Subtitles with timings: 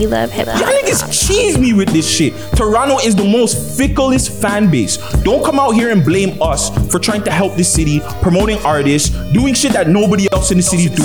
[0.00, 0.58] We love hip hop.
[0.58, 2.32] Y'all niggas cheese me with this shit.
[2.56, 4.96] Toronto is the most ficklest fan base.
[5.24, 9.10] Don't come out here and blame us for trying to help this city, promoting artists,
[9.34, 11.04] doing shit that nobody else in the city do.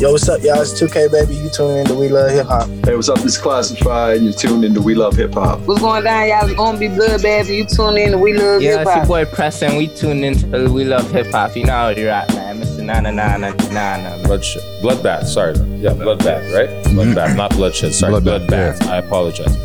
[0.00, 0.62] Yo, what's up, y'all?
[0.62, 1.34] It's 2K, baby.
[1.34, 2.66] You tuning in to We Love Hip Hop.
[2.86, 3.18] Hey, what's up?
[3.18, 4.22] This is Classified.
[4.22, 5.60] You're tuned into We Love Hip Hop.
[5.60, 6.46] What's going down, y'all?
[6.46, 7.54] It's gonna be bloodbath.
[7.54, 8.12] You tune in.
[8.12, 8.86] to We love Hip Hop.
[8.86, 9.76] Yeah, it's your boy Preston.
[9.76, 11.54] We tuned into the We Love Hip Hop.
[11.56, 12.53] You know how you're at, man.
[12.84, 13.02] Mr.
[13.02, 14.22] Nana Nana Nana.
[14.24, 14.62] Bloodshed.
[14.82, 15.54] Bloodbath, sorry.
[15.78, 16.68] Yeah, bloodbath, right?
[16.86, 17.92] Bloodbath, not bloodshed.
[17.94, 18.86] Sorry, Bloodbath, bloodbath.
[18.86, 19.56] I apologize.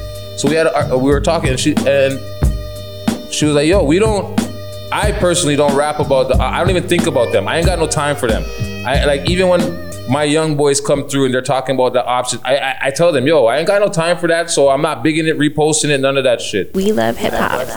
[0.41, 2.20] So we had a, uh, we were talking and she and
[3.34, 4.39] she was like, "Yo, we don't
[4.91, 7.47] I personally don't rap about the I don't even think about them.
[7.47, 8.44] I ain't got no time for them.
[8.85, 12.41] I like even when my young boys come through and they're talking about the options.
[12.45, 14.81] I, I I tell them, yo, I ain't got no time for that, so I'm
[14.81, 16.73] not bigging it, reposting it, none of that shit.
[16.73, 17.67] We love hip hop.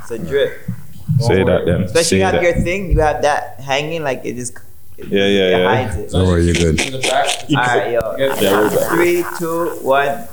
[0.00, 0.67] It's a drip.
[1.20, 1.82] Say that then.
[1.82, 2.42] Especially Say you have that.
[2.42, 4.54] your thing, you have that hanging, like it just
[4.96, 5.84] it, Yeah, yeah, it yeah.
[5.86, 6.10] hides it.
[6.10, 6.80] Don't worry, you're good.
[7.54, 8.16] Alright, yo.
[8.18, 8.88] Yeah, we're back.
[8.90, 10.28] Three, two, one.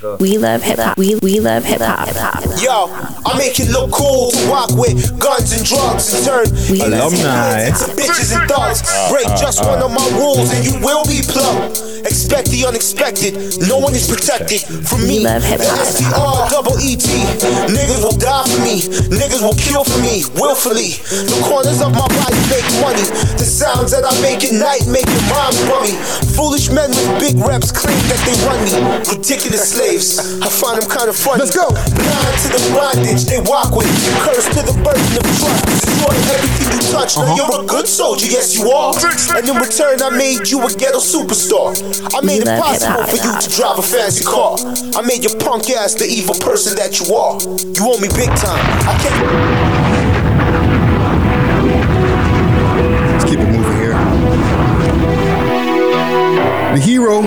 [0.00, 0.96] We love hip hop.
[0.96, 2.08] We we love hip hop.
[2.56, 2.88] Yo,
[3.28, 7.68] I make it look cool to walk with guns and drugs and turn We Alumni.
[7.68, 8.80] into bitches and thugs.
[8.80, 9.68] Uh, Break uh, just uh.
[9.68, 11.84] one of my rules and you will be plugged.
[12.08, 13.36] Expect the unexpected.
[13.68, 15.20] No one is protected from me.
[15.20, 15.76] Love hip hop.
[15.84, 17.04] SDR, double ET.
[17.68, 18.80] Niggas will die for me.
[19.12, 20.96] Niggas will kill for me, willfully.
[21.12, 23.04] The corners of my body make money.
[23.36, 25.92] The sounds that I make at night make your mind bummy.
[26.32, 28.72] Foolish men with big reps claim that they run me.
[29.04, 29.89] Ridiculous slaves.
[29.90, 31.42] I find them kind of funny.
[31.42, 31.66] Let's go.
[31.66, 33.90] Blind to the bondage they walk with.
[34.22, 35.66] Curse to the burden of trust.
[35.66, 37.16] Destroy everything you touch.
[37.18, 37.34] Now uh-huh.
[37.34, 38.94] you're a good soldier, yes you are.
[39.34, 41.74] And in return, I made you a ghetto superstar.
[42.14, 44.62] I made it possible for you to drive a fancy car.
[44.94, 47.42] I made your punk ass the evil person that you are.
[47.58, 48.62] You owe me big time.
[48.86, 49.26] I can't.
[53.10, 53.98] Let's keep it moving here.
[56.74, 57.26] The hero.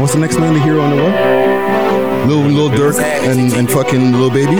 [0.00, 0.54] What's the next name?
[0.54, 2.28] The hero on the what?
[2.28, 4.56] Little Lil Durk and, and fucking Lil Baby.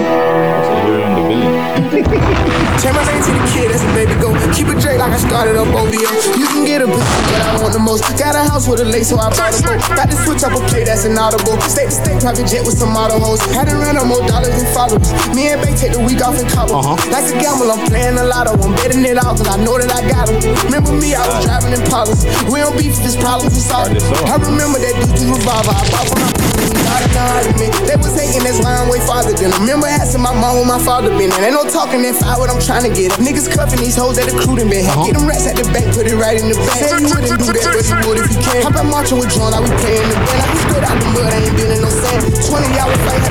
[1.24, 4.36] Turn my name to the kid, that's a baby go.
[4.52, 5.96] Keep it straight like I started up OVO.
[6.36, 8.04] You can get a pussy, but I want the most.
[8.20, 9.80] Got a house with a lake, so I bought a boat.
[9.96, 11.56] Got to switch up a play, that's an audible.
[11.64, 13.40] State to state, private jet with some model hoes.
[13.56, 15.08] Had to run up more dollars than followers.
[15.32, 16.84] Me and Bay take the week off in Cabo.
[17.08, 17.32] Like uh-huh.
[17.32, 18.60] a gamble, I'm playing a lotto.
[18.60, 20.44] I'm betting it all, cause I know that I got 'em.
[20.68, 22.20] Remember me, I was driving in Polos.
[22.52, 23.96] We don't beef, this problems we solve.
[24.28, 25.72] I remember that dude's revolver.
[25.72, 26.76] I bought one up.
[26.86, 27.72] Got an argument.
[27.84, 29.60] They was hating, that's why I'm way farther than them.
[29.64, 31.32] Remember asking my mom where my father been.
[31.32, 33.12] And ain't no talking that fight what I'm trying to get.
[33.20, 34.86] Niggas cuffing these hoes that the crew done been.
[34.86, 35.06] Uh-huh.
[35.06, 36.80] Get them rats at the bank, put it right in the bank.
[36.80, 38.62] Said he wouldn't do that, but he would if he can.
[38.64, 40.42] Hop out marching with John, I was playing the band.
[40.42, 42.22] I was good out the mud, I ain't been in no sand.
[42.32, 43.24] 20 hours fight.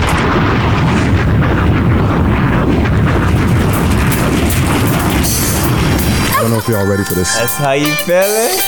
[6.34, 7.34] I don't know if y'all ready for this.
[7.36, 8.60] That's how you feeling?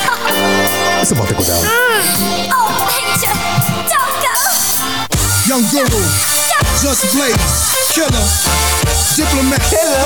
[0.98, 1.62] It's about to go down.
[1.62, 2.65] Oh.
[5.56, 6.04] Young Guru,
[6.84, 7.32] Just Blaze,
[7.96, 8.26] Killer,
[9.16, 10.04] Diplomat, Killer,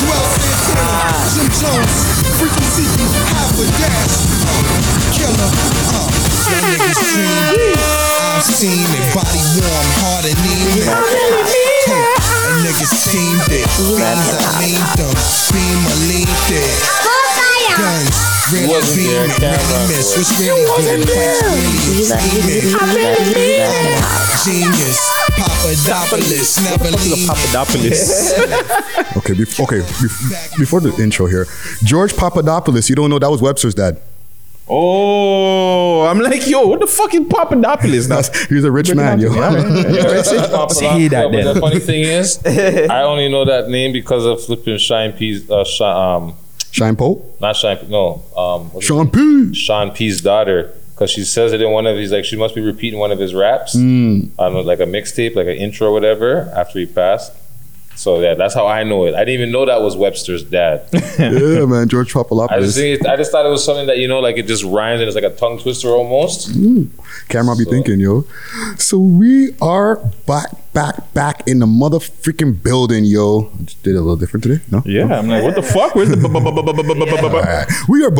[0.00, 1.92] Juelz Santana, Jim Jones,
[2.40, 2.88] Frequency,
[3.36, 4.24] Half a Dash,
[5.12, 5.52] Killer,
[5.92, 6.08] uh,
[6.48, 7.76] your niggas dream.
[8.32, 10.88] I've seen it, body warm, heart anemic.
[11.84, 12.08] Coke,
[12.48, 13.68] a niggas steamed it.
[13.68, 15.12] Fiends, I leaned them.
[15.52, 17.27] Beam, I leaned it.
[17.78, 18.10] Guns,
[18.52, 20.08] really Wasn't beam there, it, camera really miss.
[20.10, 20.26] for it.
[20.26, 21.06] What's really good?
[21.08, 22.74] Quite We really love we steam love we it.
[22.74, 24.26] love we love hip hop.
[24.44, 24.98] Genius,
[25.38, 27.28] Papadopoulos, never leave.
[27.28, 28.02] Papadopoulos.
[29.18, 29.80] Okay, bef- okay.
[29.80, 31.46] bef- before the intro here,
[31.84, 32.88] George Papadopoulos.
[32.88, 33.98] You don't know that was Webster's dad.
[34.70, 38.16] oh, I'm like, yo, what the fuck is Papadopoulos now?
[38.20, 39.30] That's, he was a rich man, yo.
[39.32, 41.60] Say that But the then.
[41.60, 46.16] funny thing is, I only know that name because of flipping Shine P's, uh, Sha-
[46.16, 46.34] um,
[46.78, 49.54] Shine Pope, not Shine, no, um, Sean P.
[49.54, 52.60] Sean P's daughter, because she says it in one of his, like, she must be
[52.60, 53.76] repeating one of his raps.
[53.76, 54.30] Mm.
[54.38, 57.32] I don't know, like a mixtape, like an intro or whatever, after he passed.
[57.98, 59.16] So yeah, that's how I know it.
[59.16, 60.86] I didn't even know that was Webster's dad.
[61.18, 64.06] yeah, man, George I just think it, I just thought it was something that you
[64.06, 66.54] know, like it just rhymes and it's like a tongue twister almost.
[67.28, 68.24] Camera be thinking, yo.
[68.78, 73.50] So we are back, back, back in the motherfucking building, yo.
[73.64, 74.80] Just did a little different today, no?
[74.86, 75.16] Yeah, no?
[75.16, 75.96] I'm like, what the fuck?
[75.96, 76.16] Where's the
[77.88, 78.12] We are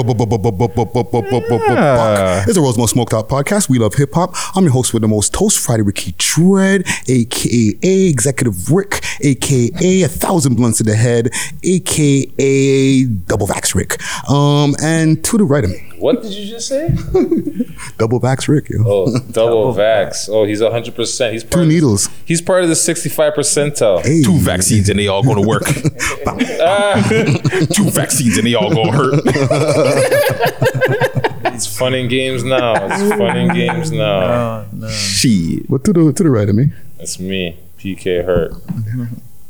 [2.49, 3.69] It's a Rosemont Smoked Out podcast.
[3.69, 4.35] We love hip hop.
[4.57, 10.09] I'm your host with the most toast, Friday Ricky Tread, aka Executive Rick, aka A
[10.09, 11.31] Thousand Blunts to the Head,
[11.63, 14.03] aka Double Vax Rick.
[14.29, 16.89] Um, and to the right of me what did you just say?
[17.99, 18.79] Double Vax Rick, yo.
[18.87, 20.29] Oh, double vax.
[20.29, 21.33] Oh, he's hundred percent.
[21.33, 22.09] He's part Two of needles.
[22.25, 24.05] He's part of the sixty-five percentile.
[24.05, 24.23] Hey.
[24.23, 25.65] Two vaccines and they all gonna work.
[27.75, 29.25] Two vaccines and they all gonna hurt.
[31.59, 32.75] It's fun and games now.
[32.87, 34.65] It's fun and games now.
[34.91, 35.69] Shit.
[35.69, 36.71] What to the to the right of me?
[37.00, 38.53] It's me, PK Herc.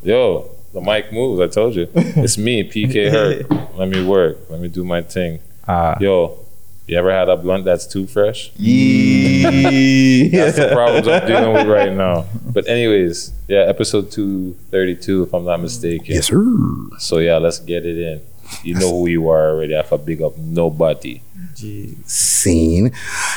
[0.03, 1.41] Yo, the mic moves.
[1.41, 1.87] I told you.
[1.95, 3.77] It's me, PK Herc.
[3.77, 4.39] Let me work.
[4.49, 5.41] Let me do my thing.
[6.00, 6.38] Yo,
[6.87, 8.50] you ever had a blunt that's too fresh?
[8.56, 12.25] That's the problems I'm dealing with right now.
[12.47, 16.06] But anyways, yeah, episode two thirty two, if I'm not mistaken.
[16.15, 16.43] Yes, sir.
[16.99, 18.20] So yeah, let's get it in.
[18.62, 19.75] You know who you are already.
[19.75, 21.20] I have to big up nobody.
[22.06, 22.93] Scene.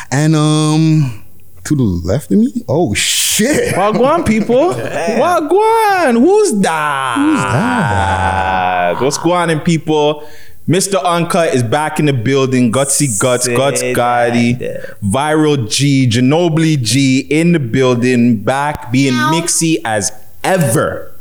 [0.09, 1.25] And um
[1.65, 2.63] to the left of me?
[2.69, 3.75] Oh shit.
[3.75, 4.73] Wagwan, people.
[4.73, 6.17] Wagwan.
[6.19, 7.15] Who's that?
[7.17, 9.01] Who's that?
[9.01, 10.27] What's going on, people?
[10.67, 11.03] Mr.
[11.03, 12.71] Uncut is back in the building.
[12.71, 14.57] Gutsy Guts, Guts Gotti,
[15.01, 20.11] Viral G, Ginobili G in the building, back being mixy as
[20.43, 21.13] ever.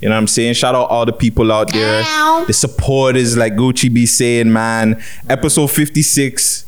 [0.00, 0.54] You know what I'm saying?
[0.54, 2.02] Shout out all the people out there,
[2.46, 5.02] the supporters, like Gucci be saying, man.
[5.28, 6.64] Episode 56,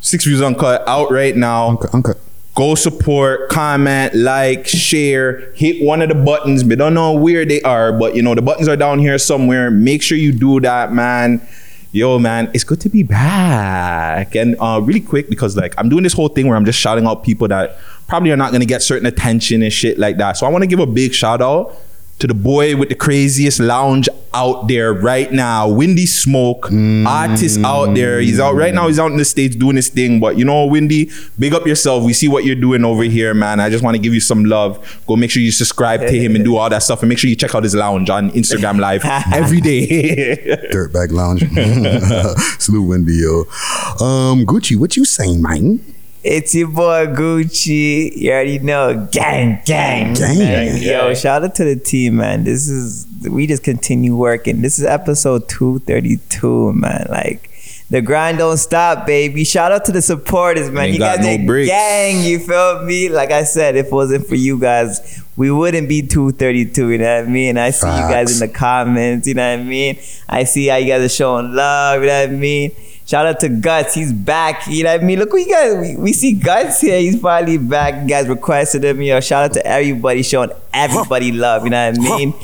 [0.00, 1.68] Six Views Uncut, out right now.
[1.68, 2.16] Uncut, uncut.
[2.54, 6.64] Go support, comment, like, share, hit one of the buttons.
[6.64, 9.70] We don't know where they are, but you know, the buttons are down here somewhere.
[9.70, 11.40] Make sure you do that, man.
[11.92, 14.34] Yo, man, it's good to be back.
[14.36, 17.06] And uh, really quick, because like I'm doing this whole thing where I'm just shouting
[17.06, 20.36] out people that probably are not gonna get certain attention and shit like that.
[20.36, 21.76] So I want to give a big shout out
[22.20, 26.70] to the boy with the craziest lounge out there right now, Windy Smoke,
[27.06, 28.20] artist out there.
[28.20, 28.86] He's out right now.
[28.86, 30.20] He's out in the states doing his thing.
[30.20, 32.04] But you know, Windy, big up yourself.
[32.04, 33.58] We see what you're doing over here, man.
[33.58, 35.02] I just want to give you some love.
[35.06, 37.30] Go make sure you subscribe to him and do all that stuff, and make sure
[37.30, 39.02] you check out his lounge on Instagram Live
[39.32, 40.36] every day.
[40.72, 41.40] Dirtbag Lounge.
[42.62, 43.40] Salute Windy, yo.
[44.04, 45.80] Um, Gucci, what you saying, man?
[46.22, 48.14] It's your boy Gucci.
[48.14, 49.08] You already know.
[49.10, 50.12] Gang, gang.
[50.12, 50.38] Gang.
[50.38, 50.82] man.
[50.82, 52.44] Yo, shout out to the team, man.
[52.44, 54.60] This is we just continue working.
[54.60, 57.06] This is episode 232, man.
[57.08, 57.50] Like
[57.88, 59.44] the grind don't stop, baby.
[59.44, 60.86] Shout out to the supporters, man.
[60.86, 63.08] Ain't you got guys no are gang, you feel me?
[63.08, 67.16] Like I said, if it wasn't for you guys, we wouldn't be 232, you know
[67.16, 67.56] what I mean?
[67.56, 69.98] I see you guys in the comments, you know what I mean?
[70.28, 72.72] I see how you guys are showing love, you know what I mean?
[73.10, 74.68] Shout out to Guts, he's back.
[74.68, 75.18] You know what I mean?
[75.18, 77.00] Look, we got we, we see Guts here.
[77.00, 78.02] He's finally back.
[78.02, 79.02] You guys requested him.
[79.02, 81.64] You know, shout out to everybody showing everybody love.
[81.64, 82.34] You know what I mean?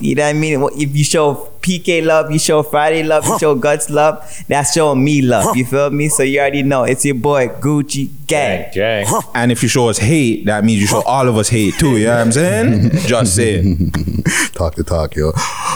[0.00, 0.68] You know what I mean?
[0.72, 4.22] If you show PK love, you show Friday love, you show Guts love.
[4.46, 5.56] That's showing me love.
[5.56, 6.08] You feel me?
[6.08, 8.70] So you already know it's your boy Gucci Gang.
[8.72, 9.04] Gang.
[9.34, 11.96] and if you show us hate, that means you show all of us hate too.
[11.96, 12.90] You know what I'm saying?
[13.06, 13.90] Just saying.
[14.52, 15.32] talk to talk, yo.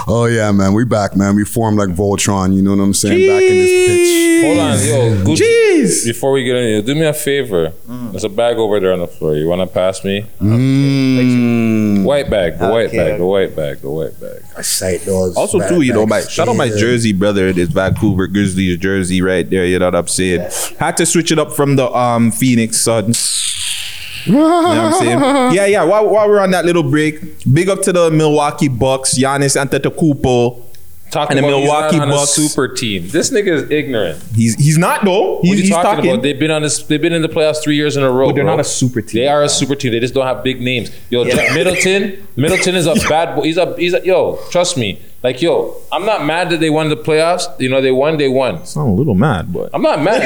[0.07, 0.75] Oh yeah, man.
[0.75, 1.35] We back, man.
[1.35, 3.29] We formed like Voltron, you know what I'm saying?
[3.29, 4.45] Back in this bitch.
[4.47, 5.43] Hold on, yo, Gucci.
[5.43, 6.07] Jeez.
[6.07, 7.73] Before we get in here, do me a favor.
[7.89, 9.35] There's a bag over there on the floor.
[9.35, 10.27] You wanna pass me?
[10.41, 11.70] Mm.
[12.05, 12.97] White bag, the white Okay.
[12.97, 14.43] bag, the white bag, the white bag.
[14.57, 15.37] I sight those.
[15.37, 16.31] Also, bad too, you know, my bags.
[16.31, 19.65] shout out my jersey brother, this Vancouver Grizzlies jersey right there.
[19.67, 20.49] You know what I'm saying?
[20.79, 23.47] Had to switch it up from the um Phoenix Suns.
[24.27, 25.19] You know what I'm saying?
[25.55, 25.83] Yeah, yeah.
[25.85, 27.21] While, while we're on that little break,
[27.53, 30.63] big up to the Milwaukee Bucks, Giannis Antetokounmpo.
[31.11, 32.39] Talking And the about he's Milwaukee Bucks.
[32.39, 33.09] a super team.
[33.09, 34.23] This nigga is ignorant.
[34.35, 35.37] He's he's not though.
[35.37, 36.11] What He's, you he's talking, talking.
[36.13, 36.23] about?
[36.23, 36.83] They've been on this.
[36.85, 38.27] They've been in the playoffs three years in a row.
[38.29, 38.53] But they're bro.
[38.55, 39.23] not a super team.
[39.23, 39.91] They are a super team.
[39.93, 40.91] They just don't have big names.
[41.11, 42.27] Yo, Jack Middleton.
[42.37, 43.43] Middleton is a bad boy.
[43.43, 43.77] He's a.
[43.77, 44.05] He's a.
[44.07, 45.01] Yo, trust me.
[45.23, 47.43] Like yo, I'm not mad that they won the playoffs.
[47.61, 48.17] You know, they won.
[48.17, 48.63] They won.
[48.75, 50.23] I'm a little mad, but I'm not mad.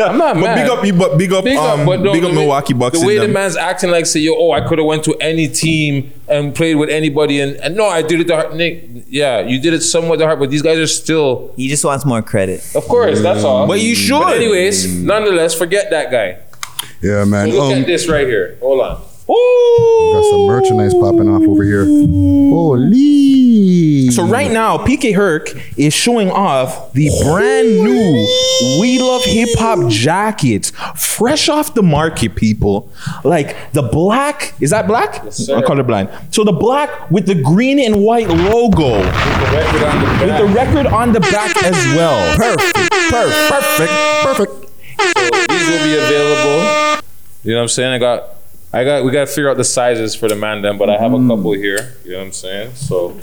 [0.00, 0.68] I'm not mad.
[0.68, 2.96] but big up, but big up, Big up, um, but no, big up Milwaukee Bucks.
[2.98, 5.14] The in way the man's acting like say, yo, oh, I could have went to
[5.20, 8.56] any team and played with anybody, and, and no, I did it the heart.
[8.56, 11.52] Nick, yeah, you did it somewhat the heart, but these guys are still.
[11.56, 12.68] He just wants more credit.
[12.74, 13.68] Of course, that's all.
[13.68, 14.22] But you should.
[14.22, 16.40] But anyways, nonetheless, forget that guy.
[17.00, 17.50] Yeah, man.
[17.50, 18.56] Look Um, at this right here.
[18.60, 19.02] Hold on.
[20.14, 21.84] Got some merchandise popping off over here.
[21.84, 24.10] Holy.
[24.10, 28.26] So right now, PK Herc is showing off the brand new
[28.80, 32.90] We Love Hip Hop jackets, fresh off the market, people.
[33.24, 35.32] Like the black, is that black?
[35.32, 35.56] sir.
[35.56, 36.10] I'm colorblind.
[36.34, 40.40] So the black with the green and white logo, The record on the with back.
[40.40, 42.36] the record on the back as well.
[42.36, 42.74] Perfect,
[43.10, 44.52] perfect, perfect, perfect.
[44.98, 47.02] So these will be available.
[47.44, 47.92] You know what I'm saying?
[47.94, 48.24] I got,
[48.72, 49.04] I got.
[49.04, 51.18] We got to figure out the sizes for the man then, but I have a
[51.18, 51.28] mm.
[51.28, 51.94] couple here.
[52.04, 52.74] You know what I'm saying?
[52.74, 53.18] So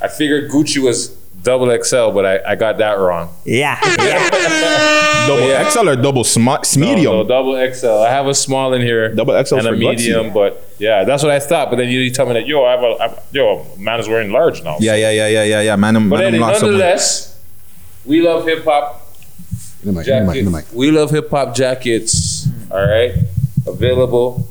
[0.00, 1.08] I figured Gucci was
[1.42, 3.34] double XL, but I, I got that wrong.
[3.44, 3.78] Yeah.
[5.26, 5.68] Double Yeah.
[5.68, 7.12] XL or double sm- No, medium?
[7.12, 7.88] no, double XL.
[7.88, 9.96] I have a small in here, Double XL and a for Gutsy.
[9.96, 10.32] medium.
[10.32, 11.70] But yeah, that's what I thought.
[11.70, 14.00] But then you, you tell me that yo, I have a, I have, yo, man
[14.00, 14.76] is wearing large now.
[14.80, 15.76] Yeah, yeah, yeah, yeah, yeah, yeah.
[15.76, 16.78] Man, I'm, But man, I'm anyway, lost somewhere.
[16.78, 17.40] nonetheless,
[18.04, 19.06] we love hip hop.
[19.82, 20.64] In the mic, in the mic, in the mic.
[20.64, 20.76] Jacket.
[20.78, 22.48] We love hip hop jackets.
[22.70, 23.14] All right,
[23.66, 24.48] available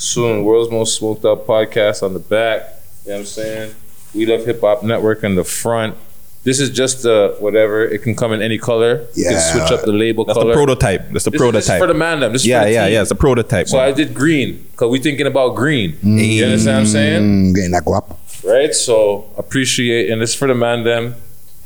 [0.00, 0.44] soon.
[0.44, 2.62] World's most smoked up podcast on the back.
[3.04, 3.74] You know what I'm saying?
[4.14, 5.96] We love hip hop network on the front.
[6.42, 7.84] This is just the whatever.
[7.84, 9.06] It can come in any color.
[9.14, 9.38] You can Yeah.
[9.52, 10.48] switch up the label That's color.
[10.52, 11.10] the prototype.
[11.12, 11.64] That's the This is- prototype.
[11.66, 12.32] This is for the man them.
[12.32, 12.92] This is yeah, yeah, team.
[12.94, 13.02] yeah.
[13.02, 13.68] It's a prototype.
[13.68, 13.86] So one.
[13.86, 15.98] I did green because we're thinking about green.
[16.02, 17.22] You understand what I'm saying?
[17.22, 18.16] Mm, getting that guap.
[18.42, 18.74] Right?
[18.74, 21.14] So appreciate, and this is for the man them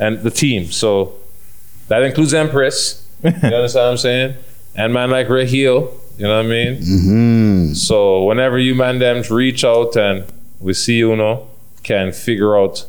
[0.00, 0.72] and the team.
[0.72, 1.12] So
[1.86, 3.00] that includes Empress.
[3.22, 4.34] You understand what I'm saying?
[4.74, 5.92] And man like Raheel.
[6.16, 6.76] You know what I mean?
[6.76, 7.74] Mm-hmm.
[7.74, 10.24] So whenever you man them reach out and
[10.60, 11.48] we see you know
[11.82, 12.86] can figure out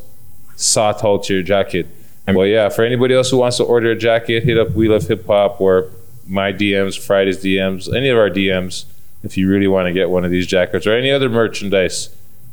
[0.56, 1.88] sort out your jacket.
[2.28, 5.08] Well, yeah, for anybody else who wants to order a jacket, hit up We Love
[5.08, 5.92] Hip Hop or
[6.28, 8.86] my DMs, Friday's DMs, any of our DMs.
[9.24, 12.10] If you really want to get one of these jackets or any other merchandise,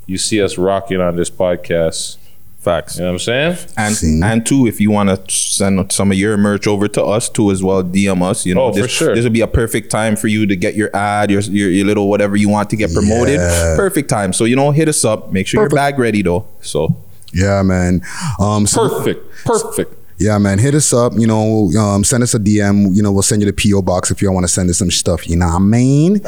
[0.07, 2.17] you see us rocking on this podcast.
[2.63, 2.97] Facts.
[2.97, 3.59] You know what I'm saying?
[3.77, 7.29] And and two, if you want to send some of your merch over to us
[7.29, 8.47] too as well, DM us.
[8.47, 9.15] You know, Oh, for this, sure.
[9.17, 11.87] This would be a perfect time for you to get your ad, your your, your
[11.87, 13.41] little whatever you want to get promoted.
[13.41, 13.75] Yeah.
[13.77, 14.33] Perfect time.
[14.33, 15.33] So you know, hit us up.
[15.33, 15.73] Make sure Perfect.
[15.73, 16.47] your bag ready though.
[16.61, 16.97] So
[17.33, 18.03] Yeah, man.
[18.39, 19.27] Um, so- Perfect.
[19.45, 19.95] Perfect.
[20.23, 20.61] Yeah, man.
[20.61, 21.15] Hit us up.
[21.17, 22.95] You know, um, send us a DM.
[22.95, 24.93] You know, we'll send you the PO box if you want to send us some
[24.93, 25.29] stuff.
[25.29, 26.21] You know what I mean?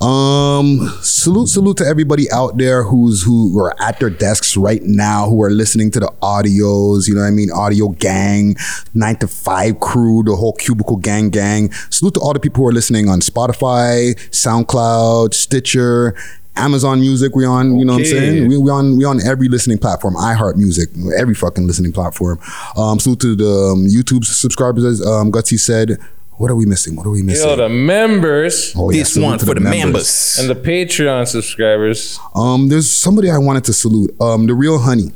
[0.00, 5.28] Um, salute, salute to everybody out there who's who are at their desks right now,
[5.28, 7.08] who are listening to the audios.
[7.08, 7.50] You know what I mean?
[7.50, 8.54] Audio gang,
[8.94, 11.72] nine to five crew, the whole cubicle gang, gang.
[11.90, 16.14] Salute to all the people who are listening on Spotify, SoundCloud, Stitcher.
[16.56, 18.48] Amazon Music, we on, you know what I'm saying?
[18.48, 20.14] We, we on we on every listening platform.
[20.14, 22.38] iHeart Music, every fucking listening platform.
[22.76, 25.98] Um, salute to the um, YouTube subscribers, as um, Gutsy said.
[26.36, 26.96] What are we missing?
[26.96, 27.48] What are we missing?
[27.48, 30.36] Yo, the members Oh, yeah, this salute one to for the members.
[30.40, 32.18] and the Patreon subscribers.
[32.34, 34.10] Um, there's somebody I wanted to salute.
[34.20, 35.12] Um, the real honey,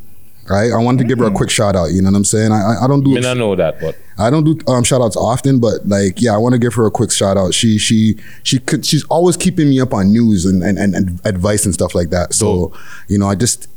[0.50, 0.72] right?
[0.72, 1.86] I wanted to give her a quick shout out.
[1.86, 2.52] You know what I'm saying?
[2.52, 3.12] I I, I don't do.
[3.12, 5.86] I do mean, I know that, but I don't do um, shout outs often, but
[5.86, 7.54] like, yeah, I want to give her a quick shout out.
[7.54, 11.20] She she she could she's always keeping me up on news and and, and, and
[11.24, 12.34] advice and stuff like that.
[12.34, 12.72] So
[13.08, 13.68] you know, I just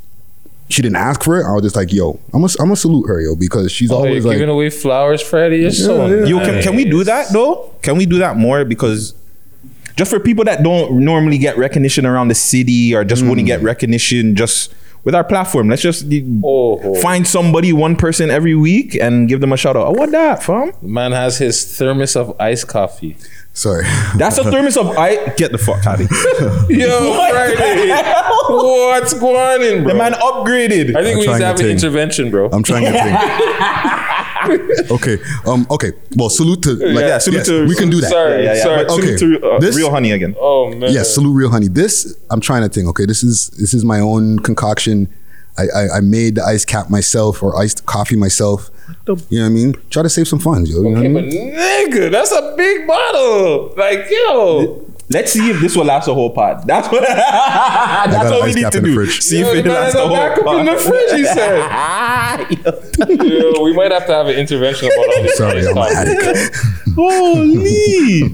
[0.72, 1.46] she didn't ask for it.
[1.46, 4.00] I was just like, yo, I'm gonna I'm gonna salute her, yo, because she's oh,
[4.00, 5.58] you're always like, giving away flowers, Freddie.
[5.58, 6.26] You're so Yeah, yeah.
[6.26, 7.74] Yo, can, can we do that though?
[7.82, 8.66] Can we do that more?
[8.66, 9.14] Because
[9.96, 13.62] just for people that don't normally get recognition around the city or just wouldn't get
[13.62, 14.74] recognition just
[15.04, 16.06] with our platform, let's just
[16.44, 19.88] oh, oh, find somebody, one person every week and give them a shout out.
[19.88, 20.74] Oh, what that, fam?
[20.82, 23.18] man has his thermos of iced coffee.
[23.54, 23.84] Sorry.
[24.18, 26.66] That's a thermos of I get the fuck out of here.
[26.88, 27.90] Yo, Friday.
[28.50, 29.94] What's going on, bro?
[29.94, 30.96] The man upgraded.
[30.96, 31.72] I think I'm we need to have an think.
[31.84, 32.50] intervention, bro.
[32.52, 33.18] I'm trying to think.
[34.92, 35.18] okay.
[35.46, 35.68] Um.
[35.70, 35.92] Okay.
[36.16, 38.10] Well, salute to like yeah, salute yes, to we can do that.
[38.10, 38.86] Sorry, yeah, yeah, sorry.
[38.86, 39.18] Okay.
[39.18, 40.36] salute to uh, This- real honey again.
[40.40, 40.92] Oh man.
[40.92, 41.68] Yes, salute real honey.
[41.68, 42.88] This I'm trying to think.
[42.90, 45.08] Okay, this is this is my own concoction.
[45.58, 48.70] I, I, I made the iced cap myself or iced coffee myself.
[49.08, 49.76] You know what I mean?
[49.90, 50.78] Try to save some funds, yo.
[50.82, 51.54] You know Okay, what I mean?
[51.54, 53.74] nigga, that's a big bottle.
[53.78, 54.86] Like, yo.
[55.10, 56.66] Let's see if this will last a whole pot.
[56.66, 57.02] That's what.
[57.06, 58.96] that's got what an we need to in the do.
[58.96, 59.20] fridge.
[59.22, 60.60] See Yo, if it lasts a whole backup pod.
[60.62, 61.60] in the fridge, he said.
[63.56, 65.38] Yo, we might have to have an intervention about all this.
[65.38, 65.96] Sorry, I'm coffee.
[65.96, 66.56] addict.
[66.96, 68.30] Holy.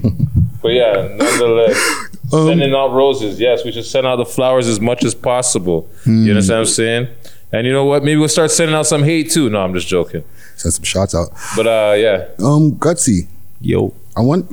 [0.62, 3.40] But yeah, nonetheless, Um, sending out roses.
[3.40, 5.88] Yes, we should send out the flowers as much as possible.
[6.04, 6.24] Hmm.
[6.24, 7.08] You understand what I'm saying?
[7.52, 8.02] And you know what?
[8.04, 9.48] Maybe we'll start sending out some hate too.
[9.48, 10.22] No, I'm just joking.
[10.56, 11.28] Send some shots out.
[11.56, 13.26] But uh, yeah, Um, Gutsy,
[13.60, 13.94] Yo.
[14.16, 14.46] I want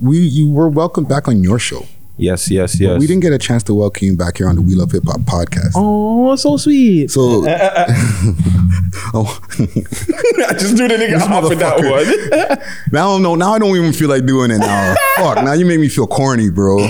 [0.00, 1.86] we you were welcome back on your show.
[2.18, 3.00] Yes, yes, But yes.
[3.00, 5.02] we didn't get a chance to welcome you back here on the We Love Hip
[5.06, 5.72] Hop podcast.
[5.74, 7.10] Oh, so sweet.
[7.10, 7.20] So,
[9.14, 12.48] oh, I just threw the nigga This off with that motherfucker.
[12.58, 12.58] one.
[12.92, 14.94] now no, now I don't even feel like doing it now.
[15.16, 16.86] Fuck, now you make me feel corny, bro.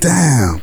[0.00, 0.62] Damn.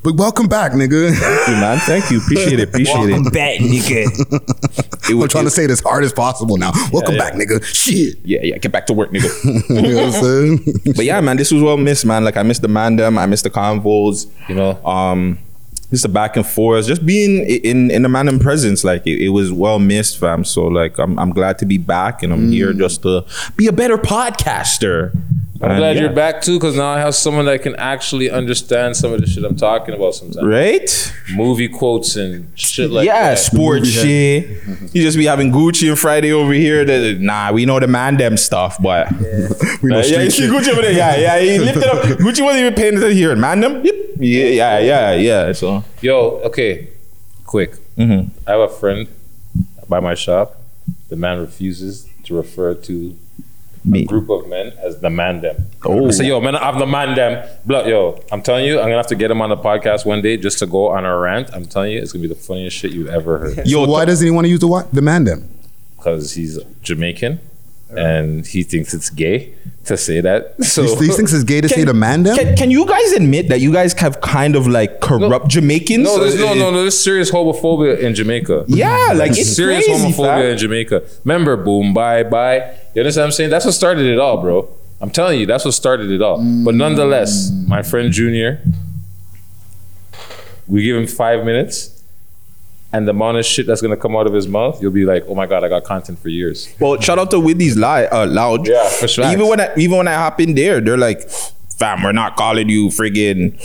[0.00, 1.12] But welcome back, nigga.
[1.12, 1.78] Thank you, man.
[1.78, 2.18] Thank you.
[2.18, 2.68] Appreciate it.
[2.68, 3.32] Appreciate Welcome it.
[3.32, 4.06] back, nigga.
[5.10, 6.70] it I'm was, trying to say it as hard as possible now.
[6.92, 7.30] Welcome yeah.
[7.30, 7.62] back, nigga.
[7.64, 8.18] Shit.
[8.24, 8.58] Yeah, yeah.
[8.58, 9.28] Get back to work, nigga.
[9.68, 10.80] you know what I'm saying?
[10.96, 12.24] but yeah, man, this was well missed, man.
[12.24, 14.82] Like I missed the mandem, I missed the convos, you know.
[14.86, 15.40] Um,
[15.90, 19.30] just the back and forth, just being in in the mandem presence, like it, it
[19.30, 20.44] was well missed, fam.
[20.44, 23.24] So like I'm I'm glad to be back, and I'm here just to
[23.56, 25.16] be a better podcaster.
[25.60, 26.02] I'm And glad yeah.
[26.02, 29.26] you're back too, because now I have someone that can actually understand some of the
[29.26, 30.46] shit I'm talking about sometimes.
[30.46, 31.12] Right?
[31.34, 33.28] Movie quotes and shit like yeah, that.
[33.30, 34.48] Yeah, sports shit.
[34.94, 36.84] You just be having Gucci and Friday over here.
[36.84, 39.10] That nah, we know the mandem stuff, but
[39.82, 40.42] We know Uh, yeah, you see.
[40.44, 40.92] Gucci over there.
[40.92, 42.04] Yeah, yeah, he lifted up.
[42.04, 43.34] Gucci wasn't even paying attention here.
[43.34, 43.84] Mandem.
[43.84, 43.94] Yep.
[44.20, 45.52] Yeah, yeah, yeah, yeah.
[45.52, 45.82] So.
[46.00, 46.88] Yo, okay,
[47.44, 47.72] quick.
[47.96, 48.30] Mhm.
[48.46, 49.08] I have a friend
[49.88, 50.54] by my shop.
[51.08, 53.16] The man refuses to refer to
[53.84, 54.02] Me.
[54.02, 55.66] a group of men as the man them.
[55.84, 56.08] Oh.
[56.08, 57.48] I say, yo, man, I'm the man them.
[57.64, 60.22] Blah, yo, I'm telling you, I'm gonna have to get him on the podcast one
[60.22, 61.50] day just to go on a rant.
[61.52, 63.66] I'm telling you, it's gonna be the funniest shit you've ever heard.
[63.66, 64.92] Yo, Why doesn't he want to use the what?
[64.92, 65.48] The man them?
[65.96, 67.40] Because he's Jamaican
[67.90, 69.54] and he thinks it's gay
[69.86, 70.62] to say that.
[70.62, 72.36] So These, these things is gay to say to man them.
[72.36, 76.04] Can, can you guys admit that you guys have kind of like corrupt Jamaicans?
[76.04, 76.82] No, there's no, no, no.
[76.82, 78.66] There's serious homophobia in Jamaica.
[78.68, 80.46] Yeah, like, it's serious crazy, homophobia fam.
[80.46, 81.02] in Jamaica.
[81.24, 82.74] Remember, boom, bye, bye.
[82.94, 83.50] You understand what I'm saying?
[83.50, 84.68] That's what started it all, bro.
[85.00, 86.38] I'm telling you, that's what started it all.
[86.64, 88.60] But nonetheless, my friend Junior,
[90.66, 91.97] we give him five minutes,
[92.92, 95.24] and the amount of shit that's gonna come out of his mouth, you'll be like,
[95.28, 96.74] oh my god, I got content for years.
[96.80, 98.68] Well, shout out to Whitney's li- uh, lounge.
[98.68, 99.30] Yeah, for sure.
[99.32, 101.28] Even when I, even when I hop in there, they're like,
[101.78, 103.58] "Fam, we're not calling you friggin'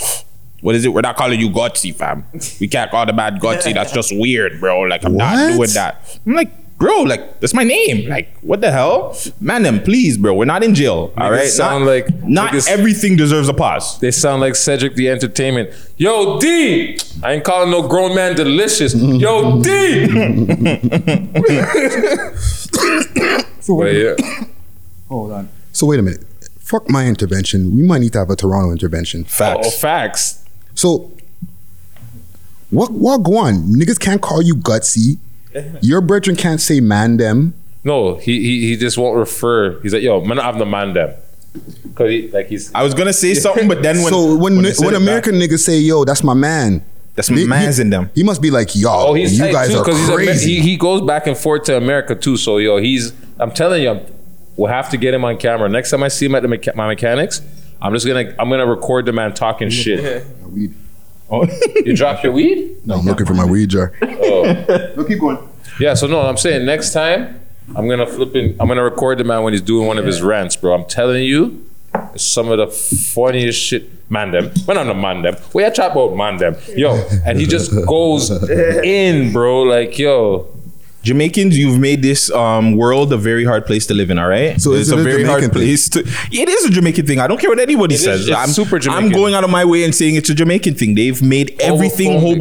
[0.64, 0.94] what is it?
[0.94, 2.24] We're not calling you gutsy, fam.
[2.62, 3.74] We can't call the man gutsy.
[3.74, 4.80] That's just weird, bro.
[4.82, 6.20] Like I'm not doing that.
[6.26, 8.08] I'm like, bro, like that's my name.
[8.10, 9.64] Like what the hell, man?
[9.64, 10.34] Them, please, bro.
[10.34, 11.14] We're not in jail.
[11.18, 14.00] All Niggas sound not, like- not niggas- everything deserves a pause.
[14.00, 15.72] They sound like Cedric the Entertainer.
[15.98, 16.98] Yo, D!
[17.24, 18.94] I ain't calling no grown man delicious.
[18.96, 20.08] Yo, D!
[23.68, 24.16] but yeah.
[25.10, 25.50] Hold on.
[25.72, 26.24] So wait a minute.
[26.60, 27.76] Fuck my intervention.
[27.76, 29.24] We might need to have a Toronto intervention.
[29.26, 29.68] Facts.
[29.68, 30.44] Oh, facts.
[30.76, 31.12] So
[32.70, 33.56] what what go on?
[33.74, 35.18] Niggas can't call you gutsy.
[35.82, 37.54] Your brethren can't say man them.
[37.84, 39.80] No, he, he he just won't refer.
[39.82, 41.14] He's like, yo, man, I'm the man them.
[41.96, 44.56] Cause he like he's I was gonna say something, but then when so when when
[44.56, 46.84] they when, said it American niggas say yo, that's my man.
[47.16, 48.10] That's my He- mans he- in them.
[48.16, 50.56] He must be like, yo, Oh, he's you guys too are because he's a, crazy.
[50.56, 52.38] he, he goes back and forth to America too.
[52.38, 54.02] So yo, he's I'm telling you, I'm,
[54.58, 55.70] we'll have to get him on camera.
[55.70, 57.42] Next time I see him at the mecha- my mechanics,
[57.80, 60.26] I'm just gonna I'm gonna record the man talking shit.
[61.30, 61.50] Weed.
[61.52, 61.70] Oh.
[61.86, 62.86] You dropped your weed?
[62.86, 63.92] No, I'm looking for my weed jar.
[64.02, 64.94] Oh.
[64.98, 65.38] No, keep going.
[65.80, 67.40] Yeah, so no, I'm saying next time
[67.76, 70.22] I'm gonna flip in, I'm gonna record the man when he's doing one of his
[70.22, 70.74] rants, bro.
[70.74, 71.66] I'm telling you,
[72.14, 73.90] it's some of the funniest shit.
[74.10, 74.52] Man them.
[74.66, 75.36] When I'm the man them.
[75.54, 76.56] We I chat about man them.
[76.76, 76.94] Yo.
[77.26, 78.30] And he just goes
[78.84, 79.64] in, bro.
[79.64, 80.48] Like, yo.
[81.04, 84.18] Jamaicans, you've made this um, world a very hard place to live in.
[84.18, 85.68] All right, So it's a it a very hard Jamaican thing?
[85.68, 86.00] place to.
[86.32, 87.20] It is a Jamaican thing.
[87.20, 88.28] I don't care what anybody It is- says.
[88.30, 89.06] it's I'm super Jamaican.
[89.08, 90.96] I'm going out of my way and saying it's a Jamaican thing.
[90.96, 92.38] They've made everything Homophobic.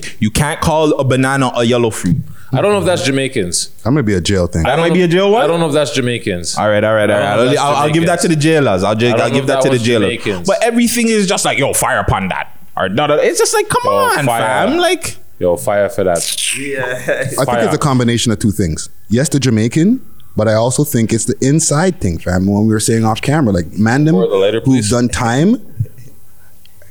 [0.00, 0.16] homophobic.
[0.18, 2.16] You can't call a banana a yellow fruit.
[2.52, 3.70] I don't know if that's Jamaicans.
[3.84, 4.64] I'm gonna be a jail thing.
[4.64, 5.42] I That might be a jail one.
[5.42, 6.56] I don't know if that's Jamaicans.
[6.56, 7.26] All right, all right, all right.
[7.26, 7.44] I don't right.
[7.46, 8.82] know if I'll, I'll, I'll give that to the jailers.
[8.82, 10.22] I'll, just, I don't I'll give that, that to the jailers.
[10.22, 10.46] Jamaicans.
[10.46, 12.56] But everything is just like, yo, fire upon that.
[12.76, 14.68] Or no, no, it's just like, come Oh, on, fire.
[14.68, 14.78] fam.
[14.78, 16.18] Like, Yo, fire for that.
[16.18, 18.88] I think it's a combination of two things.
[19.08, 20.04] Yes, the Jamaican,
[20.36, 22.46] but I also think it's the inside thing, fam.
[22.46, 24.90] When we were saying off camera, like man, them Or the lighter, who've please.
[24.90, 25.56] done time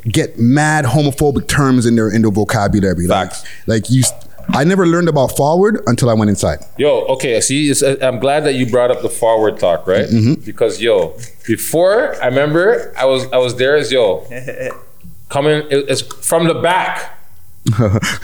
[0.08, 3.08] get mad homophobic terms in their in their vocabulary.
[3.08, 3.44] Like, Facts.
[3.66, 4.04] like you,
[4.50, 6.60] I never learned about forward until I went inside.
[6.78, 7.42] Yo, okay.
[7.42, 10.06] See, it's, uh, I'm glad that you brought up the forward talk, right?
[10.08, 10.44] Mm-hmm.
[10.46, 14.28] Because yo, before I remember, I was I was there as yo
[15.30, 15.64] coming.
[15.72, 17.18] It's from the back,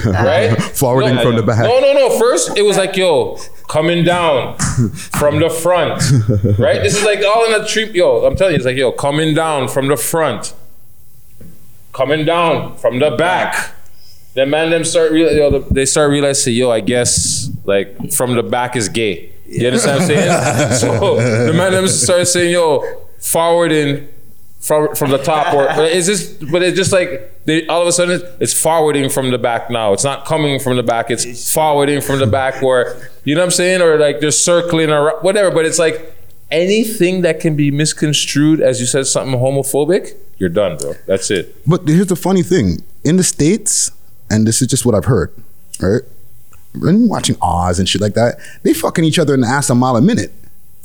[0.05, 0.61] right?
[0.61, 1.63] Forwarding No, from the back.
[1.63, 2.19] No, no, no.
[2.19, 6.01] First, it was like yo coming down from the front,
[6.59, 6.81] right?
[6.81, 7.93] This is like all in a trip.
[7.95, 10.53] Yo, I'm telling you, it's like yo coming down from the front,
[11.93, 13.75] coming down from the back.
[14.33, 15.31] Then man, them start real.
[15.31, 19.31] Yo, they start realizing, yo, I guess like from the back is gay.
[19.47, 20.73] You understand what I'm saying?
[20.79, 21.15] so
[21.47, 22.83] the man them start saying, yo,
[23.19, 24.07] forwarding
[24.61, 26.31] from from the top, or or is this?
[26.51, 29.91] But it's just like they all of a sudden it's forwarding from the back now.
[29.91, 31.09] It's not coming from the back.
[31.09, 32.95] It's forwarding from the back, or
[33.25, 35.51] you know what I'm saying, or like they're circling or whatever.
[35.51, 36.15] But it's like
[36.51, 40.93] anything that can be misconstrued as you said something homophobic, you're done, bro.
[41.07, 41.55] That's it.
[41.67, 43.91] But here's the funny thing: in the states,
[44.29, 45.33] and this is just what I've heard,
[45.79, 46.01] right?
[46.73, 49.75] When watching Oz and shit like that, they fucking each other in the ass a
[49.75, 50.31] mile a minute.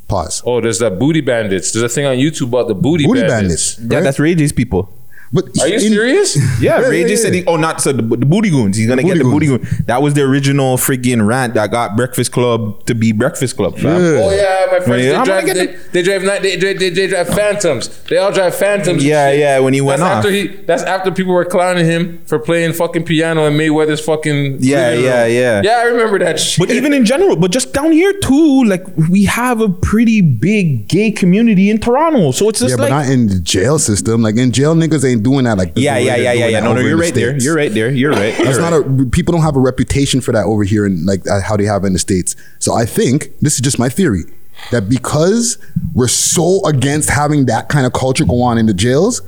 [0.08, 0.42] Pause.
[0.46, 1.72] Oh, there's that booty bandits.
[1.72, 3.74] There's a thing on YouTube about the booty, Booty bandits.
[3.74, 3.92] bandits.
[3.92, 4.04] yeah, right?
[4.04, 4.95] that's Ray J's people.
[5.32, 6.36] But Are you in- serious?
[6.60, 8.76] Yeah, Yeah, Ray yeah, J said he, oh, not so the, the booty goons.
[8.76, 9.84] He's gonna The get the booty booty goon.
[9.86, 13.84] That was the original friggin' rant that got Breakfast Club to be Breakfast Club, fam.
[14.00, 14.20] Yeah.
[14.22, 15.04] Oh yeah, my friends.
[15.04, 15.46] Yeah, They I'm drive.
[15.46, 16.22] gonna They, get they drive.
[16.22, 17.88] Not, they, drive- they, they drive Phantoms.
[18.04, 19.04] They all drive Phantoms.
[19.04, 19.40] Yeah, shit.
[19.40, 20.16] yeah, when he went that's off.
[20.18, 24.58] After he, that's after people were clowning him for playing fucking piano in Mayweather's fucking.
[24.60, 25.32] Yeah, yeah, room.
[25.34, 25.62] yeah.
[25.64, 26.58] Yeah, I remember that shit.
[26.66, 30.88] But even in general, but just down here too, like we have a pretty big
[30.88, 32.30] gay community in Toronto.
[32.30, 34.22] So it's just yeah, like but not in the jail system.
[34.22, 35.59] Like in jail, niggas ain't doing that.
[35.59, 36.61] Like the yeah, yeah, yeah, yeah, yeah.
[36.61, 37.38] No, no, you're in the right there.
[37.38, 37.90] You're right there.
[37.90, 38.35] You're right.
[38.37, 39.07] That's You're not right.
[39.07, 41.64] a people don't have a reputation for that over here and like uh, how they
[41.64, 42.37] have in the states.
[42.59, 44.24] So I think this is just my theory
[44.70, 45.59] that because
[45.94, 49.20] we're so against having that kind of culture go on in the jails,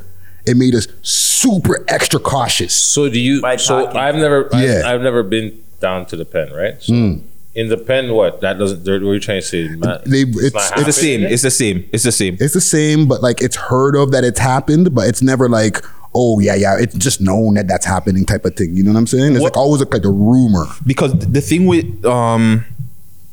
[0.46, 2.74] it made us super extra cautious.
[2.74, 3.42] So do you?
[3.42, 4.00] By so talking.
[4.00, 4.54] I've never.
[4.54, 4.82] I've, Yeah.
[4.86, 6.82] I've never been down to the pen, right?
[6.82, 7.12] So Hmm.
[7.58, 8.80] In the pen, what that doesn't.
[8.80, 9.68] What are you trying to say?
[9.68, 11.22] Man, They not it's It's the same.
[11.24, 11.88] It's the same.
[11.92, 12.36] It's the same.
[12.40, 15.84] it's the same, but like it's heard of that it's happened, but it's never like
[16.14, 18.74] oh yeah yeah it's just known that that's happening type of thing.
[18.76, 19.32] You know what I'm saying?
[19.34, 20.66] It's What- like always like a rumor.
[20.86, 22.64] because the thing with um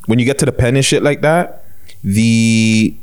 [0.07, 1.63] when you get to the pen and shit like that
[2.03, 2.95] the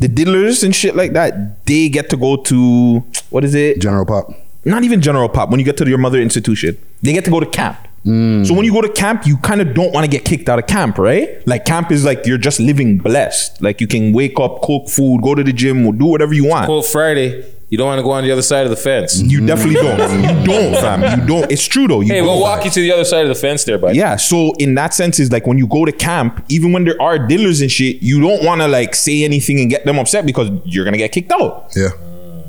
[0.00, 3.80] the diddlers and shit like that, they get to go to what is it?
[3.80, 4.30] General Pop.
[4.64, 5.50] Not even General Pop.
[5.50, 7.76] When you get to your mother institution, they get to go to camp.
[8.04, 8.46] Mm.
[8.46, 10.58] So when you go to camp, you kind of don't want to get kicked out
[10.58, 11.46] of camp, right?
[11.46, 13.62] Like camp is like you're just living blessed.
[13.62, 16.66] Like you can wake up, cook food, go to the gym, do whatever you want.
[16.66, 17.50] Cold Friday.
[17.70, 19.20] You don't want to go on the other side of the fence.
[19.20, 19.98] You definitely don't.
[20.44, 21.18] You don't, fam.
[21.20, 21.50] You don't.
[21.50, 22.02] It's true though.
[22.02, 22.26] You Hey, don't.
[22.28, 23.96] we'll walk you to the other side of the fence there, buddy.
[23.98, 24.16] Yeah.
[24.16, 27.18] So in that sense, is like when you go to camp, even when there are
[27.18, 30.50] dealers and shit, you don't want to like say anything and get them upset because
[30.66, 31.72] you're gonna get kicked out.
[31.74, 31.88] Yeah.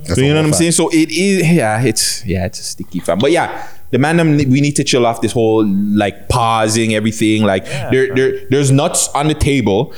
[0.04, 0.74] So you know what I'm saying?
[0.74, 1.50] So it is.
[1.50, 1.82] Yeah.
[1.82, 2.46] It's yeah.
[2.46, 3.18] It's a sticky fam.
[3.18, 3.68] But yeah.
[3.91, 7.43] The man, um, we need to chill off this whole like pausing everything.
[7.43, 9.93] Like there, there, there's nuts on the table.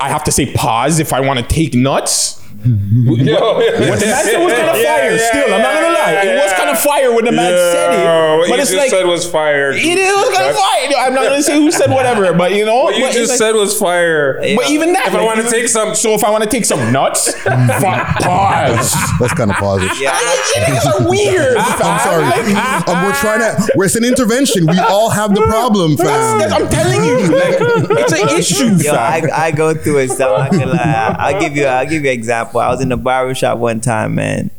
[0.00, 2.40] I have to say pause if I want to take nuts.
[2.64, 2.70] Yo,
[3.04, 6.42] When the man said it was kind of fire, still, I'm not gonna lie, it
[6.42, 8.38] was kind of fire when the man said it.
[8.38, 9.72] What But you it's just like said was fire.
[9.72, 11.04] it was kind of fire.
[11.06, 13.54] I'm not gonna say who said whatever, but you know, What you just like- said
[13.54, 14.38] was fire.
[14.56, 16.64] But even that, If I want to take some, so if I want to take
[16.64, 18.94] some nuts, fuck, pause.
[19.20, 19.96] That's kind of positive.
[20.00, 20.16] Yeah,
[20.56, 21.56] It's weird.
[21.58, 22.24] I'm sorry.
[22.88, 23.72] Um, we're trying to.
[23.76, 24.66] We're, it's an intervention.
[24.66, 26.40] We all have the problem, fam.
[26.50, 27.56] I'm telling you, like,
[28.00, 29.30] it's an issue, Yo, I, fam.
[29.32, 31.16] I go through it, so I'm not gonna lie.
[31.18, 32.53] I'll give you I'll give you an example.
[32.60, 34.50] I was in the barber shop one time, man.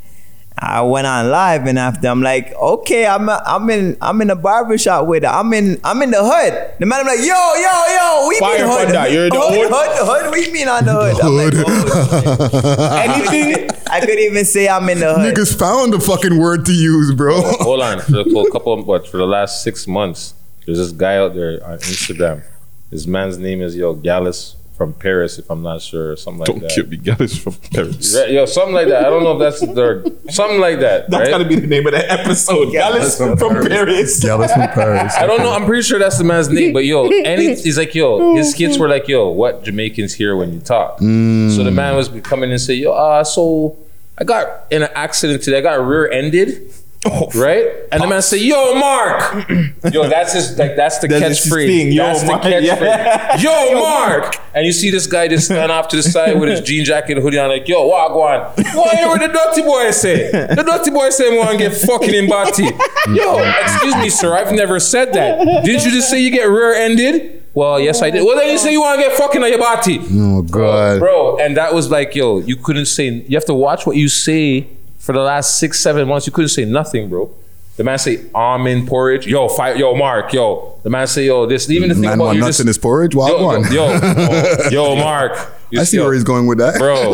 [0.57, 4.37] I went on live and after I'm like, okay, I'm I'm in I'm in the
[4.37, 5.29] barber shop with her.
[5.29, 6.79] I'm in I'm in the hood.
[6.79, 8.93] The man I'm like, yo, yo, yo, we Fire mean hood.
[8.93, 9.97] Panda, you're in the hood, hood?
[9.97, 11.19] hood, hood, we mean on the hood.
[11.21, 13.69] I'm like, oh, Anything.
[13.89, 15.35] I couldn't even say I'm in the hood.
[15.35, 17.41] Niggas found a fucking word to use, bro.
[17.59, 17.99] hold on.
[17.99, 21.17] For a for a couple, of, what for the last six months, there's this guy
[21.17, 22.43] out there on Instagram.
[22.91, 26.53] His man's name is Yo Gallus from Paris, if I'm not sure, something like that.
[26.53, 26.71] Don't that.
[26.75, 28.15] kill me, guys from Paris.
[28.15, 29.05] Right, Yo, something like that.
[29.05, 31.09] I don't know if that's their something like that.
[31.09, 31.29] That's right?
[31.29, 32.71] gotta be the name of the episode.
[32.71, 34.21] Gallus from Paris.
[34.21, 35.13] Gallus from Paris.
[35.15, 35.53] I don't know.
[35.53, 36.73] I'm pretty sure that's the man's name.
[36.73, 40.53] But yo, and he's like, yo, his kids were like, yo, what Jamaicans hear when
[40.53, 40.99] you talk.
[40.99, 43.77] So the man was coming and say, yo, uh, so
[44.17, 45.57] I got in an accident today.
[45.57, 46.73] I got rear-ended.
[47.07, 47.67] Oh, right?
[47.91, 49.47] And the man say, "Yo, Mark."
[49.91, 51.93] Yo, that's his like that's the That's catchphrase.
[51.93, 52.41] Yo, that's the Mark.
[52.43, 52.63] catchphrase.
[52.63, 53.37] Yeah.
[53.37, 54.35] Yo, Mark.
[54.55, 57.13] And you see this guy just stand off to the side with his jean jacket
[57.17, 60.31] and hoodie on, like, "Yo, wagwan." What hear what the dirty boy say?
[60.31, 62.63] The dirty boy say, "I want to get fucking in body."
[63.13, 64.33] Yo, excuse me, sir.
[64.35, 65.45] I've never said that.
[65.63, 67.43] Didn't you just say you get rear-ended?
[67.53, 68.25] Well, yes, I did.
[68.25, 70.99] Well, then you say you want to get fucking on your body Oh god.
[70.99, 71.37] bro.
[71.37, 73.05] And that was like, yo, you couldn't say.
[73.09, 74.67] You have to watch what you say
[75.05, 76.25] for the last six, seven months.
[76.25, 77.31] You couldn't say nothing, bro.
[77.77, 79.27] The man say almond porridge.
[79.27, 79.75] Yo, fire.
[79.75, 80.33] Yo, Mark.
[80.33, 81.69] Yo, the man say, yo, this.
[81.69, 83.13] Even the thing Man about want you nuts just, in his porridge.
[83.13, 83.63] Wild yo, one.
[83.71, 85.37] yo, yo, yo, Mark.
[85.69, 86.79] You I see yo, where he's going with that.
[86.79, 87.13] bro.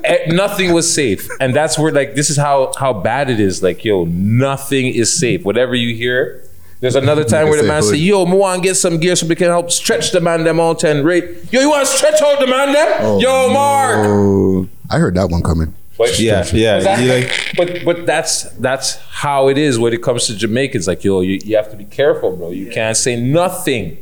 [0.04, 3.62] eh, nothing was safe, and that's where like this is how how bad it is.
[3.62, 5.44] Like, yo, nothing is safe.
[5.44, 6.42] Whatever you hear.
[6.80, 9.46] There's another time where the man say, "Yo, want get some gear so we can
[9.46, 12.46] help stretch the man them out and rate." Yo, you want to stretch out the
[12.48, 13.20] man them?
[13.20, 13.94] Yo, Mark.
[13.98, 15.76] Oh, I heard that one coming.
[16.10, 16.78] But- Yeah, yeah.
[16.78, 20.36] But, that- You like- but but that's that's how it is when it comes to
[20.36, 20.86] Jamaicans.
[20.86, 22.50] Like yo, you, you have to be careful, bro.
[22.50, 23.98] You can't say nothing.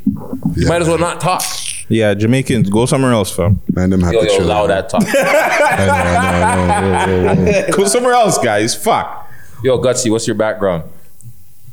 [0.56, 1.42] You might as well not talk.
[1.88, 3.60] Yeah, Jamaicans, go somewhere else, fam.
[3.72, 4.46] Man, them have Yo, to yo, chill.
[4.46, 5.02] allow that talk.
[5.08, 7.66] I know, I know, I know.
[7.76, 8.76] Go somewhere else, guys.
[8.76, 9.28] Fuck.
[9.64, 10.84] Yo, Gutsy, what's your background?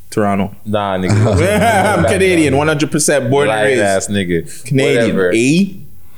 [0.09, 0.55] Toronto.
[0.65, 1.11] Nah, nigga.
[1.99, 2.05] I'm?
[2.05, 3.81] Canadian, 100% born and raised.
[3.81, 4.65] ass nigga.
[4.65, 5.15] Canadian.
[5.15, 5.31] Whatever.
[5.35, 5.65] Eh?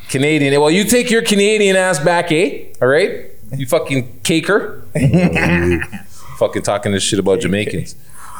[0.10, 0.60] Canadian.
[0.62, 2.68] Well, you take your Canadian ass back, eh?
[2.82, 3.29] All right?
[3.56, 4.82] You fucking caker.
[6.38, 7.96] fucking talking this shit about Jamaicans.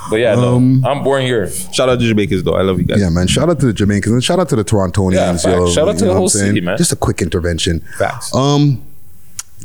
[0.10, 1.50] But yeah, no, Um, I'm born here.
[1.50, 2.56] Shout out to Jamaicans, though.
[2.56, 3.00] I love you guys.
[3.02, 3.28] Yeah, man.
[3.28, 5.14] Shout out to the Jamaicans and shout out to the Torontonians.
[5.14, 5.46] Yeah, facts.
[5.46, 5.70] yo.
[5.70, 6.50] Shout out to the know whole what I'm saying?
[6.52, 6.78] city, man.
[6.78, 7.82] Just a quick intervention.
[7.98, 8.34] Facts.
[8.34, 8.82] Um,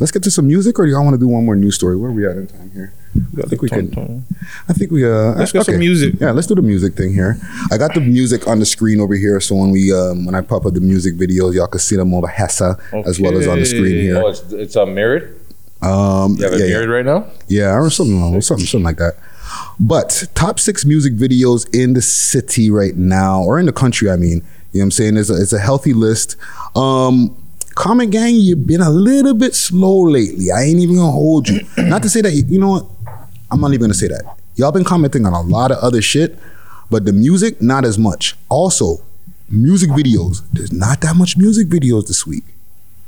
[0.00, 1.96] let's get to some music, or do y'all want to do one more news story?
[1.96, 2.92] Where are we at in time here?
[3.38, 4.24] I think we can.
[4.68, 5.04] I think we.
[5.04, 6.14] Uh, Let's get some music.
[6.20, 7.36] Yeah, let's do the music thing here.
[7.70, 10.40] I got the music on the screen over here, so when we um, when I
[10.40, 13.58] pop up the music videos, y'all can see them over Hessa as well as on
[13.58, 14.22] the screen here.
[14.22, 15.40] Oh, it's it's uh, mirrored.
[15.82, 16.84] Um, You have it yeah, yeah.
[16.84, 17.26] right now.
[17.48, 19.14] Yeah, or something, something, something like that.
[19.78, 24.16] But top six music videos in the city right now, or in the country, I
[24.16, 25.16] mean, you know what I'm saying?
[25.16, 26.36] It's a, it's a healthy list.
[26.74, 27.36] Um,
[27.74, 30.50] Common Gang, you've been a little bit slow lately.
[30.50, 31.60] I ain't even gonna hold you.
[31.76, 32.86] not to say that, you know what?
[33.54, 34.36] I'm not even gonna say that.
[34.56, 36.36] Y'all been commenting on a lot of other shit,
[36.90, 38.34] but the music, not as much.
[38.48, 38.98] Also,
[39.48, 42.44] music videos, there's not that much music videos this week.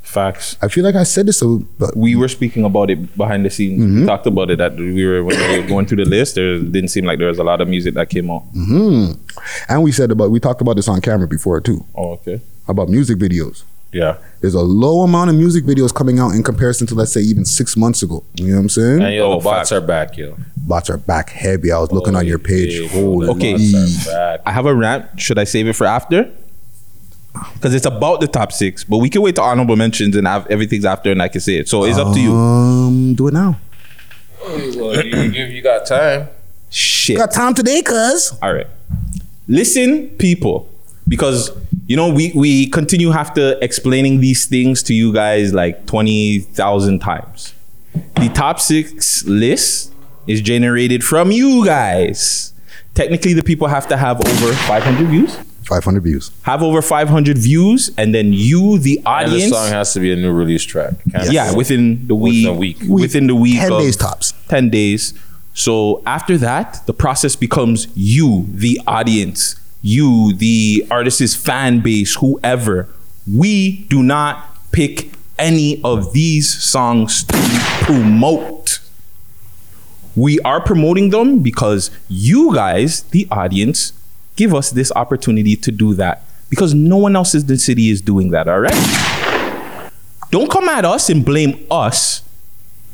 [0.03, 0.57] Facts.
[0.63, 3.51] I feel like I said this, so, but We were speaking about it behind the
[3.51, 3.83] scenes.
[3.83, 4.01] Mm-hmm.
[4.03, 6.37] We talked about it that we were when we were going through the list.
[6.37, 8.43] There didn't seem like there was a lot of music that came out.
[8.55, 9.13] hmm
[9.69, 11.85] and we said about we talked about this on camera before too.
[11.95, 12.41] Oh, okay.
[12.69, 13.65] about music videos.
[13.97, 14.19] Yeah.
[14.41, 17.45] There's a low amount of music videos coming out in comparison to let's say even
[17.45, 18.23] six months ago.
[18.35, 19.03] You know what I'm saying?
[19.03, 19.73] And yo, Oh, bots facts.
[19.73, 20.37] are back, yo.
[20.57, 21.73] Bots are back heavy.
[21.73, 22.79] I was looking on your page.
[22.81, 23.53] yeah, Holy Okay.
[23.53, 24.41] Bots are back.
[24.47, 25.21] I have a rant.
[25.21, 26.31] Should I save it for after?
[27.55, 28.83] because it's about the top six.
[28.85, 31.57] But we can wait to honorable mentions and have everything's after, and I can say
[31.57, 31.69] it.
[31.69, 32.33] So it's up to you.
[32.33, 33.59] Um, do it now.
[34.43, 36.29] Well, you, you, you got time.
[36.71, 37.19] Shit.
[37.19, 38.33] Got time today, cuz.
[38.43, 38.67] All right.
[39.49, 40.69] Listen, people,
[41.07, 41.51] because
[41.87, 46.41] you know we we continue have to explaining these things to you guys like twenty
[46.41, 47.55] thousand times.
[48.17, 49.93] The top six list
[50.27, 52.53] is generated from you guys.
[52.95, 55.39] Technically, the people have to have over five hundred views.
[55.67, 56.31] 500 views.
[56.43, 59.05] Have over five hundred views, and then you, the audience.
[59.05, 60.95] And the audience, song has to be a new release track.
[61.11, 62.77] Can't yeah, within the week, Within a week.
[62.89, 64.33] within the week, 10 of days tops.
[64.47, 65.13] ten days.
[65.55, 72.89] So after that, the process becomes you, the audience, you, the artist's fan base, whoever.
[73.33, 77.37] We do not pick any of these songs to
[77.83, 78.81] promote.
[80.17, 83.93] We are promoting them because you guys, the audience,
[84.35, 86.25] give us this opportunity to do that.
[86.51, 89.91] Because no one else in the city is doing that, all right?
[90.33, 92.23] Don't come at us and blame us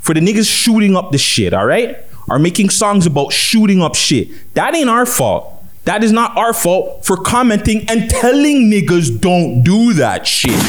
[0.01, 1.99] for the niggas shooting up the shit, all right?
[2.29, 4.53] Are making songs about shooting up shit.
[4.55, 5.62] That ain't our fault.
[5.85, 10.61] That is not our fault for commenting and telling niggas don't do that shit.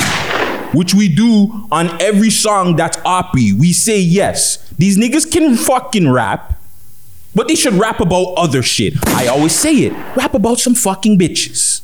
[0.74, 3.54] Which we do on every song that's oppy.
[3.54, 4.58] We say yes.
[4.72, 6.60] These niggas can fucking rap,
[7.36, 8.94] but they should rap about other shit.
[9.10, 9.94] I always say it.
[10.16, 11.82] Rap about some fucking bitches.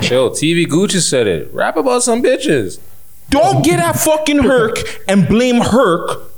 [0.00, 0.30] Chill.
[0.30, 1.52] TV Gucci said it.
[1.52, 2.78] Rap about some bitches.
[3.30, 6.30] Don't get at fucking Herc and blame Herc.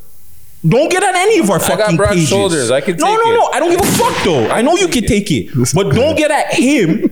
[0.66, 2.29] Don't get at any of our got fucking broad pages.
[2.29, 2.70] shoulders.
[2.70, 3.35] I can no, take no, it.
[3.37, 3.50] no.
[3.52, 4.48] I don't give a fuck though.
[4.48, 7.09] I know you can take it, but don't get at him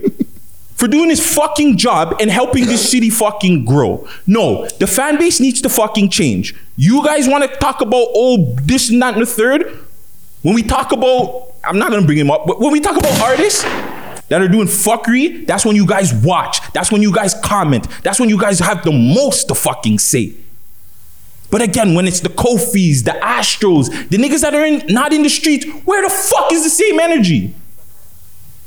[0.75, 4.09] for doing his fucking job and helping this city fucking grow.
[4.27, 6.55] No, the fan base needs to fucking change.
[6.77, 9.79] You guys want to talk about oh this and that and the third?
[10.43, 13.19] When we talk about, I'm not gonna bring him up, but when we talk about
[13.21, 13.63] artists
[14.29, 16.61] that are doing fuckery, that's when you guys watch.
[16.73, 17.87] That's when you guys comment.
[18.03, 20.35] That's when you guys have the most to fucking say.
[21.55, 25.23] But again, when it's the Kofis, the Astros, the niggas that are in, not in
[25.23, 27.55] the streets, where the fuck is the same energy?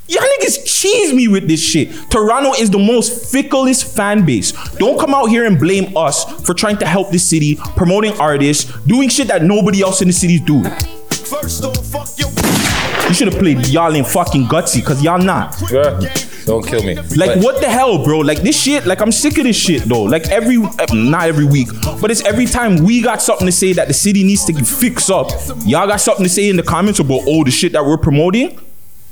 [0.07, 1.89] Y'all niggas cheese me with this shit.
[2.09, 4.53] Toronto is the most ficklest fan base.
[4.75, 8.73] Don't come out here and blame us for trying to help this city, promoting artists,
[8.83, 10.71] doing shit that nobody else in the city is doing.
[13.03, 15.61] You should have played y'all in fucking gutsy, cause y'all not.
[15.69, 15.99] Yeah.
[16.47, 16.95] Don't kill me.
[16.95, 18.19] Like But- what the hell, bro?
[18.19, 18.85] Like this shit.
[18.87, 20.03] Like I'm sick of this shit, though.
[20.03, 21.67] Like every, eh, not every week,
[22.01, 25.09] but it's every time we got something to say that the city needs to fix
[25.09, 25.29] up.
[25.65, 28.57] Y'all got something to say in the comments about all the shit that we're promoting.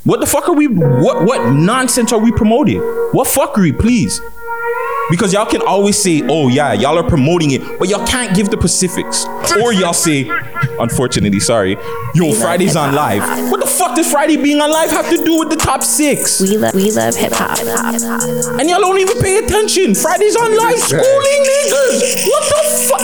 [0.05, 0.67] What the fuck are we?
[0.67, 2.79] What what nonsense are we promoting?
[3.11, 4.21] What fuckery, please?
[5.09, 8.49] Because y'all can always say, oh yeah, y'all are promoting it, but y'all can't give
[8.49, 9.25] the specifics.
[9.61, 10.27] Or y'all say,
[10.79, 11.77] unfortunately, sorry,
[12.15, 13.21] yo, Friday's on live.
[13.51, 16.41] What the fuck does Friday being on live have to do with the top six?
[16.41, 17.59] We love we love hip hop.
[18.59, 19.93] And y'all don't even pay attention.
[19.95, 22.25] Friday's on live schooling niggas.
[22.27, 23.01] What the fuck?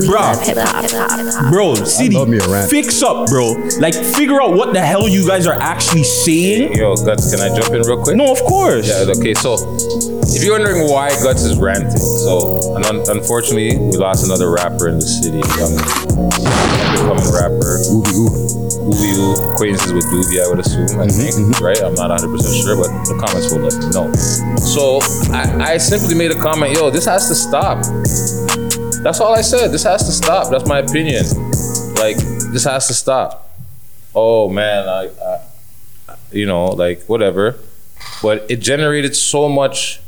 [0.00, 2.70] We Bro, love bro, city, love me a rant.
[2.70, 3.52] fix up, bro.
[3.78, 6.74] Like, figure out what the hell you guys are actually saying.
[6.74, 8.16] Yo, Guts, can I jump in real quick?
[8.16, 8.88] No, of course.
[8.88, 9.56] Yeah, okay, so
[10.42, 14.88] if you're wondering why Guts is ranting, so and un- unfortunately we lost another rapper
[14.88, 15.70] in the city, young
[16.98, 17.78] becoming rapper.
[17.86, 19.52] Ooby ooh.
[19.52, 21.80] Acquaintances with Doobie, I would assume, I think, right?
[21.80, 22.26] I'm not 100%
[22.58, 24.12] sure, but the comments will let me know.
[24.58, 24.98] So
[25.32, 27.84] I, I simply made a comment, yo, this has to stop.
[29.04, 29.68] That's all I said.
[29.68, 30.50] This has to stop.
[30.50, 31.22] That's my opinion.
[31.94, 32.16] Like,
[32.50, 33.48] this has to stop.
[34.12, 37.60] Oh man, I, I you know, like whatever.
[38.20, 40.00] But it generated so much,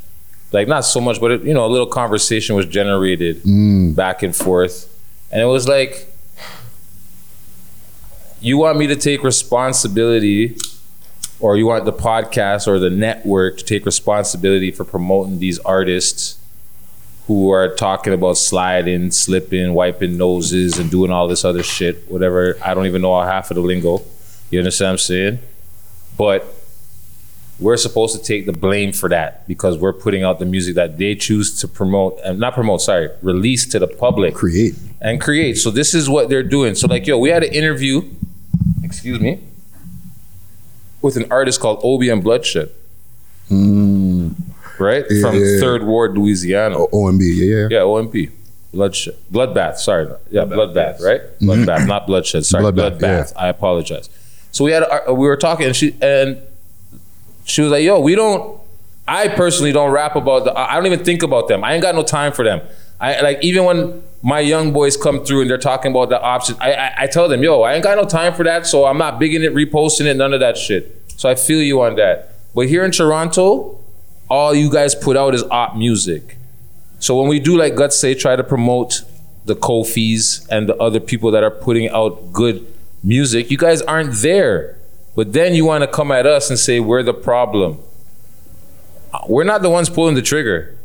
[0.54, 3.94] like not so much, but it, you know, a little conversation was generated mm.
[3.94, 4.88] back and forth,
[5.30, 6.10] and it was like,
[8.40, 10.56] you want me to take responsibility,
[11.40, 16.38] or you want the podcast or the network to take responsibility for promoting these artists
[17.26, 22.56] who are talking about sliding, slipping, wiping noses, and doing all this other shit, whatever.
[22.62, 24.02] I don't even know half of the lingo.
[24.50, 25.38] You understand what I'm saying?
[26.16, 26.63] But
[27.60, 30.98] we're supposed to take the blame for that because we're putting out the music that
[30.98, 34.34] they choose to promote and not promote, sorry, release to the public.
[34.34, 34.74] Create.
[35.00, 35.54] And create.
[35.58, 36.74] So this is what they're doing.
[36.74, 38.02] So like, yo, we had an interview,
[38.82, 39.40] excuse me,
[41.00, 42.70] with an artist called Obi and Bloodshed.
[43.48, 44.30] Hmm.
[44.78, 45.04] Right?
[45.08, 45.60] Yeah, From yeah, yeah.
[45.60, 46.76] Third Ward, Louisiana.
[46.78, 47.68] O- OMB, yeah, yeah.
[47.70, 48.30] Yeah, OMB.
[48.72, 49.14] Bloodshed.
[49.32, 50.08] Bloodbath, sorry.
[50.32, 51.20] Yeah, bloodbath, right?
[51.20, 51.48] Mm-hmm.
[51.50, 52.44] Bloodbath, not bloodshed.
[52.44, 53.32] Sorry, Bloodbath, bloodbath.
[53.36, 54.10] I apologize.
[54.50, 56.38] So we had a, we were talking and she and
[57.44, 58.60] she was like, "Yo, we don't
[59.06, 61.62] I personally don't rap about the I don't even think about them.
[61.62, 62.60] I ain't got no time for them.
[63.00, 66.58] I like even when my young boys come through and they're talking about the options,
[66.60, 68.98] I, I I tell them, "Yo, I ain't got no time for that, so I'm
[68.98, 72.30] not bigging it, reposting it, none of that shit." So I feel you on that.
[72.54, 73.78] But here in Toronto,
[74.30, 76.38] all you guys put out is op music.
[76.98, 79.02] So when we do like Guts say, try to promote
[79.44, 82.66] the Kofis and the other people that are putting out good
[83.02, 84.78] music, you guys aren't there.
[85.16, 87.78] But then you want to come at us and say we're the problem.
[89.28, 90.76] We're not the ones pulling the trigger,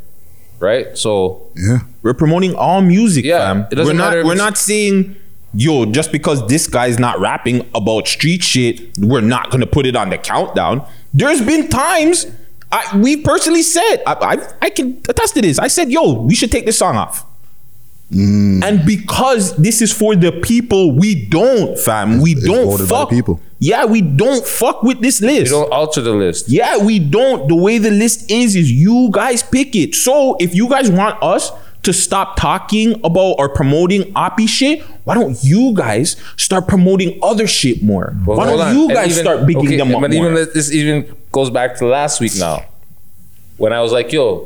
[0.59, 0.95] right?
[0.97, 1.79] So Yeah.
[2.03, 3.67] We're promoting all music, Yeah, fam.
[3.71, 5.15] it doesn't we're not matter we're not saying
[5.53, 9.95] yo, just because this guy's not rapping about street shit, we're not gonna put it
[9.95, 10.85] on the countdown.
[11.11, 12.27] There's been times
[12.71, 14.37] I we personally said I, I
[14.67, 15.57] I can attest to this.
[15.57, 17.25] I said, yo, we should take this song off.
[18.11, 18.63] Mm.
[18.63, 22.21] And because this is for the people, we don't, fam.
[22.21, 23.09] We it's don't voted the fuck.
[23.09, 23.39] people.
[23.59, 25.51] Yeah, we don't fuck with this list.
[25.51, 26.49] you don't alter the list.
[26.49, 27.47] Yeah, we don't.
[27.47, 29.93] The way the list is, is you guys pick it.
[29.95, 31.51] So if you guys want us
[31.83, 37.45] to stop talking about or promoting oppie shit, why don't you guys start promoting other
[37.47, 38.15] shit more?
[38.25, 38.75] Well, why don't on.
[38.75, 40.21] you guys even- start bigging okay, them up But more?
[40.23, 42.65] even this- this even goes back to last week now,
[43.57, 44.45] when I was like, "Yo,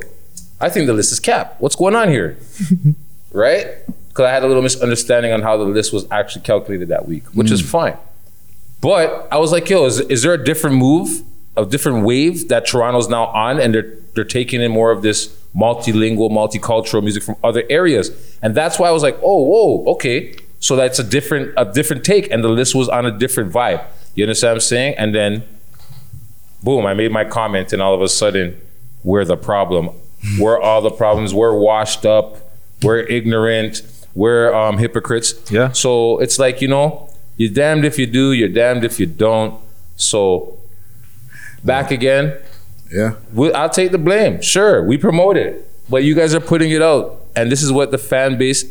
[0.60, 1.62] I think the list is capped.
[1.62, 2.38] What's going on here?"
[3.34, 3.68] right?
[4.08, 7.26] Because I had a little misunderstanding on how the list was actually calculated that week,
[7.34, 7.66] which is mm.
[7.66, 7.98] fine.
[8.80, 11.24] But I was like, "Yo, is, is there a different move,
[11.58, 15.36] a different wave that Toronto's now on, and they're they're taking in more of this
[15.56, 20.36] multilingual, multicultural music from other areas?" And that's why I was like, "Oh, whoa, okay."
[20.60, 23.84] So that's a different a different take, and the list was on a different vibe.
[24.16, 24.96] You understand what I'm saying?
[24.98, 25.44] And then,
[26.62, 28.62] boom, I made my comment, and all of a sudden,
[29.04, 29.90] we're the problem.
[30.40, 31.34] We're all the problems.
[31.34, 32.38] We're washed up.
[32.82, 33.82] We're ignorant.
[34.16, 35.52] We're um, hypocrites.
[35.52, 35.72] Yeah.
[35.72, 38.32] So it's like you know, you're damned if you do.
[38.32, 39.60] You're damned if you don't.
[39.96, 40.58] So
[41.64, 42.38] back again.
[42.92, 43.16] Yeah.
[43.34, 44.42] We, I'll take the blame.
[44.42, 47.92] Sure, we promote it, but you guys are putting it out, and this is what
[47.92, 48.66] the fan base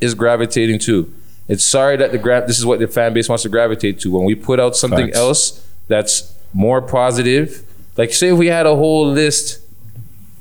[0.00, 1.12] is gravitating to.
[1.46, 4.10] It's sorry that the gra- this is what the fan base wants to gravitate to.
[4.10, 5.18] When we put out something Facts.
[5.18, 7.64] else that's more positive,
[7.96, 9.60] like say if we had a whole list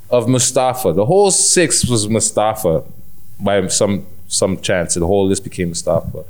[0.09, 2.83] of Mustafa, the whole six was Mustafa
[3.39, 6.25] by some some chance, the whole list became Mustafa.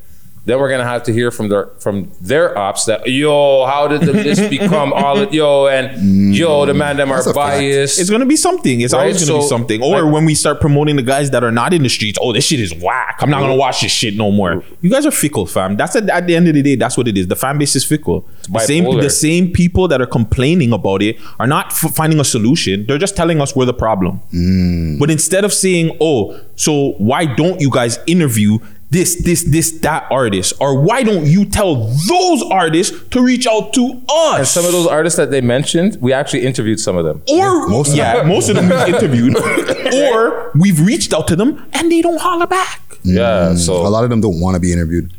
[0.47, 4.01] Then we're gonna have to hear from their from their ops that yo, how did
[4.01, 7.33] the list become all of, yo and yo mm, the man them are That's a
[7.33, 7.57] fact.
[7.59, 7.99] biased.
[7.99, 8.79] it's gonna be something.
[8.81, 9.83] It's Right, always gonna be something.
[9.83, 12.31] Or like- when we start promoting the guys that are not in the streets, oh,
[12.31, 13.17] this shit is whack.
[13.19, 14.63] I'm not gonna watch this shit no more.
[14.81, 15.75] You guys are fickle, fam.
[15.75, 16.75] That's at, at the end of the day.
[16.75, 17.27] That's what it is.
[17.27, 18.25] The fan base is fickle.
[18.49, 19.01] The same, bipolar.
[19.01, 22.85] the same people that are complaining about it are not f- finding a solution.
[22.87, 24.21] They're just telling us we're the problem.
[24.33, 24.97] Mm.
[24.99, 30.07] But instead of saying, oh, so why don't you guys interview this, this, this, that
[30.11, 30.53] artist?
[30.59, 34.37] Or why don't you tell those artists to reach out to us?
[34.39, 37.21] and some of those artists that they mentioned, we actually interviewed some of them.
[37.29, 38.29] or most of yeah, them.
[38.29, 39.37] most of them we've interviewed,
[39.93, 42.81] or we've reached out to them and they don't holler back.
[43.03, 45.11] Yeah, mm, so a lot of them don't want to be interviewed.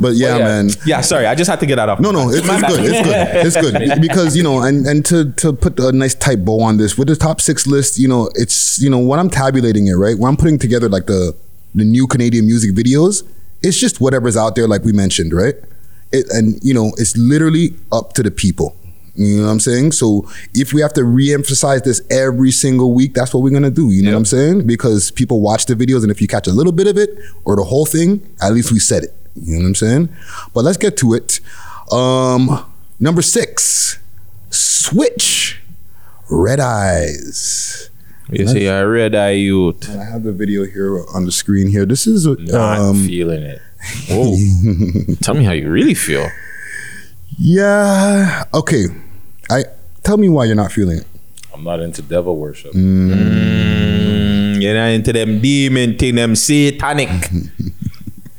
[0.00, 0.44] But yeah, yeah.
[0.44, 0.70] man.
[0.86, 2.00] Yeah, sorry, I just had to get that off.
[2.00, 2.84] No, no, it's, it's good.
[2.84, 3.82] It's good.
[3.82, 6.78] It's good because you know, and and to to put a nice tight bow on
[6.78, 9.94] this with the top six list, you know, it's you know when I'm tabulating it,
[9.94, 10.18] right?
[10.18, 11.36] When I'm putting together like the
[11.76, 13.22] the new Canadian music videos,
[13.62, 15.54] it's just whatever's out there, like we mentioned, right?
[16.12, 18.76] It, and you know, it's literally up to the people.
[19.14, 19.92] You know what I'm saying?
[19.92, 23.90] So if we have to re-emphasize this every single week, that's what we're gonna do.
[23.90, 24.66] You know what I'm saying?
[24.66, 27.10] Because people watch the videos, and if you catch a little bit of it
[27.44, 29.14] or the whole thing, at least we said it.
[29.34, 30.08] You know what I'm saying?
[30.54, 31.40] But let's get to it.
[31.92, 32.64] Um,
[33.00, 33.98] number six,
[34.50, 35.60] Switch,
[36.28, 37.90] Red Eyes.
[38.30, 39.88] You see, I read eye youth.
[39.88, 41.86] I have the video here on the screen here.
[41.86, 43.60] This is not um, feeling it.
[44.10, 44.34] Whoa.
[45.22, 46.26] Tell me how you really feel.
[47.38, 48.44] yeah.
[48.52, 48.86] Okay,
[49.50, 49.64] I
[50.02, 51.06] tell me why you're not feeling it.
[51.54, 52.72] I'm not into devil worship.
[52.72, 57.08] Mm, you're not into them demon thing, them satanic.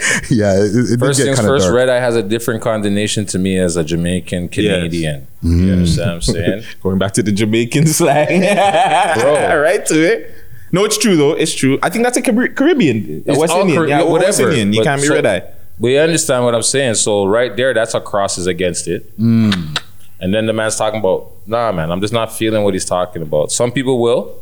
[0.29, 1.75] yeah, it, it First get things first, dark.
[1.75, 5.27] Red Eye has a different condemnation to me as a Jamaican Canadian.
[5.43, 5.65] Mm-hmm.
[5.65, 6.63] You understand what I'm saying?
[6.83, 8.41] Going back to the Jamaican slang.
[8.41, 9.61] Bro.
[9.61, 10.33] right to it.
[10.71, 11.33] No, it's true though.
[11.33, 11.79] It's true.
[11.81, 14.39] I think that's a Caribbean, a It's West all Indian, Car- yeah, West.
[14.39, 14.73] Indian.
[14.73, 15.43] You But can't be so- red eye.
[15.79, 16.95] But you understand what I'm saying.
[16.95, 19.15] So right there, that's a crosses against it.
[19.19, 19.79] Mm.
[20.19, 23.21] And then the man's talking about, nah, man, I'm just not feeling what he's talking
[23.21, 23.51] about.
[23.51, 24.35] Some people will.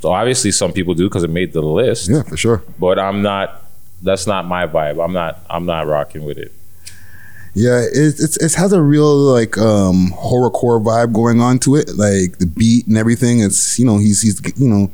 [0.00, 2.10] So obviously, some people do because it made the list.
[2.10, 2.62] Yeah, for sure.
[2.78, 3.63] But I'm not.
[4.04, 5.02] That's not my vibe.
[5.02, 5.40] I'm not.
[5.48, 6.52] I'm not rocking with it.
[7.54, 11.88] Yeah, it, it's it has a real like um horrorcore vibe going on to it,
[11.96, 13.40] like the beat and everything.
[13.40, 14.90] It's you know he's he's you know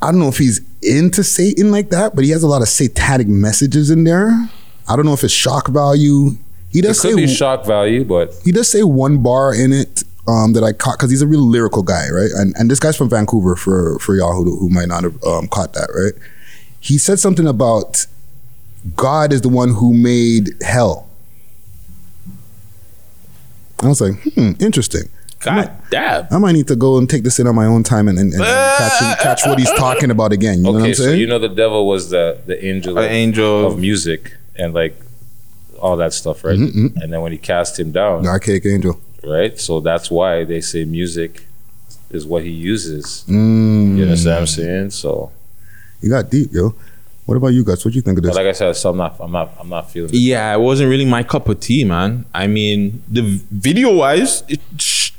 [0.00, 2.68] I don't know if he's into Satan like that, but he has a lot of
[2.68, 4.30] satanic messages in there.
[4.88, 6.30] I don't know if it's shock value.
[6.70, 9.72] He It does could say be shock value, but he does say one bar in
[9.72, 12.30] it um, that I caught because he's a real lyrical guy, right?
[12.34, 15.48] And and this guy's from Vancouver for for y'all who who might not have um,
[15.48, 16.14] caught that, right?
[16.80, 18.06] He said something about
[18.96, 21.08] God is the one who made hell.
[23.80, 25.02] I was like, hmm, interesting.
[25.40, 26.26] God damn.
[26.32, 28.32] I might need to go and take this in on my own time and, and,
[28.32, 30.58] and catch, catch what he's talking about again.
[30.58, 31.20] You know what Okay, I'm so saying?
[31.20, 33.66] you know the devil was the the angel, An of, angel.
[33.66, 34.96] of music and like
[35.78, 36.58] all that stuff, right?
[36.58, 39.00] Mm-hmm, And then when he cast him down, the archaic angel.
[39.22, 39.56] right?
[39.60, 41.46] So that's why they say music
[42.10, 43.24] is what he uses.
[43.28, 44.90] Mm, You understand what I'm saying?
[44.90, 45.30] So,
[46.00, 46.74] You got deep, yo.
[47.26, 47.84] What about you guys?
[47.84, 48.36] What do you think of but this?
[48.36, 50.10] like I said, so I'm not, I'm not, I'm not feeling.
[50.10, 50.16] It.
[50.16, 52.24] Yeah, it wasn't really my cup of tea, man.
[52.34, 53.20] I mean, the
[53.50, 54.44] video wise,
[54.78, 55.10] sh-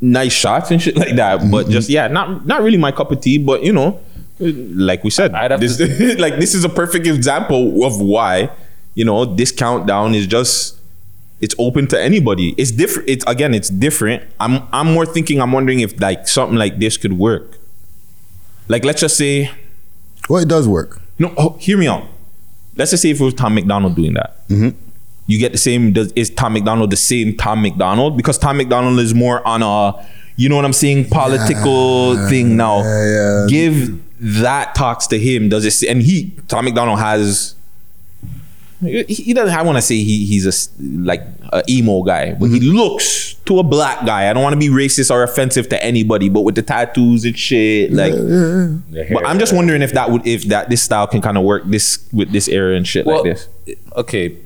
[0.00, 3.20] nice shots and shit like that, but just yeah, not not really my cup of
[3.22, 3.38] tea.
[3.38, 3.98] But you know,
[4.40, 5.80] like we said, I'd have this
[6.18, 8.50] like this is a perfect example of why
[8.94, 10.78] you know this countdown is just
[11.40, 12.54] it's open to anybody.
[12.58, 13.08] It's different.
[13.08, 14.22] It's again, it's different.
[14.38, 15.40] I'm I'm more thinking.
[15.40, 17.58] I'm wondering if like something like this could work.
[18.68, 19.50] Like let's just say,
[20.28, 21.00] well, it does work.
[21.18, 22.04] no, oh, hear me out.
[22.76, 24.48] Let's just say if it was Tom MacDonald doing that.
[24.48, 24.70] Mm-hmm.
[25.26, 25.92] You get the same.
[25.92, 28.16] Does, is Tom MacDonald the same Tom MacDonald?
[28.16, 30.06] Because Tom MacDonald is more on a,
[30.36, 32.82] you know what I'm saying, political thing now.
[32.82, 33.46] yeah.
[33.48, 35.48] Give that talks to him.
[35.48, 35.88] Does it?
[35.88, 37.54] And he, Tom MacDonald has.
[38.80, 39.56] He doesn't.
[39.56, 41.22] I want to say he he's a like
[41.54, 42.76] a emo guy, but he mm-hmm.
[42.76, 44.28] looks to a black guy.
[44.28, 47.38] I don't want to be racist or offensive to anybody, but with the tattoos and
[47.38, 48.12] shit, like.
[48.12, 49.14] The hair.
[49.14, 51.62] But I'm just wondering if that would if that this style can kind of work
[51.64, 53.48] this with this era and shit well, like this.
[53.96, 54.36] okay.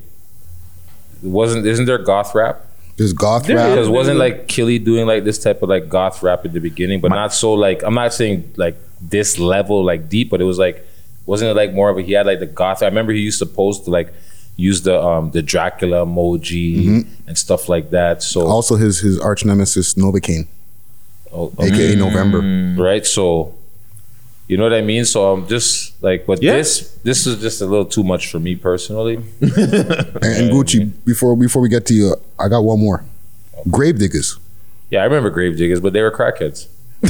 [1.23, 2.65] Wasn't isn't there goth rap?
[2.97, 3.69] There's goth There rap.
[3.69, 7.01] Because wasn't like Killy doing like this type of like goth rap at the beginning,
[7.01, 10.59] but not so like I'm not saying like this level like deep, but it was
[10.59, 10.85] like
[11.25, 12.83] wasn't it like more of a he had like the goth.
[12.83, 14.13] I remember he used to post to like
[14.59, 17.27] use the um the Dracula emoji mm-hmm.
[17.27, 18.21] and stuff like that.
[18.21, 20.47] So Also, his his arch nemesis Novocaine,
[21.31, 21.63] oh, oh.
[21.63, 21.97] aka mm.
[21.97, 22.83] November.
[22.83, 23.05] right?
[23.05, 23.55] So
[24.47, 25.05] you know what I mean?
[25.05, 26.57] So I'm just like, but Yeah.
[26.57, 29.17] this this is just a little too much for me personally.
[29.41, 33.05] And, and Gucci, before before we get to you, I got one more.
[33.69, 34.39] Gravediggers.
[34.89, 36.67] Yeah, I remember Gravediggers, but they were crackheads.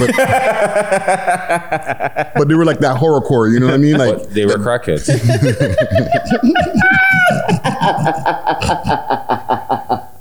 [2.35, 3.97] But they were like that horrorcore, you know what I mean?
[3.97, 5.09] Like But they were crackheads.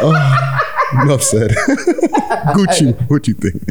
[0.00, 1.50] Oh, enough said.
[2.54, 3.62] Gucci, what you think?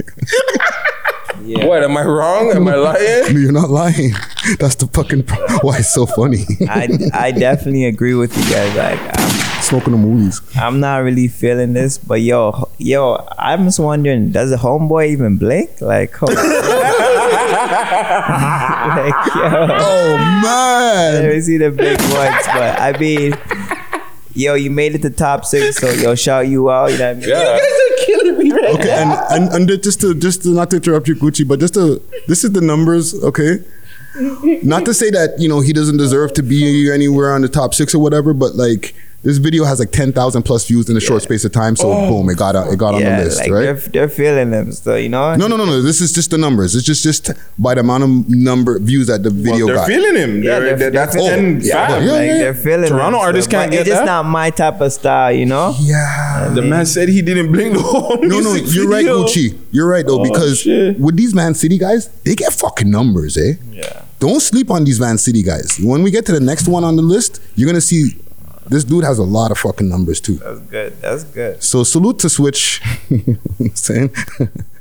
[1.48, 1.68] nigga?
[1.68, 2.52] What am I wrong?
[2.52, 3.34] Am I lying?
[3.34, 4.12] No, you're not lying.
[4.60, 6.44] That's the fucking pro- why it's so funny.
[6.70, 8.76] I, I definitely agree with you guys.
[8.76, 9.28] Like, I'm,
[9.62, 10.40] Smoking the movies.
[10.56, 15.38] I'm not really feeling this, but yo, yo, I'm just wondering, does a homeboy even
[15.38, 15.82] blink?
[15.82, 16.46] Like, hold like
[19.36, 19.44] yo,
[19.80, 21.24] Oh I man.
[21.24, 23.34] never see the big ones, but I mean,
[24.34, 26.92] yo, you made it to top six, so yo, shout you out.
[26.92, 27.30] You know what I mean?
[27.30, 27.60] Yeah.
[28.70, 29.12] Okay, and,
[29.54, 32.44] and and just to just to not to interrupt you, Gucci, but just to this
[32.44, 33.60] is the numbers, okay?
[34.64, 37.74] Not to say that you know he doesn't deserve to be anywhere on the top
[37.74, 38.94] six or whatever, but like
[39.24, 41.90] this video has like ten thousand plus views in a short space of time, so
[42.08, 43.62] boom, it got out, it got on the list, like right?
[43.64, 45.36] they're they're feeling them, so you know.
[45.36, 45.82] No, no, no, no.
[45.82, 46.76] This is just the numbers.
[46.76, 49.66] It's just just by the amount of number views that the video got.
[49.68, 49.88] they're got.
[49.88, 50.44] feeling him.
[50.44, 52.04] Yeah, They're- they're- that's they're- ten yeah, five.
[52.04, 54.06] yeah, like they're feeling Toronto them, artists so- can't but get It's just that.
[54.06, 55.76] not my type of style, you know.
[55.80, 56.52] Yeah.
[56.54, 59.06] The man said he didn't blink the whole No, no, music you're right.
[59.06, 59.58] Gucci.
[59.72, 61.00] You're right though, Oh, because shit.
[61.00, 63.54] with these Man City guys, they get fucking numbers, eh?
[63.72, 64.04] Yeah.
[64.20, 65.80] Don't sleep on these Man City guys.
[65.84, 68.16] When we get to the next one on the list, you're gonna see
[68.70, 70.36] this dude has a lot of fucking numbers too.
[70.36, 71.02] That's good.
[71.02, 71.64] That's good.
[71.64, 72.82] So salute to Switch.
[73.10, 74.14] You know what I'm saying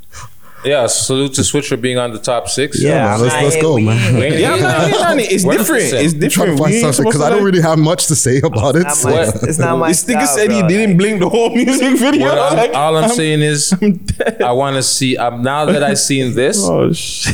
[0.66, 2.82] Yeah, salute to Switch for being on the top six.
[2.82, 4.16] Yeah, man, let's- let's go, man.
[4.16, 5.32] We Yeah, I'm not hating on it.
[5.32, 5.84] It's We're different.
[5.84, 6.02] 100%.
[6.02, 6.56] It's trying different.
[6.58, 8.82] to find something because I don't really have much to say about it.
[8.82, 11.50] Not so- my, it's not my This nigga style, said he didn't blink the whole
[11.50, 12.26] music video.
[12.28, 13.72] I'm- Like, all I'm, I'm- saying is,
[14.44, 15.16] I want to see.
[15.16, 16.92] Um, now that I've seen this, Oh!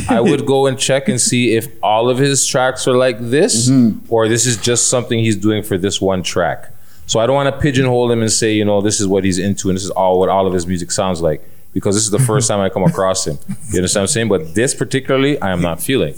[0.09, 3.69] I would go and check and see if all of his tracks are like this,
[4.09, 6.69] or this is just something he's doing for this one track.
[7.07, 9.37] So I don't want to pigeonhole him and say, you know, this is what he's
[9.37, 11.41] into and this is all what all of his music sounds like.
[11.73, 13.37] Because this is the first time I come across him.
[13.71, 14.29] You understand what I'm saying?
[14.29, 16.13] But this particularly, I am not feeling.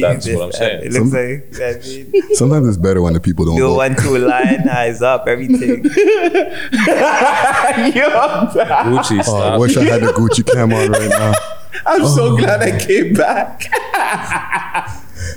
[0.00, 0.92] That's what I'm It saying.
[0.92, 1.78] looks like I
[2.10, 3.76] mean, Sometimes it's better when the people don't do vote.
[3.76, 5.84] one two line, eyes up, everything.
[7.86, 11.32] Gucci, Oh, I wish I had the Gucci cam on right now.
[11.86, 12.16] I'm Oh.
[12.16, 13.62] so glad I came back.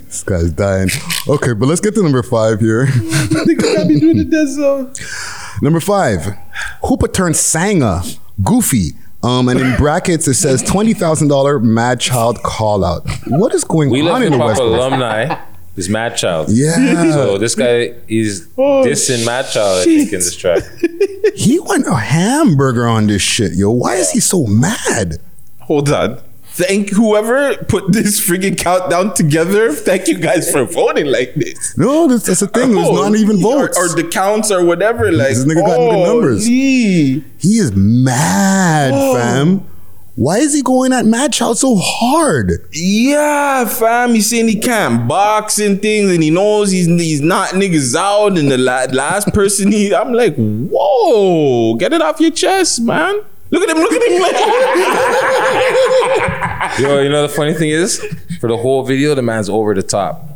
[0.06, 0.90] This guy's dying.
[1.28, 2.86] Okay, but let's get to number five here.
[2.88, 4.92] Nigga got me doing the dead zone.
[5.62, 6.22] Number five,
[6.84, 8.02] Hoopa turned Sanga,
[8.44, 8.94] Goofy.
[9.22, 13.04] Um, and in brackets it says twenty thousand dollar Madchild call out.
[13.28, 14.60] What is going We on love in hip the West?
[14.62, 14.74] Coast?
[14.82, 15.36] alumni
[15.76, 16.48] is Madchild.
[16.50, 17.12] Yeah.
[17.12, 20.64] So this guy is Oh, dissing Madchild, I think, in this track.
[21.36, 23.72] He went a hamburger on this shit, yo.
[23.72, 25.18] Why is he so mad?
[25.62, 26.22] Hold on.
[26.60, 29.72] Thank whoever put this freaking countdown together.
[29.72, 31.78] Thank you guys for voting like this.
[31.78, 32.74] No, that's, that's the thing.
[32.74, 33.78] There's not even votes.
[33.78, 35.10] Or, or the counts or whatever.
[35.10, 36.46] Like, this nigga got good numbers.
[36.46, 39.16] He is mad, Oh.
[39.16, 39.64] fam.
[40.16, 42.52] Why is he going at Madchild so hard?
[42.74, 44.14] Yeah, fam.
[44.16, 48.38] He's saying he can't box and things, and he knows he's he's not niggas out.
[48.38, 53.22] And the la- last person he, I'm like, whoa, get it off your chest, man.
[53.52, 54.22] Look at him, look at him.
[56.84, 58.00] Yo, you know the funny thing is,
[58.40, 60.29] for the whole video, the man's over the top.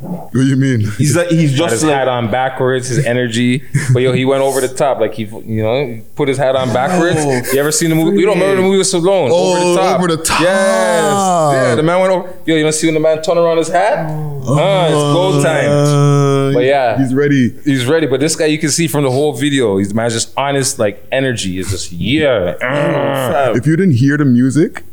[0.00, 0.80] What do you mean?
[0.96, 3.64] he's like, he's Got his just like, hat on backwards, his energy.
[3.92, 5.00] But yo, he went over the top.
[5.00, 7.16] Like he, you know, put his hat on backwards.
[7.52, 8.20] You ever seen the movie?
[8.20, 9.30] You don't remember the movie with Stallone?
[9.32, 9.98] Oh, over the top.
[9.98, 10.40] over the top.
[10.40, 11.12] Yes.
[11.52, 12.28] Yeah, the man went over.
[12.46, 14.06] Yo, you don't see when the man turn around his hat?
[14.50, 15.68] Ah, it's gold time.
[15.70, 16.96] Uh, But yeah.
[16.98, 17.50] he's ready.
[17.64, 20.12] He's ready, but this guy you can see from the whole video, he's the man's
[20.14, 22.54] just honest, like energy is just yeah.
[22.62, 23.50] Ah.
[23.56, 24.84] If you didn't hear the music,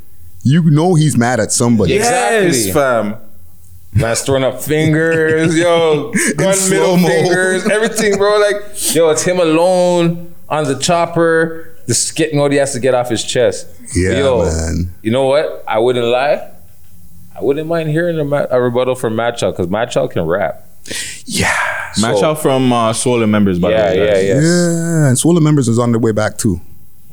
[0.43, 1.93] you know he's mad at somebody.
[1.93, 2.73] yes, Exactly.
[2.73, 3.15] fam.
[3.95, 7.07] Man's throwing up fingers, yo, gun middle slow-mo.
[7.07, 8.37] fingers, everything, bro.
[8.39, 12.93] Like, yo, it's him alone on the chopper, just getting what he has to get
[12.93, 13.67] off his chest.
[13.95, 14.93] Yeah, yo, man.
[15.01, 15.63] You know what?
[15.67, 16.51] I wouldn't lie.
[17.37, 20.65] I wouldn't mind hearing a, ma- a rebuttal from Madchild because Madchild can rap.
[21.25, 21.47] Yeah.
[22.01, 24.05] Match So- out from uh, Solar members, by Yeah, the way.
[24.05, 24.43] yeah, guys.
[24.43, 24.71] yeah.
[24.71, 26.59] Yeah, and Swollen Members is on their way back too.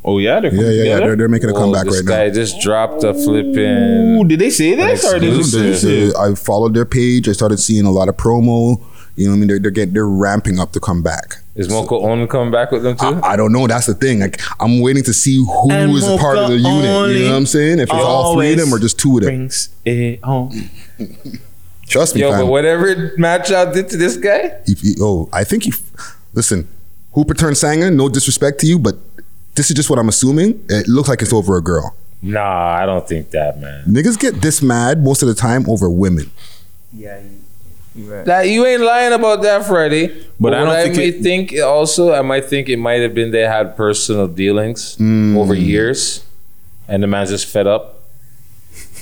[0.04, 0.96] Oh yeah, they're Yeah, yeah, yeah.
[0.98, 1.90] They're, they're making a Whoa, comeback right now.
[1.92, 2.34] this right guy now.
[2.34, 4.18] just dropped a flipping.
[4.18, 5.62] Ooh, did they say this or did exclusive.
[5.62, 5.82] this?
[5.82, 7.28] This I followed their page.
[7.28, 8.82] I started seeing a lot of promo.
[9.14, 9.48] You know what I mean?
[9.48, 11.36] They're they're, getting, they're ramping up to come back.
[11.54, 13.20] Is Moka Only coming back with them too?
[13.22, 13.66] I don't know.
[13.66, 14.20] That's the thing.
[14.20, 17.16] Like I'm waiting to see who And is a part of the unit.
[17.16, 17.78] You know what I'm saying?
[17.78, 19.34] If it's all three of them or just two of them.
[19.36, 20.70] Brings it home.
[21.86, 22.40] Trust me, Yo, fam.
[22.40, 25.72] but whatever Madchild did to this guy, If he- oh, I think he.
[26.32, 26.66] Listen,
[27.12, 27.90] Hooper turned Sanger.
[27.90, 28.96] No disrespect to you, but
[29.54, 30.64] this is just what I'm assuming.
[30.68, 31.94] It looks like it's over a girl.
[32.22, 33.84] nah, I don't think that, man.
[33.86, 36.30] Niggas get this mad most of the time over women.
[36.92, 37.30] Yeah, you,
[38.04, 38.24] you right.
[38.24, 40.06] That you ain't lying about that, Freddie.
[40.08, 43.00] But, But I don't I think may it- think also, I might think it might
[43.00, 45.36] have been they had personal dealings Mm.
[45.36, 46.24] over years,
[46.88, 48.01] and the man's just fed up.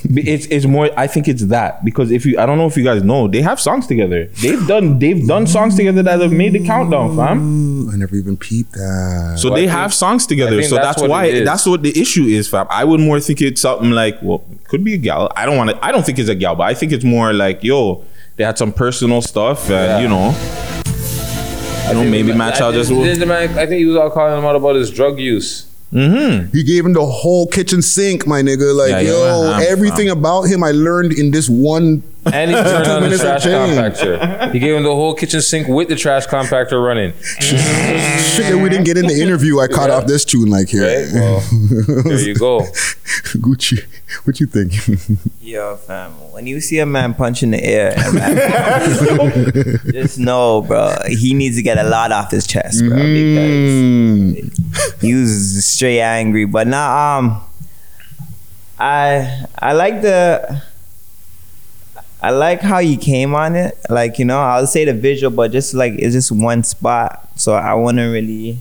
[0.03, 0.89] It's it's more.
[0.97, 3.41] I think it's that because if you, I don't know if you guys know, they
[3.41, 4.25] have songs together.
[4.41, 7.89] They've done they've done songs together that have made the countdown, fam.
[7.89, 9.35] I never even peeped that.
[9.37, 10.61] So Well, they think- have songs together.
[10.63, 12.67] So that's that's, why that's what the issue is, fam.
[12.69, 15.31] I would more think it's something like, well, could be a gal.
[15.35, 15.85] I don't want to.
[15.85, 18.03] I don't think it's a gal, but I think it's more like, yo,
[18.37, 19.99] they had some personal stuff, and Yeah.
[19.99, 20.35] you know,
[21.89, 22.89] you know, maybe match out just.
[22.89, 25.67] Did I think he was all calling him out about his drug use.
[25.93, 26.51] Mm-hmm.
[26.55, 28.73] He gave him the whole kitchen sink, my nigga.
[28.75, 32.03] Like, Yeah, yeah, yo, I'm- everything about him I learned in this one.
[32.23, 34.51] And he turned on the trash compactor.
[34.53, 37.13] He gave him the whole kitchen sink with the trash compactor running.
[37.39, 39.59] Shit that we didn't get in the interview.
[39.59, 40.83] I caught off this tune like here.
[40.83, 41.11] Right?
[41.13, 41.39] Well,
[42.03, 42.59] there you go.
[43.41, 43.83] Gucci,
[44.25, 44.73] what you think?
[45.41, 50.93] Yo, fam, when you see a man punch in the air, man, just know, bro,
[51.07, 54.35] he needs to get a lot off his chest, bro, Mm.
[54.35, 56.45] because he was straight angry.
[56.45, 57.41] But now, um,
[58.79, 60.61] I I like the.
[62.21, 63.77] I like how you came on it.
[63.89, 67.27] Like, you know, I'll say the visual, but just like it's just one spot.
[67.35, 68.59] So I wouldn't really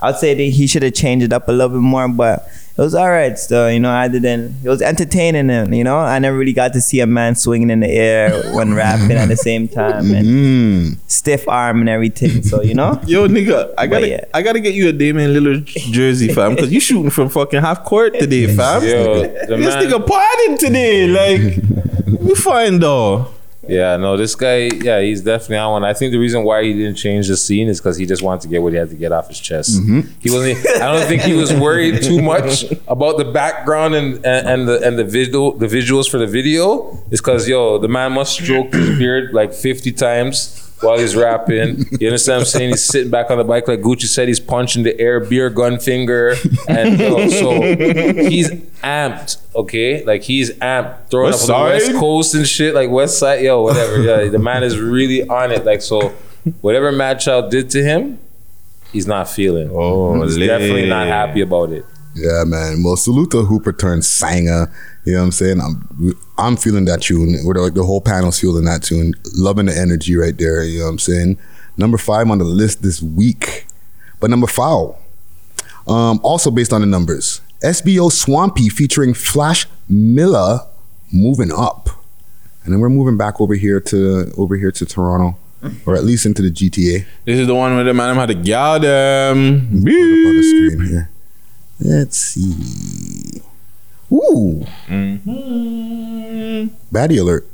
[0.00, 2.80] I'd say that he should have changed it up a little bit more, but it
[2.80, 6.18] was all right still, you know, other than it was entertaining and you know, I
[6.18, 9.36] never really got to see a man swinging in the air when rapping at the
[9.36, 10.98] same time and Mm.
[11.06, 12.42] stiff arm and everything.
[12.42, 12.98] So, you know?
[13.06, 14.24] Yo, nigga, I gotta, yeah.
[14.34, 17.84] I gotta get you a Damian Lillard jersey, fam, because you shooting from fucking half
[17.84, 18.82] court today, fam.
[18.82, 23.28] Yo, the this man- nigga partying today, like, we fine though.
[23.68, 25.84] Yeah, no, this guy, yeah, he's definitely on one.
[25.84, 28.40] I think the reason why he didn't change the scene is because he just wanted
[28.42, 29.80] to get what he had to get off his chest.
[29.80, 30.00] Mm-hmm.
[30.20, 30.66] He wasn't.
[30.82, 34.80] I don't think he was worried too much about the background and and, and the
[34.84, 36.98] and the visual the visuals for the video.
[37.12, 41.86] It's because yo, the man must stroke his beard like fifty times while he's rapping.
[41.98, 42.68] You understand what I'm saying?
[42.70, 44.28] He's sitting back on the bike like Gucci said.
[44.28, 46.34] He's punching the air, beer gun finger,
[46.68, 48.50] and yo, so he's
[48.82, 49.38] amped.
[49.54, 53.18] Okay, like he's amped, throwing West up on the West Coast and shit, like West
[53.18, 54.02] Side, yo, whatever.
[54.02, 55.64] Yeah, the man is really on it.
[55.64, 56.14] Like so,
[56.60, 58.18] whatever Madchild did to him,
[58.92, 59.70] he's not feeling.
[59.72, 60.48] Oh, he's lit.
[60.48, 61.84] definitely not happy about it.
[62.14, 62.82] Yeah, man.
[62.82, 64.70] Well, salute to Hooper turned Sanger.
[65.04, 65.60] You know what I'm saying?
[65.60, 67.36] I'm I'm feeling that tune.
[67.44, 69.14] Or like the whole panel's feeling that tune.
[69.34, 70.62] Loving the energy right there.
[70.62, 71.38] You know what I'm saying?
[71.76, 73.66] Number five on the list this week.
[74.20, 74.94] But number five,
[75.88, 80.60] um, also based on the numbers, SBO Swampy featuring Flash Miller
[81.12, 81.88] moving up.
[82.64, 85.38] And then we're moving back over here to over here to Toronto.
[85.86, 87.06] Or at least into the GTA.
[87.24, 89.60] This is the one where the man had to gal them.
[89.60, 91.10] on the screen here.
[91.78, 93.42] Let's see.
[94.12, 94.66] Ooh.
[94.88, 96.66] Mm-hmm.
[96.94, 97.46] Baddie alert.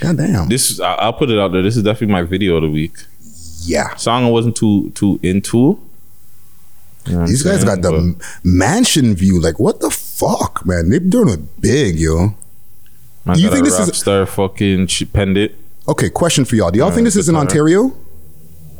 [0.00, 0.48] God damn.
[0.48, 1.62] This is, I- I'll put it out there.
[1.62, 2.94] This is definitely my video of the week.
[3.64, 3.94] Yeah.
[3.96, 5.78] Song I wasn't too too into.
[7.06, 7.66] You know These guys saying?
[7.66, 9.40] got the m- mansion view.
[9.40, 10.90] Like, what the fuck, man?
[10.90, 12.34] They're doing it big, yo.
[13.24, 15.52] Man Do you think this is- rap star fucking ch- pendant?
[15.88, 16.70] Okay, question for y'all.
[16.70, 17.42] Do y'all Yeah, think this is in guitar.
[17.46, 17.96] Ontario?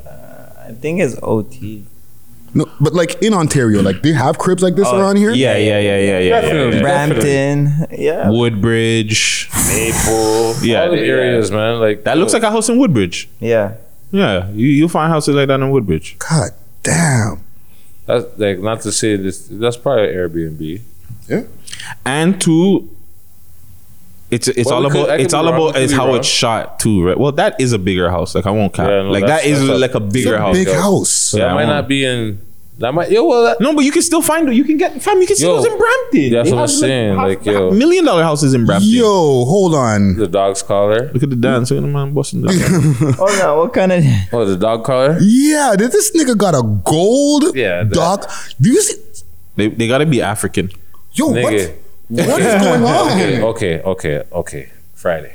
[0.07, 1.85] I think it's OT.
[2.53, 5.31] No, but like in Ontario, like they have cribs like this Oh, around here.
[5.31, 6.41] Yeah, yeah, yeah, yeah, yeah.
[6.41, 6.67] Definitely.
[6.67, 6.83] yeah, yeah.
[6.83, 7.87] Brampton.
[7.93, 8.31] Yeah.
[8.31, 9.49] Woodbridge.
[9.69, 10.55] Maple.
[10.63, 11.13] Yeah, all the yeah.
[11.13, 11.79] areas, man.
[11.79, 13.29] Like That looks like a house in Woodbridge.
[13.39, 13.75] Yeah.
[14.13, 16.17] Yeah, you you'll find houses like that in Woodbridge.
[16.19, 16.51] God
[16.83, 17.45] damn.
[18.07, 19.47] that's like not to say this.
[19.49, 20.81] That's probably Airbnb.
[21.29, 21.43] Yeah.
[22.05, 22.91] And two,
[24.31, 26.17] it's it's Well, all could- about could it's all about I it's how wrong.
[26.17, 27.19] it's shot too, right?
[27.19, 28.35] Well, that is a bigger house.
[28.35, 28.89] Like I won't cap.
[28.89, 30.57] Yeah, no, like that's- is that's a- like a bigger house.
[30.57, 31.31] Big house.
[31.33, 32.41] that I might won't- not be in.
[32.79, 33.11] That might.
[33.11, 34.55] Yo, well, that, No, but you can still find it.
[34.55, 35.21] you can get fam.
[35.21, 36.31] You can see Yo, those in Brampton.
[36.33, 37.71] that's They what I'm have, saying, half- like, yo.
[37.73, 38.89] million dollar houses in Brampton.
[38.91, 40.17] Yo, hold on.
[40.17, 41.11] the dog's collar.
[41.13, 41.71] Look at the dance.
[41.71, 42.41] Look at the man busting.
[42.41, 43.59] The Hold on.
[43.59, 44.03] What kind of?
[44.33, 45.19] Oh, the dog collar.
[45.21, 48.25] Yeah, did this nigga got a gold Yeah, that- dog?
[48.59, 48.97] Do you see?
[49.57, 50.71] they they gotta be African.
[51.13, 51.29] Yo.
[51.35, 51.43] Nigga.
[51.43, 51.75] What
[52.11, 52.27] is
[52.63, 53.11] going on?
[53.13, 54.69] Okay, okay, okay, okay.
[54.95, 55.35] Friday.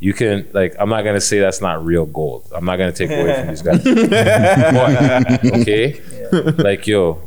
[0.00, 0.74] You can like.
[0.78, 2.44] I'm not gonna say that's not real gold.
[2.54, 3.82] I'm not gonna take away from these guys.
[3.84, 6.00] But, okay,
[6.58, 7.22] like yo,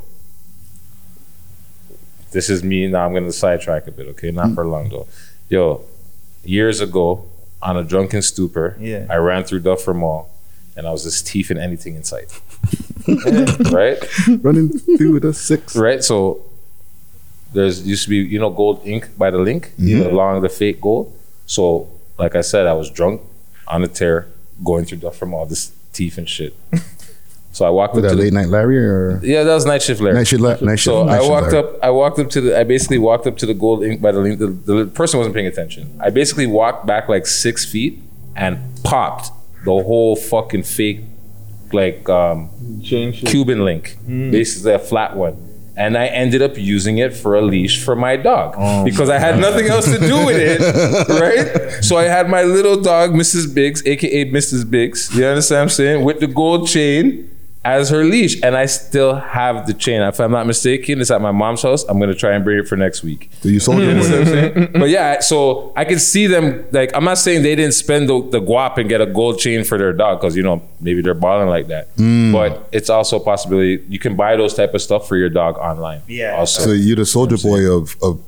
[2.31, 2.87] this is me.
[2.87, 4.07] Now I'm gonna sidetrack a bit.
[4.09, 5.07] Okay, not for long though.
[5.49, 5.83] Yo,
[6.43, 7.25] years ago,
[7.61, 9.07] on a drunken stupor, Yeah.
[9.09, 10.29] I ran through Dufferin Mall,
[10.77, 12.39] and I was just teething anything in sight.
[13.71, 13.97] right.
[14.43, 15.75] Running through the six.
[15.75, 16.03] right?
[16.03, 16.45] So
[17.53, 21.11] there's used to be you know gold ink by the link along the fake gold.
[21.45, 23.21] So like I said, I was drunk
[23.67, 24.27] on a tear
[24.63, 26.53] going through the, from all this teeth and shit.
[27.51, 29.65] so I walked With up that to late the, night Larry or yeah, that was
[29.65, 30.15] night shift Larry.
[30.15, 30.41] night shift?
[30.41, 30.83] La- Night shift.
[30.83, 31.67] So night I shift walked Larry.
[31.67, 31.83] up.
[31.83, 32.59] I walked up to the.
[32.59, 34.37] I basically walked up to the gold ink by the link.
[34.39, 35.97] The, the person wasn't paying attention.
[35.99, 37.99] I basically walked back like six feet
[38.35, 39.31] and popped
[39.65, 41.01] the whole fucking fake,
[41.73, 42.49] like um,
[42.83, 45.35] Cuban link, basically a flat one.
[45.79, 49.17] And I ended up using it for a leash for my dog oh because I
[49.17, 50.59] had nothing else to do with it,
[51.23, 51.81] right?
[51.83, 53.53] So I had my little dog, Mrs.
[53.55, 54.69] Biggs, aka Mrs.
[54.69, 55.09] Biggs.
[55.15, 56.03] You understand what I'm saying?
[56.03, 57.31] With the gold chain
[57.65, 60.01] as her leash, and I still have the chain.
[60.01, 61.83] If I'm not mistaken, it's at my mom's house.
[61.83, 63.29] I'm gonna try and bring it for next week.
[63.41, 63.89] So you sold it.
[63.89, 66.65] understand what But yeah, so I can see them.
[66.71, 69.63] Like, I'm not saying they didn't spend the, the guap and get a gold chain
[69.65, 71.87] for their dog because you know maybe they're balling like that.
[71.97, 72.31] Hmm.
[72.31, 75.57] But it's also a possibility you can buy those type of stuff for your dog
[75.57, 76.01] online.
[76.07, 76.37] Yeah.
[76.37, 78.21] Also, So you're the soldier boy of of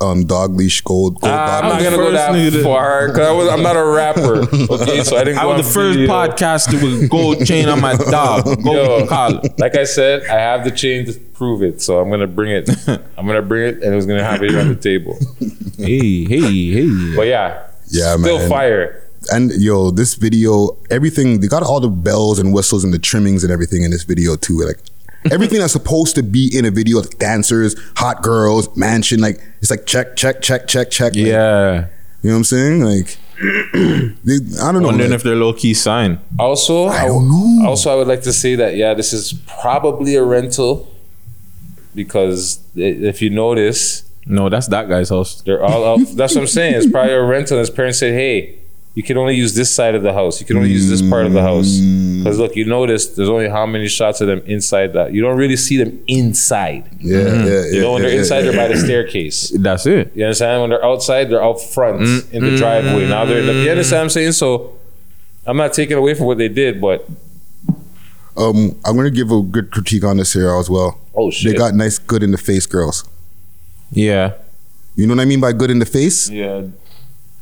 [0.00, 3.08] um, dog leash gold gold Ah, I'm not gonna go first that nigga to- far
[3.08, 4.36] because I was, I'm not a rapper.
[4.74, 5.38] Okay, so I didn't.
[5.42, 6.12] I was the first video.
[6.12, 8.46] podcaster with gold chain on my dog.
[8.46, 9.40] Yo, Gold collar.
[9.58, 12.68] like I said, I have the chain to prove it, so I'm gonna bring it.
[13.16, 15.18] I'm gonna bring it, and it was gonna have it on the table.
[15.78, 17.16] Hey, hey, hey.
[17.16, 18.48] But yeah, Yeah, still man.
[18.48, 19.00] fire.
[19.30, 23.42] And yo, this video, everything they got all the bells and whistles and the trimmings
[23.42, 24.58] and everything in this video too.
[24.66, 24.78] Like
[25.32, 29.70] everything that's supposed to be in a video, like dancers, hot girls, mansion, like it's
[29.70, 31.14] like check, check, check, check, check.
[31.14, 31.86] Like, Yeah.
[32.22, 32.84] you know what I'm saying?
[32.84, 33.16] Like,
[34.24, 34.88] they, I don't know.
[34.88, 36.18] Wondering like- if they're low key sign.
[36.38, 37.68] Also, I don't know.
[37.68, 40.88] Also, I would like to say that yeah, this is probably a rental
[41.94, 45.40] because i- if you notice, No, that's that guy's house.
[45.42, 46.06] they're all out.
[46.16, 46.74] That's what I'm saying.
[46.76, 47.58] It's probably a rental.
[47.58, 48.58] His parents said, "Hey,
[48.94, 50.40] you can only use this side of the house.
[50.40, 52.22] You can only use this part of the house." Mm.
[52.22, 55.12] Because look, you notice there's only how many shots of them inside that.
[55.12, 56.88] You don't really see them inside.
[57.00, 57.46] yeah, yeah, mm-hmm.
[57.46, 57.64] yeah.
[57.72, 58.50] You know, when yeah, they're inside, yeah.
[58.52, 59.50] they're by the staircase.
[59.58, 60.12] That's it.
[60.14, 60.60] You understand?
[60.62, 62.32] When they're outside, they're out front mm.
[62.32, 63.08] in the driveway.
[63.08, 64.32] Now they're in the, you understand what I'm saying?
[64.32, 64.74] So
[65.46, 67.06] I'm not taking away from what they did, but
[68.36, 70.98] Um, I'm gonna give a good critique on this here as well.
[71.14, 71.52] oh shit.
[71.52, 73.04] They got nice, good in the face girls.
[73.92, 74.32] Yeah.
[74.96, 76.30] You know what I mean by good in the face?
[76.30, 76.62] yeah.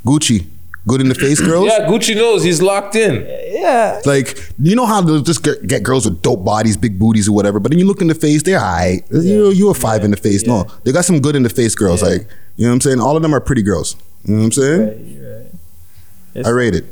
[0.05, 0.47] Gucci,
[0.87, 1.67] good in the face girls.
[1.67, 3.27] Yeah, Gucci knows he's locked in.
[3.53, 4.01] Yeah.
[4.05, 7.33] Like you know how they'll just get, get girls with dope bodies, big booties, or
[7.33, 7.61] whatever.
[7.61, 9.05] But then you look in the face, they're alright.
[9.11, 10.47] You know, you a five in the face.
[10.47, 12.03] No, they got some good in the face girls.
[12.03, 12.27] Like
[12.57, 13.01] you know what I'm saying.
[13.01, 13.97] All of them are pretty girls.
[14.25, 15.59] You know what I'm saying?
[16.45, 16.85] I rate it.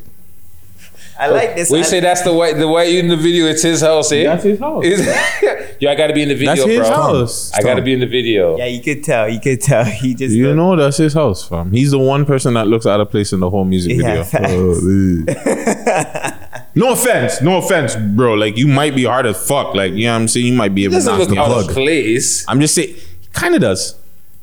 [1.21, 1.71] I like this.
[1.71, 3.47] We I- say that's the white the white you in the video.
[3.47, 4.25] It's his house, eh?
[4.25, 4.85] That's his house.
[4.85, 6.91] It's- Yo, I gotta be in the video, That's his bro.
[6.91, 7.53] house.
[7.55, 8.57] I gotta be in the video.
[8.59, 9.29] yeah, you could tell.
[9.29, 9.85] You could tell.
[10.03, 10.35] He just.
[10.35, 11.73] You looked- know that's his house, fam.
[11.73, 15.25] He's the one person that looks out of place in the whole music Yeah, video.
[16.75, 18.35] No offense, no offense, bro.
[18.35, 19.75] Like you might be hard as fuck.
[19.75, 20.47] Like you know what I'm saying.
[20.47, 21.69] You might be He able to doesn't knock look the out plug.
[21.69, 22.45] of place.
[22.49, 22.95] I'm just saying,
[23.33, 23.97] kind of does.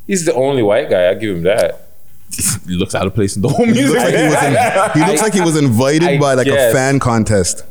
[0.08, 1.10] He's the only white guy.
[1.10, 1.87] I give him that.
[2.68, 3.88] He looks out of place in the whole music.
[4.00, 6.72] Looks like he was in, he looks like he was invited I by like guess.
[6.72, 7.64] a fan contest.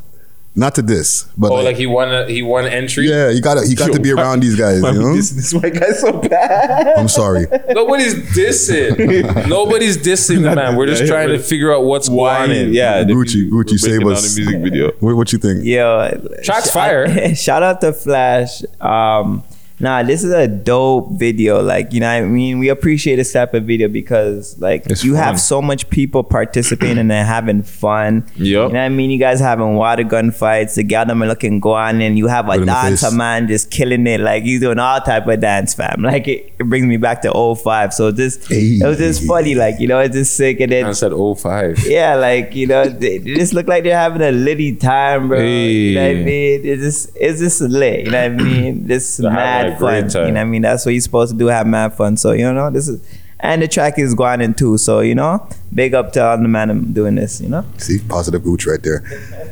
[0.55, 2.11] Not to this, but Oh, like, like he won.
[2.11, 3.07] A, he won entry.
[3.07, 4.77] yeah, he got he got to be around these guys.
[4.81, 5.13] You know?
[5.15, 6.97] This, this white guy so bad.
[6.97, 7.45] I'm sorry.
[7.69, 9.47] Nobody's dissing.
[9.47, 10.75] Nobody's dissing the man.
[10.75, 12.19] We're just trying to figure out what's going
[12.51, 12.73] on.
[12.73, 14.35] Yeah, the Gucci, Gucci, we're save us.
[14.35, 14.91] down the music video.
[14.99, 15.63] What, what you think?
[15.63, 17.35] Yeah, Shots sh- fire.
[17.35, 18.63] shout out to Flash.
[18.81, 19.43] Um,
[19.79, 21.61] nah, this is a dope video.
[21.61, 22.59] Like, you know what I mean?
[22.59, 25.23] We appreciate this type of video because, like, It's you fun.
[25.23, 28.25] have so much people participating and having fun.
[28.35, 28.37] Yup.
[28.37, 29.11] You know what I mean?
[29.11, 30.75] You guys having water gun fights.
[30.75, 33.11] The gal them are looking go on, and you have a Put in the dancer
[33.11, 34.19] man just killing it.
[34.19, 36.01] Like, he's doing all type of dance, fam.
[36.07, 37.93] Like, it, it brings me back to 05.
[37.93, 38.79] So, this, Hey.
[38.81, 39.55] it was just funny.
[39.55, 40.59] Like, you know, it's just sick.
[40.59, 41.79] And then I said 05.
[41.87, 45.39] yeah, like you know, they, they just look like they're having a litty time, bro.
[45.41, 46.61] You know what I mean?
[46.65, 48.05] It's just it's just lit.
[48.05, 48.87] You know what I mean?
[48.87, 50.09] This having mad a great fun.
[50.09, 50.27] time.
[50.27, 50.61] You know what I mean?
[50.61, 51.47] That's what you're supposed to do.
[51.47, 52.17] Have mad fun.
[52.17, 53.01] So you know, this is
[53.39, 54.77] and the track is going in too.
[54.77, 57.39] So you know, big up to all the man I'm doing this.
[57.41, 59.03] You know, See, positive gooch right there.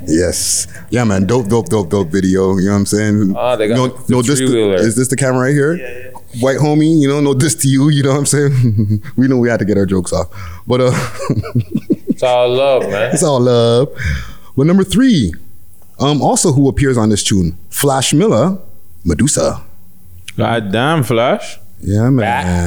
[0.08, 0.68] Yes.
[0.90, 1.26] Yeah, man.
[1.26, 2.58] Dope, dope, dope, dope video.
[2.58, 3.34] You know what I'm saying?
[3.38, 4.76] Oh, they got no, the no diss to, three-wheeler.
[4.76, 5.76] Is this the camera right here?
[5.76, 6.12] Yeah, yeah.
[6.42, 7.90] White homie, you know, no diss to you.
[7.90, 9.04] You know what I'm saying?
[9.16, 10.28] we know we had to get our jokes off,
[10.68, 10.92] but uh,
[12.10, 13.14] It's all love, man.
[13.14, 13.90] it's all love.
[14.56, 15.34] But number three,
[16.00, 18.58] um, also who appears on this tune, Flash Miller,
[19.04, 19.62] Medusa.
[20.38, 21.58] God damn, Flash.
[21.82, 22.18] Yeah, man.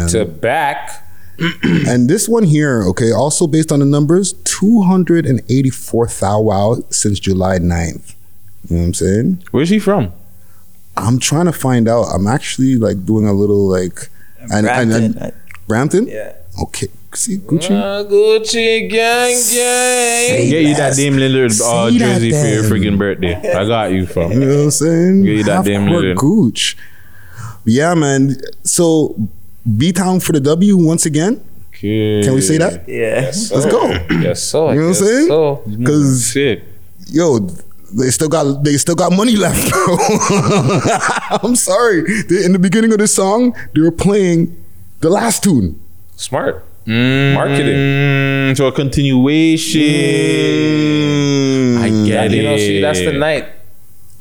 [0.07, 1.05] Back to back.
[1.63, 7.59] and this one here, okay, also based on the numbers, 284 thou wow since July
[7.59, 8.15] 9th.
[8.69, 9.45] You know what I'm saying?
[9.53, 10.13] Where's he from?
[10.97, 12.05] I'm trying to find out.
[12.13, 14.09] I'm actually like doing a little like
[14.53, 15.33] and and, and Brampton,
[15.69, 16.07] Brampton?
[16.09, 16.33] yeah.
[16.63, 16.89] Okay.
[17.15, 17.71] See Gucci.
[17.71, 20.51] Uh, Gucci gang gang.
[20.51, 22.71] Get you that Dame Lillard uh, jersey for your then.
[22.71, 23.35] friggin' birthday.
[23.55, 24.33] I got you from.
[24.33, 25.25] You know what I'm saying?
[25.25, 26.77] Give you that Half damn court little- Gooch.
[27.69, 28.37] Yeah, man.
[28.65, 29.15] So
[29.77, 31.41] B Town for the W once again.
[31.73, 32.89] Can we say that?
[32.89, 33.21] Yeah.
[33.31, 33.87] Yes, Let's go.
[34.21, 34.71] Yes, so.
[34.73, 35.27] You know what I'm saying?
[35.29, 35.63] So.
[35.79, 36.65] Because Shit.
[37.07, 37.39] yo,
[37.95, 39.71] they still got they still got money left.
[39.71, 39.97] bro.
[41.43, 42.03] I'm sorry.
[42.25, 44.57] They, in the beginning of this song, they were playing
[45.01, 45.81] the last tune.
[46.17, 46.65] Smart.
[46.87, 47.77] Marketing.
[47.77, 49.83] Mm, so a continuation.
[51.79, 52.43] I get You it.
[52.43, 53.45] You know, see, that's the night.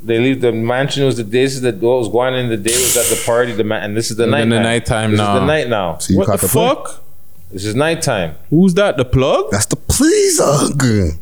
[0.07, 1.43] They leave the mansion was the day.
[1.43, 3.51] This is the what was going in the day was at the party.
[3.51, 4.39] The man, and this is the And night.
[4.39, 5.35] then the nighttime This now.
[5.35, 5.97] is the night now.
[5.99, 6.67] So you What caught the the play?
[6.67, 7.03] fuck?
[7.51, 8.35] This is nighttime.
[8.49, 8.97] Who's that?
[8.97, 9.51] The plug?
[9.51, 11.13] That's the pleaser.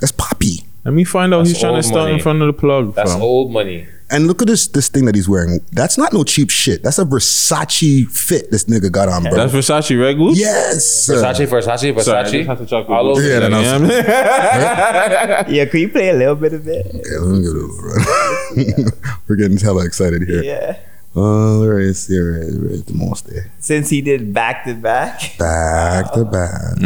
[0.00, 0.64] That's Poppy.
[0.84, 1.38] Let me find out.
[1.38, 2.94] That's He's trying to old start in front of the plug.
[2.94, 3.22] That's fam.
[3.22, 3.86] old money.
[4.10, 5.60] And look at this this thing that he's wearing.
[5.72, 6.82] That's not no cheap shit.
[6.82, 9.34] That's a Versace fit this nigga got on, bro.
[9.34, 10.32] That's Versace regular.
[10.32, 11.08] yes.
[11.10, 12.30] Versace, Versace, Sorry, I Versace.
[12.32, 12.94] just had to chuckle.
[12.94, 13.22] All over.
[13.22, 14.06] Yeah, the no, place.
[14.06, 15.52] no.
[15.54, 16.86] Yeah, can you play a little bit of it?
[16.86, 19.20] Okay, let me get it over.
[19.28, 20.42] We're getting hella excited here.
[20.42, 20.78] Yeah.
[21.16, 23.50] Uh, where is here is where is the most there?
[23.58, 25.20] Since he did back to back.
[25.38, 26.76] Back to back.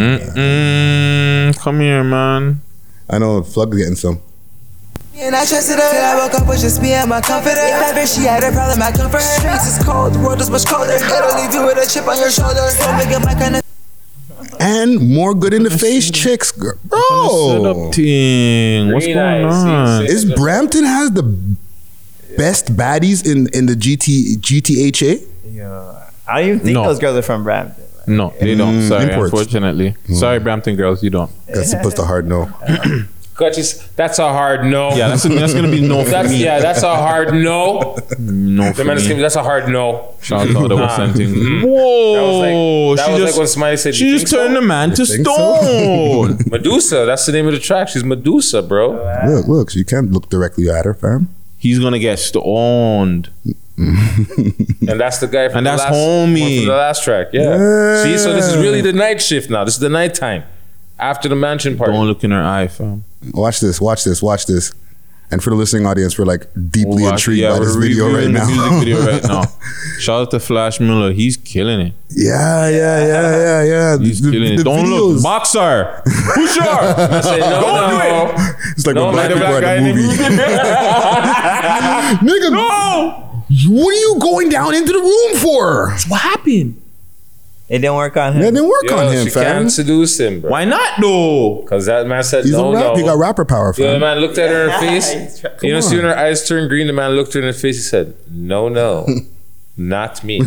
[1.56, 2.62] Come here, man.
[3.10, 4.20] I know Flug getting some.
[5.14, 5.90] And I trusted her.
[5.90, 7.54] Till I woke up with just me and my comforter.
[7.56, 9.38] If ever she had a problem, I comfort her.
[9.40, 10.92] Streets is cold, the world is much colder.
[10.92, 12.60] It'll leave you with a chip on your shoulder.
[12.70, 13.62] So make it my kind of.
[14.58, 16.78] And more good in the face chicks, girl.
[16.84, 17.64] Bro.
[17.88, 18.92] up team.
[18.92, 20.06] What's Green going eyes, on?
[20.06, 21.22] Is Brampton has the
[22.38, 25.26] best baddies in in the GT GTHA?
[25.50, 26.08] Yeah.
[26.28, 26.84] I don't even think No.
[26.84, 27.84] those girls are from Brampton.
[28.06, 28.74] No, they don't.
[28.80, 29.32] Mm, Sorry, imports.
[29.32, 29.94] unfortunately.
[30.12, 31.30] Sorry, Brampton girls, you don't.
[31.46, 32.48] That's supposed to hard no.
[33.42, 34.90] Gutches, that's a hard no.
[34.94, 36.42] Yeah, that's, that's gonna be no for That's me.
[36.44, 37.96] yeah, that's a hard no.
[38.18, 39.22] No The for man is giving- me.
[39.22, 40.14] that's a hard no.
[40.22, 40.82] Shout out to the Nah.
[40.86, 41.28] Western thing.
[41.34, 41.66] Mm-hmm.
[41.66, 42.14] Whoa!
[42.14, 44.28] That was like- that she was just, like when Smiley said, She "You just think
[44.30, 45.34] so?" turned the man to think so?
[45.60, 46.38] stone.
[46.50, 47.88] Medusa, that's the name of the track.
[47.88, 48.92] She's Medusa, bro.
[49.26, 51.28] Look, look, you can't look directly at her, fam.
[51.58, 53.30] He's gonna get stoned.
[53.76, 56.40] And that's the guy from And the that's last, homie.
[56.40, 57.28] one from the last track.
[57.32, 57.42] Yeah.
[57.56, 58.02] Yeah.
[58.02, 59.64] See, so this is really the night shift now.
[59.64, 60.44] This is the nighttime
[60.98, 61.92] after the mansion party.
[61.92, 63.04] Don't look in her eye, fam.
[63.32, 64.72] Watch this, watch this, watch this.
[65.30, 68.26] And for the listening audience, we're like deeply Watch- intrigued yeah, by this video right
[68.26, 68.46] reviewing now.
[68.46, 69.44] Music video right now.
[69.98, 71.10] Shout out to Flash Miller.
[71.12, 71.94] He's killing it.
[72.10, 73.96] yeah, yeah, yeah, yeah, yeah.
[73.98, 74.64] He's The- killing the it.
[74.64, 76.02] Don't videos- look, boxer.
[76.04, 76.68] Push her.
[76.68, 78.34] I say, no, Don't do no.
[78.76, 80.08] It's like No, when black like the people black are guy in in the the
[80.08, 80.18] movie.
[82.28, 82.64] Nigga, No.
[83.74, 85.92] what are you going down into the room for?
[86.08, 86.81] What happened?
[87.72, 88.42] It didn't work on him.
[88.42, 89.44] It didn't work Yo, on him, she fam.
[89.44, 90.50] can't seduce him, bro.
[90.50, 91.62] Why not though?
[91.62, 92.84] Because that man said, He's no, a rap.
[92.84, 92.96] no.
[92.96, 95.10] He got rapper power, Yo, the man looked at her in her face.
[95.12, 97.46] He's you know, Come see when her eyes turned green, the man looked her in
[97.46, 97.76] the face.
[97.76, 99.06] He said, no, no,
[99.78, 100.40] not me.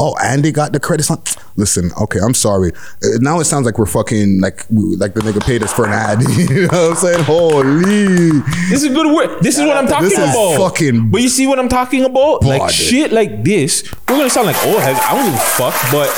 [0.00, 1.20] Oh, and they got the credits on.
[1.56, 2.70] Listen, okay, I'm sorry.
[3.02, 5.86] Uh, now it sounds like we're fucking like we, like the nigga paid us for
[5.86, 6.22] an ad.
[6.36, 7.24] you know what I'm saying?
[7.24, 8.40] Holy,
[8.70, 9.40] This is good work.
[9.40, 10.56] This is what I'm talking This is about.
[10.70, 12.44] fucking But you see what I'm talking about?
[12.44, 13.82] Like shit like this.
[14.08, 15.00] We're gonna sound like old heads.
[15.02, 15.74] I don't give a fuck.
[15.90, 16.08] But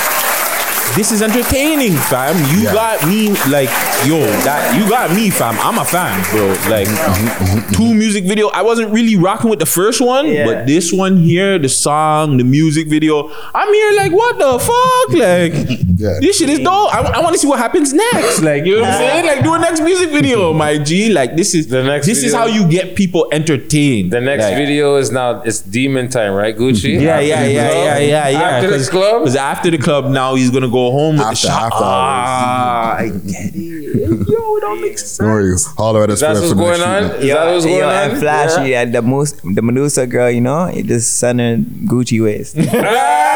[0.96, 2.36] this is entertaining, fam.
[2.52, 2.72] You Yeah.
[2.74, 3.68] got me like,
[4.04, 5.56] yo, that you got me, fam.
[5.60, 6.48] I'm a fan, bro.
[6.68, 8.48] Like, mm-hmm, mm-hmm, mm-hmm, two music video.
[8.48, 10.46] I wasn't really rocking with the first one, Yeah.
[10.46, 15.08] but this one here, the song, the music video, I'm here like, what the fuck?
[15.16, 16.18] Like, Yeah.
[16.20, 16.92] this shit is dope.
[16.94, 18.40] I, want to see what happens next.
[18.42, 19.26] Like, you know what I'm saying?
[19.26, 21.10] Like, do a next music video, my G.
[21.12, 24.10] Like, this is The next This is how you get people entertained.
[24.10, 27.00] The next Like, video is now it's demon time, right, Gucci?
[27.00, 28.40] Yeah, After yeah, yeah, yeah, yeah, yeah.
[28.40, 31.52] After the club, Because after the club, now he's gonna go home with After- the
[31.52, 31.62] shot.
[31.72, 31.84] after hours.
[31.84, 33.54] ah, I get it.
[34.30, 35.18] Yo, it don't make sense.
[35.18, 35.54] Don't worry.
[35.76, 37.10] Holler at us that's for what's the next going on.
[37.10, 37.20] shoot.
[37.20, 38.10] Is that what's going yo, on?
[38.10, 42.22] and Flashy and the most the Medusa girl, you know, it just sent her Gucci
[42.22, 42.56] waist.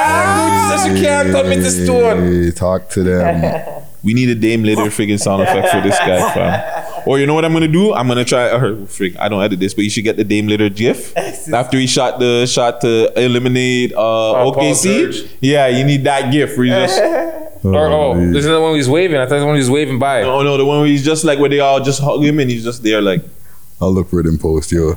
[0.06, 2.52] Ah, Gucci says you can't come into stone.
[2.52, 3.82] Talk to them.
[4.04, 6.60] We need a Dame Lillard friggin' sound effect for this guy, fam.
[7.06, 7.92] Or you know what I'm gonna do?
[7.92, 8.48] I'm gonna try.
[8.50, 11.16] Or frig, I don't edit this, but you should get the Dame Lillard GIF
[11.52, 15.28] after he shot the shot to eliminate uh, Paul OKC.
[15.40, 16.56] Yeah, you need that GIF.
[16.56, 16.98] Where you just
[17.64, 19.16] Or oh, this is the one he's waving.
[19.16, 20.22] I thought the one he's waving by.
[20.22, 22.50] oh no, the one where he's just like where they all just hug him and
[22.50, 23.22] he's just there like.
[23.80, 24.96] I'll look for it in post, yo.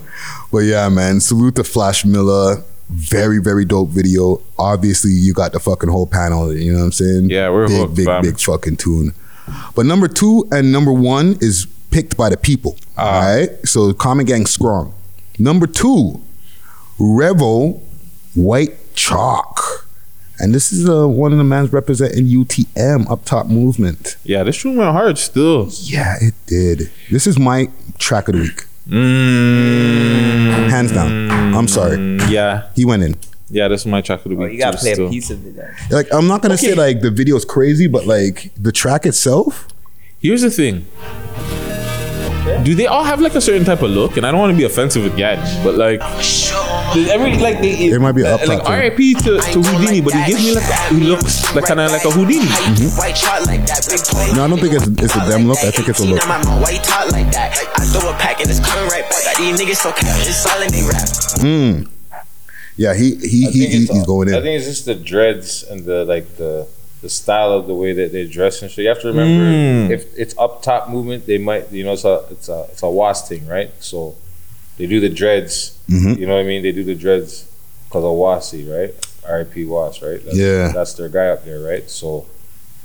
[0.52, 2.64] But yeah, man, salute to Flash Miller.
[2.90, 4.42] Very, very dope video.
[4.58, 6.54] Obviously, you got the fucking whole panel.
[6.54, 7.30] You know what I'm saying?
[7.30, 8.22] Yeah, we're big, hooked, big, fam.
[8.22, 9.14] big fucking tune.
[9.76, 12.78] But number two and number one is picked by the people.
[12.98, 13.02] Ah.
[13.06, 13.50] all right.
[13.66, 14.94] So Common Gang strong.
[15.40, 16.22] Number two,
[17.00, 17.80] Revo
[18.36, 19.86] White Chalk.
[20.40, 24.18] And this is uh, one of the mans representing UTM, Up Top Movement.
[24.24, 25.68] Yeah, this tune went hard still.
[25.82, 26.92] Yeah, it did.
[27.10, 28.66] This is my track of the week.
[28.88, 31.30] Mm, Hands down.
[31.56, 31.98] I'm sorry.
[32.30, 33.16] Yeah, He went in.
[33.50, 34.54] yeah, this is my track of the Oh, week.
[34.54, 35.08] you gotta play still.
[35.08, 35.56] a piece of it.
[35.56, 35.74] Then.
[35.90, 39.68] Like I'm not gonna say like the video's crazy, but like the track itself.
[40.20, 40.86] Here's the thing.
[42.64, 44.18] Do they all have like a certain type of look?
[44.18, 47.72] And I don't want to be offensive with Gad, but like, does every like they
[47.92, 48.74] It might be up like top, too.
[48.74, 52.06] RIP to, to Houdini, but he gives me like he looks like kind of like
[52.06, 52.46] a Houdini.
[54.36, 55.60] No, I don't think it's it's a damn look.
[55.60, 56.22] I think it's a look.
[61.40, 61.90] Mm.
[62.78, 64.36] Yeah, he he I he, think he it's, he's going in.
[64.36, 66.68] I think it's just the dreads and the like the
[67.02, 68.84] the style of the way that they dress and shit.
[68.84, 69.92] You have to remember Mm.
[69.92, 72.90] if it's up top movement, they might you know it's a it's a it's a
[72.90, 73.72] was thing, right?
[73.80, 74.16] So
[74.78, 75.78] they do the dreads.
[75.90, 76.18] Mhm.
[76.20, 76.64] You know what I mean?
[76.64, 77.46] They do the dreads
[77.88, 78.94] because of Wasi, right?
[79.28, 79.66] R.I.P.
[79.66, 80.24] Was, right?
[80.24, 80.72] That's, Yeah.
[80.74, 81.90] that's their guy up there, right?
[81.90, 82.26] So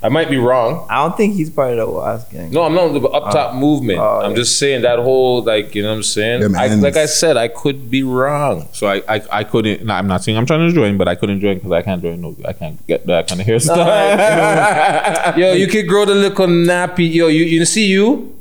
[0.03, 0.87] I might be wrong.
[0.91, 2.51] I don't think he's part of the Wasp gang.
[2.51, 3.57] No, I'm not the up top oh.
[3.57, 4.01] movement.
[4.01, 4.37] oh, I'm yeah.
[4.37, 6.57] just saying that whole like you know what I'm saying.
[6.57, 8.69] I, like I said, I could be wrong.
[8.73, 9.85] So I, I I couldn't.
[9.85, 12.03] No, I'm not saying I'm trying to join, but I couldn't join because I can't
[12.03, 12.21] join.
[12.21, 15.37] No, I can't get that kind of hairstyle.
[15.39, 17.13] Yo, you could grow the little nappy.
[17.13, 18.37] Yo, you you see you,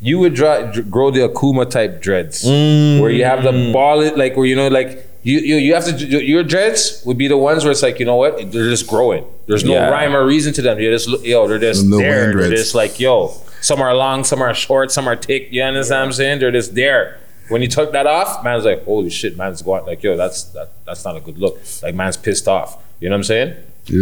[0.00, 3.00] you would dra- dr- grow the Akuma type dreads, mm.
[3.00, 6.06] where you have the ball like where you know like you you you have to
[6.06, 9.24] your dreads would be the ones where it's like you know what they're just growing.
[9.46, 9.90] There's no Yeah.
[9.90, 10.78] rhyme or reason to them.
[10.80, 12.26] You're just yo, they're just The Lil there.
[12.28, 13.32] Wayne They're just like yo.
[13.60, 15.48] Some are long, some are short, some are thick.
[15.50, 16.38] You understand what I'm saying?
[16.40, 17.18] They're just there.
[17.48, 20.70] When you took that off, man's like, holy shit, man's going like, yo, that's that,
[20.84, 21.60] that's not a good look.
[21.82, 22.76] Like man's pissed off.
[23.00, 23.54] You know what I'm saying?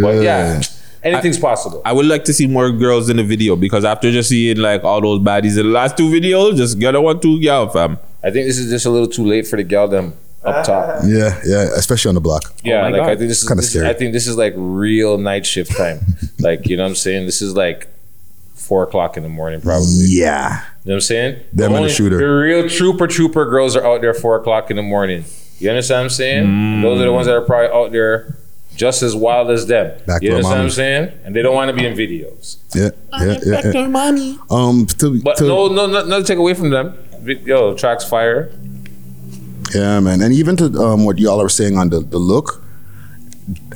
[0.03, 0.23] But Yeah.
[0.23, 0.63] yeah,
[1.03, 1.83] anything's possible.
[1.85, 4.83] I would like to see more girls in the video because after just seeing like
[4.83, 7.99] all those baddies in the last two videos, just get a one two girl fam.
[8.23, 10.15] I think this is just a little too late for the gal them
[10.45, 11.01] up top.
[11.05, 12.53] Yeah, yeah, especially on the block.
[12.65, 13.11] Yeah, my like God.
[13.11, 13.89] I think this is Kinda this is- scary.
[13.89, 16.01] I think this is like real night shift time.
[16.39, 17.27] like you know what I'm saying?
[17.27, 17.89] This is like
[18.55, 20.07] four o'clock in the morning probably.
[20.09, 20.49] Yeah.
[20.51, 21.41] You know what I'm saying?
[21.53, 22.17] Them and the shooter.
[22.19, 25.25] The real trooper trooper girls are out there four o'clock in the morning.
[25.59, 26.45] You understand what I'm saying?
[26.45, 28.37] And those are the ones that are probably out there
[28.75, 29.97] just as wild as them.
[30.07, 31.13] Back you to our understand what I'm saying?
[31.25, 32.57] And they don't want to be in videos.
[32.75, 33.73] Yeah, yeah, yeah.
[33.73, 34.37] yeah.
[34.51, 36.97] Um, to, But to- no, no, no, not to take away from them.
[37.25, 38.51] Yo, tracks fire.
[39.75, 40.21] Yeah, man.
[40.23, 42.63] And even to um, what y'all are saying on the, the look,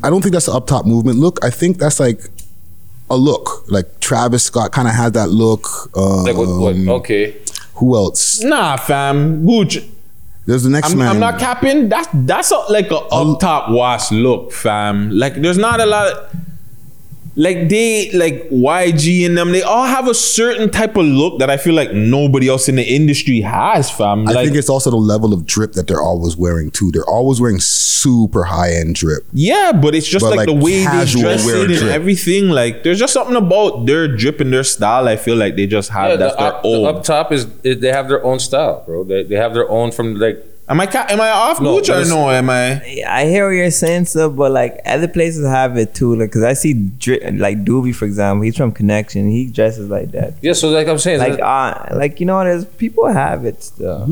[0.03, 1.39] I don't think that's the up top movement look.
[1.45, 2.21] I think that's like
[3.11, 3.71] a look.
[3.71, 5.67] Like Travis Scott kind of has that look.
[5.97, 6.49] Um, Like what?
[6.49, 7.37] what okay.
[7.75, 8.43] Who else?
[8.43, 9.79] Nah, fam, Gooch.
[10.47, 11.09] There's the next I'm, man.
[11.09, 11.89] I'm not capping.
[11.89, 15.11] That's that's a, like a up top wash look, fam.
[15.11, 16.35] Like there's not a lot of
[17.39, 19.53] like they like YG and them.
[19.53, 22.75] They all have a certain type of look that I feel like nobody else in
[22.75, 24.27] the industry has, fam.
[24.29, 26.91] I Like think it's also the level of drip that they're always wearing too.
[26.91, 29.23] They're always wearing super high end drip.
[29.33, 31.93] yeah, but it's just But, like, like, the way they dress wear it and drip.
[31.93, 32.49] everything.
[32.49, 35.07] Like there's just something about their drip and their style.
[35.07, 37.47] I feel like they just have Yeah, that's the their up, the up top is,
[37.63, 39.05] is they have their own style, bro.
[39.05, 41.89] They, they have their own from like am I ca- am I off, No, Gooch,
[41.91, 42.31] or no?
[42.31, 43.03] Am I?
[43.09, 46.15] I hear what you're saying, stuff, but like other places have it too.
[46.17, 49.29] Like, cause I see Dri- like Doobie, for example, he's from Connection.
[49.31, 50.35] He dresses like that.
[50.43, 50.53] yeah.
[50.53, 54.07] So like I'm saying, Like, uh, like you know, there's people have it still.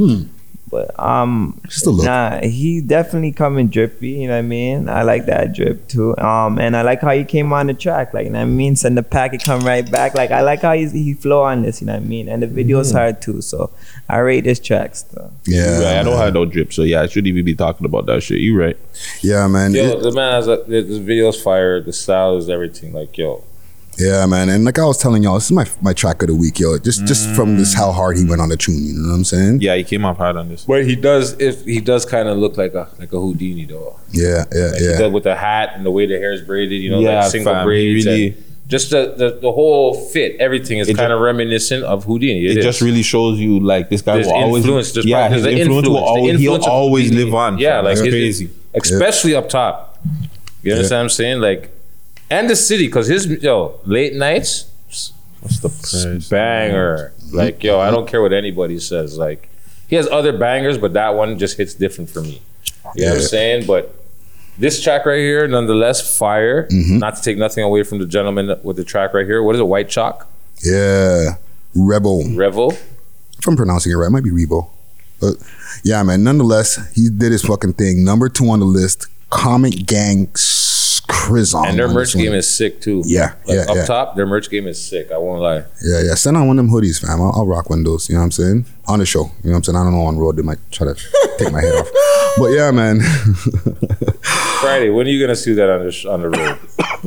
[0.69, 2.05] But um, Just a look.
[2.05, 4.09] nah, he definitely coming drippy.
[4.11, 4.89] You know what I mean?
[4.89, 6.17] I like that drip too.
[6.19, 8.13] Um, and I like how he came on the track.
[8.13, 8.75] Like, you know what I mean?
[8.75, 10.15] Send the packet, come right back.
[10.17, 11.81] Like, I like how he's, he flow on this.
[11.81, 12.29] You know what I mean?
[12.29, 12.97] And the video's Mm-hmm.
[12.99, 13.41] hard too.
[13.43, 13.71] So
[14.09, 15.33] I rate this track still.
[15.47, 18.07] Yeah, Right, I don't have no drip, so yeah, I shouldn't even be talking about
[18.07, 18.41] that shit.
[18.41, 18.77] You right?
[19.23, 19.73] Yeah, man.
[19.73, 21.81] Yo, It- the man has a the, the video's fire.
[21.81, 22.93] The style is everything.
[22.93, 23.45] Like yo,
[23.99, 24.49] yeah, man.
[24.49, 26.79] And like I was telling y'all, this is my my track of the week, yo.
[26.79, 28.85] Just just from this how hard he went on the tune.
[28.85, 29.61] You know what I'm saying?
[29.61, 30.65] Yeah, he came off hard on this.
[30.65, 33.99] but he does if he does kind of look like a like a Houdini though.
[34.13, 34.99] Yeah, yeah, Like he yeah.
[34.99, 36.81] does with the hat and the way the hair is braided.
[36.81, 38.07] You know, Yeah, like single fam, he braids.
[38.07, 42.47] really- and just the, the the whole fit, everything is kind of reminiscent of Houdini.
[42.47, 44.91] It just really shows you like this guy There's will always influence.
[44.93, 46.09] There's yeah, his there's an influence, will influence.
[46.19, 47.25] Always he'll influence always Houdini.
[47.27, 47.59] live on.
[47.59, 47.85] Yeah, fam.
[47.85, 48.51] like it's his- crazy.
[48.75, 49.99] especially up top.
[50.65, 51.41] You understand what I'm saying?
[51.41, 51.71] Like,
[52.31, 54.71] and the city, because his yo late nights,
[55.41, 57.13] what's the banger?
[57.33, 59.19] Like, yo, I don't care what anybody says.
[59.19, 59.49] Like,
[59.89, 62.43] he has other bangers, but that one just hits different for me.
[62.95, 63.67] You know what I'm saying?
[63.67, 63.95] But
[64.59, 66.67] this track right here, nonetheless, fire.
[66.69, 66.99] Mm-hmm.
[66.99, 69.43] Not to take nothing away from the gentleman with the track right here.
[69.43, 69.65] What is it?
[69.65, 70.27] White Chalk,
[70.63, 71.35] Yeah.
[71.75, 72.25] Rebel.
[72.35, 72.73] Revel.
[72.73, 74.71] If I'm pronouncing it right, it might be Rebo.
[75.21, 75.35] But
[75.85, 76.25] yeah, man.
[76.25, 78.03] Nonetheless, he did his fucking thing.
[78.03, 79.09] Number two on the list.
[79.29, 80.35] Comic Gang
[81.09, 83.03] And their merch game is sick too.
[83.07, 83.85] Yeah, Like, yeah, Up yeah.
[83.85, 85.11] top, their merch game is sick.
[85.13, 85.65] I won't lie.
[85.83, 86.15] Yeah, yeah.
[86.15, 87.21] Send on one of them hoodies, fam.
[87.21, 88.09] I'll, I'll rock one of those.
[88.09, 88.67] You know what I'm saying?
[88.87, 89.25] On the show.
[89.43, 89.77] You know what I'm saying?
[89.77, 90.95] I don't know on road they might try to
[91.39, 91.89] take my head off.
[92.39, 93.01] But yeah, man.
[94.61, 96.59] Friday, when are you gonna see that on the sh- on the road?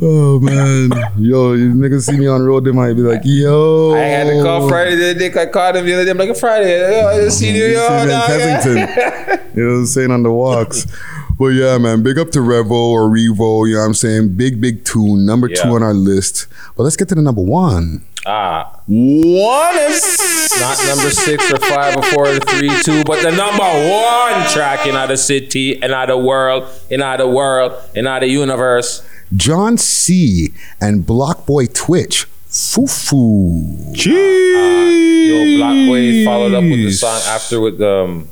[0.02, 3.94] oh man, yo, you niggas see me on the road, they might be like, yo.
[3.94, 5.40] I had to call Friday the other day.
[5.40, 6.10] I called him the other day.
[6.10, 7.86] I'm like, Friday, I just seen you, yo.
[7.88, 9.50] See in yeah." Kensington.
[9.54, 10.86] you know what I'm saying on the walks.
[11.40, 13.66] But yeah, man, big up to Revo or Revo.
[13.66, 14.36] You know what I'm saying?
[14.36, 16.46] Big, big tune, number two on our list.
[16.76, 18.04] But let's get to the number one.
[18.26, 23.30] Ah, One is not number six or five or four or three, two, but the
[23.30, 29.02] number one track in the city, in the world, in the world, in the universe.
[29.34, 30.52] John C.
[30.78, 32.26] and Block Boy Twitch.
[32.50, 33.96] Fufu.
[33.96, 38.28] Yo, Black Boy followed up with the song after with um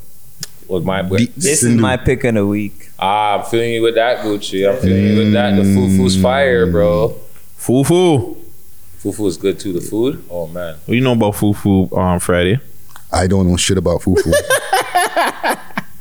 [0.67, 2.88] with my with, This is my pick of the week.
[2.99, 3.39] Ah.
[3.39, 4.69] I'm feeling you with that Gucci.
[4.69, 5.55] I'm feeling you with that.
[5.55, 7.15] The fufu's fire, bro.
[7.57, 8.37] fufu.
[9.01, 9.73] Fufu is good too.
[9.73, 10.77] The food, oh man.
[10.85, 12.59] What you know about fufu on Friday?
[13.11, 14.31] I don't know shit about Fufu.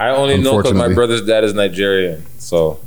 [0.01, 2.79] I only know because my brother's dad is Nigerian, so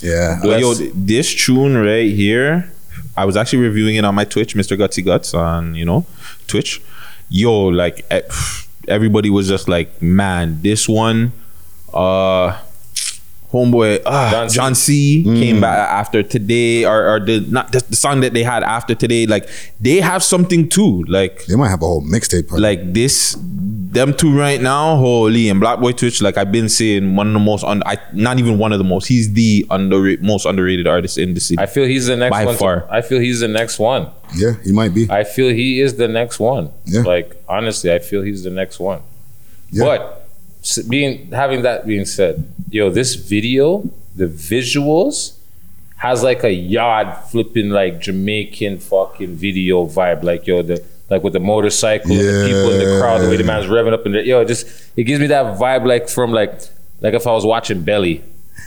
[0.00, 0.40] yeah.
[0.42, 2.70] But yo, this tune right here,
[3.16, 4.76] I was actually reviewing it on my Twitch, Mr.
[4.76, 6.06] Gutsy Guts on you know
[6.46, 6.82] Twitch.
[7.28, 8.06] Yo, like
[8.88, 11.32] everybody was just like, man, this one,
[11.92, 12.60] uh,
[13.52, 15.22] homeboy, uh, John John, C.
[15.24, 15.40] C.
[15.40, 18.94] came back after today, or, or the not the, the song that they had after
[18.94, 19.26] today.
[19.26, 19.48] Like
[19.80, 21.04] they have something too.
[21.04, 22.50] Like They might have a whole mixtape.
[22.52, 27.16] like this them two right now holy and black boy twitch like i've been saying
[27.16, 30.18] one of the most un- I, not even one of the most he's the under
[30.20, 32.54] most underrated artist in the city I feel he's the next By one.
[32.54, 32.86] to- far.
[32.90, 34.10] I feel he's the next one.
[34.34, 35.10] yeah, he might be.
[35.10, 36.72] I feel he is the next one.
[36.84, 37.02] Yeah.
[37.02, 39.00] Like honestly, I feel he's the next one.
[39.70, 39.84] Yeah.
[39.84, 40.25] But s-
[40.88, 45.36] being having that being said, yo, this video, the visuals
[45.98, 50.22] has like a yard flipping like Jamaican fucking video vibe.
[50.22, 53.36] Like yo, the like with the motorcycle and the people in the crowd, the way
[53.36, 56.08] the man's revving up in the yo, it just it gives me that vibe like
[56.08, 56.52] from like
[57.00, 58.22] like if I was watching Belly.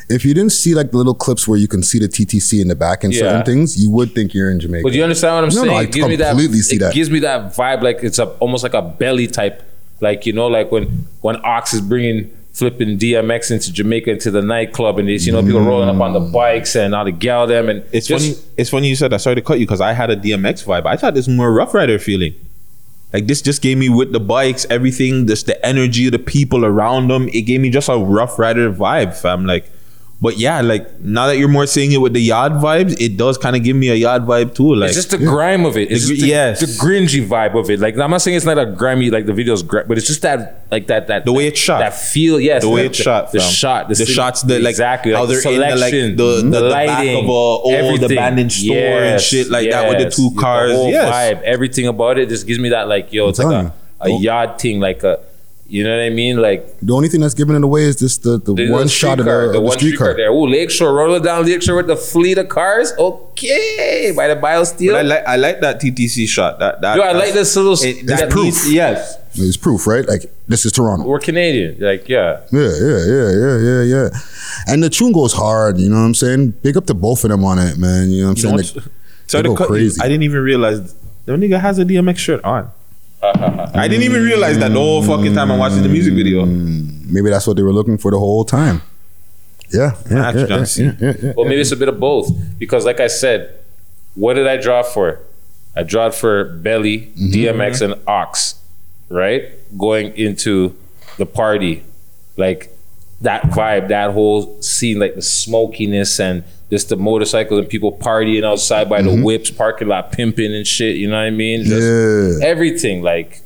[0.08, 2.68] If you didn't see like the little clips where you can see the TTC in
[2.68, 3.20] the back and Yeah.
[3.22, 4.84] certain things, you would think you're in Jamaica.
[4.84, 5.78] But you understand what I'm No, no, saying?
[5.78, 6.30] I it gives me that.
[6.30, 6.94] completely see it that.
[6.94, 9.62] gives me that vibe, like it's a almost like a belly type,
[10.02, 14.42] like you know, like when when Ox is bringing flipping DMX into Jamaica into the
[14.42, 17.48] nightclub, and it's you know people rolling up on the bikes and all the gal
[17.48, 19.20] them, and it's just- funny it's funny you said that.
[19.22, 20.86] Sorry to cut you because i had a dmx vibe.
[20.86, 22.34] I thought this more Ruff Ryder feeling.
[23.14, 26.64] Like this just gave me with the bikes everything just the energy of the people
[26.64, 27.28] around them.
[27.30, 29.46] It gave me just a Ruff Ryder vibe fam.
[29.46, 29.72] Like
[30.22, 33.38] but yeah like now that you're more seeing it with the yard vibes it does
[33.38, 35.90] kind of give me a yard vibe too like It's just the grime of it.
[35.92, 36.60] It's The just the, yes.
[36.60, 37.80] the cringy vibe of it.
[37.80, 40.22] Like I'm not saying it's not a grimy like the video's, gr- but it's just
[40.24, 42.38] that like that that the way it's shot that feel.
[42.40, 43.50] Yes, the way the- it's shot, the fam.
[43.50, 46.16] shot, the, cin- shots, the like exactly how like the they're in the, like selection,
[46.18, 48.12] the, the, the back lighting, of a old everything.
[48.18, 50.72] abandoned store and shit like that with the two cars.
[50.74, 53.74] The yes, vibe, everything about it just gives me that like yo, it's like a,
[54.02, 55.20] a yard thing, like a
[55.70, 58.24] you know what I mean, like the only thing that's giving it away is just
[58.24, 60.14] the, the, the one little shot of the, car, of the one street car.
[60.16, 60.32] there.
[60.32, 62.92] Ooh, Lakeshore, rolling down Lakeshore with the fleet of cars.
[62.98, 64.92] Okay, by the biosteel.
[64.94, 66.60] But I like I like that TTC shot.
[66.60, 67.74] That that Yo, I like this little.
[67.74, 68.46] It, That's that proof.
[68.46, 70.08] needs- yes, It's proof, right?
[70.08, 71.06] Like this is Toronto.
[71.06, 72.42] We're Canadian, like yeah.
[72.52, 74.10] Yeah, yeah, yeah, yeah, yeah, yeah.
[74.68, 76.52] And the tune goes hard, you know what I'm saying?
[76.64, 78.10] Big up to both of them on it, man.
[78.12, 78.56] You know what I'm You saying?
[78.56, 78.86] what's- Like,
[79.28, 80.02] Sorry they to go cut crazy.
[80.02, 80.94] I didn't even realize
[81.26, 82.72] the nigga has a DMX shirt on.
[83.22, 86.46] I didn't even realize that the whole fucking time I'm watching the music video.
[86.46, 87.10] Mm.
[87.10, 88.82] Maybe that's what they were looking for the whole time.
[89.72, 91.34] Yeah, yeah, That's yeah, yeah, yeah, yeah, yeah.
[91.38, 93.60] Well, maybe it's a bit of both because, like I said,
[94.16, 95.20] what did I draw for?
[95.76, 97.32] I drawed for Belly, mm-hmm.
[97.32, 98.60] DMX, and Ox,
[99.10, 99.44] right?
[99.78, 100.76] Going into
[101.18, 101.84] the party,
[102.36, 102.76] like
[103.22, 108.44] that vibe, that whole scene, like the smokiness and just the motorcycles and people partying
[108.46, 110.96] outside by the whips, parking lot pimping and shit.
[110.98, 111.64] You know what I mean?
[111.66, 111.82] Just
[112.42, 112.46] Yeah.
[112.48, 113.42] everything, like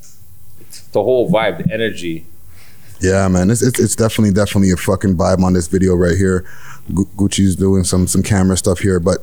[0.91, 2.25] the whole vibe, the energy.
[2.99, 6.45] Yeah, man, it's, it's it's definitely definitely a fucking vibe on this video right here.
[6.91, 9.19] Gucci's doing some some camera stuff here, but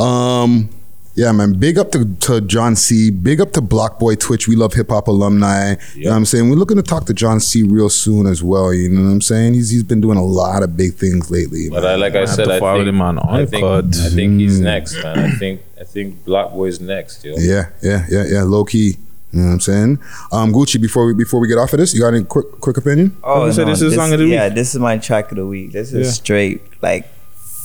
[0.00, 0.68] um,
[1.14, 3.10] yeah, man, big up to, to John C.
[3.10, 4.48] Big up to Block Boy Twitch.
[4.48, 5.76] We love hip hop alumni.
[5.94, 6.50] You know what I'm saying?
[6.50, 7.62] We're looking to talk to John C.
[7.62, 8.74] real soon as well.
[8.74, 9.54] You know what I'm saying?
[9.54, 11.68] He's he's been doing a lot of big things lately.
[11.70, 14.40] But I, like I, have said, I follow think, him on I think, I think
[14.40, 15.18] he's next, man.
[15.18, 17.34] I think I think Block Boy's next, yo.
[17.38, 18.42] Yeah, yeah, yeah, yeah.
[18.42, 18.96] Low key.
[19.32, 19.98] You know what I'm saying?
[20.30, 22.76] Um, Gucci, before we before we get off of this, you got any quick quick
[22.76, 23.16] opinion?
[23.22, 24.54] Oh, You said this is song of the Yeah, week?
[24.54, 25.72] this is my track of the week.
[25.72, 26.12] This is Yeah.
[26.12, 27.06] straight like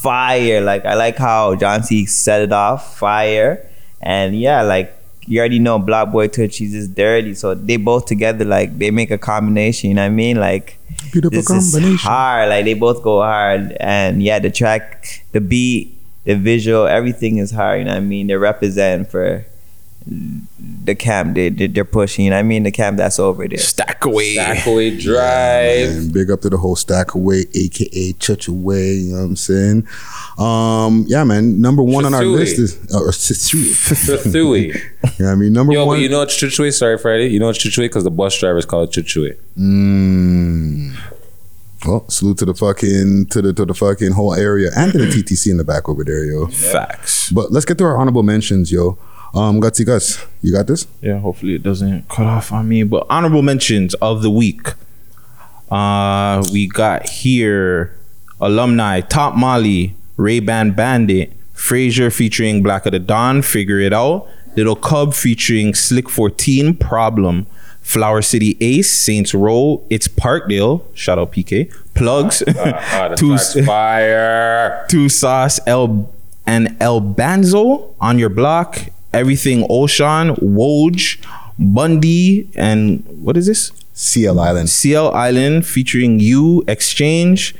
[0.02, 0.62] fire.
[0.62, 3.66] Like I like how John C set it off fire,
[4.02, 4.95] and yeah, like
[5.26, 7.36] you already know Black Boy Twitch, he's just dirty.
[7.36, 9.89] So they both together, like they make a combination.
[9.89, 10.38] You know what I mean?
[10.38, 10.78] Like
[11.12, 12.50] Beautiful this is hard.
[12.50, 17.52] Like they both go hard, and yeah, the track, the beat, the visual, everything is
[17.52, 17.80] hard.
[17.80, 18.28] You know what I mean?
[18.28, 19.45] They're representing for
[20.60, 22.26] the camp they, they they're pushing.
[22.26, 22.64] You know I mean?
[22.64, 23.57] The camp that's over there.
[23.57, 24.34] Stackaway.
[24.34, 25.89] Stackaway Drive.
[25.89, 28.93] And big up to the whole Stackaway, aka Church Away.
[28.93, 29.88] You know what I'm saying?
[30.38, 31.62] Um, yeah, man.
[31.62, 34.32] Number one on our list is uh, or Chisui.
[34.32, 34.74] Thui.
[35.18, 35.53] You I mean?
[35.53, 35.97] Number Yo, one.
[35.97, 36.74] but you know what's Chuchue?
[36.74, 37.28] Sorry, Friday.
[37.28, 37.84] You know what's Chuchue?
[37.84, 39.38] Because the bus drivers call it Chuchue.
[39.57, 40.95] Mm.
[41.86, 45.05] Well, salute to the fucking to the to the fucking whole area and to the
[45.05, 46.47] TTC in the back over there, yo.
[46.47, 47.32] Facts.
[47.32, 48.97] But let's get to our honorable mentions, yo.
[49.34, 50.88] Um, Gutsy Guts, you got this?
[51.02, 52.84] Yeah, hopefully it doesn't cut off on me.
[52.84, 54.68] But honorable mentions of the week.
[55.70, 57.96] Uh we got here
[58.42, 64.28] alumni Top Molly, Ray Ban Bandit, Frazier featuring Black of the Dawn, Figure It Out,
[64.56, 67.46] Little Cub featuring Slick 14, Problem,
[67.82, 73.66] Flower City Ace, Saints Row, It's Parkdale, shout out PK, Plugs, Ah, the Two- track's
[73.66, 74.86] fire.
[74.90, 76.12] Two Sauce, El
[76.48, 78.80] and El Banzo on your block.
[79.14, 81.18] Everything Ocean, Woj,
[81.57, 83.72] Bundy, and what is this?
[83.93, 84.70] CL Island.
[84.70, 87.55] CL Island featuring you, Exchange,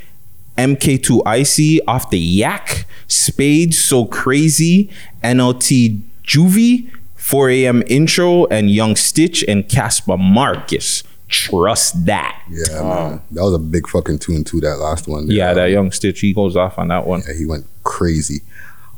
[0.58, 4.90] MK2 Icy, Off the Yak, Spade, So Crazy,
[5.24, 7.84] NLT Juvie, 4 a.m.
[7.88, 11.04] intro, and Young Stitch and Casper Marcus.
[11.28, 12.42] Trust that.
[12.50, 13.22] Yeah, man.
[13.32, 14.60] That was a big fucking tune too.
[14.62, 15.28] That last one.
[15.28, 15.36] there.
[15.36, 17.22] Yeah, that Young Stitch, he goes off on that one.
[17.28, 18.42] Yeah, he went crazy.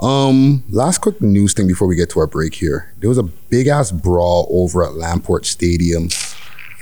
[0.02, 2.92] Um, last quick news thing before we get to our break here.
[3.00, 6.10] There was a big ass brawl over at Lamport Stadium.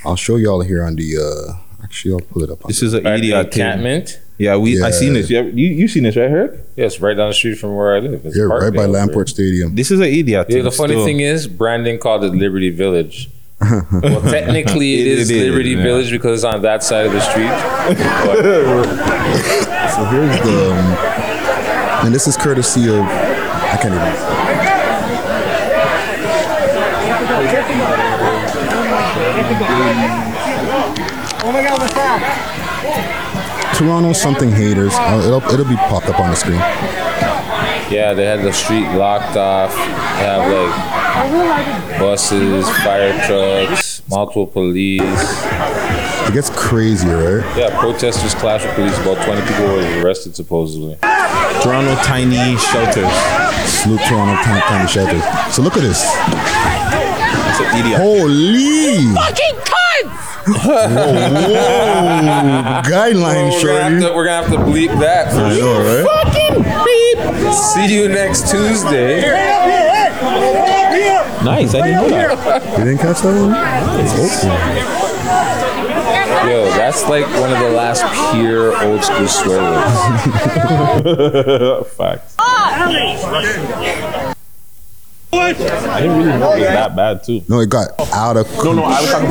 [0.04, 1.52] I'll show y'all here on the uh
[1.84, 4.18] actually I'll pull it up on This is an At idiot encampment.
[4.38, 5.28] Yeah, we I seen this.
[5.28, 6.64] Yeah, you you seen this right here?
[6.76, 8.24] Yes, right down the street from where I live.
[8.24, 9.74] It's Yeah, right by Parkdale, Lamport Stadium.
[9.74, 10.46] This is an idiot.
[10.48, 11.04] Yeah, the funny still.
[11.04, 13.28] thing is, Brandon called it Liberty Village.
[13.60, 15.82] well, technically, it It- is it is, Liberty yeah.
[15.82, 17.50] Village because it's on that side of the street.
[19.90, 20.96] So here's the um,
[22.04, 25.20] and this is courtesy of I can't even
[33.76, 34.92] Toronto something haters.
[34.94, 36.58] Uh, it'll it'll be popped up on the screen.
[37.90, 39.74] Yeah, they had the street locked off.
[39.74, 45.02] They have like buses, fire trucks, multiple police.
[45.02, 47.56] It gets crazier, right?
[47.58, 48.98] Yeah, protesters clashed with police.
[49.00, 50.96] About 20 people were arrested supposedly.
[51.62, 53.12] Toronto tiny shelters.
[53.68, 55.22] Salute Toronto Tiny, tiny shelters.
[55.54, 56.00] So look at this.
[56.02, 58.00] That's an idiot.
[58.00, 60.08] Holy Fucking cunt!
[62.84, 64.00] guideline, Oh, we're, gonna have shorty.
[64.00, 65.32] to, we're gonna have to bleep that.
[65.32, 66.04] For sure.
[66.04, 67.18] Fucking beep!
[67.52, 69.20] See you next Tuesday.
[71.44, 71.74] Nice.
[71.74, 72.62] I didn't know that.
[72.78, 73.50] You didn't catch that one?
[76.46, 79.94] Yo, that's like one of the last pure old school swear words.
[81.96, 82.34] Facts.
[82.38, 84.34] I
[86.00, 87.42] didn't really know it was that bad too.
[87.48, 89.28] No, it got out of No, no, I was talking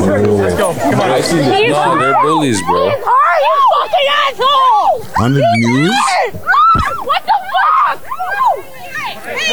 [0.94, 1.10] about.
[1.10, 1.70] I seen this.
[1.70, 2.88] No, they're bullies, bro.
[2.88, 5.06] Are you fucking asshole?
[5.20, 5.94] on the news.
[7.04, 7.98] What the fuck?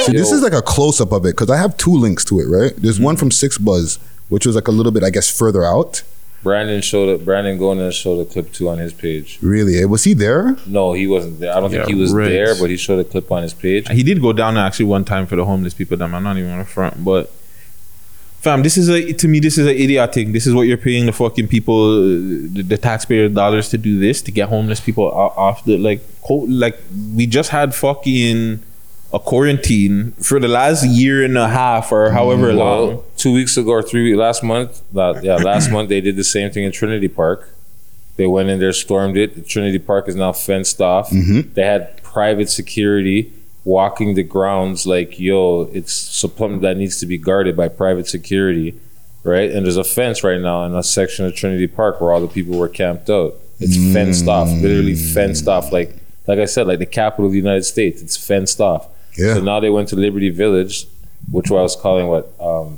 [0.06, 2.40] See, this is like a close up of it because I have two links to
[2.40, 2.74] it, right?
[2.78, 3.98] There's one from 6ixBuzz,
[4.30, 6.04] which was like a little bit, I guess, further out.
[6.48, 7.20] Brandon showed up.
[7.26, 9.38] Brandon going and showed a clip too on his page.
[9.42, 9.74] Really?
[9.82, 10.56] Eh, was he there?
[10.66, 11.54] No, he wasn't there.
[11.56, 12.30] I don't think he was right.
[12.30, 13.84] there, but he showed a clip on his page.
[13.90, 15.96] He did go down actually one time for the homeless people.
[15.98, 17.30] Them, I'm not even on the front, but
[18.40, 19.40] Fam, this is a to me.
[19.40, 20.32] This is an idiot thing.
[20.32, 21.80] This is what you're paying the fucking people,
[22.56, 25.06] the, the taxpayer dollars to do this to get homeless people
[25.46, 26.02] off the like.
[26.28, 26.78] co- Like
[27.18, 28.62] we just had fucking
[29.12, 33.04] a quarantine for the last year and a half or however long.
[33.18, 36.24] Two weeks ago or three weeks last month, that, yeah, last month they did the
[36.24, 37.50] same thing in Trinity Park.
[38.16, 39.48] They went in there, stormed it.
[39.48, 41.10] Trinity Park is now fenced off.
[41.12, 41.54] Mhm.
[41.54, 43.32] They had private security
[43.66, 48.74] walking the grounds like, yo, it's something that needs to be guarded by private security,
[49.24, 49.52] right?
[49.52, 52.28] And there's a fence right now in a section of Trinity Park where all the
[52.28, 53.36] people were camped out.
[53.60, 55.72] It's fenced off, literally fenced off.
[55.72, 55.96] Like,
[56.28, 58.88] like I said, like the capital of the United States, it's fenced off.
[59.18, 59.34] Yeah.
[59.36, 60.86] So now they went to Liberty Village,
[61.32, 62.78] which I was calling what um,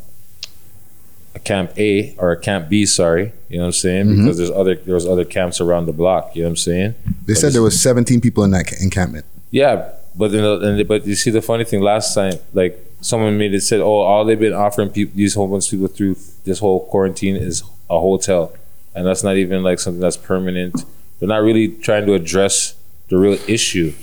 [1.44, 2.86] camp A or camp B.
[2.86, 4.06] Sorry, you know what I'm saying?
[4.08, 4.18] Mhm.
[4.18, 6.36] Because there's other there was other camps around the block.
[6.36, 6.96] You know what I'm saying?
[7.26, 9.26] They said there was 17 people in that encampment.
[9.52, 13.54] Yeah, but then and, but you see the funny thing last time, like someone made
[13.54, 17.36] it said, oh, all they've been offering people these homeless people through this whole quarantine
[17.36, 18.52] is a hotel,
[18.94, 20.84] and that's not even like something that's permanent.
[21.20, 22.76] They're not really trying to address
[23.10, 23.94] the real issue.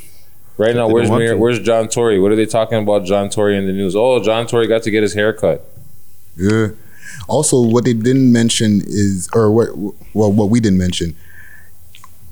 [0.59, 2.19] Right now, where's Mayor, where's John Tory?
[2.19, 3.95] What are they talking about John Tory in the news?
[3.95, 5.69] Oh, John Tory got to get his hair cut.
[6.37, 6.69] Yeah.
[7.29, 9.69] Also, what they didn't mention is, or what,
[10.15, 11.17] well, what we didn't mention.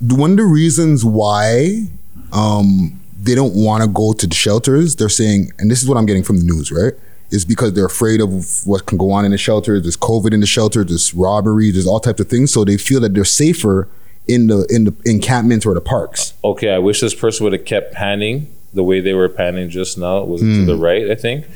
[0.01, 1.89] One of the reasons why
[2.33, 5.97] um, they don't want to go to the shelters, they're saying, and this is what
[5.97, 6.93] I'm getting from the news, right?
[7.31, 9.83] Is because they're afraid of what can go on in the shelters.
[9.83, 10.85] There's COVID in the shelter.
[10.85, 11.71] There's robbery.
[11.71, 12.53] There's all types of things.
[12.53, 13.89] So they feel that they're safer
[14.29, 16.33] in the in the encampments or the parks.
[16.45, 19.99] okay, I wish this person would have kept panning the way they were panning just
[19.99, 20.19] now.
[20.19, 20.67] It was to Hmm.
[20.67, 21.47] the right, I think.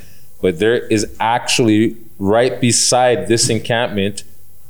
[0.41, 4.23] But there is actually right beside this encampment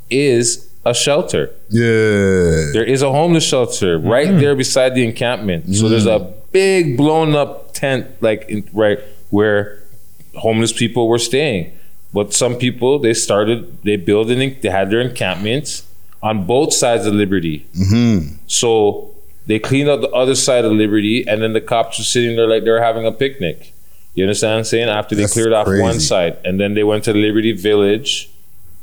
[0.10, 1.52] is a shelter.
[1.70, 2.72] Yeah.
[2.74, 5.76] There is a homeless shelter right there beside the encampment.
[5.76, 9.84] So there's a big blown up tent like in, right where
[10.36, 11.78] homeless people were staying.
[12.14, 15.86] But some people they started they built an they had their encampments
[16.24, 17.68] on both sides of Liberty.
[17.78, 18.36] Mm-hmm.
[18.48, 19.14] So
[19.46, 22.48] they cleaned up the other side of Liberty, and then the cops were sitting there
[22.48, 23.74] like they were having a picnic.
[24.20, 24.90] You understand what I'm saying?
[24.90, 26.00] After they That's cleared off one crazy.
[26.00, 28.30] side, and then they went to Liberty Village.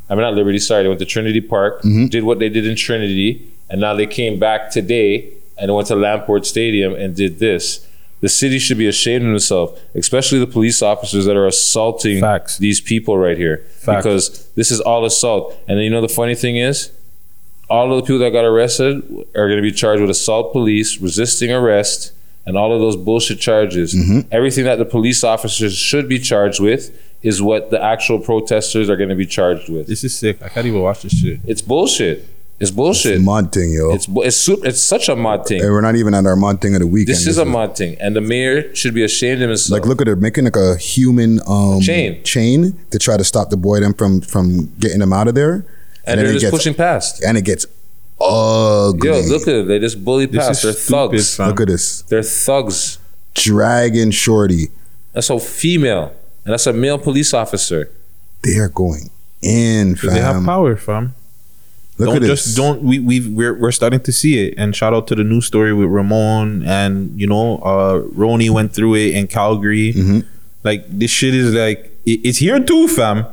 [0.08, 0.82] I mean, not Liberty, sorry.
[0.84, 2.08] They went to Trinity Park, Mhm.
[2.10, 5.26] did what they did in Trinity, and now they came back today
[5.58, 7.80] and went to Lamport Stadium and did this.
[8.22, 12.56] The city should be ashamed of themselves, especially the police officers that are assaulting Facts.
[12.56, 13.62] these people right here.
[13.78, 14.04] Facts.
[14.04, 15.54] Because this is all assault.
[15.68, 16.90] And then you know the funny thing is,
[17.68, 19.02] all of the people that got arrested
[19.34, 22.12] are going to be charged with assault police, resisting arrest,
[22.46, 23.94] and all of those bullshit charges.
[24.30, 28.96] Everything that the police officers should be charged with is what the actual protesters are
[28.96, 29.86] going to be charged with.
[29.88, 30.40] This is sick.
[30.42, 31.40] I can't even watch this shit.
[31.44, 32.24] It's bullshit.
[32.58, 33.12] It's bullshit.
[33.14, 33.92] It's a mod thing, yo.
[33.92, 35.60] It's it's super, it's such a mod thing.
[35.60, 37.08] and we're not even at our mod thing of the weekend.
[37.18, 39.78] This is a mod thing, and the mayor should be ashamed of himself.
[39.80, 42.22] Like, look at her making like a human um, Chain.
[42.24, 45.66] chain to try to stop the boy them from from getting them out of there.
[46.06, 47.22] and then they're it just gets- pushing past.
[47.22, 47.66] and it gets
[48.20, 49.08] ugly.
[49.08, 49.66] Yo, look at it.
[49.68, 50.58] They just bully This past.
[50.58, 51.36] is They're stupid, thugs.
[51.36, 51.48] fam.
[51.48, 52.98] Look at this They're thugs.
[53.34, 54.68] dragon shorty.
[55.12, 56.12] That's a female,
[56.44, 57.90] and that's a male police officer.
[58.42, 59.10] They are going
[59.42, 61.14] in, 'Cause they have power, fam.
[61.98, 62.44] Look don't at this.
[62.44, 65.24] just don't we we we're, we're starting to see it and shout out to the
[65.24, 70.24] news story with Ramon and you know uh Roni went through it in Calgary Mhm.
[70.62, 73.24] like this shit is like it, it's here too fam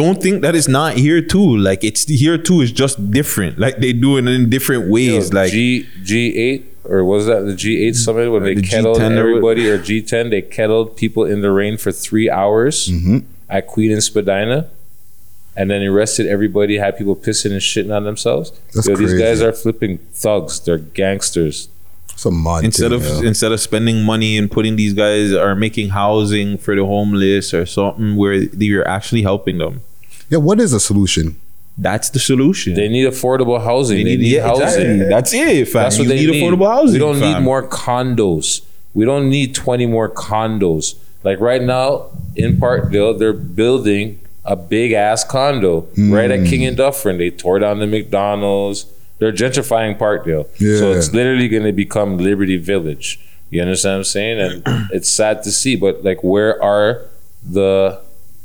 [0.00, 3.76] don't think that it's not here too like it's here too it's just different like
[3.84, 6.12] they do it in different ways Yo, like G G
[6.46, 9.76] eight or was that the G eight summit when they The kettled G10 everybody or
[9.88, 10.30] G ten?
[10.30, 13.24] They kettled people in the rain for three hours Mhm.
[13.48, 14.58] at Queen and Spadina,
[15.56, 16.78] and then arrested everybody.
[16.78, 18.52] Had people pissing and shitting on themselves.
[18.74, 20.58] That's Yo, these guys are flipping thugs.
[20.64, 21.68] They're gangsters.
[22.14, 23.28] It's a mod instead thing, of yo.
[23.28, 27.64] instead of spending money and putting these guys or making housing for the homeless or
[27.66, 29.80] something where you're actually helping them
[30.30, 30.38] yeah.
[30.38, 31.40] What is a solution?
[31.80, 33.98] that's the solution They need affordable housing.
[33.98, 34.64] They, need, yeah, housing.
[34.64, 35.08] exactly.
[35.08, 35.82] That's it, fam.
[35.82, 36.92] That's what you they need, affordable housing.
[36.94, 37.38] We don't fam.
[37.38, 38.62] need more condos.
[38.92, 40.96] We don't need 20 more condos.
[41.24, 46.76] Like right now in Parkdale, they're building a big ass condo right at King and
[46.76, 46.82] hmm.
[46.82, 47.18] Dufferin.
[47.18, 48.86] They tore down the McDonald's.
[49.18, 50.46] They're gentrifying Parkdale.
[50.56, 53.20] So it's literally going to become Liberty Village.
[53.50, 54.40] You understand what I'm saying?
[54.40, 57.06] And it's sad to see, but like, where are
[57.42, 58.00] the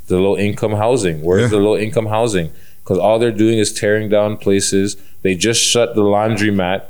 [0.08, 1.22] the low income housing?
[1.22, 1.48] Where's Yeah.
[1.50, 2.52] the low income housing?
[2.84, 4.98] Because all they're doing is tearing down places.
[5.24, 6.84] They just shut the laundromat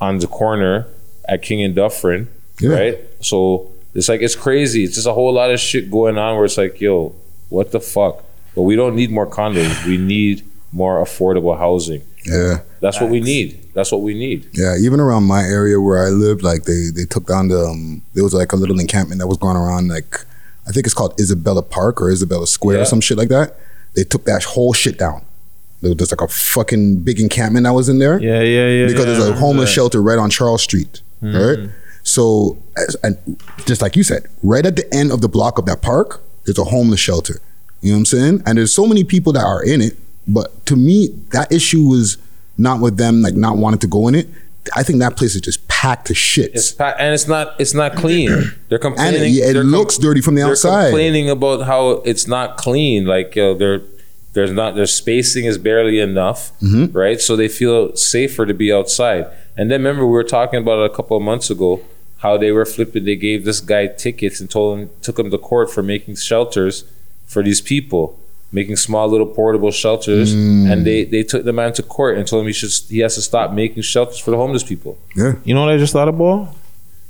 [0.00, 0.86] on the corner
[1.28, 2.28] at King and Dufferin,
[2.60, 2.70] Yeah.
[2.70, 2.98] right?
[3.20, 4.84] So it's like it's crazy.
[4.84, 7.14] It's just a whole lot of shit going on where it's like, yo,
[7.48, 8.24] what the fuck?
[8.56, 9.86] But we don't need more condos.
[9.86, 12.02] We need more affordable housing.
[12.26, 12.60] Yeah.
[12.80, 13.58] That's what we need.
[13.74, 14.46] That's what we need.
[14.52, 18.02] Yeah, even around my area where I lived, like they they took down the um,
[18.14, 20.24] there was like a little encampment that was going around like
[20.70, 22.82] I think it's called Isabella Park or Isabella Square Yeah.
[22.82, 23.56] or some shit like that.
[23.94, 25.20] they took that whole shit down.
[25.82, 28.20] There- There's like a fucking big encampment that was in there.
[28.20, 28.86] Yeah, yeah, yeah.
[28.86, 29.74] Because yeah, there's a homeless that.
[29.74, 31.00] shelter right on Charles Street.
[31.20, 31.34] Mhm.
[31.58, 31.70] Right?
[32.04, 32.56] So,
[33.02, 33.16] and
[33.66, 36.56] just like you said, right at the end of the block of that park, there's
[36.58, 37.40] a homeless shelter.
[37.80, 38.42] You know what I'm saying?
[38.46, 39.96] And there's so many people that are in it,
[40.28, 42.16] but to me, that issue was
[42.56, 44.28] not with them like not wanting to go in it.
[44.76, 46.52] I think that place is just packed to shit.
[46.54, 48.30] It's pa- and it's not it's not clean.
[48.68, 49.32] They're complaining.
[49.32, 50.88] yeah, it they're com- looks dirty from the they're outside.
[50.90, 53.06] complaining about how it's not clean.
[53.06, 53.82] Like you know, they're
[54.32, 56.94] there's not their spacing is barely enough, Mhm.
[56.94, 57.20] right?
[57.20, 59.26] So they feel safer to be outside.
[59.56, 61.80] And then remember we were talking about it a couple of months ago
[62.18, 63.04] how they were flipping.
[63.06, 66.84] They gave this guy tickets and told him took him to court for making shelters
[67.26, 68.18] for these people.
[68.52, 70.72] Making small little portable shelters, Mm.
[70.72, 73.14] and they, they took the man to court and told him he should he has
[73.14, 74.98] to stop making shelters for the homeless people.
[75.16, 75.34] Yeah.
[75.44, 76.48] You know what I just thought about?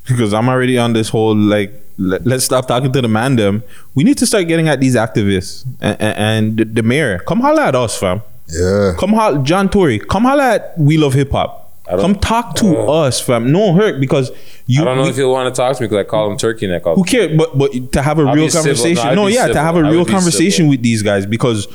[0.07, 3.63] Because I'm already on this whole like let, us stop talking to the man them.
[3.95, 7.19] We need to start getting at these activists and, and, and the, the mayor.
[7.21, 8.23] Come holla at us, fam.
[8.49, 8.93] Yeah.
[8.99, 9.99] Come holla, John Tory.
[9.99, 11.60] Come holla at We Love Hip Hop.
[11.99, 13.03] Come talk to oh.
[13.03, 13.51] us, fam.
[13.51, 14.31] No hurt because
[14.67, 14.83] you.
[14.83, 16.37] I don't know we- if he'll want to talk to me because I call him
[16.37, 16.83] turkey neck.
[16.85, 17.37] who cares?
[17.37, 18.67] But but to have a I'll real be civil.
[18.67, 19.15] No, conversation.
[19.17, 21.67] No, yeah, to have a real conversation with these guys because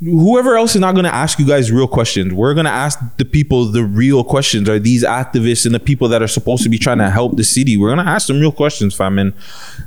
[0.00, 2.32] whoever else is not going to ask you guys real questions.
[2.32, 4.68] We're going to ask the people the real questions.
[4.68, 7.44] Are these activists and the people that are supposed to be trying to help the
[7.44, 7.76] city?
[7.76, 9.18] We're going to ask them real questions, fam.
[9.18, 9.32] And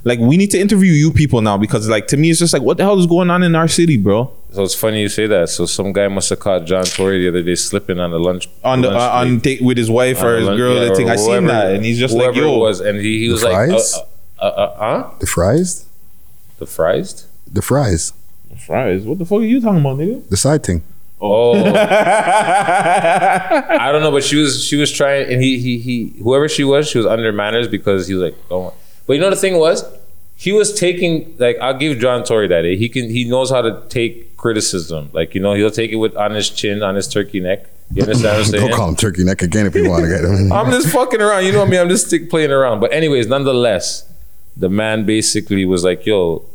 [0.03, 2.64] like we need to interview you people now because like to me it's just like
[2.64, 4.34] what the hell is going on in our city, bro?
[4.51, 5.49] So it's funny you say that.
[5.49, 8.49] So some guy must have caught John Tory the other day slipping on the lunch
[8.63, 10.76] On the lunch uh, on date with his wife or his lunch- girl.
[10.84, 12.80] yeah, I think or I seen that, and he's just like, whoever "Yo, it was,"
[12.80, 13.93] and he, he The was like, fries?
[13.95, 14.01] uh,
[14.41, 15.11] uh, uh, uh, huh?
[15.19, 15.85] The fries?
[16.57, 17.27] The fries?
[17.51, 18.13] The fries.
[18.49, 19.03] The fries.
[19.05, 20.27] What the fuck are you talking about, nigga?
[20.30, 20.81] The side thing.
[21.21, 21.53] Oh,
[22.59, 26.63] I don't know, but she was she was trying, and he he he whoever she
[26.63, 28.73] was, she was under manners because he was like, don't.
[29.05, 29.84] But you know the thing was,
[30.38, 32.76] he was taking like I'll give John Tory that eh?
[32.76, 35.10] he can he knows how to take criticism.
[35.14, 37.66] Like you know he'll take it with on his chin, on his turkey neck.
[37.91, 38.68] You understand what I'm saying?
[38.68, 40.52] Don't call him turkey neck again if you want to get him.
[40.60, 41.45] I'm just fucking around.
[41.45, 41.78] You know me.
[41.78, 42.80] I'm just stick playing around.
[42.80, 44.10] But anyways, nonetheless,
[44.56, 46.45] the man basically was like, "Yo."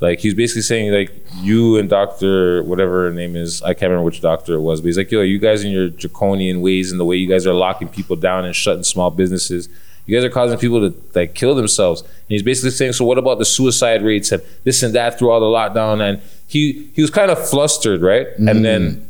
[0.00, 4.06] Like he's basically saying like you and Doctor whatever her name is I can't remember
[4.06, 6.98] which doctor it was but he's like yo you guys in your draconian ways and
[6.98, 9.68] the way you guys are locking people down and shutting small businesses
[10.06, 13.18] you guys are causing people to like kill themselves and he's basically saying so what
[13.18, 17.02] about the suicide rates and this and that through all the lockdown and he he
[17.02, 18.62] was kind of flustered right and mm-hmm.
[18.62, 19.08] then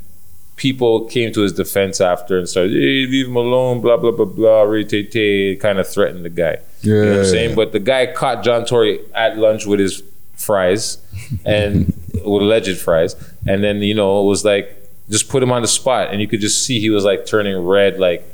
[0.57, 4.25] people came to his defense after and started, hey, leave him alone, blah, blah, blah,
[4.25, 6.59] blah, re tay tay, kind of threatened the guy.
[6.83, 7.19] You know what Yeah.
[7.19, 7.55] I'm saying?
[7.57, 10.03] But the guy caught John Tory at lunch with his
[10.35, 10.99] fries
[11.45, 13.17] and with alleged fries.
[13.47, 14.79] And then, you know, it was like,
[15.11, 16.13] just put him on the spot.
[16.13, 18.25] And you could just see he was like turning red, like,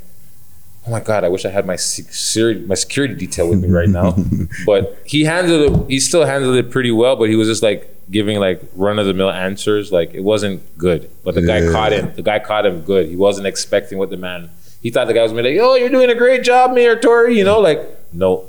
[0.88, 3.88] oh my God, I wish I had my security, my security detail with me right
[3.88, 4.16] now.
[4.66, 7.94] but he handled it, he still handled it pretty well, but he was just like
[8.10, 9.92] giving like run of the mill answers.
[9.92, 11.10] Like it wasn't good.
[11.24, 12.14] But the guy caught him.
[12.14, 13.08] The guy caught him good.
[13.08, 14.50] He wasn't expecting what the man,
[14.82, 16.96] he thought the guy was gonna be like, oh, you're doing a great job, Mayor
[16.96, 17.36] Tory.
[17.36, 17.80] You know, like,
[18.12, 18.48] no.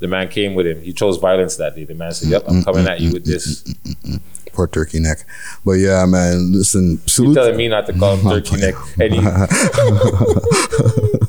[0.00, 0.82] The man came with him.
[0.82, 1.84] He chose violence that day.
[1.84, 3.62] The man said, yep, I'm coming at you with this.
[4.52, 5.24] Poor turkey neck.
[5.64, 8.74] But yeah, man, listen, You're telling me not to call him turkey neck.
[9.00, 9.20] And he,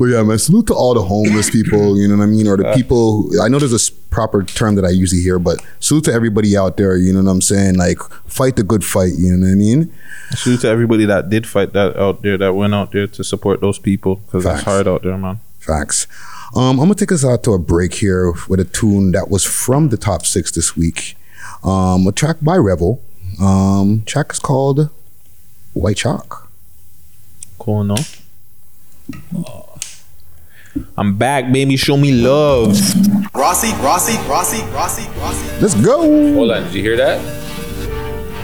[0.00, 2.48] But yeah, man, salute to all the homeless people, you know what I mean?
[2.48, 6.04] Or the people, I know there's a proper term that I usually hear, but salute
[6.04, 7.76] to everybody out there, you know what I'm saying?
[7.76, 9.92] Like, fight the good fight, you know what I mean?
[10.30, 13.60] Salute to everybody that did fight that out there, that went out there to support
[13.60, 15.38] those people because it's hard out there, man.
[15.58, 16.06] Facts.
[16.56, 19.44] Um, I'm gonna take us out to a break here with a tune that was
[19.44, 21.14] from the top six this week.
[21.62, 23.02] Um, a track by Revel.
[23.38, 24.88] Um, track is called
[25.74, 26.50] White Chalk.
[27.58, 27.96] Cool, no?
[30.96, 31.76] I'm back, baby.
[31.76, 32.78] Show me love.
[33.34, 35.60] Rossi, Rossi, Rossi, Rossi, Rossi.
[35.60, 36.00] Let's go.
[36.34, 37.18] hold on, did you hear that?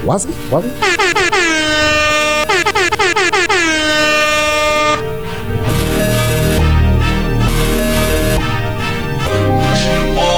[0.04, 0.34] Was it?
[0.50, 1.86] Was it?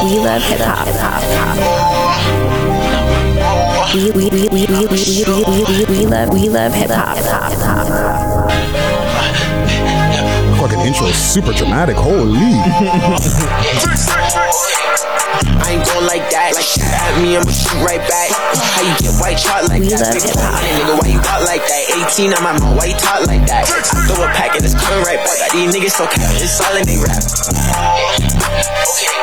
[0.04, 0.86] We love hip hop.
[3.94, 7.18] We we we we we we we we we we love we love hip hop.
[10.68, 11.96] Fucking intro is super dramatic.
[11.96, 12.36] Holy.
[12.36, 12.44] I
[15.72, 16.52] ain't going like that.
[16.52, 18.28] Like shoot at me, I'ma shoot right back.
[18.76, 20.04] How you get white chalk like We that?
[20.04, 20.60] love Big hip-hop.
[20.60, 21.88] nigga, why you walk like that?
[22.12, 23.64] 18, I'm at my white talk like that.
[23.64, 23.80] I
[24.12, 25.40] throw a pack and it's coming right back.
[25.40, 27.16] Got these niggas so cap, it's all in they rap.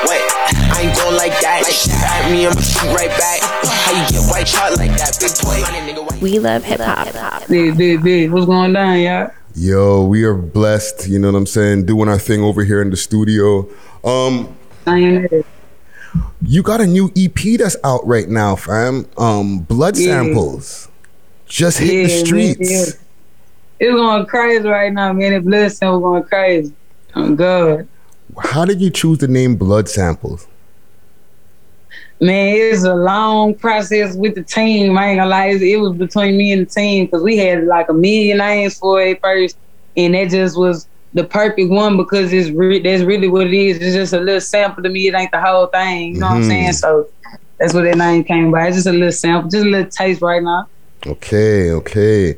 [0.09, 0.25] Wait,
[0.73, 1.61] I ain't going like that.
[1.61, 3.45] Like shoot at me, I'ma shoot right back.
[3.85, 5.13] How you get white chalk like that?
[5.21, 7.45] Big boy, nigga, why We love hip hop.
[7.45, 8.33] Big, big, big.
[8.33, 9.29] What's going down, y'all?
[9.55, 12.89] Yo, we are blessed, you know what I'm saying, doing our thing over here in
[12.89, 13.59] the studio.
[14.03, 14.53] Um,
[14.85, 15.45] I ain't mad.
[16.41, 19.07] You got a new EP that's out right now, fam.
[19.17, 20.23] Um, Blood Yeah.
[20.23, 20.89] Samples.
[21.47, 22.71] Just hit the Yeah, man, streets.
[22.71, 23.01] yeah.
[23.79, 25.33] It's going crazy right now, man.
[25.33, 26.73] The blood sample going crazy.
[27.15, 27.87] Oh God.
[28.39, 30.47] How did you choose the name Blood Samples?
[32.21, 34.97] Man, it's a long process with the team.
[34.97, 37.89] I ain't gonna lie, it was between me and the team because we had like
[37.89, 39.57] a million names for it first,
[39.97, 43.77] and that just was the perfect one because it's re- that's really what it is.
[43.77, 45.07] It's just a little sample to me.
[45.07, 46.15] It ain't the whole thing.
[46.15, 46.69] You know what I'm saying?
[46.69, 46.73] Mm-hmm.
[46.73, 47.09] So
[47.59, 48.67] that's what that name came by.
[48.67, 50.67] It's just a little sample, just a little taste right now.
[51.07, 52.35] Okay, okay.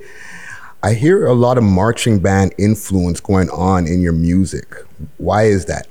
[0.83, 4.75] I hear a lot of marching band influence going on in your music.
[5.17, 5.87] Why is that?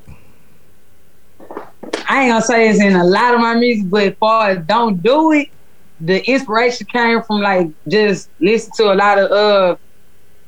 [2.09, 4.65] I ain't gonna say it's in a lot of my music, but as far as
[4.66, 5.49] don't do it,
[6.01, 9.77] the inspiration came from like just listen to a lot of uh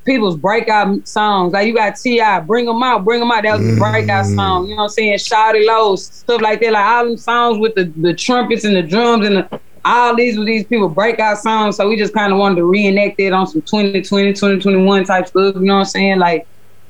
[0.08, 1.52] people's breakout songs.
[1.52, 3.42] Like you got T.I., bring them out, bring them out.
[3.42, 4.64] That was a breakout song.
[4.64, 5.18] You know what I'm saying?
[5.18, 6.72] Shawty Lo, stuff like that.
[6.72, 10.38] Like all them songs with the, the trumpets and the drums and the, all these
[10.38, 11.76] were these people breakout songs.
[11.76, 15.54] So we just kind of wanted to reenact it on some 2020, 2021 type stuff.
[15.56, 16.18] You know what I'm saying?
[16.18, 16.46] Like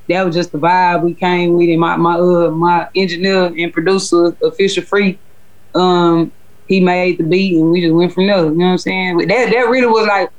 [0.08, 1.68] that was just the vibe we came with.
[1.68, 5.20] And my my uh my engineer and producer, official free,
[5.74, 6.32] um,
[6.66, 8.44] he made the beat and we just went from there.
[8.44, 9.18] You know what I'm saying?
[9.18, 10.30] But that that really was like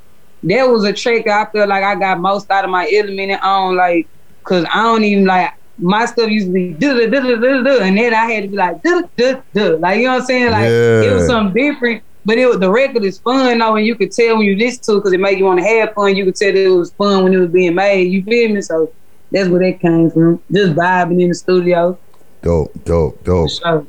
[0.43, 3.75] that was a trick I feel like I got most out of my element on
[3.75, 4.09] like
[4.43, 7.83] cause I don't even like my stuff used to be duh duh duh duh duh
[7.83, 10.25] and then I had to be like duh duh duh like you know what I'm
[10.25, 11.27] saying like it was Yeah.
[11.27, 14.45] something different but it was the record is fun though and you could tell when
[14.45, 16.51] you listen to it because it made you want to have fun you could tell
[16.53, 18.93] that it was fun when it was being made you feel me so
[19.31, 21.97] that's where that came from just vibing in the studio
[22.41, 23.49] Dope, dope, dope.
[23.49, 23.85] sure.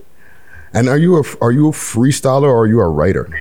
[0.75, 3.41] And are you a are you a freestyler or are you a writer?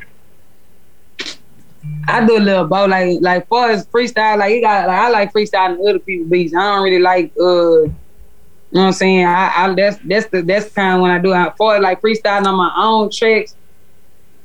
[2.07, 2.89] I do a little both.
[2.89, 6.55] Like like far as freestyle, like you got like I like freestyling other people's beats.
[6.55, 7.83] I don't really like uh
[8.71, 9.25] you know what I'm saying?
[9.25, 12.01] I, I that's that's the that's the kind of when I do far as like
[12.01, 13.55] freestyling on my own tracks,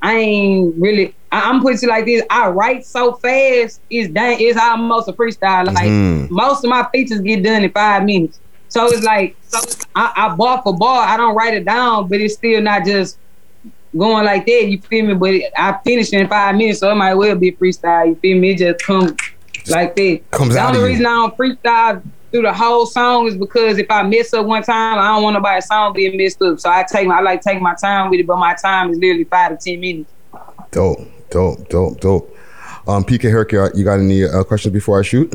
[0.00, 2.22] I ain't really I, I'm putting it like this.
[2.30, 5.66] I write so fast, it's dang it's almost a freestyle.
[5.66, 6.30] Like Mhm.
[6.30, 8.38] most of my features get done in five minutes.
[8.68, 9.58] So it's like so
[9.94, 13.18] I, I bar for bar, I don't write it down, but it's still not just
[13.96, 15.14] going like that, you feel me?
[15.14, 18.50] But I finish in five minutes, so it might well be freestyle, you feel me?
[18.50, 19.12] It just comes
[19.68, 20.20] like that.
[20.32, 20.88] Comes the only of you.
[20.88, 22.02] reason I don't freestyle
[22.32, 25.34] through the whole song is because if I mess up one time, I don't want
[25.34, 26.58] nobody's song being messed up.
[26.58, 28.98] So I take my I like taking my time with it, but my time is
[28.98, 30.10] literally five to ten minutes.
[30.72, 30.98] Dope,
[31.34, 32.36] dope, dope, dope.
[32.86, 35.34] Um, PK Herc, you got any uh, questions before I shoot?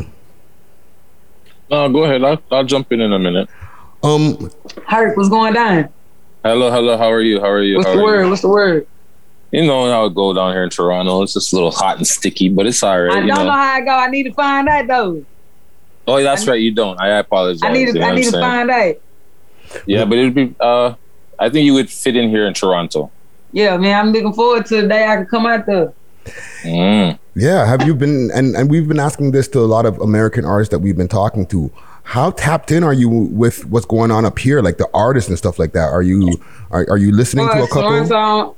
[1.70, 2.24] No, go ahead.
[2.24, 3.50] I'll, I'll jump in in a minute.
[4.02, 4.50] Um,
[4.88, 5.90] Herc, what's going on?
[6.44, 6.98] Hello, hello.
[6.98, 7.42] How are you?
[7.42, 7.78] How are you?
[7.78, 8.24] What's How the word?
[8.24, 8.30] You?
[8.30, 8.88] What's the word?
[9.52, 11.24] you know how it go down here in Toronto.
[11.24, 13.12] It's just a little hot and sticky, but it's all right.
[13.12, 13.44] I don't know.
[13.44, 13.52] know.
[13.52, 13.92] how I go.
[13.92, 15.26] I need to find out though.
[16.08, 16.62] Oh, that's right.
[16.62, 17.00] You don't.
[17.00, 17.62] I apologize.
[17.64, 18.96] I need you to know I need to find out.
[19.86, 20.56] Yeah, but it'd be.
[20.60, 20.96] Uh,
[21.38, 23.12] I think you would fit in here in Toronto.
[23.52, 25.94] Yeah, man, I'm looking forward to the day I can come out there.
[26.62, 27.18] Mm.
[27.36, 30.46] Yeah, have you been and, and we've been asking this to a lot of American
[30.46, 31.72] artists that we've been talking to.
[32.04, 35.38] How tapped in are you with what's going on up here, like the artists and
[35.38, 35.90] stuff like that?
[35.90, 38.18] Are you are, are you listening to a As far as couple?
[38.18, 38.56] Toronto,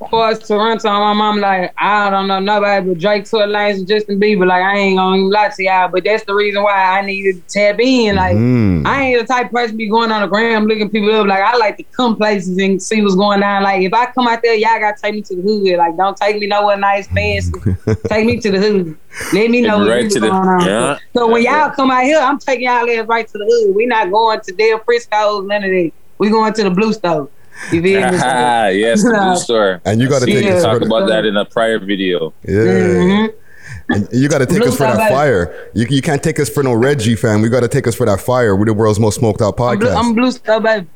[0.00, 3.78] as far as Toronto, my mom like I don't know nobody but Drake, Tory Lanez,
[3.78, 4.46] and Justin Bieber.
[4.46, 7.36] Like I ain't gonna even lie to y'all, but that's the reason why I needed
[7.48, 8.14] to tap in.
[8.14, 8.86] Like Mhm.
[8.86, 11.26] I ain't the type of person be going on the gram looking people up.
[11.26, 13.64] Like I like to come places and see what's going on.
[13.64, 15.76] Like if I come out there, y'all gotta take me to the hood.
[15.78, 17.52] Like don't take me nowhere nice fancy.
[18.06, 18.96] take me to the hood.
[19.32, 20.64] Let me know Take me what's right really the- going on.
[20.66, 20.98] yeah.
[21.14, 23.74] So when y'all come out here, I'm taking y'all ass right to the hood.
[23.74, 25.90] We not going to Del Frisco's, none of that.
[26.18, 27.30] We going to the Blue Stove.
[27.72, 28.18] You feel me?
[28.22, 29.80] Ah, yes, the blue store.
[29.84, 32.32] And you gotta take we us talk for about that in a prior video.
[32.44, 32.54] Yeah.
[32.54, 33.36] Mm-hmm.
[33.90, 35.70] And you got to take Blue us for that fire.
[35.74, 37.40] You, you can't take us for no Reggie fan.
[37.40, 38.54] We got to take us for that fire.
[38.54, 39.96] We're the world's most smoked out I'm podcast.
[39.96, 40.86] I'm Blue Stove, baby.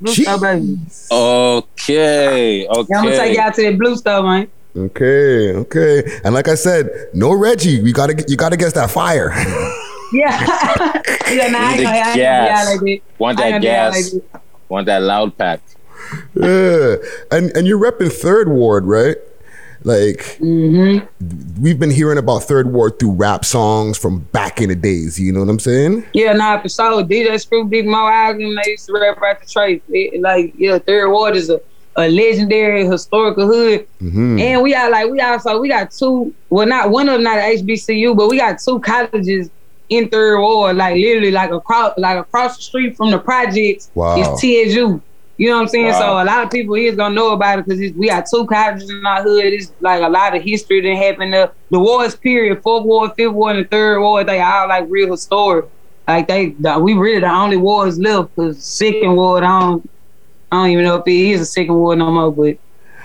[0.00, 0.78] Blue Stove, baby.
[1.10, 2.68] Okay, okay.
[2.68, 4.48] Yeah, I'm gonna take y'all to the Blue Stove, man.
[4.76, 6.20] Okay, okay.
[6.22, 7.82] And like I said, no Reggie.
[7.82, 9.32] We gotta you gotta guess that fire.
[10.12, 10.30] Yeah.
[11.28, 12.80] yeah, nah, I ain't Need gonna- the I ain't gonna do gas.
[12.80, 13.02] like.
[13.18, 14.14] Want that ain't gonna do y'all gas?
[14.14, 14.42] like.
[14.68, 15.60] Want that loud pack?
[16.34, 16.96] Yeah.
[17.30, 19.16] And and you're repping third ward, right?
[19.84, 21.62] Like Mm-hmm.
[21.62, 25.18] we've been hearing about third ward through rap songs from back in the days.
[25.20, 26.04] You know what I'm saying?
[26.12, 27.04] Yeah, nah, for sure.
[27.04, 29.80] DJ Screw Big Moe album, they used to rap right the trace.
[29.90, 31.60] It- like, yeah, Third Ward is a,
[31.96, 33.86] a legendary historical hood.
[34.02, 34.40] Mhm.
[34.40, 37.38] And we got like we also we got two well not one of them not
[37.38, 39.50] a HBCU, but we got two colleges
[39.88, 44.18] in Third Ward, like literally like across like across the street from the projects Wow.
[44.18, 45.00] is TSU.
[45.38, 45.86] You know what I'm saying?
[45.86, 45.98] Wow.
[46.00, 48.88] So a lot of people is gonna know about it because we got two colleges
[48.88, 49.44] in our hood.
[49.44, 51.34] It's like a lot of history that happened.
[51.34, 54.86] The, the wars period, fourth ward, fifth ward, and the third ward, they all like
[54.88, 55.66] real historic.
[56.08, 59.90] Like they, the, we really the only wars left because second war, I don't,
[60.52, 62.56] I don't even know if it is a second ward no more, but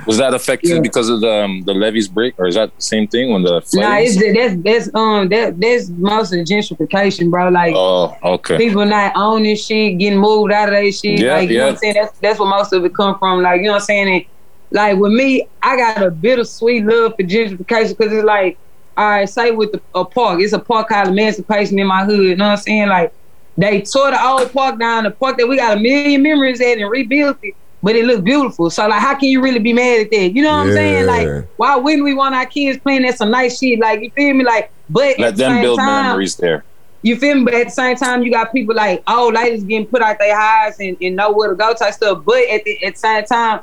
[0.08, 3.08] Was that affected because of the um, the levees break, or is that the same
[3.08, 4.18] thing when the nah, floodings?
[4.18, 7.50] it's that's that's um that that's mostly gentrification, bro.
[7.50, 8.58] Like Oh, okay.
[8.58, 11.20] people not owning shit, getting moved out of their shit.
[11.20, 11.66] Yeah, like you know yeah.
[11.66, 11.94] what I'm saying?
[11.96, 13.42] That's that's where most of it come from.
[13.42, 14.16] Like, you know what I'm saying?
[14.16, 14.26] And,
[14.72, 18.58] like with me, I got a bittersweet love for gentrification because it's like,
[18.98, 22.24] all right, say with the, a park, it's a park called Emancipation in my hood.
[22.24, 22.90] You know what I'm saying?
[22.90, 23.14] Like
[23.58, 26.78] they tore the old park down, the park that we got a million memories at
[26.78, 27.54] and rebuilt it.
[27.84, 28.70] But it looked beautiful.
[28.70, 30.36] So like how can you really be mad at that?
[30.36, 31.08] You know what I'm saying?
[31.08, 33.80] Like, why wouldn't we want our kids playing at some nice shit?
[33.80, 34.44] Like, you feel me?
[34.44, 36.64] Like, but at Let the them same build time, memories there.
[37.02, 37.44] you feel me?
[37.46, 40.20] But at the same time, you got people like oh, old ladies getting put out
[40.20, 42.24] their highs and, and know where to go type stuff.
[42.24, 43.62] But at the at the same time,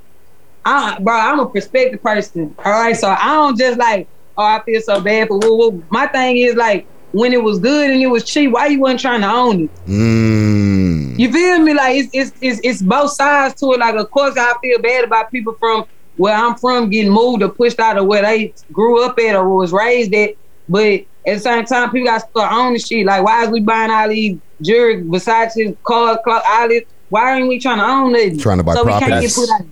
[0.64, 2.54] I bro, I'm a perspective person.
[2.64, 2.96] All right.
[2.96, 5.84] So I don't just like, oh, I feel so bad for woo woo.
[5.90, 9.00] My thing is like when it was good and it was cheap, why you wasn't
[9.00, 9.70] trying to own it?
[9.86, 11.18] Mm.
[11.18, 11.74] You feel me?
[11.74, 13.80] Like it's it's it's, it's both sides to it.
[13.80, 15.84] Like of course I feel bad about people from
[16.16, 19.48] where I'm from getting moved or pushed out of where they grew up at or
[19.56, 20.34] was raised at.
[20.68, 23.06] But at the same time, people got to start owning shit.
[23.06, 26.84] Like why is we buying all these jewelry, Versace, cars, clothes, all this?
[27.08, 28.38] Why ain't we trying to own it?
[28.40, 29.34] Trying to buy so we can't get properties.
[29.36, 29.66] put out.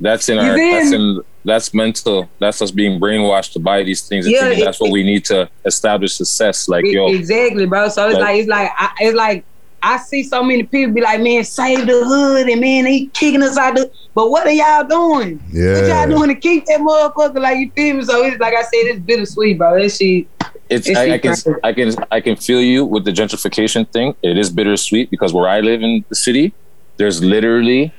[0.00, 0.56] That's in You our.
[0.56, 1.20] feel That's in.
[1.44, 2.28] That's mental.
[2.40, 5.24] That's us being brainwashed to buy these things and Yeah, it- that's what we need
[5.26, 6.68] to establish success.
[6.68, 7.88] Like yo, Exactly, bro.
[7.88, 9.44] So it's Like- like it's like I, it's like
[9.82, 13.42] I see so many people be like, man, save the hood, and man, they kicking
[13.42, 13.90] us out the.
[14.14, 15.38] But what are y'all doing?
[15.52, 15.74] Yeah.
[15.74, 17.38] What y'all doing to keep that motherfucker?
[17.38, 18.02] Like you feel me?
[18.04, 19.78] So it's like I said, it's bittersweet, bro.
[19.78, 20.26] That shit.
[20.70, 21.34] it's It's I, I can.
[21.62, 24.14] I can I can feel you with the gentrification thing.
[24.22, 26.54] It is bittersweet because where I live in the city,
[26.96, 27.92] there's literally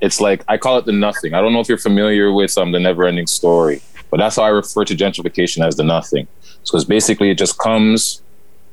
[0.00, 1.34] it's like I call it the nothing.
[1.34, 4.42] I don't know if you're familiar with um the never ending story, but that's how
[4.42, 6.26] I refer to gentrification as the nothing.
[6.64, 8.22] So it's basically it just comes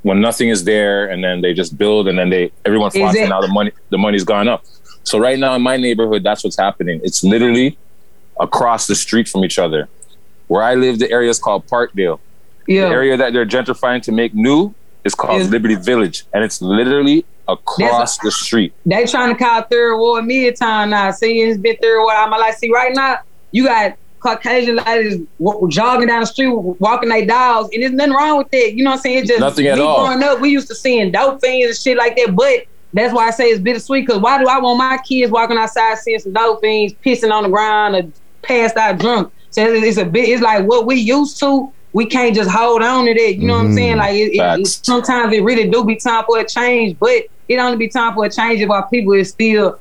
[0.03, 3.29] when nothing is there and then they just build and then they everyone flocks and
[3.29, 4.63] now the money the money's gone up.
[5.03, 6.99] So right now in my neighborhood, that's what's happening.
[7.03, 7.77] It's literally
[8.39, 9.87] across the street from each other.
[10.47, 12.19] Where I live, the area is called Parkdale.
[12.67, 12.87] Yeah.
[12.89, 14.73] The area that they're gentrifying to make new
[15.03, 18.73] is called Is- Liberty Village, and it's literally across the street.
[18.85, 21.11] They trying to call third ward midtown now.
[21.11, 22.15] See, it's been third ward.
[22.17, 23.19] I'm like, see, right now
[23.51, 28.13] you got Caucasian ladies w- jogging down the street, walking their dogs, and there's nothing
[28.13, 28.73] wrong with that.
[28.73, 29.17] You know what I'm saying?
[29.19, 30.05] It's just Nothing at all.
[30.05, 32.65] Growing up, we used to seeing dope things and shit like that, but.
[32.93, 34.07] That's why I say it's bittersweet.
[34.07, 37.43] Cause why do I want my kids walking outside seeing some dope things, pissing on
[37.43, 38.03] the ground or
[38.41, 39.31] passed out drunk?
[39.51, 40.29] So it's, a bit.
[40.29, 41.71] It's like what we used to.
[41.91, 43.35] We can't just hold on to that.
[43.35, 43.97] You know what I'm saying?
[43.97, 43.99] Mm-hmm.
[43.99, 47.57] Like it, it, it, sometimes it really do be time for a change, but it
[47.57, 49.79] only be time for a change if our people is still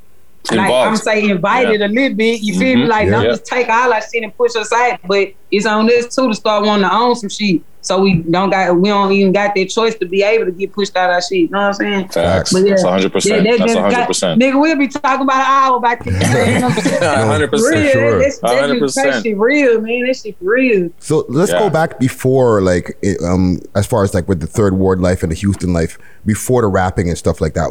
[0.52, 0.88] like Involved.
[0.90, 1.86] I'm saying invited Yeah.
[1.86, 2.40] a little bit.
[2.40, 2.84] You feel me?
[2.84, 2.88] Mhm.
[2.88, 3.30] Like don't Yeah.
[3.30, 5.00] just take all that shit and push aside.
[5.04, 7.62] But it's on us too to start wanting to own some shit.
[7.86, 10.72] So we don't got we don't even got that choice to be able to get
[10.72, 11.38] pushed out of our shit.
[11.38, 12.08] You know what I'm saying?
[12.08, 12.52] Facts.
[12.52, 12.70] But yeah.
[12.70, 13.24] That's 100%.
[13.24, 14.40] Yeah, that That's 100%.
[14.40, 16.14] Nigga, we'll be talking about an hour about this.
[16.46, 17.48] You know what I'm saying?
[17.50, 17.52] 100%.
[17.52, 18.18] Real, Sure.
[18.18, 19.22] That, that, that, 100%.
[19.22, 20.06] shit real, man.
[20.06, 20.90] That shit real.
[20.98, 21.60] So let's Yeah.
[21.60, 25.22] go back before, like, it, um, as far as like with the third ward life
[25.22, 27.68] and the Houston life, before the rapping and stuff like that.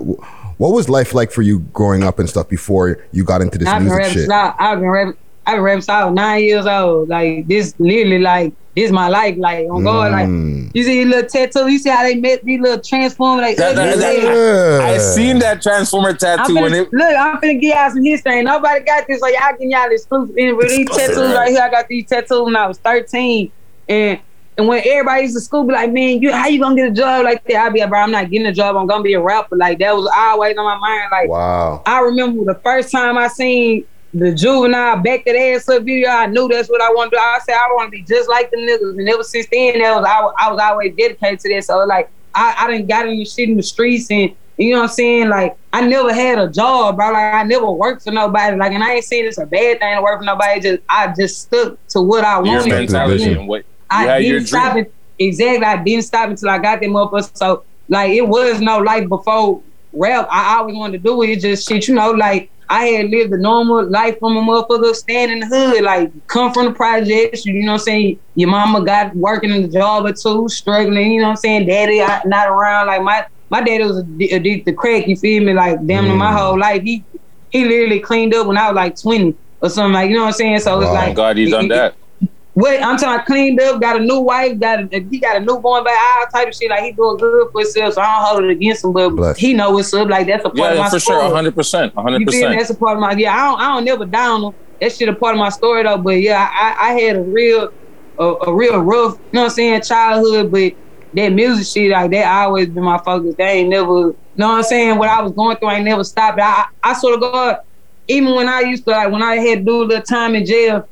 [0.57, 3.67] What was life like for you growing up and stuff before you got into this
[3.67, 4.29] I've music rapping shit?
[4.31, 5.17] I- I've been rapping.
[5.47, 7.09] I've been rapping since I was nine years old.
[7.09, 9.35] Like this, literally, like this, my life.
[9.37, 10.71] Like on God, like Mm.
[10.73, 11.71] you see these little tattoos.
[11.71, 13.41] You see how they met these little transformers.
[13.43, 16.93] Like That- that- that- I seen that Transformer tattoo when finna, it.
[16.93, 18.33] look, I'm finna give y'all some history.
[18.33, 20.35] Ain't nobody got this, so y'all getting y'all exclusive.
[20.37, 21.35] And with these Exclusive, tattoos right.
[21.37, 23.51] right here, I got these tattoos when I was 13.
[23.87, 24.19] And
[24.57, 26.91] and when everybody used to school, be like, man, you how you gonna get a
[26.91, 27.55] job like that?
[27.57, 28.77] I'd be like, bro, I'm not getting a job.
[28.77, 29.57] I'm gonna be a rapper.
[29.57, 31.03] Like that was always on my mind.
[31.11, 31.81] Like Wow.
[31.85, 33.83] I remember the first time I seen
[34.15, 37.21] the juvenile back that ass up video, I knew that's what I want to do.
[37.21, 39.95] I said I want to be just like the niggas, and ever since then, that
[39.99, 41.63] was I, I was always dedicated to that.
[41.65, 44.89] So like I, I didn't got any shit in the streets, and you know what
[44.89, 45.27] I'm saying.
[45.29, 47.11] Like I never had a job, bro.
[47.11, 48.55] Like I never worked for nobody.
[48.55, 50.61] Like and I ain't saying it's a bad thing to work for nobody.
[50.61, 52.69] Just I just stuck to what I Your wanted.
[52.69, 54.85] mentality and what you I didn't stop dream.
[54.85, 54.93] it.
[55.19, 55.65] Exactly.
[55.65, 57.35] I didn't stop until I got that motherfucker.
[57.37, 59.61] So like it was no life before
[59.91, 60.27] rap.
[60.31, 61.31] I always wanted to do it.
[61.31, 64.93] It's just shit, you know, like I had lived a normal life from a motherfucker
[64.95, 68.19] stand in the hood, like come from the projects, you know what I'm saying?
[68.35, 71.67] Your mama got working in a job or two, struggling, you know what I'm saying?
[71.67, 72.87] Daddy I, not around.
[72.87, 75.53] Like my my daddy was addi- addicted to crack, you feel me?
[75.53, 76.37] Like damn near my Mm.
[76.37, 76.81] whole life.
[76.83, 77.05] He
[77.49, 80.27] he literally cleaned up when I was like 20 or something like you know what
[80.27, 80.59] I'm saying?
[80.59, 81.95] So it's Oh like God, he's done that.
[82.55, 85.39] Wait, I'm talking about cleaned up, got a new wife, got a, he got a
[85.41, 86.69] newborn baby, all type of shit.
[86.69, 89.37] Like he doing good for himself, so I don't hold it against him, but Bless.
[89.37, 90.07] he know what's up.
[90.07, 91.17] Like that's a part Yeah, of yeah, my for story.
[91.17, 92.19] sure, 100, percent 100.
[92.19, 92.55] You feel me?
[92.55, 93.33] percent That's a part of my yeah.
[93.35, 94.51] I don't I don't never down him.
[94.79, 95.97] That shit a part of my story though.
[95.97, 97.69] But yeah, I, I had a real
[98.17, 100.71] a, a real rough, you know what I'm saying, childhood, but
[101.13, 103.35] that music shit, like that always been my focus.
[103.37, 106.05] They ain't never you know what I'm saying, what I was going through ain't never
[106.05, 106.39] stopped.
[106.41, 107.57] I I sort of God
[108.07, 110.45] even when I used to like when I had to do a little time in
[110.45, 110.87] jail,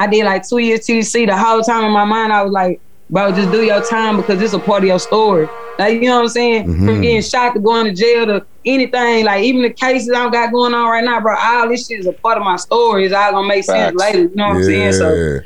[0.00, 1.26] I did like two years TC.
[1.26, 4.40] The whole time in my mind, I was like, bro, just do your time because
[4.40, 5.46] it's a part of your story.
[5.78, 6.64] Like you know what I'm saying?
[6.64, 7.02] From Mhm.
[7.02, 10.72] getting shot to going to jail to anything, like even the cases I got going
[10.72, 11.36] on right now, bro.
[11.38, 13.04] All this shit is a part of my story.
[13.04, 14.20] It's all gonna make sense later.
[14.20, 14.92] You know what I'm saying?
[14.94, 15.40] So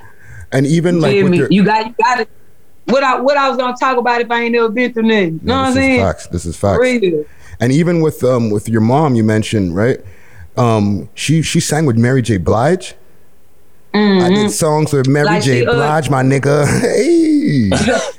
[0.53, 2.29] And even like your, you got you got it.
[2.87, 5.41] What I what I was gonna talk about if I ain't never been through nothing.
[5.43, 5.91] You know what I'm saying?
[5.91, 6.27] this is facts.
[6.29, 6.79] This is facts.
[6.81, 7.25] Real.
[7.61, 9.99] And even with um with your mom, you mentioned right.
[10.57, 12.37] Um, she she sang with Mary J.
[12.37, 12.95] Blige.
[13.95, 15.35] I did songs with Mary Mm-hmm.
[15.35, 15.61] Like J.
[15.61, 16.67] she, uh, Blige, my nigga.
[16.81, 17.71] hey.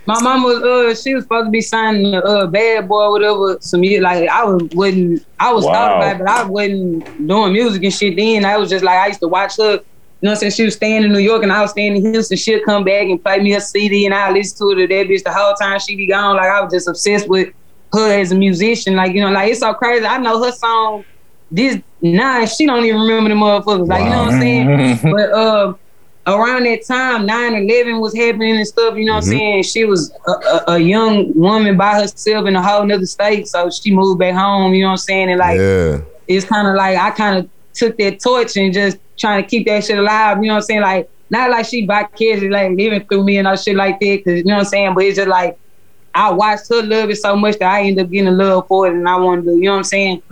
[0.06, 3.12] My mom was uh she was supposed to be signing a uh bad boy or
[3.12, 5.74] whatever some year like I was wasn't I was Wow.
[5.74, 8.46] thought about it, but I wasn't doing music and shit then.
[8.46, 9.78] I was just like I used to watch her, you
[10.22, 10.52] know what I'm saying?
[10.54, 12.38] She was staying in New York and I was staying in Houston.
[12.38, 15.08] She'd come back and play me a CD and I listen to it to that
[15.08, 16.38] bitch the whole time she be gone.
[16.38, 17.50] Like I was just obsessed with
[17.94, 18.96] her as a musician.
[18.96, 20.06] Like, you know, like it's so crazy.
[20.06, 21.04] I know her song
[21.52, 23.88] this nine, she don't even remember the motherfuckers.
[23.88, 25.00] Like, you know what I'm saying?
[25.12, 25.74] but uh
[26.28, 29.38] around that time, 9-11 was happening and stuff, you know what I'm Mhm.
[29.38, 29.64] saying?
[29.64, 33.48] She was a, a, a young woman by herself in a whole nother state.
[33.48, 35.30] So she moved back home, you know what I'm saying?
[35.30, 36.00] And like yeah.
[36.28, 39.68] it's kind of like I kind of took that torch and just trying to keep
[39.68, 40.38] that shit alive.
[40.42, 40.82] You know what I'm saying?
[40.82, 44.24] Like not like she vicariously like living through me and all shit like that.
[44.26, 44.94] Cause you know what I'm saying?
[44.96, 45.58] But it's just like
[46.16, 48.88] I watched her love it so much that I ended up getting a love for
[48.88, 49.52] it, and I wanted to.
[49.52, 50.24] You know what I'm saying?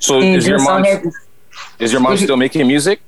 [0.00, 1.12] So And is your just so mom
[1.78, 3.00] is your mom still making music?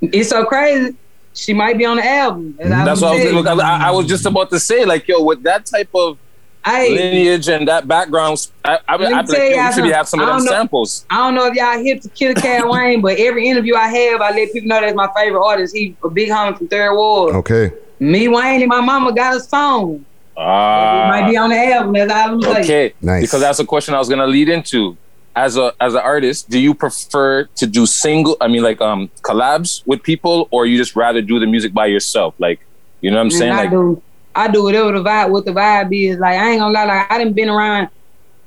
[0.00, 0.96] It's so crazy.
[1.34, 2.54] She might be on the album.
[2.58, 5.22] That's, That's what I was, because I, I was just about to say, like, yo,
[5.22, 6.18] with that type of
[6.64, 6.90] Hey.
[6.94, 9.90] lineage and that background, I, I, Let me I'd like, yo, y'all we should be
[9.90, 10.44] have some of something.
[10.44, 11.06] them know- samples.
[11.10, 14.20] I don't know if y'all hip to Killer Cat Wayne, but every interview I have,
[14.20, 15.74] I let people know that's my favorite artist.
[15.74, 17.34] He a big homie from Third Ward.
[17.36, 17.72] Okay.
[17.98, 20.04] Me, Wayne, and my mama got a song.
[20.36, 21.06] Ah.
[21.06, 21.92] It might be on the album.
[21.94, 22.56] That's all I'm saying.
[22.64, 23.22] Okay, Nice.
[23.22, 24.96] Because that's a question I was gonna lead into.
[25.34, 28.36] As a as an artist, do you prefer to do single?
[28.40, 31.86] I mean, like um collabs with people, or you just rather do the music by
[31.86, 32.34] yourself?
[32.38, 32.60] Like,
[33.00, 33.52] you know what I'm saying?
[33.52, 34.02] I Like, do.
[34.34, 36.18] I do whatever the vibe, what the vibe is.
[36.18, 37.88] Like I ain't gonna lie, like I didn't been around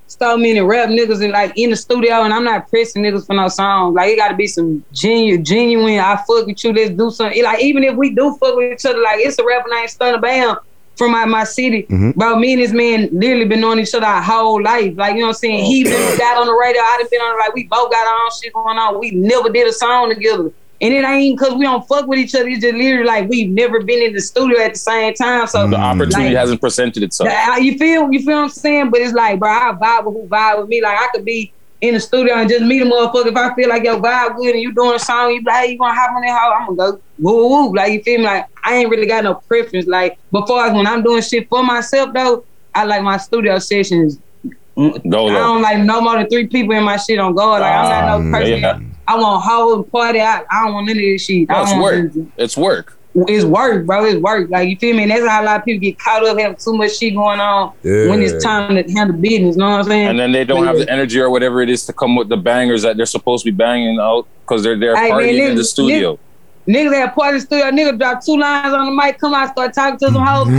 [0.07, 3.35] so many rap niggas and like in the studio, and I'm not pressing niggas for
[3.35, 3.95] no songs.
[3.95, 5.99] Like it got to be some genuine, genuine.
[5.99, 6.73] I fuck with you.
[6.73, 7.43] Let's do something.
[7.43, 10.19] Like even if we do fuck with each other, like it's a rapper named Stunner
[10.19, 10.57] Bam
[10.97, 11.85] from my, my city.
[11.89, 12.15] Mhm.
[12.15, 14.93] Bro, me and this man literally been knowing each other our whole life.
[14.95, 15.65] Like you know what I'm saying.
[15.65, 16.81] He been got on the radio.
[16.81, 18.99] I done been on like we both got our own shit going on.
[18.99, 20.51] We never did a song together.
[20.81, 22.49] And it ain't because we don't fuck with each other.
[22.49, 25.47] It's just literally like we've never been in the studio at the same time.
[25.47, 27.29] So the opportunity like, hasn't presented itself.
[27.29, 28.89] yeah, you feel you feel what I'm saying?
[28.89, 30.81] But it's like, bro, I vibe with who vibe with me.
[30.81, 33.27] Like I could be in the studio and just meet a motherfucker.
[33.27, 35.71] If I feel like your vibe good and you doing a song, you like, hey,
[35.73, 36.51] you gonna hop on that hoe?
[36.53, 37.73] I'm gonna go woo woo.
[37.75, 38.25] Like you feel me?
[38.25, 39.85] Like I ain't really got no preference.
[39.87, 44.19] Like before when I'm doing shit for myself though, I like my studio sessions.
[44.77, 47.51] I don't like no more than three people in my shit on go.
[47.51, 48.59] Like I'm not Ah, no person.
[48.61, 48.79] yeah.
[49.07, 50.19] I want whole party.
[50.19, 51.47] I, I don't want none of this shit.
[51.47, 52.11] No, it's work.
[52.37, 52.97] It's work.
[53.27, 54.05] It's work, bro.
[54.05, 54.49] It's work.
[54.49, 55.03] Like you feel me?
[55.03, 57.39] And that's how a lot of people get caught up having too much shit going
[57.39, 59.55] on when it's time to handle business.
[59.55, 60.07] You know what I'm saying?
[60.09, 62.37] And then they don't have the energy or whatever it is to come with the
[62.37, 65.55] bangers that they're supposed to be banging out because they're there Hey, man, partying in
[65.55, 66.19] the niggas- studio.
[66.67, 69.99] Niggas at party studio, nigga drop two lines on the mic, come out, start talking
[69.99, 70.57] to some hoes, put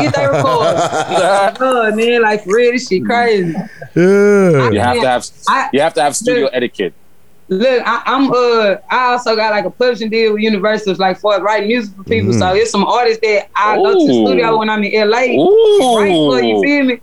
[0.00, 0.44] get their record.
[1.60, 3.52] oh man, like for real, this shit crazy.
[3.96, 4.70] Yeah.
[4.70, 6.52] You have to have I- you have to have studio Look.
[6.54, 6.94] etiquette.
[7.50, 11.40] Look, I, I'm uh, I also got like a publishing deal with Universal, like for
[11.42, 12.32] writing music for people.
[12.32, 12.38] Mhm.
[12.38, 15.34] So it's some artists that I go to the studio when I'm in LA.
[15.34, 15.98] Ooh.
[15.98, 17.00] Right for you feel me,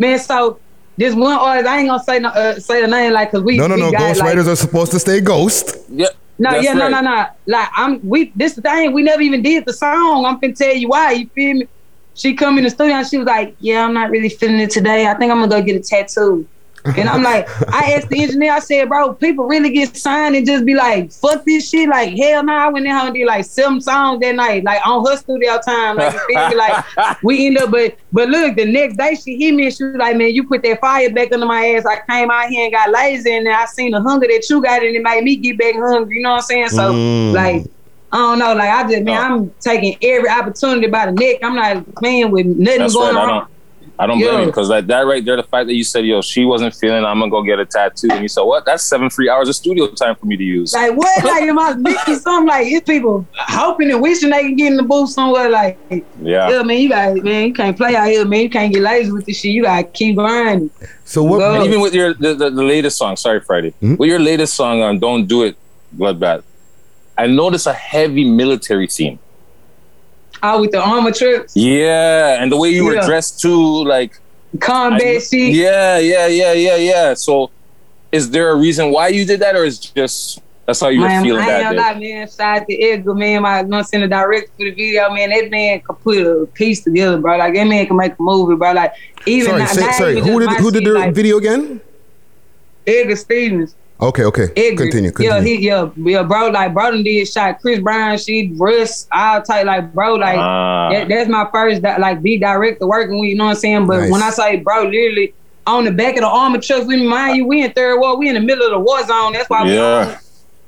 [0.00, 0.18] man.
[0.18, 0.58] So
[0.96, 3.56] this one artist, I ain't gonna say no, uh, say the name like, cause we
[3.56, 3.92] No, no, we no.
[3.92, 5.76] got, Ghost like, are supposed to stay ghost.
[5.88, 6.06] Yeah.
[6.40, 6.90] No, That's yeah, no, right.
[6.90, 7.26] no, no.
[7.46, 10.24] Like I'm we this thing, we never even did the song.
[10.24, 11.68] I'm finna tell you why, you feel me?
[12.14, 14.70] She come in the studio and she was like, Yeah, I'm not really feeling it
[14.70, 15.06] today.
[15.06, 16.48] I think I'm gonna go get a tattoo.
[16.84, 20.46] And I'm like, I asked the engineer, I said, bro, people really get signed and
[20.46, 21.88] just be like, fuck this shit.
[21.88, 24.86] Like, hell no, I went in there and did like seven songs that night, like
[24.86, 25.96] on her studio time.
[25.96, 26.56] Like, you?
[26.56, 26.84] Like,
[27.22, 29.96] we end up, but but look, the next day she hit me and she was
[29.96, 31.86] like, man, you put that fire back under my ass.
[31.86, 34.62] I came out here and got lazy and then I seen the hunger that you
[34.62, 36.16] got and it made me get back hungry.
[36.16, 36.68] You know what I'm saying?
[36.68, 37.32] So, Mm.
[37.32, 37.64] like,
[38.12, 38.54] I don't know.
[38.54, 41.38] Like, I just, man, I'm taking every opportunity by the neck.
[41.42, 43.28] I'm not playing with nothing That's going right.
[43.28, 43.48] I on.
[43.96, 44.40] Don't I don't blame Yeah.
[44.40, 47.04] you because like that right there, the fact that you said, yo, she wasn't feeling
[47.04, 48.08] I'm gonna go get a tattoo.
[48.10, 48.64] And you said, What?
[48.66, 50.72] That's seven free hours of studio time for me to use.
[50.74, 51.24] Like what?
[51.24, 52.48] Like am I mixing something?
[52.48, 55.48] Like it's people hoping and wishing they can get in the booth somewhere.
[55.48, 55.78] Like
[56.20, 56.48] Yeah.
[56.50, 58.40] yeah, man, you got man, you can't play out here, man.
[58.40, 59.52] You can't get lazy with this shit.
[59.52, 60.70] You gotta keep grinding.
[61.04, 61.38] So what?
[61.38, 61.54] Go.
[61.54, 63.94] And even with your the, the, the latest song, sorry Friday, Hmm?
[63.96, 65.56] with your latest song on "Don't Do It,"
[65.96, 66.42] Bloodbath,
[67.16, 69.18] I noticed a heavy military theme.
[70.44, 74.12] Out with the armor trucks, Yeah, and the way you were dressed too, like
[74.60, 75.54] combat shit.
[75.54, 77.14] Yeah, yeah, yeah, yeah, yeah.
[77.14, 77.50] So,
[78.12, 81.00] is there a reason why you did that, or is it just That's how you
[81.00, 82.10] were feeling I ain't that gonna day.
[82.10, 82.28] lie, man.
[82.28, 83.42] Shout out to Edgar, man.
[83.42, 85.30] My you know, send the director for the video, man.
[85.30, 87.36] That man can put a piece together, bro.
[87.38, 88.72] Like that man can make a movie, bro.
[88.72, 88.92] Like
[89.26, 90.12] even Sorry, not, say, not sorry.
[90.18, 91.80] even Who did who did the like, video again?
[92.86, 93.74] Edgar Stevens.
[94.04, 94.48] Okay, okay.
[94.56, 94.84] Edgar.
[94.84, 96.48] Continue, Yeah, he yeah, yeah, bro.
[96.48, 99.64] Like bro, done did shot Chris Brown, she Russ, all type.
[99.66, 100.90] Like bro, like Ah.
[100.92, 103.30] that, that's my first di- like be director working with.
[103.30, 103.86] You know what I'm saying?
[103.86, 104.10] But Nice.
[104.10, 105.32] when I say bro, literally
[105.66, 108.28] on the back of the armor trucks, we mind you, we in Third Ward, we
[108.28, 109.32] in the middle of the war zone.
[109.32, 110.18] That's why we Yeah.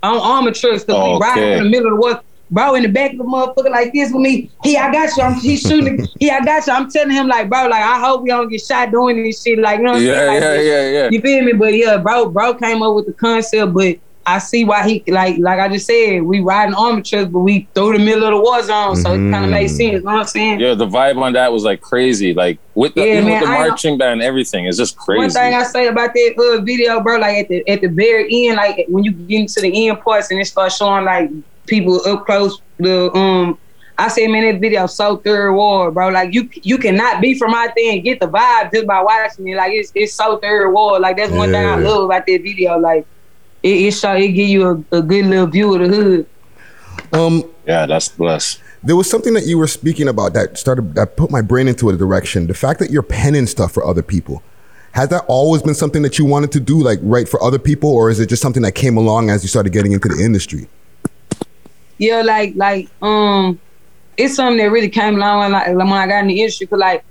[0.03, 2.21] on armor trucks because we riding in the middle of the war.
[2.49, 4.51] Bro, in the back of the motherfucker like this with me.
[4.63, 5.23] He, I got you.
[5.23, 6.07] I'm, he shooting.
[6.21, 6.73] he, I got you.
[6.73, 9.59] I'm telling him like, bro, like I hope we don't get shot doing this shit.
[9.59, 10.27] Like, you know what I'm Yeah, saying?
[10.29, 11.09] Like, yeah, yeah, yeah.
[11.11, 11.53] You feel me?
[11.55, 13.97] But yeah, bro, bro came up with the concept, but
[14.29, 17.69] I see why he like, like I just said, we riding armor trucks, but we
[17.75, 19.81] through the middle of the war zone, so it kind of made sense.
[19.81, 20.61] You know what I'm saying?
[20.61, 22.35] Yeah, the vibe on that was like crazy.
[22.35, 25.19] Like with the, Yeah, man, with the marching band, everything is just crazy.
[25.19, 28.49] One thing I say about that uh, video, bro, like at the at the very
[28.49, 31.31] end, like when you get into the end parts and it starts showing like
[31.67, 33.59] people up close, the um,
[33.99, 36.09] I say, man, that video so Third Ward, bro.
[36.09, 39.49] Like you you cannot be from out there and get the vibe just by watching
[39.49, 39.57] it.
[39.57, 41.01] Like it's it's so Third Ward.
[41.01, 42.79] Like that's one thing I love about that video.
[42.79, 43.07] Like
[43.63, 46.27] it, it show it give you a, a good little view of the hood.
[47.13, 48.61] Um, yeah, that's blessed.
[48.83, 51.89] There was something that you were speaking about that started that put my brain into
[51.89, 52.47] a direction.
[52.47, 54.43] The fact that you're penning stuff for other people.
[54.93, 57.91] Has that always been something that you wanted to do, like write for other people,
[57.91, 60.69] or is it just something that came along as you started getting into the industry?
[61.99, 63.61] Yeah, like like um,
[64.17, 66.67] it's something that really came along when, like, when I got in the industry.
[66.67, 67.05] Cause like,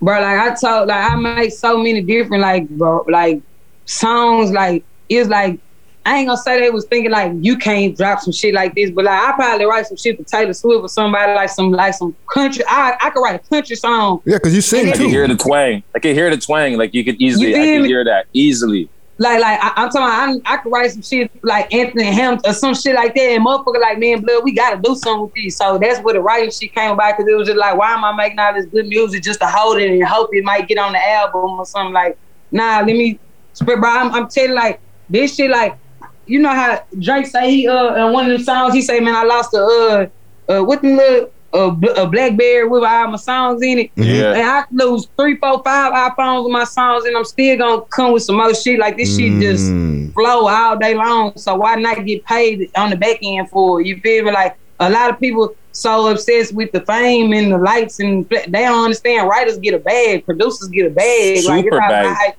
[0.00, 3.42] bro, like I talk, like I make so many different like bro, like
[3.84, 4.50] songs.
[4.52, 5.58] Like it's like
[6.04, 8.90] I ain't gonna say they was thinking like you can't drop some shit like this,
[8.90, 11.94] but like I probably write some shit for Taylor Swift or somebody like some like
[11.94, 12.64] some country.
[12.68, 14.20] I I could write a country song.
[14.24, 15.82] Yeah, because you sing I can hear the twang.
[15.94, 16.76] I can hear the twang.
[16.78, 17.88] Like you could easily, You I can me?
[17.88, 18.88] hear that easily.
[19.18, 20.02] Like, like I, I'm talking.
[20.02, 23.22] About, I, I could write some shit like Anthony Hamilton or some shit like that,
[23.22, 25.56] and motherfucker like man, blood, we gotta do something with these.
[25.56, 28.04] So that's where the writing shit came about because it was just like, why am
[28.04, 30.78] I making all this good music just to hold it and hope it might get
[30.78, 31.94] on the album or something?
[31.94, 32.18] Like,
[32.50, 33.18] nah, let me
[33.54, 33.80] spread.
[33.80, 35.50] Bro, I'm, I'm telling like this shit.
[35.50, 35.78] Like,
[36.26, 39.14] you know how Drake say he uh in one of them songs he say, man,
[39.14, 41.32] I lost a uh uh what the little
[41.70, 43.90] bl- a BlackBerry with all my songs in it.
[43.96, 44.32] Yeah.
[44.34, 47.82] And I could lose three, four, five iPhones with my songs, and I'm still gonna
[47.82, 48.78] come with some more shit.
[48.78, 50.12] Like this shit just Mm.
[50.14, 51.32] flow all day long.
[51.36, 53.86] So why not get paid on the back end for it?
[53.86, 54.32] You feel me?
[54.32, 58.46] Like a lot of people so obsessed with the fame and the lights, and they
[58.62, 59.28] don't understand.
[59.28, 61.44] Writers get a bag, producers get a bag.
[61.46, 62.34] like, it's Super not bag.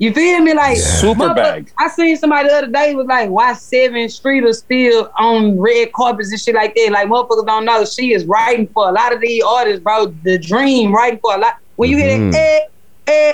[0.00, 0.54] Like- you feel me?
[0.54, 1.72] Like Super bag.
[1.78, 5.92] I seen somebody the other day was like, why Sevyn Streeter is still on red
[5.92, 6.90] carpets and shit like that.
[6.92, 10.06] Like motherfuckers don't know she is writing for a lot of these artists, bro.
[10.22, 11.54] The-Dream writing for a lot.
[11.76, 12.32] When you hear Mhm.
[12.32, 12.60] that,
[13.08, 13.32] eh, eh,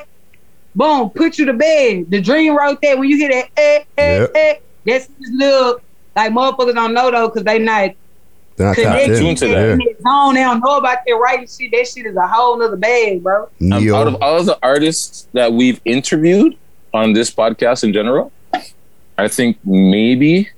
[0.74, 2.06] boom, put you to bed.
[2.10, 2.98] The-Dream wrote that.
[2.98, 4.30] When you hear that, eh, eh, Yep.
[4.34, 4.54] eh,
[4.86, 5.80] that's this little
[6.16, 7.90] like motherfuckers don't know though, cause they not
[8.56, 9.36] They're not tapped connected in.
[9.36, 9.78] Tuned that.
[9.78, 10.35] that zone.
[10.35, 11.70] They don't know about that writing shit.
[11.72, 13.48] That shit is a whole nother bag, bro.
[13.59, 13.76] Yeah.
[13.76, 13.97] Um, Neo.
[13.97, 16.56] out of all the artists that we've interviewed
[16.93, 18.31] on this podcast in general,
[19.18, 20.51] I think maybe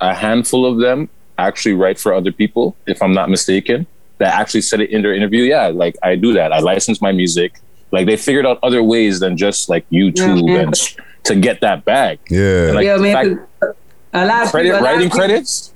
[0.00, 1.08] a handful of them
[1.38, 3.86] actually write for other people, if I'm not mistaken,
[4.18, 5.42] that actually said it in their interview.
[5.42, 6.52] Yeah, like I do that.
[6.52, 7.60] I license my music.
[7.90, 10.60] Like they figured out other ways than just like YouTube Yeah.
[10.60, 10.74] and
[11.24, 12.18] to get that bag.
[12.30, 12.70] yeah.
[12.74, 13.14] Like yeah, the man.
[13.36, 13.74] fact- 'cause
[14.14, 15.73] A lot of Credit people, a lot of writing people- credits.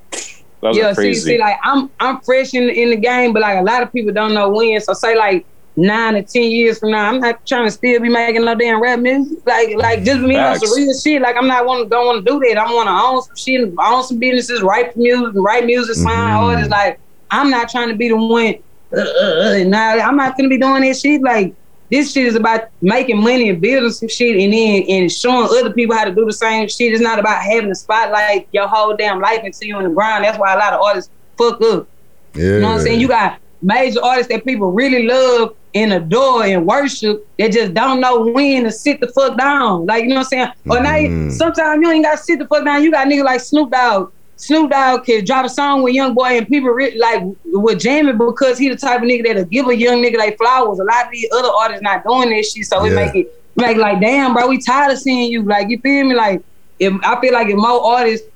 [0.61, 3.63] Those yeah, see, see, like I'm I'm fresh in in the game, but like a
[3.63, 4.79] lot of people don't know when.
[4.81, 5.45] So say like
[5.77, 8.81] nine or ten years from now, I'm not trying to still be making no damn
[8.81, 9.37] rap music.
[9.45, 11.21] Like like just me on some real shit.
[11.21, 12.57] Like I'm not want to don't want to do that.
[12.57, 16.41] I want to own some shit, own some businesses, write music, write music, sign Mhm.
[16.41, 16.69] artists.
[16.71, 16.99] Like
[17.31, 18.55] I'm not trying to be the one.
[18.91, 21.21] Uh, uh, uh, nah, I'm not gonna be doing that shit.
[21.21, 21.53] Like
[21.89, 25.73] this shit is about making money and building some shit, and then and showing other
[25.73, 26.93] people how to do the same shit.
[26.93, 30.23] It's not about having the spotlight your whole damn life until you on the ground.
[30.23, 31.87] That's why a lot of artists fuck up.
[32.35, 32.43] yeah.
[32.43, 32.99] You know what I'm saying?
[32.99, 37.99] You got major artists that people really love and adore and worship that just don't
[37.99, 39.85] know when to sit the fuck down.
[39.85, 40.47] Like, you know what I'm saying?
[40.69, 41.31] Or now, Mhm.
[41.31, 42.81] sometimes you ain't got to sit the fuck down.
[42.83, 44.11] You got niggas like Snoop Dogg.
[44.39, 48.07] Snoop Dogg can drop a song with Young Boy and people re- like would jam
[48.07, 50.79] it because he the type of nigga that'll give a young nigga like flowers.
[50.79, 53.75] A lot of these other artists not doing this shit, so it make it like
[53.75, 55.43] like damn, bro, we tired of seeing you.
[55.43, 56.15] Like you feel me?
[56.15, 56.41] Like
[56.79, 58.28] if I feel like if more artists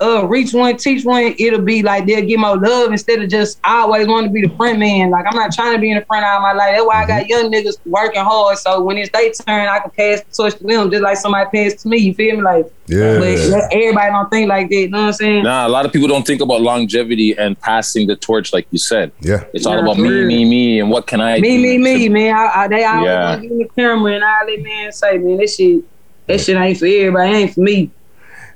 [0.00, 3.58] uh reach one, teach one, it'll be like they'll get more love instead of just
[3.64, 5.10] I always want to be the front man.
[5.10, 6.74] Like I'm not trying to be in the front of my life.
[6.74, 8.58] That's why I got young niggas working hard.
[8.58, 11.48] So when it's their turn, I can pass the torch to them just like somebody
[11.52, 11.98] passed to me.
[11.98, 12.42] You feel me?
[12.42, 13.18] Like Yeah.
[13.18, 14.74] but everybody don't think like that.
[14.76, 15.42] You know what I'm saying?
[15.42, 18.78] Nah, a lot of people don't think about longevity and passing the torch, like you
[18.78, 19.12] said.
[19.20, 19.44] Yeah.
[19.52, 21.62] It's all Yeah, about me, me, me, and what can I Me, do?
[21.62, 22.36] me, me, man.
[22.36, 23.24] I, I, they always Yeah.
[23.30, 25.82] want to give me the camera and all that man say, man, this shit,
[26.28, 27.30] that shit ain't for everybody.
[27.30, 27.90] It ain't for me.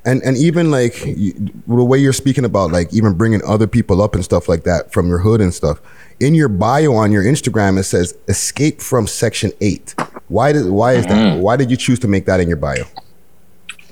[0.05, 1.33] And and even like you,
[1.67, 4.93] the way you're speaking about like even bringing other people up and stuff like that
[4.93, 5.81] from your hood and stuff.
[6.19, 9.95] In your bio on your Instagram, it says "Escape from Section 8.
[10.29, 11.39] Why did why is that?
[11.39, 12.85] Why did you choose to make that in your bio?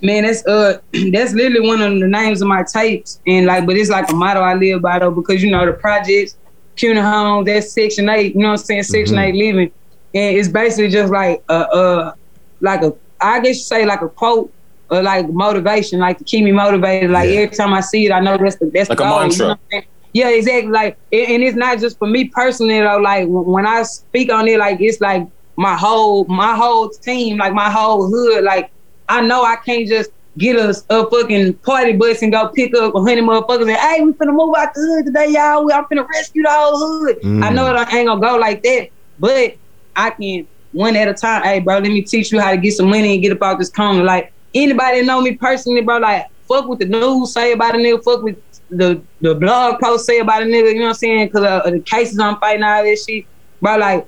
[0.02, 0.78] Man, that's uh
[1.12, 3.20] that's literally one of the names of my tapes.
[3.26, 5.74] And like, but it's like a motto I live by though, because you know the
[5.74, 6.36] projects,
[6.76, 8.82] Cuney Homes, that's section eight, you know what I'm saying?
[8.84, 9.28] Section Mhm.
[9.28, 9.70] eight living.
[10.14, 12.14] And it's basically just like uh uh
[12.60, 14.52] like a I guess you say like a quote
[14.90, 17.10] or like motivation, like to keep me motivated.
[17.10, 19.16] Like every time I see it, I know that's the that's Like the a goal,
[19.18, 19.38] you mantra.
[19.46, 19.84] know what I'm saying?
[20.12, 20.72] Yeah, exactly.
[20.72, 22.98] Like, and it's not just for me personally though.
[22.98, 25.26] Like when I speak on it, like it's like
[25.56, 28.42] my whole my whole team, like my whole hood.
[28.44, 28.70] Like
[29.08, 32.94] I know I can't just get us a fucking party bus and go pick up
[32.94, 35.64] a hundred motherfuckers and hey, we finna move out the hood today, y'all.
[35.64, 37.20] We- I'm finna rescue the whole hood.
[37.22, 37.44] Mm.
[37.44, 38.88] I know it I ain't gonna go like that,
[39.18, 39.54] but
[39.94, 41.42] I can one at a time.
[41.42, 43.58] Hey, bro, let me teach you how to get some money and get up out
[43.58, 44.02] this corner.
[44.04, 48.02] Like anybody know me personally, bro, like fuck with the news say about a nigga,
[48.02, 48.36] fuck with
[48.70, 50.72] the the blog post say about a nigga.
[50.72, 51.26] You know what I'm saying?
[51.26, 53.26] Because uh, the cases I'm fighting all this shit,
[53.60, 53.76] bro.
[53.76, 54.06] Like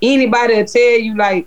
[0.00, 1.46] anybody will tell you like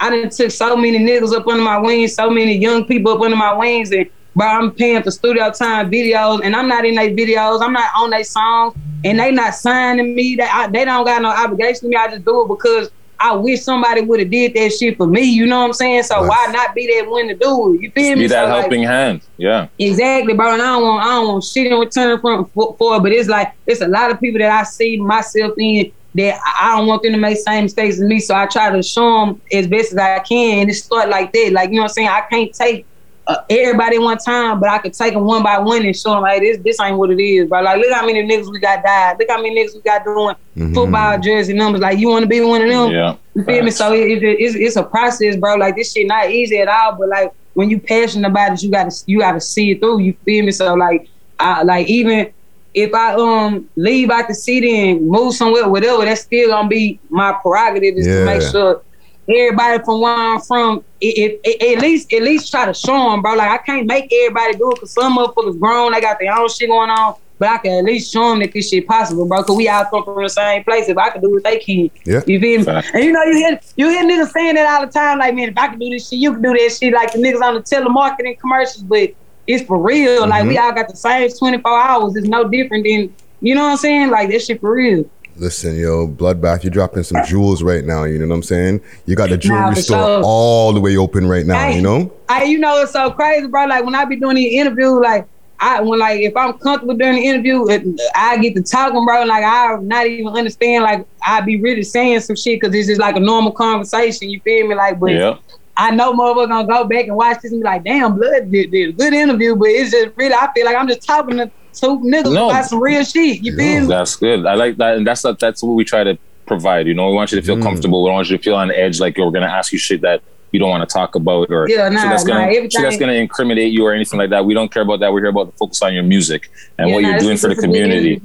[0.00, 3.20] I done took so many niggas up under my wings, so many young people up
[3.20, 6.96] under my wings, and bro, I'm paying for studio time videos, and I'm not in
[6.96, 8.74] their videos, I'm not on their songs,
[9.04, 10.36] and they not signing me.
[10.36, 11.96] They they don't got no obligation to me.
[11.96, 15.22] I just do it because I wish somebody would have did that shit for me.
[15.22, 16.02] You know what I'm saying?
[16.04, 17.82] So why not be that one to do it?
[17.82, 18.22] You feel me?
[18.22, 19.22] Be that So, like, helping hand.
[19.36, 19.68] Yeah.
[19.78, 20.52] Exactly, bro.
[20.52, 23.28] And I don't want I don't want shit in return from for, for but it's
[23.28, 26.86] like it's a lot of people that I see myself in that I I don't
[26.86, 28.20] want them to make same mistakes as me.
[28.20, 31.32] So I try to show them as best as I can, and it start like
[31.32, 31.50] that.
[31.52, 32.08] Like you know what I'm saying?
[32.08, 32.86] I can't take
[33.26, 36.22] uh, everybody one time, but I could take them one by one and show them
[36.22, 36.58] like this.
[36.58, 37.62] This ain't what it is, bro.
[37.62, 39.16] Like look how many niggas we got died.
[39.18, 40.74] Look how many niggas we got doing Mhm.
[40.74, 41.80] football jersey numbers.
[41.80, 42.90] Like you want to be one of them?
[42.90, 43.16] Yeah.
[43.34, 43.70] You feel me?
[43.70, 45.54] So it, it, it's, it's a process, bro.
[45.56, 46.96] Like this shit not easy at all.
[46.96, 50.00] But like when you passionate about it, you gotta you gotta see it through.
[50.00, 50.52] You feel me?
[50.52, 51.08] So like
[51.40, 52.30] I like even
[52.74, 57.00] if I um leave out the city and move somewhere, whatever, that's still gonna be
[57.08, 58.82] my prerogative is to make sure
[59.28, 63.10] everybody from where I'm from, it, it, it- at least at least try to show
[63.10, 63.34] them, bro.
[63.34, 66.48] Like I can't make everybody do it because some motherfuckers grown, they got their own
[66.48, 67.14] shit going on.
[67.36, 69.42] But I can at least show them that this shit possible, bro.
[69.42, 70.88] Cause we all come from the same place.
[70.88, 71.90] If I can do it, they can.
[72.04, 72.20] Yeah.
[72.28, 72.64] You feel me?
[72.64, 72.90] Fact.
[72.94, 75.18] And you know, you hear you hear niggas saying that all the time.
[75.18, 76.94] Like, man, if I can do this shit, you can do that shit.
[76.94, 79.10] Like the niggas on the telemarketing commercials, but
[79.48, 80.28] it's for real.
[80.28, 80.62] Like we Mhm.
[80.62, 82.14] all got the same 24 hours.
[82.16, 84.10] It's no different than you know what I'm saying.
[84.10, 85.04] Like that shit for real.
[85.36, 88.04] Listen, yo, Bloodbath, you're dropping some jewels right now.
[88.04, 88.80] You know what I'm saying?
[89.06, 90.22] You got the jewelry for store sure.
[90.24, 91.58] all the way open right now.
[91.58, 91.76] Hey.
[91.76, 92.12] You know?
[92.28, 93.66] I, you know, it's so crazy, bro.
[93.66, 95.26] Like when I be doing the interview, like
[95.58, 97.82] I when like if I'm comfortable during the interview, it,
[98.14, 99.24] I get to talking, bro.
[99.24, 100.84] Like I not even understand.
[100.84, 104.30] Like I be really saying some shit because it's just like a normal conversation.
[104.30, 104.74] You feel me?
[104.74, 105.38] Like, but Yeah.
[105.76, 108.70] I know motherfucker gonna go back and watch this and be like, damn, blood did,
[108.70, 111.50] did a good interview, but it's just really I feel like I'm just talking to
[111.80, 112.50] two niggas No.
[112.50, 113.42] about some real shit.
[113.42, 113.86] You feel me?
[113.86, 114.46] That's good.
[114.46, 116.86] I like that, and that's that's what we try to provide.
[116.86, 117.46] You know, we want you to Mm.
[117.46, 118.02] feel comfortable.
[118.02, 120.20] We don't want you to feel on edge, like we're gonna ask you shit that
[120.52, 122.96] you don't want to talk about, or Yeah, shit nah, that's gonna nah, shit that's
[122.98, 124.44] gonna incriminate you or anything like that.
[124.44, 125.12] We don't care about that.
[125.12, 126.42] We're here about the focus on your music
[126.78, 128.20] and Yeah, what nah, you're doing for the just a big community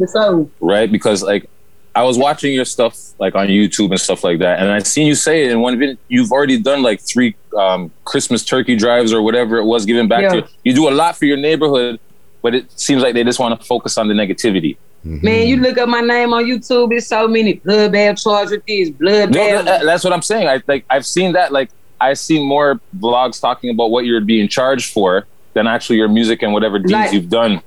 [0.59, 0.91] right?
[0.91, 1.49] Because like
[1.95, 5.07] I was watching your stuff like on YouTube and stuff like that, and I seen
[5.07, 5.95] you say it in one video.
[6.07, 10.21] You've already done like three um, Christmas turkey drives or whatever it was, giving back
[10.23, 10.30] Yeah.
[10.30, 10.43] to you.
[10.65, 11.99] You do a lot for your neighborhood,
[12.41, 14.77] but it seems like they just want to focus on the negativity.
[15.05, 15.25] Mm-hmm.
[15.25, 16.93] Man, you look up my name on YouTube.
[16.93, 19.65] It's so many blood bath charged with this blood No, bath.
[19.65, 20.47] that- that's what I'm saying.
[20.47, 21.51] I like I've seen that.
[21.51, 21.69] Like
[22.01, 26.41] I've seen more vlogs talking about what you're being charged for than actually your music
[26.43, 27.61] and whatever deeds Like- you've done.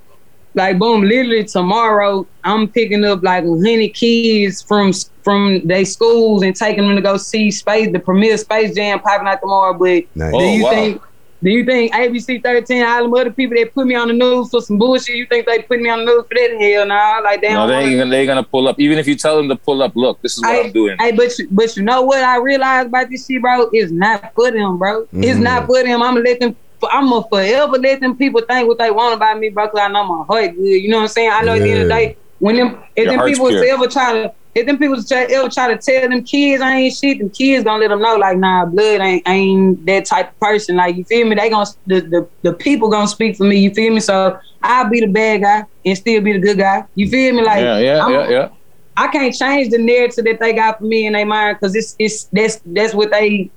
[0.54, 4.92] like boom, literally tomorrow I'm picking up like a hundred kids from
[5.22, 9.26] from their schools and taking them to go see Space the premiere Space Jam popping
[9.28, 9.72] out tomorrow.
[9.72, 10.32] But Nice.
[10.34, 10.70] Oh, do Oh, you wow.
[10.70, 11.02] think
[11.43, 14.51] do you think ABC 13, all them other people that put me on the news
[14.51, 16.56] for some bullshit, you think they put me on the news for that?
[16.60, 17.19] Hell nah.
[17.19, 18.78] Like they No, don't they wanna- gonna- they gonna pull up.
[18.78, 20.97] Even if you tell them to pull up, look, this is what Hey, I'm doing.
[21.01, 23.69] Hey, but you, but you know what I realized about this shit, bro?
[23.73, 25.02] It's not for them, bro.
[25.12, 25.43] It's Mhm.
[25.43, 26.02] not for them.
[26.02, 26.55] I'm gonna let them.
[26.90, 29.69] I'm gonna forever let them people think what they want about me, bro.
[29.69, 30.62] Cause I know my heart good.
[30.64, 31.31] You know what I'm saying?
[31.32, 33.64] I know at the end of the day, when them if Your them people pure.
[33.66, 36.94] ever try to if them people try, ever try to tell them kids I ain't
[36.94, 40.40] shit, them kids gonna let them know like nah, blood ain't ain't that type of
[40.40, 40.76] person.
[40.76, 41.34] Like you feel me?
[41.36, 43.56] They gonna the the, the people gonna speak for me.
[43.58, 44.00] You feel me?
[44.00, 46.84] So I'll be the bad guy and still be the good guy.
[46.94, 47.42] You feel me?
[47.42, 48.48] Like yeah, yeah, I'm- yeah, yeah.
[48.94, 51.96] I can't change the narrative that they got for me in their mind because it's
[51.98, 53.50] it's that's that's what they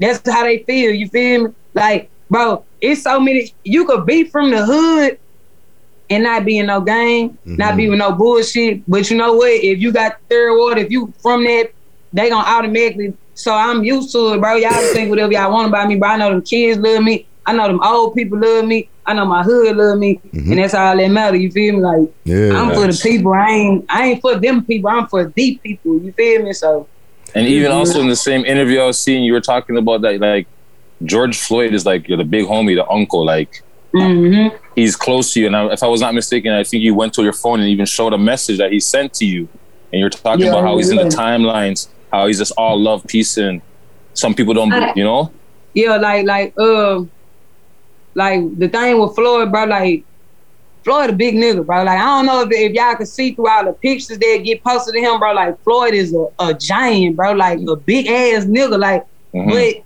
[0.00, 0.90] that's how they feel.
[0.92, 1.54] You feel me?
[1.74, 3.54] Like, bro, it's so many.
[3.62, 5.18] You could be from the hood
[6.10, 8.82] and not be in no gang, not be with no bullshit.
[8.88, 9.52] But you know what?
[9.52, 11.70] If you got third ward, if you from that,
[12.12, 13.14] they gonna automatically.
[13.34, 14.56] So I'm used to it, bro.
[14.56, 17.26] Y'all can think whatever y'all want about me, but I know them kids love me.
[17.46, 18.88] I know them old people love me.
[19.06, 20.52] I I know my hood love me, Mm-hmm.
[20.52, 21.36] and that's all that matter.
[21.36, 21.80] You feel me?
[21.80, 22.52] Like Yeah.
[22.60, 23.32] I'm for the people.
[23.32, 24.90] I ain't I ain't for them people.
[24.90, 25.98] I'm for the people.
[26.00, 26.52] You feel me?
[26.52, 26.86] So
[27.34, 30.20] And even also in the same interview I was seeing, you were talking about that
[30.20, 30.46] like
[31.04, 33.62] George Floyd is like the big homie, the uncle, like
[33.94, 34.56] mm-hmm.
[34.74, 35.46] he's close to you.
[35.46, 37.68] And I, if I was not mistaken, I think you went to your phone and
[37.68, 39.48] even showed a message that he sent to you,
[39.92, 43.04] and you're talking Yeah, about how he's in the timelines, how he's just all love,
[43.06, 43.60] peace, and
[44.14, 45.32] some people don't, I- you know.
[45.74, 47.02] yeah, like like uh,
[48.14, 49.64] like the thing with Floyd, bro.
[49.64, 50.04] Like
[50.84, 51.82] Floyd a big nigga, bro.
[51.84, 54.62] Like I don't know if, if y'all can see through all the pictures that get
[54.64, 55.32] posted to him, bro.
[55.32, 57.32] Like Floyd is a, a giant, bro.
[57.32, 58.78] Like a big ass nigga.
[58.78, 59.04] Like,
[59.34, 59.50] Mhm.
[59.50, 59.84] but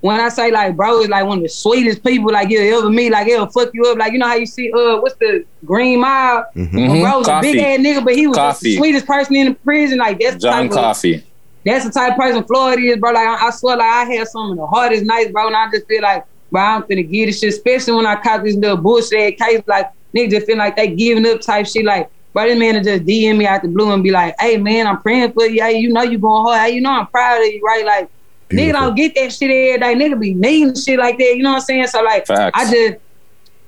[0.00, 2.90] when I say like bro is like one of the sweetest people like you'll ever
[2.90, 3.98] meet, like it'll fuck you up.
[3.98, 6.46] Like you know how you see uh what's the Green Mile?
[6.54, 6.72] Mhm.
[6.88, 7.60] When bro was a big Coffey.
[7.64, 9.98] ass nigga, but he was just the sweetest person in the prison.
[9.98, 11.24] Like that's the John type of- Coffey.
[11.64, 13.10] that's the type of person Floyd is, bro.
[13.12, 15.68] Like I, I swear, like I had some of the hardest nights, bro, and I
[15.70, 18.76] just feel like, bro, I'm finna get this shit, especially when I caught this little
[18.76, 19.62] bullshit case.
[19.66, 21.84] Like niggas just feel like they giving up type shit.
[21.84, 24.56] Like, bro, this man will just DM me out the blue and be like, hey
[24.58, 25.60] man, I'm praying for you.
[25.60, 26.60] Hey, you know you going hard.
[26.60, 27.84] Hey, you know I'm proud of you, right?
[27.84, 28.08] Like,
[28.50, 29.94] nigga don't get that shit every day.
[30.08, 31.36] Nigga be needing shit like that.
[31.36, 31.86] You know what I'm saying?
[31.88, 32.58] So like, Facts.
[32.58, 32.96] I just.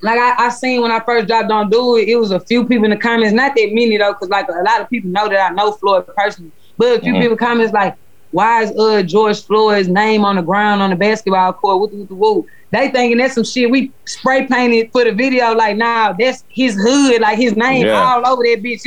[0.02, 2.66] Like I, I seen when I first dropped Don't Do It, it was a few
[2.66, 5.28] people in the comments, not that many though, because like a lot of people know
[5.28, 6.52] that I know Floyd personally.
[6.78, 7.20] But a few Mhm.
[7.20, 7.97] people comments like,
[8.31, 11.90] why is uh George Floyd's name on the ground on the basketball court?
[11.90, 12.47] The, what woo?
[12.70, 15.52] They thinking that's some shit we spray painted for the video.
[15.55, 18.01] Like, nah, that's his hood, like his name Yeah.
[18.02, 18.81] all over that bitch.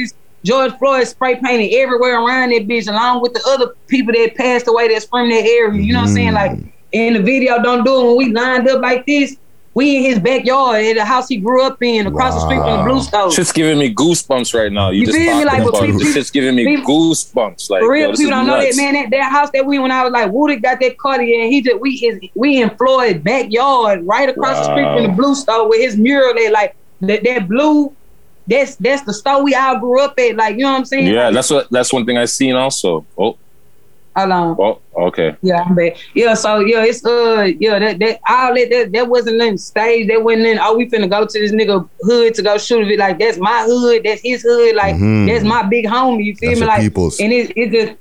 [0.44, 4.68] George Floyd spray painted everywhere around that bitch, along with the other people that passed
[4.68, 5.82] away that's from that area.
[5.82, 6.34] You know what I'm saying?
[6.34, 6.64] Mm-hmm.
[6.66, 9.38] Like in the video, don't do it when we lined up like this.
[9.76, 12.78] We in his backyard at the house he grew up in, across the street from
[12.78, 13.32] the blue store.
[13.32, 14.92] Shit's giving me goosebumps right now.
[14.92, 15.46] You, You just feel me?
[15.46, 17.72] Like, but people- This shit's giving me people- goosebumps.
[17.72, 18.94] Like, For real, yo, people is don't know that man.
[18.94, 21.64] That, that house that we when I was like, Woody got that Cartier, and he
[21.64, 25.68] just we is we in Floyd backyard, right across the street from the blue store
[25.68, 27.96] with his mural there, like that that blue.
[28.48, 30.36] That's that's the store we all grew up at.
[30.36, 31.08] Like you know what I'm saying?
[31.08, 33.06] Yeah, Like, that's what that's one thing I seen also.
[33.18, 33.38] Oh,
[34.16, 34.58] hold on.
[34.60, 35.36] oh, okay.
[35.42, 35.96] Yeah, I'm bad.
[36.14, 40.08] Yeah, so yeah, it's uh yeah, that that all that that, that wasn't in stage.
[40.10, 43.00] That wasn't in oh we finna go to this nigga hood to go shoot it.
[43.00, 45.28] Like that's my hood, that's his hood, like Mhm.
[45.28, 46.26] that's my big homie.
[46.26, 46.68] You feel That's me?
[46.68, 47.20] Like peoples.
[47.22, 47.98] and it it just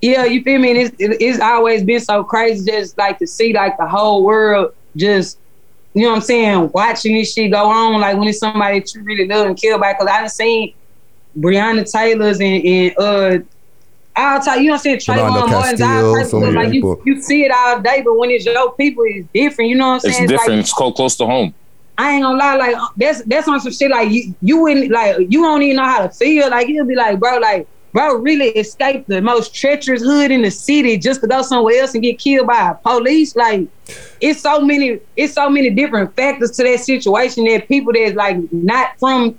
[0.00, 0.70] yeah, you feel me?
[0.70, 4.22] And it's it, it's always been so crazy just like to see like the whole
[4.24, 5.39] world just
[5.94, 8.94] you know what I'm saying, watching this shit go on, like when it's somebody that
[8.94, 9.98] you really love and care about.
[9.98, 10.74] Cause I done seen
[11.36, 13.38] Breonna Taylor's and, and uh
[14.16, 16.40] I'll tell you, you know what I'm saying, Trayvon Martin's Castile, all types of so
[16.40, 16.52] stuff.
[16.52, 17.02] many Like you, people.
[17.06, 19.70] you see it all day, but when it's your people, it's different.
[19.70, 20.10] You know what I'm saying?
[20.10, 20.28] It's saying?
[20.28, 20.50] different.
[20.50, 21.54] like it's close, close to home.
[21.96, 25.16] I ain't gonna lie, like that's that's on some shit like you you wouldn't like
[25.28, 26.48] you don't even know how to feel.
[26.50, 30.50] Like you'll be like, bro, like bro really escaped the most treacherous hood in the
[30.50, 33.34] city just to go somewhere else and get killed by police.
[33.36, 33.66] Like
[34.20, 38.36] it's so many it's so many different factors to that situation that people that's like
[38.52, 39.38] not from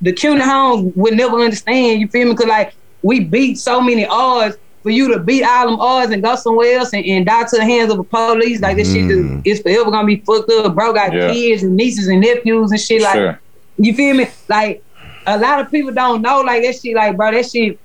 [0.00, 2.00] the Cuney home would never understand.
[2.00, 2.34] You feel me?
[2.34, 6.20] Cause like we beat so many odds for you to beat all them odds and
[6.22, 8.60] go somewhere else and, and die to the hands of the police.
[8.60, 9.42] Like this shit Mm.
[9.44, 10.74] is forever gonna be fucked up.
[10.74, 11.32] Bro got Yeah.
[11.32, 13.02] kids and nieces and nephews and shit.
[13.02, 13.40] Like Sure.
[13.78, 14.26] you feel me?
[14.48, 14.82] Like
[15.26, 16.94] a lot of people don't know like that shit.
[16.96, 17.78] Like bro, that shit.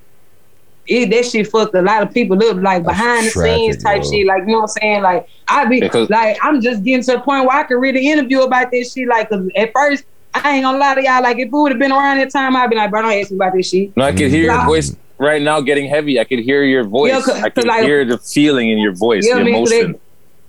[0.89, 4.09] It, that shit fucked a lot of people up, like behind the scenes type bro.
[4.11, 4.25] shit.
[4.25, 5.01] Like you know what I'm saying?
[5.01, 7.97] Like I be Because- like I'm just getting to the point where I could read
[7.97, 9.07] an interview about this shit.
[9.07, 11.21] Like 'cause at first I ain't gonna lie to y'all.
[11.21, 13.31] Like if it would have been around that time, I'd be like, bro, don't ask
[13.31, 13.97] me about this shit.
[13.97, 16.21] No, I could hear your voice right now getting heavy.
[16.21, 17.11] I could hear your voice.
[17.11, 19.53] Yeah, 'cause- I could 'cause like- hear the feeling in your voice, Yeah, the man,
[19.55, 19.91] 'cause emotion.
[19.93, 20.01] that-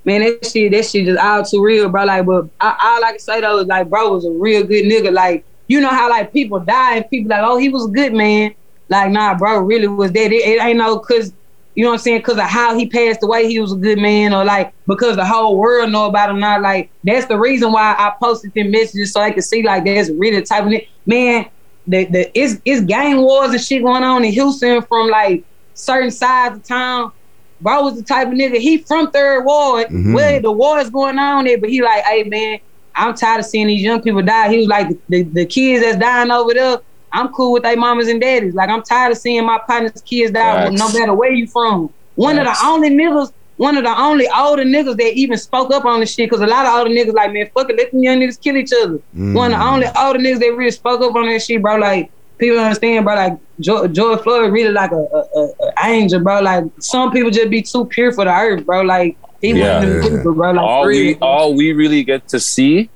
[0.05, 2.05] Man, that shit, that shit just all too real, bro.
[2.05, 4.85] Like, but I, all I can say though is like, bro was a real good
[4.85, 5.13] nigga.
[5.13, 8.13] Like, you know how like people die and people like, oh, he was a good
[8.13, 8.55] man.
[8.89, 10.33] Like, nah, bro, really was that.
[10.33, 11.33] It, it ain't no cause,
[11.75, 12.23] you know what I'm saying?
[12.23, 15.27] Cause of how he passed away, he was a good man, or like because the
[15.27, 16.41] whole world know about him.
[16.41, 19.85] Not like that's the reason why I posted them messages so I could see like
[19.85, 20.73] there's really the type of
[21.07, 21.47] man.
[21.87, 26.11] The the it's it's gang wars and shit going on in Houston from like certain
[26.11, 27.13] sides of town.
[27.61, 28.57] Bro was the type of nigga.
[28.59, 30.15] He from Third Ward, Mhm.
[30.15, 31.59] where the war is going on there.
[31.59, 32.61] But he like, hey man,
[32.99, 34.51] I'm tired of seeing these young people die.
[34.51, 36.79] He was like, the, the kids that's dying over there,
[37.13, 38.55] I'm cool with their mamas and daddies.
[38.55, 41.93] Like I'm tired of seeing my partner's kids die, no matter where you from.
[42.17, 45.85] One of the only niggas, one of the only older niggas that even spoke up
[45.85, 46.29] on this shit.
[46.29, 48.57] Cause a lot of older niggas like, man, fuck it, let them young niggas kill
[48.57, 49.01] each other.
[49.17, 49.35] Mm.
[49.35, 51.77] One of the only older niggas that really spoke up on that shit, bro.
[51.77, 53.15] Like people understand, bro.
[53.15, 56.41] Like George, George Floyd really like a, a, a angel, bro.
[56.41, 58.83] Like some people just be too pure for the earth, bro.
[58.83, 59.79] Like he Yeah.
[59.79, 60.33] one of them people.
[60.35, 62.91] Like all for we all we really get to see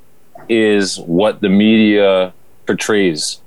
[0.48, 2.32] is what the media
[2.66, 3.40] portrays.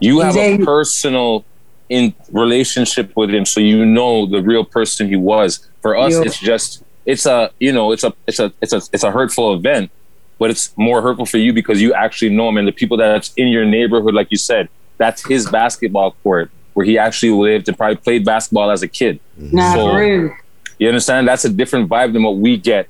[0.00, 0.62] You have Exactly.
[0.62, 1.44] a personal
[1.88, 5.68] in relationship with him, so you know the real person he was.
[5.82, 6.22] For us, Yeah.
[6.22, 9.54] it's just it's a you know it's a it's a it's a it's a hurtful
[9.54, 9.90] event,
[10.38, 13.32] but it's more hurtful for you because you actually know him and the people that's
[13.36, 14.68] in your neighborhood, like you said,
[14.98, 19.20] that's his basketball court where he actually lived and probably played basketball as a kid.
[19.36, 20.30] Nah, So- for real.
[20.78, 21.28] You understand?
[21.28, 22.88] That's a different vibe than what we get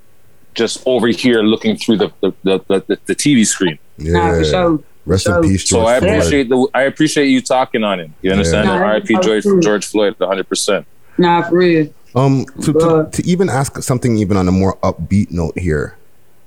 [0.55, 3.79] just over here looking through the the, the, the, the TV screen.
[3.99, 4.81] Nah, for sure.
[5.05, 6.13] Rest in peace, George So George I Floyd.
[6.13, 8.11] appreciate the I appreciate you talking on it.
[8.23, 8.69] You understand?
[8.69, 8.75] Yeah.
[8.75, 9.19] And R.I.P.
[9.23, 10.49] George George Floyd, 100.
[10.49, 10.87] percent
[11.19, 11.93] Nah, for real.
[12.15, 15.97] Um, to, to, to even ask something even on a more upbeat note here,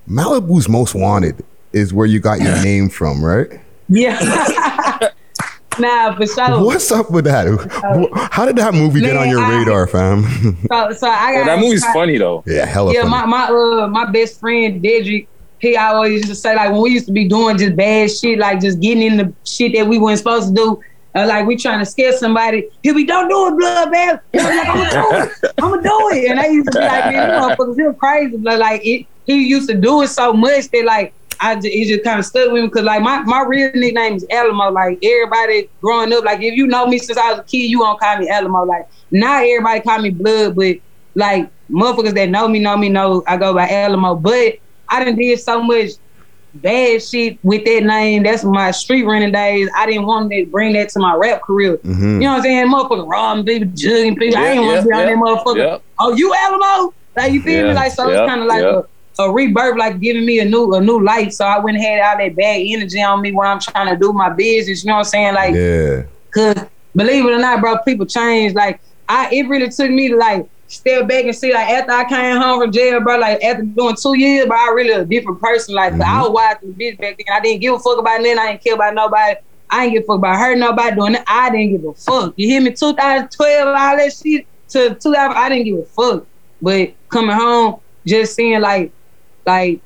[0.08, 1.44] Malibu's Most Wanted
[1.74, 3.60] is where you got your name from, right?
[3.90, 4.20] Yeah.
[5.80, 6.64] nah, for sure.
[6.64, 7.48] What's up with that?
[8.32, 10.24] How did that movie get on your I- radar, fam?
[10.72, 12.44] So, so I got that movie's funny though.
[12.46, 13.12] Yeah, hella yeah, funny.
[13.12, 15.28] my my uh my best friend Dedrick,
[15.60, 18.40] he always used to say like when we used to be doing just bad shit,
[18.40, 20.82] like just getting in the shit that we weren't supposed to do.
[21.14, 22.68] Uh, like we trying to scare somebody.
[22.84, 24.20] Here we don't do it, blood man.
[24.34, 25.54] I'm like, I'm gonna do it.
[25.62, 26.30] I'm gonna do it.
[26.30, 28.36] And I used to be like, man, you motherfuckers, you're crazy.
[28.36, 31.88] But like it, he used to do it so much that like I just, it
[31.88, 34.72] just kind of stuck with me because like my, my real nickname is Alamo.
[34.72, 37.80] Like everybody growing up, like if you know me since I was a kid, you
[37.80, 38.64] gonna call me Alamo.
[38.64, 40.76] Like not everybody call me Blood, but
[41.16, 44.16] like motherfuckers that know me know me know I go by Alamo.
[44.16, 44.56] But
[44.90, 45.92] I didn't did so much
[46.56, 48.24] bad shit with that name.
[48.24, 49.70] That's my street running days.
[49.76, 51.78] I didn't want to bring that to my rap career.
[51.78, 52.14] Mhm.
[52.16, 52.68] You know what I'm saying?
[52.72, 54.38] Motherfucker robbing people, jugging people.
[54.38, 55.82] I Yeah, ain't want yeah, to be on yeah, that motherfucker.
[56.00, 56.94] Oh, you Alamo?
[57.18, 57.74] Like you feel me?
[57.74, 58.86] Like so it's kind of like a,
[59.20, 61.32] a rebirth, like giving me a new a new life.
[61.34, 63.98] So I went and had all that bad energy on me when I'm trying to
[63.98, 64.84] do my business.
[64.84, 65.34] You know what I'm saying?
[65.34, 66.04] Like yeah.
[66.32, 68.54] Cause believe it or not, bro, people change.
[68.54, 71.54] Like I, it really took me to like step back and see.
[71.54, 74.70] Like after I came home from jail, bro, like after doing two years, but I
[74.72, 75.76] really a different person.
[75.76, 76.02] Like mm-hmm.
[76.02, 77.34] I was watching the bitch back then.
[77.34, 78.38] I didn't give a fuck about nothing.
[78.38, 79.36] I didn't care about nobody.
[79.70, 81.24] I ain't give a fuck about hurting nobody doing it.
[81.28, 82.34] I didn't give a fuck.
[82.38, 82.72] You hear me?
[82.72, 86.26] 2012, all that shit to 2000, I didn't give a fuck.
[86.62, 88.92] But coming home, just seeing like,
[89.46, 89.82] like,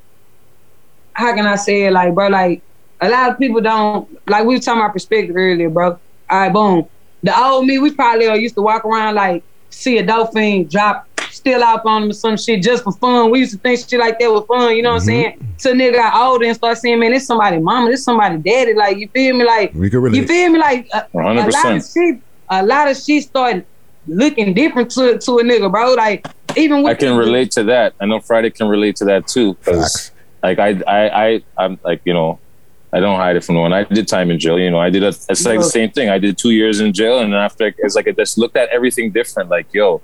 [1.14, 1.92] how can I say it?
[1.92, 2.62] Like, bro, like
[3.02, 5.92] a lot of people don't like we were talking about perspective earlier, bro.
[5.92, 6.00] All
[6.30, 6.88] right, boom.
[7.24, 11.08] The old me, we probably uh, used to walk around like see a dolphin drop
[11.32, 13.32] still out on them or some shit just for fun.
[13.32, 15.56] We used to think shit like that was fun, you know what I'm saying?
[15.58, 18.74] So nigga got older and start saying, man, this somebody mama, this somebody daddy.
[18.74, 19.46] Like you feel me?
[19.46, 20.60] Like We can you feel me?
[20.60, 21.94] Like a, a lot of 100%.
[21.94, 23.66] shit, a lot of shit started
[24.08, 25.94] looking different to to a nigga, bro.
[25.94, 26.26] Like
[26.60, 27.94] even with I can the- relate to that.
[28.00, 29.54] I know Friday can relate to that too.
[29.56, 30.12] Because
[30.44, 32.40] like I, I, I, I'm like you know,
[32.94, 33.74] I don't hide it from no one.
[33.74, 34.58] I did time in jail.
[34.60, 36.10] You know, I did a, it's like the same thing.
[36.10, 38.70] I did two years in jail, and then after it's like I just looked at
[38.70, 39.50] everything different.
[39.50, 40.02] Like yo,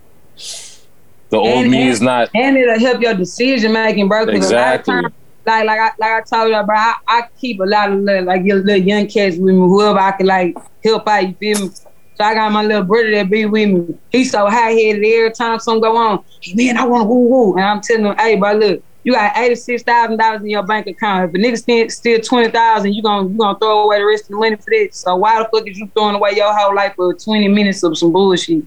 [1.29, 4.23] the old And- me and- is not and it'll help your decision making, bro.
[4.23, 4.93] Exactly.
[4.93, 5.15] A lot of times,
[5.45, 8.23] like like I like I told you, bro, I, I keep a lot of little,
[8.25, 11.27] like your little young cats with me, whoever I can like help out.
[11.27, 11.71] You feel me?
[12.17, 13.95] So I got my little brother that be with me.
[14.11, 16.23] He's so high headed every time something go on.
[16.53, 18.83] Man, I want woo woo, and I'm telling him, hey, bro, look.
[19.03, 21.29] You got eighty six thousand dollars in your bank account.
[21.29, 24.23] If a nigga spend still twenty thousand, you gonna you gonna throw away the rest
[24.23, 24.89] of the money for that.
[24.93, 27.95] So why the fuck is you throwing away your whole life for twenty minutes of
[27.99, 28.63] some bullshit?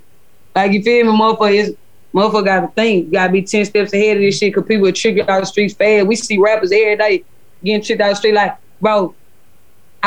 [0.55, 1.59] Like you feel me, motherfucker?
[1.59, 1.77] It's,
[2.15, 3.07] motherfucker got to think.
[3.07, 4.55] You gotta be ten steps ahead of this shit.
[4.55, 6.07] Cause people are you out the streets fast.
[6.07, 7.25] We see rappers every day
[7.65, 8.35] getting tricked out the street.
[8.35, 9.17] Like, bro,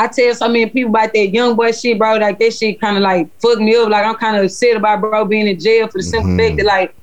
[0.04, 2.16] I tell so many people about that young boy shit, bro.
[2.16, 3.88] Like that shit kind of like fucked me up.
[3.88, 6.66] Like I'm kind of upset about bro being in jail for the simple fact that
[6.66, 6.94] like,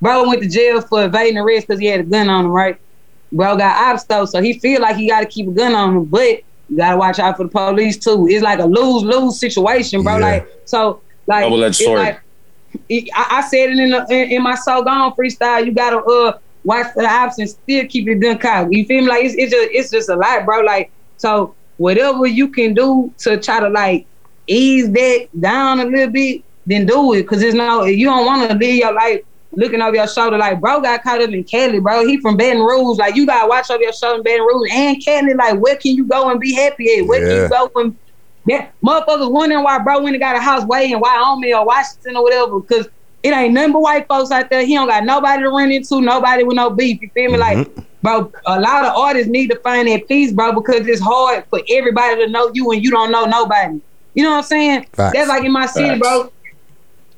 [0.00, 2.78] bro went to jail for evading arrest because he had a gun on him, right?
[3.32, 5.96] Bro got ops though, so he feel like he got to keep a gun on
[5.96, 8.26] him, but you gotta watch out for the police too.
[8.28, 10.18] It's like a lose lose situation, bro.
[10.18, 10.24] Yeah.
[10.26, 11.98] Like so, like Double-edged it's sword.
[12.00, 12.20] like-
[12.88, 15.64] it- I, I said it in, the, in in my so gone freestyle.
[15.64, 18.72] You gotta uh watch for the ops and still keep your gun cocked.
[18.72, 19.08] You feel me?
[19.08, 20.60] Like it's, it's just it's just a lot, bro.
[20.60, 24.06] Like so, whatever you can do to try to like
[24.46, 27.26] ease that down a little bit, then do it.
[27.26, 29.22] Cause it's no, you don't want to live your life
[29.52, 30.36] looking over your shoulder.
[30.36, 32.06] Like bro got caught up in Cali, bro.
[32.06, 32.98] He from Baton Rouge.
[32.98, 35.34] Like you gotta watch over your shoulder in Baton Rouge and Cali.
[35.34, 37.06] Like where can you go and be happy at?
[37.06, 37.96] Where can you go and
[38.48, 42.16] yeah, motherfuckers wondering why bro went and got a house way in Wyoming or Washington
[42.16, 42.88] or whatever, because
[43.22, 44.64] it ain't nothing but white folks out there.
[44.64, 47.02] He don't got nobody to run into, nobody with no beef.
[47.02, 47.36] You feel me?
[47.36, 47.80] Like, mm-hmm.
[48.02, 51.60] Bro, a lot of artists need to find that peace, bro, because it's hard for
[51.68, 53.80] everybody to know you and you don't know nobody.
[54.14, 54.86] You know what I'm saying?
[54.92, 55.16] Facts.
[55.16, 56.00] That's like in my city, Facts.
[56.00, 56.32] bro.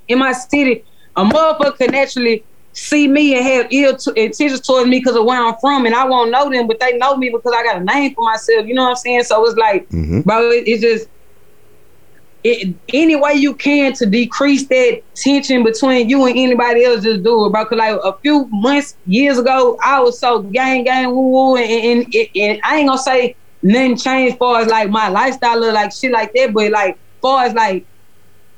[0.09, 0.85] In my city,
[1.17, 5.25] a motherfucker can actually see me and have ill t- intentions towards me because of
[5.25, 7.81] where I'm from, and I won't know them, but they know me because I got
[7.81, 8.67] a name for myself.
[8.67, 9.25] You know what I'm saying?
[9.25, 10.21] So it's like, mm-hmm.
[10.23, 11.09] bro, it, it's just
[12.43, 17.23] it, any way you can to decrease that tension between you and anybody else, just
[17.23, 17.65] do it, bro.
[17.67, 21.71] Cause like a few months, years ago, I was so gang, gang, woo, woo, and,
[21.71, 25.73] and, and, and I ain't gonna say nothing changed far as like my lifestyle or
[25.73, 27.85] like shit like that, but like far as like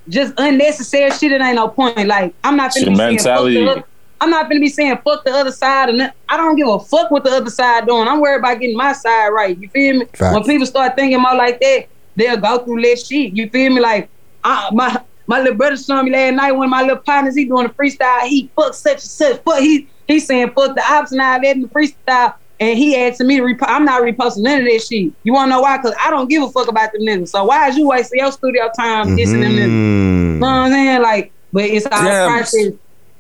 [0.09, 2.07] just unnecessary shit, it ain't no point.
[2.07, 3.65] Like I'm not Your finna be saying fuck mentality.
[3.65, 3.85] the hood.
[4.21, 6.79] I'm not gonna be saying fuck the other side, and that- I don't give a
[6.79, 8.07] fuck what the other side doing.
[8.07, 9.59] I'm worried about getting my side right.
[9.59, 10.07] You feel me?
[10.15, 10.35] Facts.
[10.35, 11.87] When people start thinking more like that,
[12.17, 13.33] they'll go through less shit.
[13.35, 13.81] You feel me?
[13.81, 14.09] Like
[14.45, 16.53] I, my my little brother showed me last night.
[16.53, 18.23] One of my little partners, he doing a freestyle.
[18.27, 19.43] He fuck such and such.
[19.43, 22.35] Fuck he he saying fuck the ops and all that in the freestyle.
[22.61, 23.65] And he asking me to repost.
[23.69, 25.13] I'm not reposting none of that shit.
[25.25, 25.79] You wanna know why?
[25.79, 27.29] Cause I don't give a fuck about them niggas.
[27.29, 29.67] So why is you wasting your studio time dissing them niggas?
[29.67, 30.35] Mm-hmm.
[30.35, 31.03] You know what I'm saying?
[31.03, 32.29] Like, but it's all Damn.
[32.31, 32.73] process.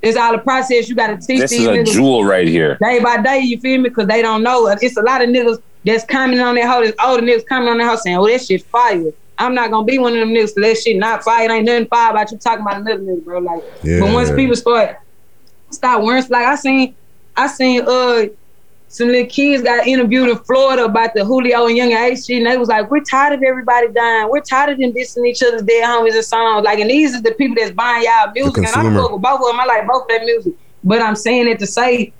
[0.02, 0.88] It's all the process.
[0.88, 2.76] You gotta teach This these is a niggas jewel right here.
[2.82, 3.40] day by day.
[3.40, 3.88] You feel me?
[3.88, 4.66] Because they don't know.
[4.80, 6.80] It's a lot of niggas that's commenting on that hoe.
[6.82, 9.84] There's older niggas commenting on that house saying, "Oh, that shit fire." I'm not gonna
[9.86, 10.54] be one of them niggas.
[10.54, 11.44] 'cause That shit not fire.
[11.46, 13.38] It ain't nothing fire about you talking about another nigga, bro.
[13.40, 13.62] Like,
[14.00, 14.96] but once people start
[15.70, 16.94] start worrying, like I seen,
[17.36, 18.24] I seen uh
[18.88, 22.46] some little kids got interviewed in Florida about the Julio and Yungeen Ace shit, and
[22.46, 24.28] they was like, "We're tired of everybody dying.
[24.28, 27.22] We're tired of them dissing each other's dead homies and songs." Like, and these are
[27.22, 29.00] the people that's buying y'all music, and I consumer.
[29.00, 29.60] fuck with both of them.
[29.60, 30.52] I like both of that music,
[30.84, 32.12] but I'm saying it to say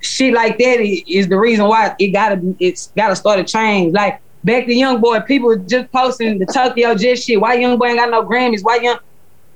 [0.00, 3.92] shit like that is the reason why it gotta it's gotta start a change.
[3.92, 7.40] Like back to young boy, people just posting the Tokyo Jet shit.
[7.40, 8.62] Why young boy ain't got no Grammys?
[8.62, 8.98] Why young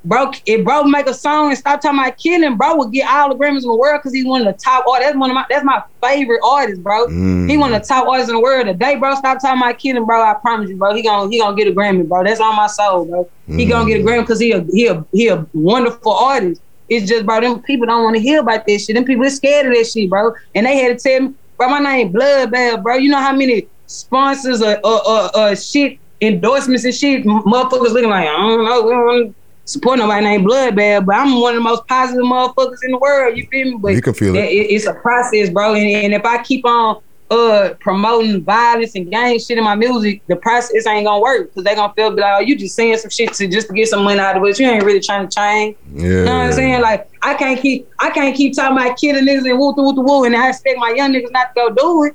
[0.05, 3.29] bro if bro make a song and stop talking about killing, bro would get all
[3.29, 5.09] the Grammys in the world because he's one of the top artists.
[5.09, 7.07] That's one of my that's my favorite artist, bro.
[7.07, 7.49] Mm.
[7.49, 8.67] He one of the top artists in the world.
[8.67, 11.39] The day bro stop talking about killing, bro, I promise you, bro, he gonna he
[11.39, 12.25] gonna get a Grammy, bro.
[12.25, 13.29] That's on my soul, bro.
[13.47, 16.61] He gonna get a Grammy because he a he a he a wonderful artist.
[16.93, 18.97] It's just, bro, them people don't want to hear about this shit.
[18.97, 20.33] Them people is scared of that shit, bro.
[20.55, 22.97] And they had to tell me, bro, my name Bloodbath, bro.
[22.97, 28.11] You know how many sponsors or, or, or, or shit, endorsements and shit, motherfuckers looking
[28.11, 31.63] like, I don't know, we don't support nobody named Bloodbath, but I'm one of the
[31.63, 33.37] most positive motherfuckers in the world.
[33.37, 33.79] You feel me?
[33.79, 34.41] But You can feel it.
[34.45, 35.75] it's a process, bro.
[35.75, 37.01] And, and if I keep on
[37.33, 41.65] uh promoting violence and gang shit in my music, the process ain't gonna work because
[41.65, 43.89] they gonna feel be like, oh, you just saying some shit to just to get
[43.89, 44.59] some money out of it.
[44.59, 45.77] You ain't really trying to change.
[45.95, 46.83] You know what I'm saying?
[46.83, 50.25] Like I can't keep I can't keep talking about killing niggas and woo woo woo
[50.25, 52.15] and I expect my young niggas not to go do it.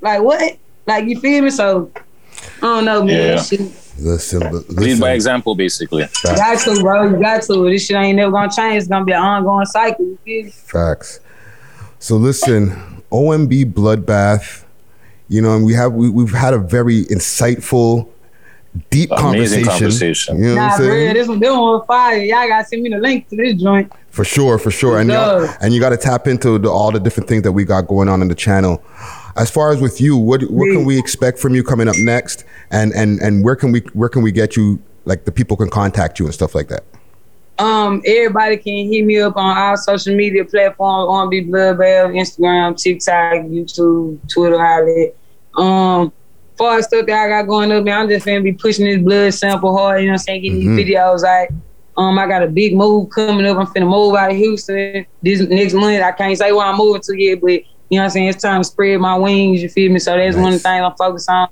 [0.00, 0.58] Like what?
[0.86, 1.50] Like you feel me?
[1.50, 1.92] So
[2.56, 3.36] I don't know, man.
[3.36, 3.42] Yeah.
[3.42, 3.60] Shit,
[4.00, 6.02] Listen, but Lead by example, basically.
[6.02, 7.10] you got to, bro.
[7.10, 7.68] You got to.
[7.68, 8.78] This shit ain't never gonna change.
[8.78, 10.16] It's gonna be an ongoing cycle.
[10.24, 10.50] You?
[10.50, 11.20] Facts.
[11.98, 14.64] So listen, OMB bloodbath.
[15.30, 18.08] You know, and we have we, we've had a very insightful,
[18.90, 19.64] deep Amazing conversation.
[19.68, 20.36] conversation.
[20.38, 22.16] You know Nah, what I'm for real, this one, this one was fire.
[22.22, 23.92] Y'all gotta send me the link to this joint.
[24.10, 24.98] For sure, for sure.
[24.98, 25.56] And you Yes.
[25.60, 28.08] and you got to tap into the, all the different things that we got going
[28.08, 28.82] on in the channel.
[29.36, 32.44] As far as with you, what what can we expect from you coming up next?
[32.70, 34.80] And and and where can we where can we get you?
[35.04, 36.84] Like the people can contact you and stuff like that.
[37.58, 43.46] Um, everybody can hit me up on our social media platforms, OMB Bloodbath, Instagram, TikTok,
[43.46, 45.60] YouTube, Twitter, all that.
[45.60, 46.12] Um,
[46.56, 48.98] far as stuff that I got going up, man, I'm just gonna be pushing this
[49.02, 50.76] blood sample hard, you know what I'm saying, getting Mhm.
[50.76, 51.48] these videos out.
[51.96, 53.56] Um, I got a big move coming up.
[53.58, 56.00] I'm finna move out of Houston this next month.
[56.00, 57.60] I can't say where I'm moving to yet, but you
[57.92, 59.98] know what I'm saying, it's time to spread my wings, you feel me?
[59.98, 61.48] So that's one of the things I'm focused on.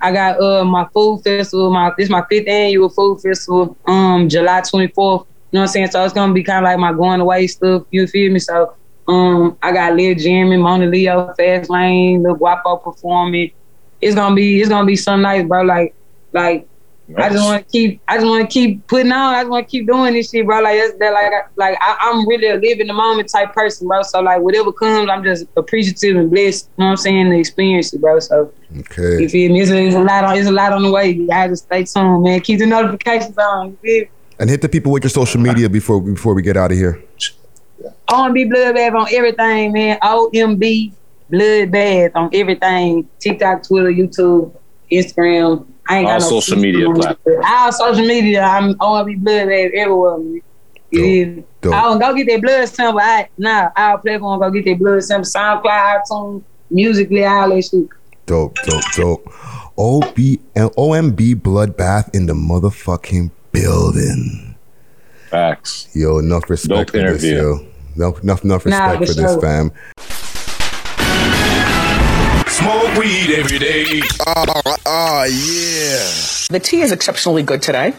[0.00, 4.28] I got uh my food festival, my this is my fifth annual food festival, um,
[4.28, 5.26] July 24th.
[5.50, 5.90] You know what I'm saying?
[5.90, 7.82] So it's gonna be kind of like my going away stuff.
[7.90, 8.38] You feel me?
[8.38, 8.74] So
[9.06, 13.50] um, I got Lil Jeremy, Monaleo, Fast Lane, Lil Guapo performing.
[14.00, 15.62] It's gonna be it's gonna be some nice, bro.
[15.62, 15.94] Like
[16.32, 16.66] like
[17.16, 19.34] I just want to keep I just want to keep putting on.
[19.34, 20.60] I just want to keep doing this shit, bro.
[20.60, 23.54] Like that's that like I- like I, I'm really a live in the moment type
[23.54, 24.02] person, bro.
[24.02, 26.68] So like whatever comes, I'm just appreciative and blessed.
[26.76, 27.30] You know what I'm saying?
[27.30, 28.18] The experience, it, bro.
[28.20, 29.22] So Okay.
[29.22, 29.62] you feel me?
[29.62, 31.08] It's a, it's a lot on it's a lot on the way.
[31.12, 32.40] You gotta just stay tuned, man.
[32.42, 33.70] Keep the notifications on.
[33.70, 34.10] You feel me?
[34.40, 37.02] And hit the people with your social media before before we get out of here.
[38.08, 39.98] OMB Bloodbath on everything, man.
[40.00, 40.92] OMB
[41.30, 43.08] Bloodbath on everything.
[43.18, 44.52] TikTok, Twitter, YouTube,
[44.90, 45.66] Instagram.
[45.88, 47.38] I ain't All got no social media Instagram, platforms.
[47.42, 48.42] but All social media.
[48.42, 50.40] I'm OMB Bloodbath everywhere, man.
[50.90, 51.42] Yeah.
[51.60, 51.74] dope.
[51.74, 53.00] I will go get that blood sample.
[53.00, 55.28] I nah, our platform go get that blood sample.
[55.28, 57.88] SoundCloud, iTunes, musically, all that shit.
[58.24, 59.26] Dope, dope, dope.
[59.76, 60.14] OB
[60.56, 64.54] OMB bloodbath in the motherfucking building.
[65.30, 65.88] Facts.
[65.94, 67.66] Yo, enough respect Dope for this, yo.
[67.96, 69.70] No, enough, enough Nah, respect for for this, fam.
[72.48, 74.00] Smoke weed every day.
[74.26, 74.44] Oh,
[74.86, 76.10] oh yeah.
[76.50, 77.92] The tea is exceptionally good today.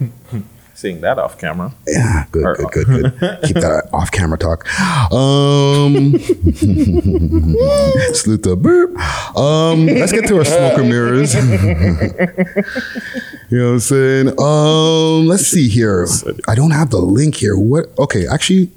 [0.76, 1.72] Seeing that off camera.
[1.86, 3.12] Yeah, good, good, good, good.
[3.44, 4.68] Keep that off camera talk.
[5.10, 6.18] Um,
[8.12, 8.90] salute the burp.
[9.34, 11.34] Um, let's get to our smoker mirrors.
[13.50, 14.28] you know what I'm saying?
[14.38, 16.06] Um, let's see here.
[16.46, 17.56] I don't have the link here.
[17.56, 17.86] What?
[17.98, 18.70] Okay, actually,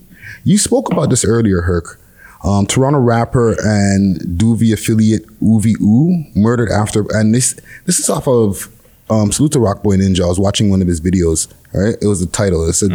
[0.46, 2.00] you spoke about this earlier, Herc.
[2.46, 8.26] Um, Toronto rapper and Doovie affiliate Uvi Oo murdered after, and this this is off
[8.26, 8.70] of
[9.10, 10.24] um, salute to Rock Boy Ninja.
[10.24, 11.54] I was watching one of his videos.
[11.74, 12.68] Right, it was the title.
[12.68, 12.92] It said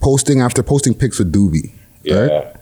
[0.00, 1.72] posting after posting pics with Doobie.
[2.06, 2.54] Right.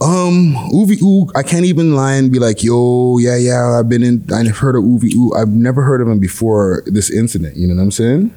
[0.00, 4.02] Um, Uvi Oog, I can't even lie and be like, yo, yeah, yeah, I've been
[4.02, 5.36] in, I've heard of Uvi Oog.
[5.36, 7.56] I've never heard of him before this incident.
[7.56, 8.34] You know what I'm saying?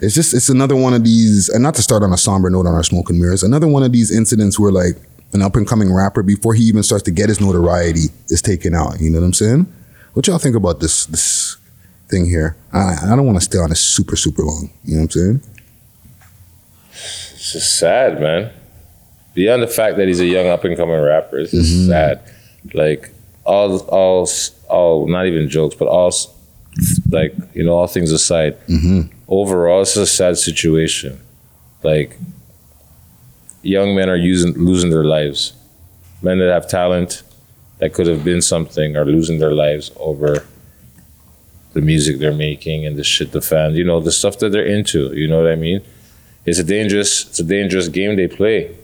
[0.00, 2.66] It's just, it's another one of these, and not to start on a somber note
[2.66, 4.96] on our smoke and mirrors, another one of these incidents where like
[5.32, 8.74] an up and coming rapper, before he even starts to get his notoriety, is taken
[8.74, 9.00] out.
[9.00, 9.72] You know what I'm saying?
[10.12, 11.56] What y'all think about this this
[12.08, 12.56] thing here?
[12.72, 14.70] I, I don't want to stay on it super, super long.
[14.84, 15.42] You know what I'm saying?
[16.92, 18.50] It's just sad, man.
[19.34, 21.88] Beyond the fact that he's a young up and coming rapper, it's just Mm-hmm.
[21.90, 22.20] sad.
[22.74, 23.10] Like
[23.44, 24.28] all, all,
[24.68, 26.12] all, not even jokes, but all,
[27.10, 29.12] like you know, all things aside, Mm-hmm.
[29.28, 31.20] overall, it's a sad situation.
[31.82, 32.16] Like
[33.62, 35.52] young men are using losing their lives.
[36.22, 37.22] Men that have talent
[37.78, 40.46] that could have been something are losing their lives over
[41.76, 44.64] the music they're making and the shit the fans, you know, the stuff that they're
[44.64, 45.14] into.
[45.14, 45.82] You know what I mean?
[46.46, 48.74] It's a dangerous, it's a dangerous game they play.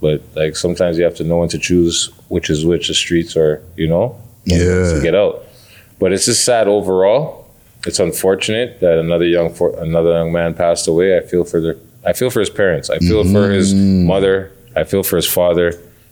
[0.00, 3.36] But like sometimes you have to know when to choose which is which, the streets
[3.36, 4.92] or you know, Yeah.
[4.94, 5.44] to get out.
[5.98, 7.50] But it's just sad overall.
[7.84, 11.18] It's unfortunate that another young for, another young man passed away.
[11.18, 12.90] I feel for their I feel for his parents.
[12.90, 14.06] I feel for his mm-hmm.
[14.06, 14.52] mother.
[14.76, 15.68] I feel for his father.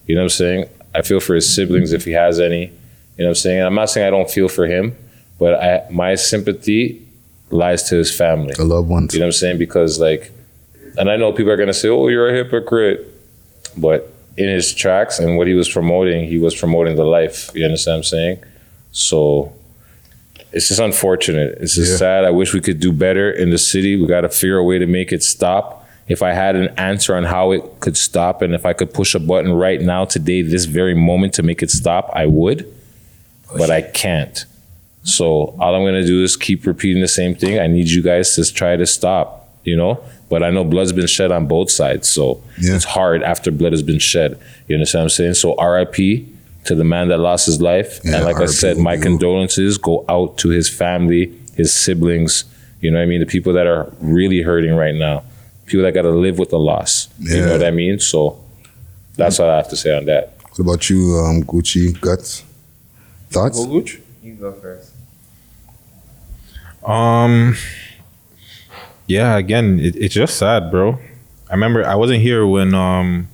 [0.07, 0.65] You know what I'm saying?
[0.97, 2.65] I feel for his siblings if he has any.
[2.65, 3.63] You know what I'm saying?
[3.63, 4.97] I'm not saying I don't feel for him,
[5.45, 7.07] but I my sympathy
[7.51, 8.55] lies to his family.
[8.57, 9.13] The loved ones.
[9.13, 9.59] You know what I'm saying?
[9.59, 10.33] Because like
[10.97, 13.07] and I know people are gonna say, Oh, you're a hypocrite.
[13.77, 17.51] But in his tracks and what he was promoting, he was promoting the life.
[17.55, 18.45] You understand what I'm saying?
[18.93, 19.53] So
[20.51, 21.59] it's just unfortunate.
[21.61, 22.25] It's just sad.
[22.25, 24.01] I wish we could do better in the city.
[24.01, 25.87] We got to figure a way to make it stop.
[26.09, 29.15] If I had an answer on how it could stop, and if I could push
[29.15, 32.73] a button right now, today, this very moment to make it stop, I would.
[33.59, 34.47] But I can't.
[35.05, 37.59] So all I'm gonna do is keep repeating the same thing.
[37.61, 39.49] I need you guys to try to stop.
[39.65, 40.03] You know.
[40.31, 43.83] But I know blood's been shed on both sides, so it's hard after blood has
[43.83, 44.39] been shed.
[44.67, 45.35] You understand what I'm saying?
[45.35, 46.29] So R.I.P.
[46.65, 50.05] to the man that lost his life, Yeah, and like I said, my condolences go
[50.09, 52.45] out to his family, his siblings.
[52.81, 53.21] You know what I mean?
[53.21, 55.25] The people that are really hurting right now,
[55.67, 57.09] people that got to live with the loss.
[57.21, 57.99] You know what I mean?
[58.01, 58.43] So
[59.17, 60.35] that's what I have to say on that.
[60.51, 62.45] What about you, um, Gucci Guts?
[63.31, 63.61] Thoughts?
[63.61, 64.01] Gucci?
[64.23, 64.94] You go first.
[66.85, 67.57] Um,
[69.07, 70.99] yeah, again, it, it's just sad, bro.
[71.49, 73.29] I remember I wasn't here when um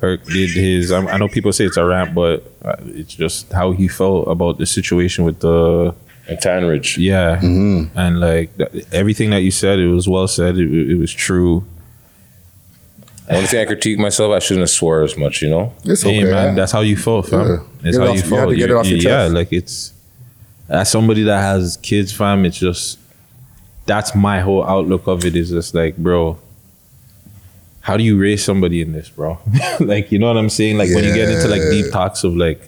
[0.00, 0.92] Herc did his.
[0.92, 4.28] I, I know people say it's a rant, but uh, it's just how he felt
[4.28, 5.94] about the situation with the
[6.28, 6.96] and Tanridge.
[6.98, 10.56] Yeah, and like th- everything that you said, it was well said.
[10.58, 11.64] It, it was true.
[13.28, 15.42] Only thing I critique myself, I shouldn't have swore as much.
[15.42, 15.72] You know?
[15.84, 16.30] It's Hey, okay.
[16.30, 17.40] man, that's how you felt, fam.
[17.48, 17.56] Yeah.
[17.82, 18.40] That's Get how off- you you felt.
[18.50, 19.34] had get it You're- off your yeah, chest.
[19.34, 19.92] like it's
[20.68, 22.44] as somebody that has kids, fam.
[22.44, 22.98] It's just
[23.86, 25.36] that's my whole outlook of it.
[25.36, 26.38] Is just like, bro,
[27.80, 29.38] how do you raise somebody in this, bro?
[29.80, 30.76] like, you know what I'm saying?
[30.76, 32.60] Like when you get into like deep talks of like.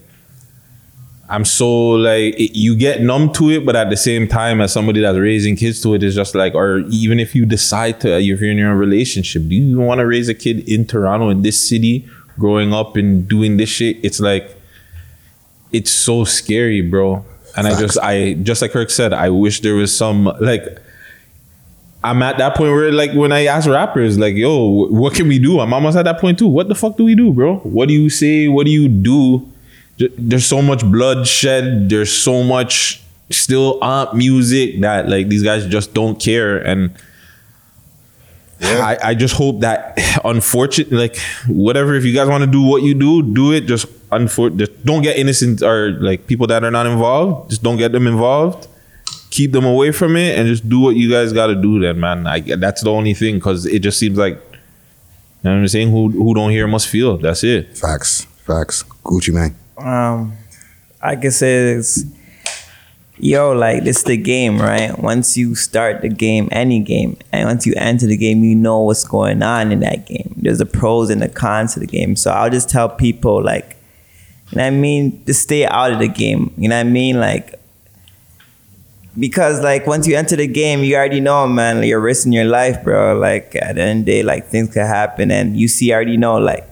[1.31, 4.73] I'm so like it, you get numb to it, but at the same time, as
[4.73, 8.19] somebody that's raising kids to it's just like, or even if you decide to, uh,
[8.19, 11.43] if you're in a relationship, do you want to raise a kid in Toronto in
[11.43, 12.09] this city,
[12.39, 13.99] growing up and doing this shit?
[14.03, 14.57] It's like,
[15.71, 17.27] it's so scary, bro.
[17.59, 20.65] And I just, I just like Herc said, I wish there was some like.
[22.05, 25.41] I'm at that point where, like, when I ask rappers, like, "Yo, what can we
[25.41, 26.47] do?" I'm almost at that point too.
[26.47, 27.57] What the fuck do we do, bro?
[27.57, 28.47] What do you say?
[28.47, 29.49] What do you do?
[30.17, 31.89] There's so much bloodshed.
[31.89, 36.59] There's so much still on music that like these guys just don't care.
[36.59, 36.93] And
[38.61, 41.17] I, I just hope that, unfortunate like
[41.47, 41.95] whatever.
[41.95, 43.63] If you guys want to do what you do, do it.
[43.63, 47.51] Just unfor- just don't get innocent or like people that are not involved.
[47.51, 48.67] Just don't get them involved.
[49.31, 52.01] Keep them away from it and just do what you guys got to do then
[52.01, 52.27] man.
[52.27, 55.91] I, that's the only thing because it just seems like you know what i'm saying?
[55.91, 57.17] Who who don't hear must feel.
[57.19, 57.77] That's it.
[57.77, 58.25] Facts.
[58.25, 58.83] Facts.
[59.05, 59.55] Gucci man.
[59.77, 60.33] Um,
[61.01, 62.05] I can say it's
[63.21, 64.99] yo, like this is the game, right?
[64.99, 68.81] Once you start the game, any game, and once you enter the game, you know
[68.81, 70.35] what's going on in that game.
[70.37, 72.17] There's the pros and the cons to the game.
[72.17, 73.77] So I'll just tell people like,
[74.51, 76.53] you know I mean, to stay out of the game.
[76.57, 77.55] You know what I mean, like.
[79.19, 82.85] Because like once you enter the game, you already know, man, you're risking your life,
[82.85, 83.19] bro.
[83.19, 86.17] Like at the end of the day, like things could happen, and you see, already
[86.17, 86.68] know, like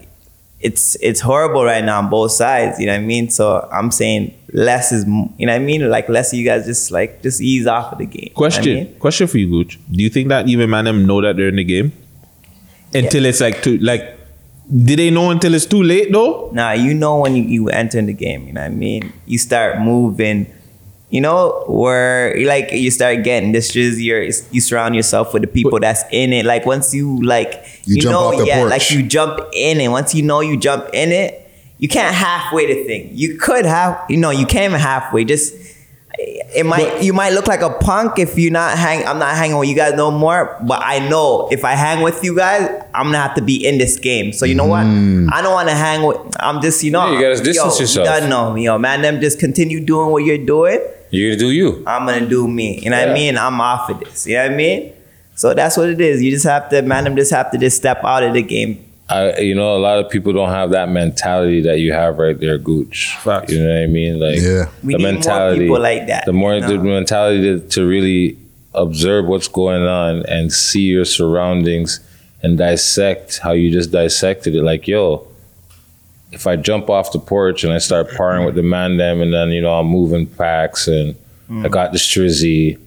[0.66, 2.78] it's it's horrible right now on both sides.
[2.80, 3.30] You know what I mean?
[3.30, 5.88] So I'm saying less is, you know what I mean?
[5.88, 8.24] Like less of you guys just like just ease off of the game.
[8.24, 8.98] You know I question mean?
[8.98, 11.56] question for you gooch do you think that even man them know that they're in
[11.56, 11.92] the game
[12.94, 14.18] until it's like too like
[14.88, 17.98] did they know until it's too late though Nah, you know when you, you enter
[17.98, 18.46] in the game.
[18.46, 19.12] You know what I mean?
[19.26, 20.46] You start moving
[21.08, 25.46] You know, where like you start getting this is your you surround yourself with the
[25.48, 26.44] people that's in it.
[26.44, 28.70] Like once you like You you, know, yeah, porch.
[28.70, 29.88] like you jump in it.
[29.88, 33.10] Once you know you jump in it, you can't halfway the thing.
[33.12, 35.24] You could have, you know, you can't even halfway.
[35.24, 35.54] Just
[36.18, 39.06] it might you might look like a punk if you're not hang.
[39.06, 40.56] I'm not hanging with you guys no more.
[40.62, 43.78] But I know if I hang with you guys, I'm gonna have to be in
[43.78, 44.32] this game.
[44.32, 44.86] So you know what?
[44.86, 45.30] Mm.
[45.32, 46.18] I don't want to hang with.
[46.40, 47.06] I'm just you know.
[47.06, 48.06] Yeah, you gotta distance yo, yourself.
[48.06, 49.02] You gotta know, yo, man.
[49.02, 50.80] Them just continue doing what you're doing.
[51.10, 51.84] You're gonna do you.
[51.86, 52.80] I'm gonna do me.
[52.80, 53.36] You know what I mean?
[53.36, 54.26] I'm off of this.
[54.26, 54.92] You know what I mean?
[55.34, 56.22] So that's what it is.
[56.22, 57.04] You just have to, man.
[57.04, 58.85] Them just have to just step out of the game.
[59.08, 62.38] I, you know, a lot of people don't have that mentality that you have right
[62.38, 63.16] there, Gooch.
[63.48, 64.18] You know what I mean?
[64.18, 64.68] Like, yeah.
[64.82, 67.86] We the need more mentality, people like that, The more you the mentality to, to
[67.86, 68.36] really
[68.74, 72.00] observe what's going on and see your surroundings
[72.42, 74.62] and dissect how you just dissected it.
[74.62, 75.26] Like, yo,
[76.32, 79.32] if I jump off the porch and I start parring with the man them, and
[79.32, 81.14] then you know I'm moving packs and
[81.48, 81.70] I mm.
[81.70, 82.78] got the strizzy.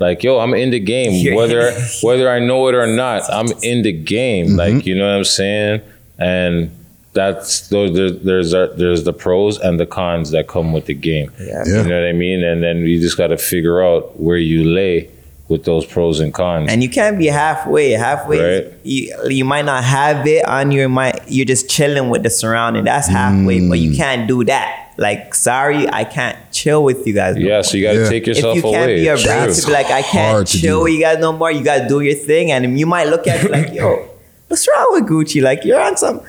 [0.00, 1.12] Like yo, I'm in the game.
[1.12, 1.72] You're- Whether
[2.02, 4.56] whether I know it or not, I'm in the game.
[4.56, 5.82] Like you know what I'm saying.
[6.18, 6.70] And
[7.12, 11.30] that's those there's uh, there's the pros and the cons that come with the game.
[11.40, 11.64] Yeah.
[11.66, 12.42] You know what I mean.
[12.44, 15.10] And then you just got to figure out where you lay
[15.48, 16.70] with those pros and cons.
[16.70, 17.90] And you can't be halfway.
[17.90, 18.72] Halfway, Right.
[18.84, 21.18] you, you might not have it on your mind.
[21.26, 22.84] You're just chilling with the surrounding.
[22.84, 23.80] That's halfway, but Mm.
[23.82, 24.89] you can't do that.
[25.00, 27.34] Like, sorry, I can't chill with you guys.
[27.34, 27.62] no Yeah, more.
[27.64, 28.96] so you got to take yourself if you can't away.
[29.00, 29.30] be True.
[29.32, 31.50] around to be like, I can't chill with you guys no more.
[31.50, 34.10] You got to do your thing, and you might look at it like, yo,
[34.48, 35.40] what's wrong with Gucci?
[35.42, 36.20] Like, you're on some.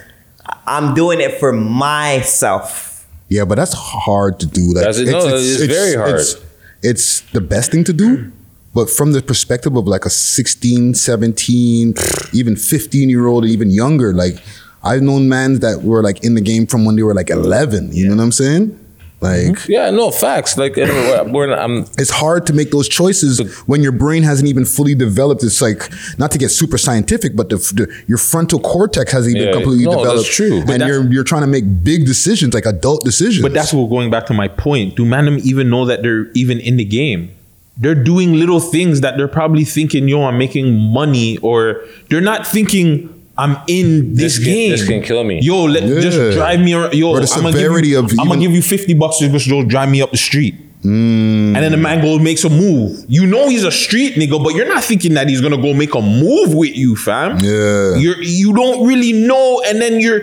[0.66, 3.08] I'm doing it for myself.
[3.30, 4.74] Yeah, but that's hard to do.
[4.74, 5.08] Like, That's it.
[5.12, 6.16] No, it's very hard.
[6.16, 6.36] It's,
[6.84, 8.32] it's the best thing to do,
[8.74, 11.94] but from the perspective of like a 16, 17,
[12.34, 14.38] even 15 year old, even younger, like
[14.84, 17.92] I've known men that were like in the game from when they were like 11.
[17.94, 18.78] You know what I'm saying?
[19.22, 19.72] Like, mm-hmm.
[19.72, 20.58] Yeah, no facts.
[20.58, 24.66] Like we're not, I'm it's hard to make those choices when your brain hasn't even
[24.66, 25.44] fully developed.
[25.44, 29.50] It's like not to get super scientific, but the, the your frontal cortex hasn't even
[29.50, 30.32] Yeah, completely no, that's developed.
[30.32, 30.74] true.
[30.74, 33.44] And you're you're trying to make big decisions, like adult decisions.
[33.44, 34.96] But that's what going back to my point.
[34.96, 37.30] Do them even know that they're even in the game?
[37.78, 42.48] They're doing little things that they're probably thinking, yo, I'm making money, or they're not
[42.48, 44.72] thinking I'm in this, This can- game.
[44.72, 45.40] this can kill me.
[45.42, 46.00] Yo, let Yeah.
[46.02, 46.94] just drive me around.
[46.94, 48.94] Yo, Or the I'm gonna give severity you, of I'm gonna even- give you 50
[48.94, 50.56] bucks to just go drive me up the street.
[50.84, 51.54] Mm.
[51.56, 53.06] And then the man goes makes a move.
[53.08, 55.94] You know he's a street nigga, but you're not thinking that he's gonna go make
[55.94, 57.38] a move with you, fam.
[57.40, 57.98] Yeah.
[57.98, 60.22] You're you don't really know, and then you're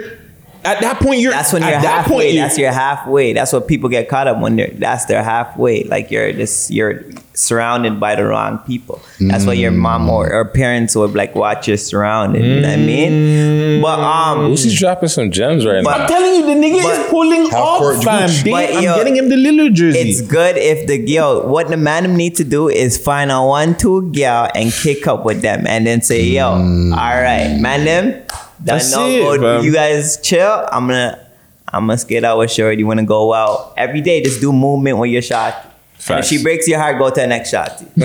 [0.64, 2.14] at that point you're That's when you're that halfway.
[2.16, 3.32] point, you- that's your halfway.
[3.32, 5.84] That's what people get caught up when they're that's their halfway.
[5.84, 7.04] Like you're just you're
[7.38, 9.00] surrounded by the wrong people.
[9.20, 10.32] That's why your mom or, mm.
[10.32, 12.44] or parents would like watch you surrounded.
[12.44, 13.12] You know what I mean?
[13.12, 13.82] Mm.
[13.82, 16.02] But um Lucy's dropping some gems right But- now.
[16.04, 18.28] I'm telling you, the nigga But- is pulling Half-court off, fam.
[18.28, 18.42] Gucci.
[18.44, 19.98] They- But, I'm yo, getting him the Lillard jersey.
[20.00, 23.76] it's good if the yo what the man need to do is find a one
[23.76, 26.92] two girl and kick up with them and then say yo mm.
[26.92, 28.22] all right man them
[28.60, 31.24] That's no it, go you guys chill I'm gonna
[31.72, 32.78] I'm gonna skate out with Shorty.
[32.78, 34.22] You wanna go out every day?
[34.22, 35.67] Just do movement when you're shot.
[36.08, 37.70] And if she breaks your heart, go to the next shot.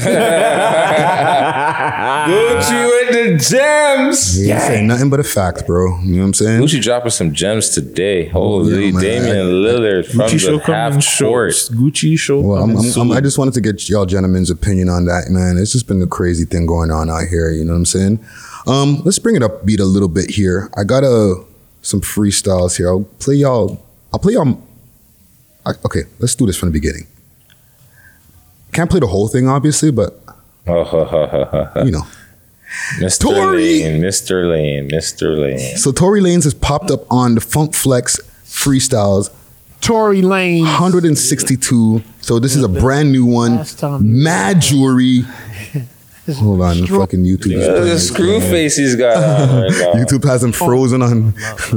[2.27, 4.45] Gucci with the gems.
[4.45, 5.99] Yeah, ain't nothing but a fact, bro.
[5.99, 6.61] You know what I'm saying?
[6.61, 8.25] Gucci dropping some gems today.
[8.25, 9.01] Holy Yeah, man.
[9.01, 11.51] Damian Lillard from Gucci show the coming half court.
[11.53, 12.41] Gucci show.
[12.41, 13.11] Well, I'm, I'm, I'm.
[13.11, 15.57] I just wanted to get y'all gentlemen's opinion on that, man.
[15.57, 17.51] It's just been a crazy thing going on out here.
[17.51, 18.25] You know what I'm saying?
[18.65, 20.69] Um, let's bring it up beat a little bit here.
[20.75, 21.43] I got a
[21.81, 22.89] some freestyles here.
[22.89, 23.85] I'll play y'all.
[24.11, 24.61] I'll play y'all.
[25.65, 27.07] I, okay, let's do this from the beginning.
[28.73, 30.19] Can't play the whole thing, obviously, but
[30.67, 32.03] you know.
[32.99, 33.19] Mr.
[33.19, 33.83] Tory.
[33.83, 34.49] Lane, Mr.
[34.49, 35.39] Lane, Mr.
[35.39, 35.77] Lane.
[35.77, 39.29] So Tory Lanez has popped up on the Funk Flex freestyles.
[39.79, 40.63] Tory Lane.
[40.63, 42.01] 162.
[42.21, 43.63] So this is a brand new one.
[44.01, 45.21] Mad jewelry.
[46.37, 47.51] Hold on, the fucking YouTube.
[47.51, 47.97] is Look at the playing.
[47.99, 49.93] screw face he's got on right now.
[50.01, 51.33] YouTube has him frozen on.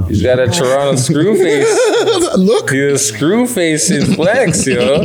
[0.06, 2.36] He's got a Toronto screw face.
[2.38, 2.70] Look.
[2.70, 5.02] He's a screw face in flex, yo.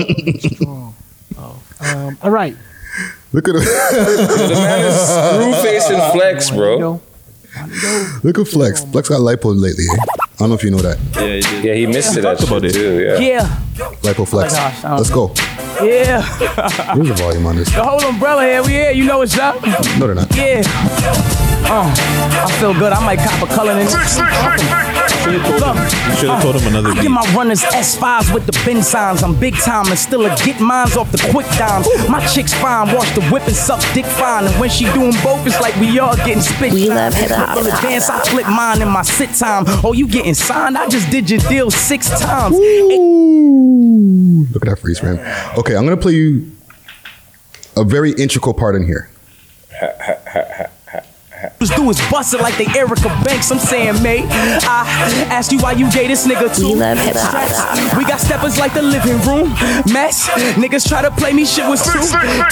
[1.81, 2.55] Um, all right.
[3.33, 3.61] Look at him.
[3.61, 7.01] The man is screw face and flex, bro.
[8.23, 8.83] Look at Flex.
[8.85, 9.85] Flex got lipo lately.
[9.89, 9.95] I
[10.39, 10.97] don't know if you know that.
[11.63, 12.21] Yeah, he missed it.
[12.21, 12.73] That about it.
[12.73, 13.01] too.
[13.01, 13.19] Yeah.
[13.19, 13.47] Yeah.
[14.01, 14.53] Lipo Flex.
[14.53, 15.33] Oh gosh, I don't Let's go.
[15.85, 16.21] Yeah.
[16.95, 17.73] Where's the volume on this?
[17.73, 18.63] the whole umbrella here.
[18.63, 18.91] We here.
[18.91, 19.61] You know what's up?
[19.97, 20.35] No, they're not.
[20.35, 21.37] Yeah.
[21.65, 21.93] Oh,
[22.47, 22.91] I feel good.
[22.93, 23.91] I might cop a color in it.
[25.21, 25.39] You
[26.17, 29.21] should have told him another I get my runners S5s with the bin signs.
[29.23, 31.87] I'm big time and still a get mines off the quick dimes.
[32.09, 34.45] My chick's fine, wash the whip and suck dick fine.
[34.45, 36.73] And when she doing both, it's like we all getting spit.
[36.73, 37.57] We love hip-hop.
[37.57, 39.65] full of dance, I flip mine in my sit time.
[39.83, 40.77] Oh, you getting signed?
[40.77, 42.55] I just did your deal six times.
[44.53, 45.19] Look at that freeze, man.
[45.57, 46.51] Okay, I'm gonna play you
[47.77, 49.09] a very integral part in here.
[51.61, 53.51] Just do is bust it like they Erica Banks.
[53.51, 54.25] I'm saying, mate.
[54.31, 54.83] I
[55.29, 56.69] asked you why you gay this nigga too.
[56.69, 57.97] We love hip-hop.
[57.99, 59.49] We got steppers like the living room
[59.93, 60.27] mess.
[60.57, 61.99] Niggas try to play me shit with two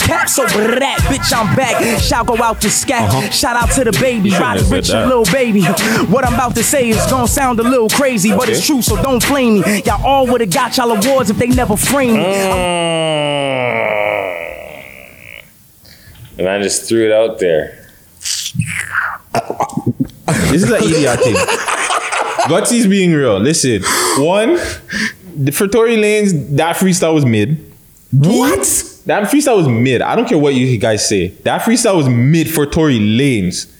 [0.06, 1.00] caps over that.
[1.10, 2.00] Bitch, I'm back.
[2.00, 3.10] Shout go out to Scat.
[3.10, 3.32] Uh-huh.
[3.32, 4.30] Shout out to the baby.
[4.30, 5.64] shouldn't Rod have said Richard, little baby.
[6.14, 8.96] What I'm about to say is gonna sound a little crazy, but it's true, so
[9.02, 9.82] don't flame me.
[9.88, 12.24] Y'all all would've got y'all awards if they never framed me.
[12.24, 13.70] Mm.
[16.38, 17.79] And I just threw it out there.
[20.52, 21.36] This is an idiot thing.
[22.48, 23.40] Gutsy's being real.
[23.40, 23.82] Listen,
[24.24, 24.58] one,
[25.36, 27.58] the- for Tory Lanez, that freestyle was mid.
[28.12, 28.60] What?
[29.06, 30.02] That freestyle was mid.
[30.02, 31.28] I don't care what you guys say.
[31.44, 33.72] That freestyle was mid for Tory Lanez.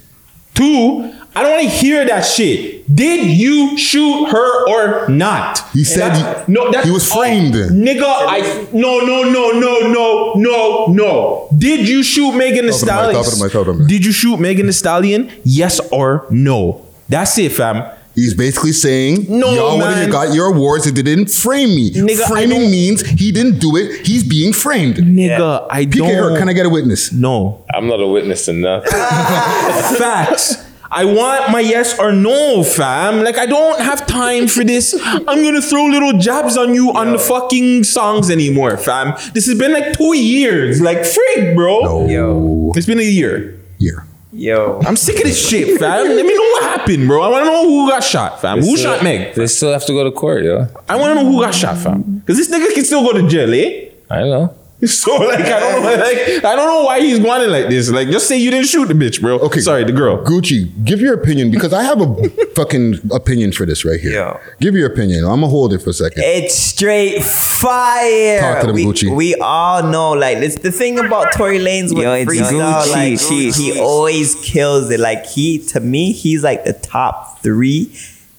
[0.54, 2.84] Two, I don't want to hear that shit.
[2.94, 5.60] Did you shoot her or not?
[5.72, 6.70] He said That's- he- no.
[6.72, 7.54] That's he was framed.
[7.56, 8.04] nigga.
[8.04, 11.48] I no no no no no no no.
[11.58, 13.14] Did you shoot Megan Thee Talk to the mic, Stallion?
[13.24, 13.88] talk to the mic, talk to the mic.
[13.88, 15.32] Did you shoot Megan Thee Stallion?
[15.46, 16.86] Yes or no?
[17.08, 17.84] That's it, fam.
[18.16, 19.98] He's basically saying, No, y'all would man.
[20.00, 21.92] have got your awards if they didn't frame me.
[21.94, 24.06] Nigga, Framing means he didn't do it.
[24.06, 24.96] He's being framed.
[24.98, 26.10] Nigga, I PK don't.
[26.16, 27.14] Herc, can I get a witness?
[27.14, 27.64] No.
[27.74, 28.92] I'm not a witness to nothing.
[29.98, 30.66] Facts.
[30.92, 33.24] I want my yes or no, fam.
[33.24, 34.96] Like I don't have time for this.
[35.04, 39.14] I'm gonna throw little jabs on you on the fucking songs anymore, fam.
[39.34, 40.82] This has been like two years.
[40.82, 42.08] Like frig, bro.
[42.08, 43.60] Yo, It's been a year.
[43.78, 44.06] Year.
[44.34, 44.80] yo.
[44.86, 46.08] I'm sick of this shit, fam.
[46.08, 47.22] Let me know what happened, bro.
[47.22, 48.60] I wanna know who got shot, fam.
[48.62, 49.36] Who shot Meg?
[49.36, 50.68] They still have to go to court, yo.
[50.88, 52.24] I wanna know who got shot, fam.
[52.26, 53.90] Cause this nigga can still go to jail, eh?
[54.10, 54.56] I know.
[54.88, 57.90] So like I don't know, like I don't know why he's wanting like this.
[57.90, 59.38] Like just say you didn't shoot the bitch, bro.
[59.40, 59.60] Okay.
[59.60, 60.24] sorry, the girl.
[60.24, 64.14] Gucci, give your opinion because I have a fucking opinion for this right here.
[64.14, 64.40] Yo.
[64.62, 65.26] Give your opinion.
[65.26, 66.24] I'm gonna hold it for a second.
[66.24, 68.40] It's straight fire.
[68.40, 69.14] Talk to them, we, Gucci.
[69.14, 72.92] we all know, like, it's the thing about Tory Lanez with Yo, it's freestyle, Gucci,
[72.92, 73.58] like, Gucci.
[73.58, 75.00] he always kills it.
[75.00, 77.94] Like, he, to me, he's like the top three,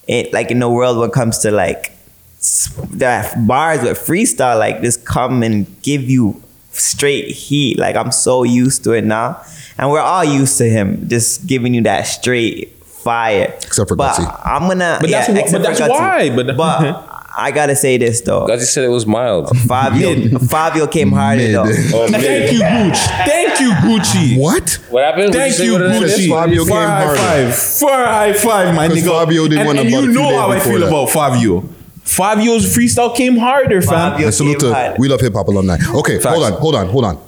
[0.06, 1.92] in, like, in the world when it comes to, like,
[2.40, 6.42] s- the bars with freestyle, like, just come and give you
[6.72, 7.78] straight heat.
[7.78, 9.40] Like, I'm so used to it now.
[9.78, 13.54] And we're all used to him just giving you that straight fire.
[13.62, 14.40] Except for but Gutsy.
[14.44, 17.06] I'm gonna, But yeah, that's wh- but that's why, but- but
[17.36, 18.46] I gotta say this though.
[18.46, 19.56] Gutsy said it was mild.
[19.60, 21.54] Fabio, Fabio came harder Mid.
[21.54, 21.62] though.
[21.94, 23.26] Oh, Thank you, Gucci.
[23.26, 24.36] Thank you, Gucci.
[24.38, 24.78] What?
[24.90, 25.32] What happened?
[25.32, 26.18] Thank Would you, say what it is?
[26.18, 26.28] Gucci.
[26.28, 27.18] Fabio Far came high harder.
[27.52, 27.54] five.
[27.54, 29.08] Far high five, my 'Cause nigga.
[29.08, 30.88] Fabio did and, one and you know how I feel that.
[30.88, 31.64] about Fabio.
[32.10, 34.12] Fabio's freestyle came harder, fam.
[34.12, 34.96] Fabio And salute came to harder.
[34.98, 35.76] We Love Hip Hop alumni.
[35.94, 36.26] Okay, Facts.
[36.36, 37.18] hold on, hold on, hold on.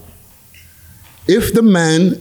[1.29, 2.21] If the man,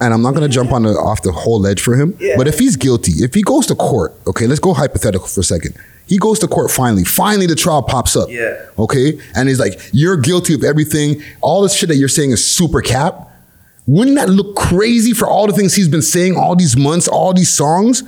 [0.00, 2.36] and I'm not gonna jump on the off the whole ledge for him, Yeah.
[2.38, 5.44] but if he's guilty, if he goes to court, okay, let's go hypothetical for a
[5.44, 5.74] second.
[6.06, 7.04] He goes to court finally.
[7.04, 8.28] Finally, the trial pops up.
[8.30, 8.56] Yeah.
[8.78, 11.22] Okay, and he's like, "You're guilty of everything.
[11.42, 13.28] All this shit that you're saying is super cap."
[13.86, 17.34] Wouldn't that look crazy for all the things he's been saying all these months, all
[17.34, 18.02] these songs?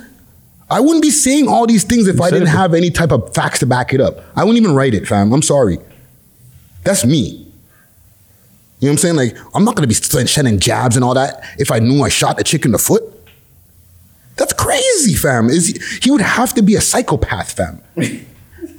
[0.69, 2.51] I wouldn't be saying all these things if I didn't it.
[2.51, 4.19] have any type of facts to back it up.
[4.35, 5.31] I wouldn't even write it, fam.
[5.31, 5.77] I'm sorry.
[6.83, 7.45] That's me.
[8.79, 9.15] You know what I'm saying?
[9.15, 12.39] Like, I'm not gonna be sending jabs and all that if I knew I shot
[12.39, 13.03] a chick in the foot.
[14.37, 15.49] That's crazy, fam.
[15.49, 17.81] Is he, he would have to be a psychopath, fam.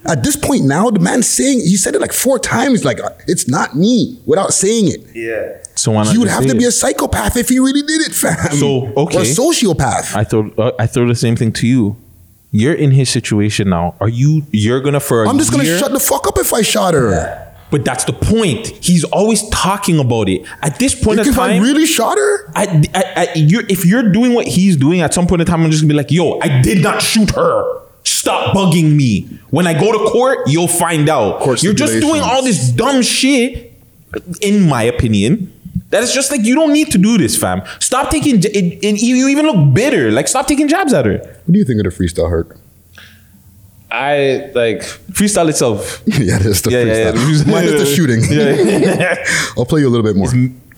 [0.09, 3.49] At this point now, the man's saying he said it like four times, like it's
[3.49, 5.01] not me, without saying it.
[5.15, 5.63] Yeah.
[5.75, 8.03] So why not He would have say to be a psychopath if he really did
[8.03, 8.53] it, fam.
[8.57, 9.19] So, okay.
[9.19, 10.15] or a sociopath.
[10.15, 11.97] I throw uh, I throw the same thing to you.
[12.51, 13.97] You're in his situation now.
[14.01, 14.43] Are you?
[14.51, 17.43] You're gonna for a I'm just gonna shut the fuck up if I shot her.
[17.71, 18.69] But that's the point.
[18.81, 20.47] He's always talking about it.
[20.63, 23.85] At this point in if I time, really shot her, I, I, I, you're, if
[23.85, 26.13] you're doing what he's doing, at some point in time, I'm just gonna be like,
[26.13, 27.86] "Yo, I did not shoot her.
[28.07, 29.23] Stop bugging me.
[29.51, 31.41] When I go to court, you'll find out.
[31.41, 33.73] Court you're just doing all this dumb shit.
[34.41, 35.53] In my opinion,
[35.91, 37.63] that is just like you don't need to do this, fam.
[37.81, 38.41] Stop taking.
[38.41, 40.11] j- And and you even look bitter.
[40.13, 41.19] Like stop taking jabs at her.
[41.19, 42.57] what do you think of the freestyle Herc?
[43.91, 44.81] I like
[45.13, 46.03] Freestyle itself.
[46.07, 47.47] yeah, that's the Yeah, yeah, freestyle.
[47.47, 47.53] yeah.
[47.53, 48.21] Mine is the shooting.
[48.31, 49.25] Yeah.
[49.59, 50.29] I'll play you a little bit more.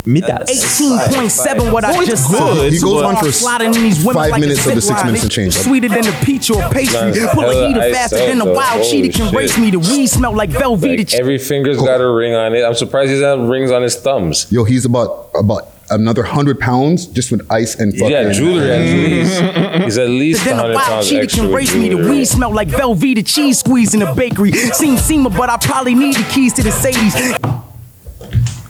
[0.08, 0.48] Midas.
[0.80, 2.56] 18.7 what I just good.
[2.56, 2.72] said.
[2.72, 5.22] He goes on for Sliding in these women five like minutes of the six minutes
[5.22, 5.54] and change.
[5.54, 7.10] Sweeter than a peach or a pastry.
[7.10, 7.34] Nice.
[7.34, 9.70] Pull a heater faster than a wild cheetah can race me.
[9.70, 10.98] The weed smell like Velveeta.
[10.98, 12.64] like every finger's got a ring on it.
[12.64, 14.50] I'm surprised he doesn't rings on his thumbs.
[14.50, 18.10] Yo, he's about about another hundred pounds just with ice and fucking.
[18.10, 18.80] Yeah, jewelry at
[19.76, 19.84] least.
[19.84, 21.90] He's at least Then a 100 wild pounds cheetah can race me.
[21.90, 22.10] The jewelry.
[22.10, 24.52] weed smell like Velveeta cheese squeeze in the bakery.
[24.52, 27.57] Seen SEMA, but I probably need the keys to the Sadies.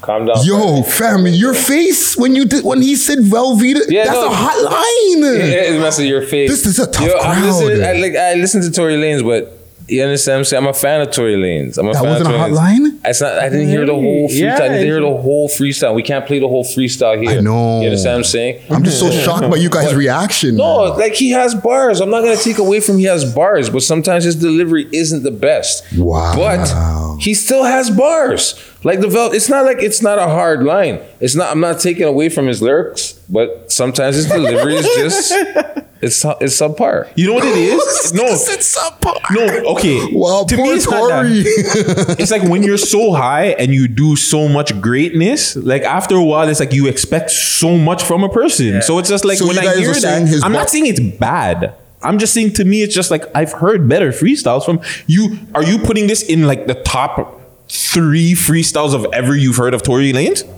[0.09, 0.37] Calm down.
[0.43, 4.29] Yo, family, your face when you did when he said Velveeta, Yeah, that's no.
[4.29, 5.35] a hot line.
[5.35, 6.49] It, it messes your face.
[6.49, 7.45] This is a tough Yo, I'm crowd.
[7.45, 7.91] listening, eh.
[7.91, 9.55] I, like, I listen to Tory Lanez, but
[9.87, 10.63] you understand what I'm saying?
[10.65, 11.77] I'm a fan of Tory Lanez.
[11.79, 12.57] I'm a That fan wasn't of a Tory hot Lanez.
[12.57, 13.01] line?
[13.05, 14.39] It's not, I didn't hear the whole freestyle.
[14.41, 15.95] Yeah, I didn't hear the whole freestyle.
[15.95, 17.39] We can't play the whole freestyle here.
[17.39, 17.81] I know.
[17.81, 18.63] You understand what I'm saying?
[18.71, 20.57] I'm just so shocked by you guys' reaction.
[20.57, 22.01] No, like he has bars.
[22.01, 25.31] I'm not gonna take away from he has bars, but sometimes his delivery isn't the
[25.31, 25.85] best.
[25.97, 26.35] Wow.
[26.37, 26.71] But
[27.19, 28.55] he still has bars.
[28.85, 31.01] Like the vel- it's not like it's not a hard line.
[31.21, 31.51] It's not.
[31.51, 35.33] I'm not taking away from his lyrics, but sometimes his delivery is just
[36.01, 37.09] it's it's subpar.
[37.17, 38.13] You know what it is?
[38.15, 39.17] no, it's subpar.
[39.35, 39.73] no.
[39.73, 40.09] Okay.
[40.13, 42.17] Wow, to me, poor it's not that.
[42.21, 45.57] it's like when you're so high and you do so much greatness.
[45.57, 48.81] Like after a while, it's like you expect so much from a person.
[48.83, 51.75] So it's just like So when I hear that, I'm bar- not saying it's bad.
[52.03, 55.39] I'm just saying to me, it's just like I've heard better freestyles from you.
[55.55, 59.83] Are you putting this in like the top three freestyles of ever you've heard of
[59.83, 60.49] Tory Lanez?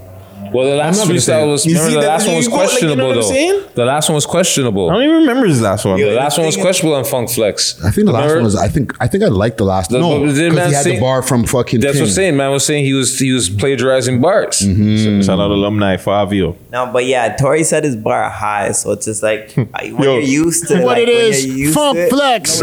[0.52, 2.56] Well, the last not gonna say freestyle was remember see the last one was go,
[2.56, 3.68] like, you know questionable though.
[3.74, 4.90] The last one was questionable.
[4.90, 5.98] I don't even remember his last one.
[6.00, 7.82] the last one was questionable on Funk Flex.
[7.84, 8.56] I think the last one was.
[8.56, 8.92] I think.
[9.00, 9.90] I think I liked the last.
[9.90, 11.80] The- no, but did because he had say- the bar from fucking.
[11.80, 12.36] That's what I'm saying.
[12.36, 14.60] Man was saying he was he was plagiarizing bars.
[14.60, 15.22] Mm-hmm.
[15.22, 16.56] Shout out alumni Fabio.
[16.72, 19.94] No, but yeah, Tory said his bar high, so it's just like when Yo.
[20.14, 22.60] you're used to What like, it when is, Funk Flex.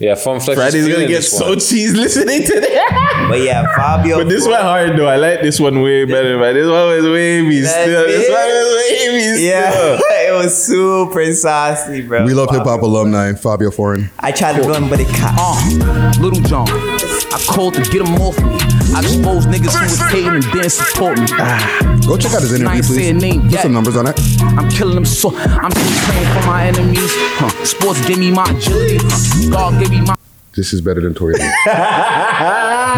[0.00, 0.58] Yeah, Funk Flex.
[0.58, 1.60] is Friday's gonna get so one.
[1.60, 3.06] cheese listening to that.
[3.30, 4.16] But yeah, Fabio.
[4.18, 5.06] But this one hard though.
[5.06, 6.54] I like this one way better, man.
[6.54, 8.06] This one was wavy That still.
[8.06, 8.32] This bit?
[8.32, 9.98] one was wavy Yeah, still.
[10.10, 12.24] it was super saucy, bro.
[12.24, 14.10] We love hip hop alumni Fabio Foreign.
[14.18, 15.62] I tried to run, but it caught.
[16.18, 16.66] Uh, Little John.
[17.32, 18.56] I called to get him off me.
[18.94, 21.26] I exposed niggas who was hating and didn't support me.
[21.30, 23.12] Ah, Go check out his interview, please.
[23.22, 24.18] name Put some numbers on it.
[24.42, 25.30] I'm killing them so.
[25.36, 27.10] I'm still praying for my enemies.
[27.38, 27.64] Huh.
[27.64, 28.98] Sports gave me my agility.
[29.00, 29.50] Huh.
[29.50, 30.16] God gave me my.
[30.56, 31.34] This is better than Tory.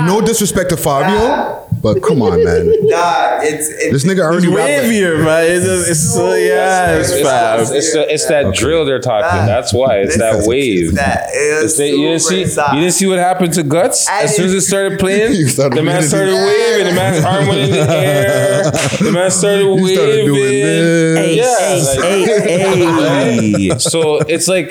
[0.06, 2.72] No disrespect to Fabio, but come on, man.
[2.92, 5.50] Nah, it's, it's This nigga already It's rapped like- wavier, man.
[5.50, 7.60] It's, just, it's so yeah, it's It's, fab.
[7.60, 9.46] it's, it's, the- it's that drill they're talking.
[9.46, 10.88] That's why it's that wave.
[10.88, 12.44] it's that- it It's that- you didn't see.
[12.46, 12.74] soft.
[12.74, 15.46] You didn't see what happened to Guts I as soon as it started playing.
[15.48, 16.09] Started the man waving.
[16.09, 16.86] started waving.
[16.86, 18.70] The man's arm went in the air.
[18.70, 19.94] The man started He waving.
[19.96, 21.18] started doing this.
[21.18, 23.78] Hey, yeah, hey, like- hey, hey.
[23.78, 24.70] So it's like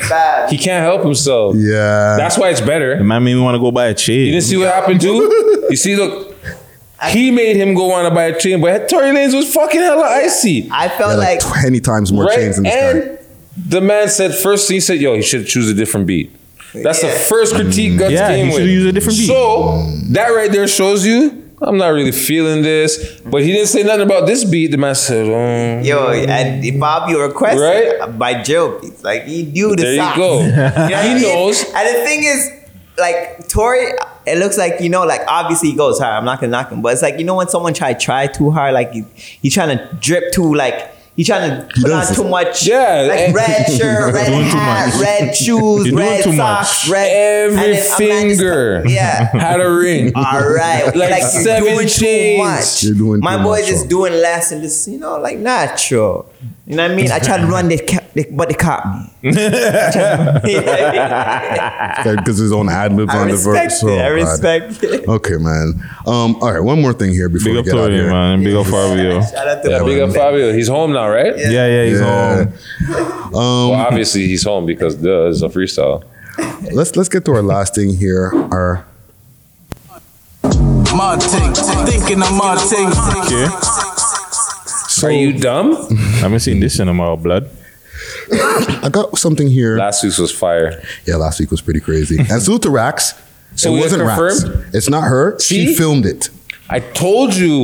[0.50, 1.56] he can't help himself.
[1.58, 2.16] Yeah.
[2.18, 2.98] That's why it's better.
[2.98, 4.28] The man made me want to go buy a chain.
[4.28, 5.66] You didn't see what happened too?
[5.70, 6.36] You see, look,
[7.10, 10.04] he made him go on to buy a chain, but Tory Lanez was fucking hella
[10.06, 10.68] icy.
[10.72, 12.36] I felt Yeah, like, like 20 times more right?
[12.36, 12.80] chains than this guy.
[13.10, 13.20] and
[13.68, 16.32] the man said first he said, "Yo, he should choose a different beat."
[16.74, 18.54] That's the first critique Guts Yeah, came he with.
[18.56, 19.28] should've used a different beat.
[19.28, 21.38] So that right there shows you.
[21.64, 24.72] I'm not really feeling this, but he didn't say nothing about this beat.
[24.72, 28.18] The man said, um, yo, and Fabio requested Right?
[28.18, 29.04] by Joe beats.
[29.04, 30.18] Like he knew the There you socks.
[30.18, 30.40] go.
[30.46, 31.64] You know what He knows.
[31.76, 32.50] And the thing is,
[32.98, 33.94] like Tory,
[34.26, 36.14] it looks like you know, like obviously he goes hard.
[36.14, 38.52] I'm not gonna knock him, but it's like you know when someone try try too
[38.52, 42.14] hard, like he, he trying to drip too, like he trying to He put on
[42.16, 42.66] too much.
[42.66, 43.32] Yeah, like eh.
[43.34, 46.92] red shirt, red Doing hat, red shoes, You're red too socks, much.
[46.94, 49.26] red every and then a just- finger Yeah.
[49.38, 50.14] had a ring.
[50.16, 52.40] All right, Like like, seven you're doing chains.
[52.40, 52.84] too much.
[52.84, 54.08] You're doing My too boy much, just bro.
[54.08, 56.31] doing less and just you know like natural.
[56.66, 57.12] You know what I mean?
[57.12, 59.10] I tried to run, they, kept, they but they caught me.
[62.16, 63.84] Because his own ad libs on the verse.
[63.84, 63.88] it.
[63.88, 64.08] Oh, I God.
[64.10, 65.08] respect it.
[65.08, 65.74] Okay, man.
[66.08, 68.10] Um, all right, one more thing here before Big we get out Tory, here.
[68.10, 68.44] man.
[68.44, 69.22] Big up Fabio.
[69.22, 70.12] Shout out to Yeah, big up.
[70.16, 70.52] Fabio.
[70.54, 71.38] He's home now, right?
[71.38, 72.46] Yeah, yeah, he's Yeah.
[72.46, 73.32] home.
[73.32, 76.04] Well, obviously he's home because duh, it's a freestyle.
[76.74, 78.32] Let's let's get to our last thing here.
[78.52, 78.86] Our
[80.96, 81.54] Martin,
[81.86, 82.88] thinking of Martin.
[82.88, 83.48] Okay.
[85.04, 85.74] Are you dumb?
[85.92, 87.50] I haven't seen this in a while, blood.
[88.32, 89.78] I got something here.
[89.78, 90.82] Last week's was fire.
[91.06, 92.18] Yeah, last week was pretty crazy.
[92.20, 93.14] And salute Rax.
[93.56, 94.44] So it we wasn't Rax.
[94.44, 94.76] confirmed?
[94.76, 95.38] It's not her.
[95.40, 95.76] She See?
[95.76, 96.30] filmed it.
[96.72, 97.64] I told you.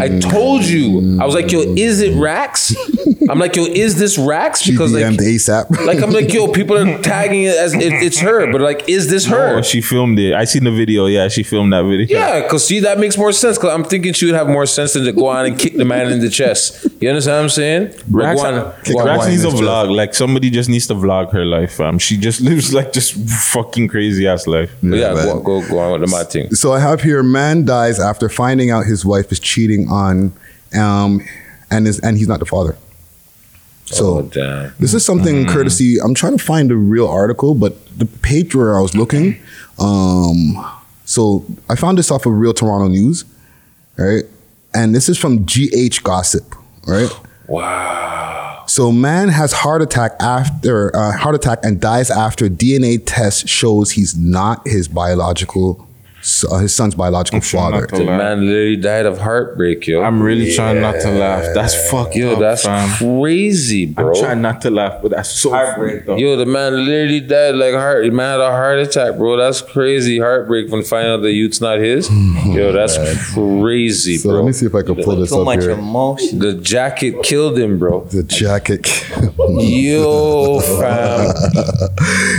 [0.00, 0.18] I hmm.
[0.20, 1.18] told you.
[1.20, 2.72] I was like, yo, is it Rax?
[3.28, 4.62] I'm like, yo, is this Rax?
[4.62, 5.86] She Because DM'd like, ASAP.
[5.86, 9.10] like I'm like, yo, people are tagging it as it, it's her, but like, is
[9.10, 9.58] this her?
[9.58, 10.34] Oh, she filmed it.
[10.34, 11.06] I seen the video.
[11.06, 12.06] Yeah, she filmed that video.
[12.16, 13.58] Yeah, because see, that makes more sense.
[13.58, 15.84] Because I'm thinking she would have more sense than to go on and kick the
[15.84, 16.86] man in the chest.
[17.00, 17.82] You understand what I'm saying?
[17.88, 19.94] Like, Rax, go on- Kick go on- Rax needs a in his vlog.
[19.94, 21.98] Like somebody just needs to vlog her life, fam.
[21.98, 23.14] She just lives like just
[23.52, 24.70] fucking crazy ass life.
[24.80, 26.54] But yeah, go, go, go on with the my thing.
[26.54, 30.32] So I have here: man dies after finding out his wife is cheating on,
[30.74, 31.20] um,
[31.70, 32.76] and is and he's not the father.
[33.86, 34.22] So oh.
[34.78, 35.96] This is something courtesy.
[35.98, 39.40] I'm trying to find the real article, but the page where I was looking.
[39.78, 40.62] Um,
[41.06, 43.24] so I found this off of Real Toronto News,
[43.96, 44.24] right?
[44.74, 46.54] And this is from GH Gossip.
[46.86, 47.10] right?
[47.48, 48.64] Wow.
[48.66, 53.92] So man has heart attack after uh, heart attack and dies after DNA test shows
[53.92, 55.87] he's not his biological s-
[56.50, 57.86] uh, his son's biological father.
[57.86, 60.02] The man literally died of heartbreak, yo.
[60.02, 61.44] I'm really trying not to laugh.
[61.54, 62.88] That's fucked Yo, up, that's fam.
[63.20, 64.08] crazy, bro.
[64.14, 66.06] I'm trying not to laugh, but that's so heartbreak.
[66.06, 66.16] Though.
[66.16, 68.04] Yo, the man literally died like heart.
[68.04, 69.36] The man had a heart attack, bro.
[69.36, 70.18] That's crazy.
[70.18, 72.08] Heartbreak when finding out the youth's not his.
[72.46, 72.96] Yo, that's
[73.34, 74.38] crazy, So bro.
[74.40, 75.70] let me see if I can pull this Too up much here.
[75.70, 76.38] emotion.
[76.38, 78.04] The jacket killed him, bro.
[78.04, 78.86] The jacket.
[79.38, 81.34] Yo, fam.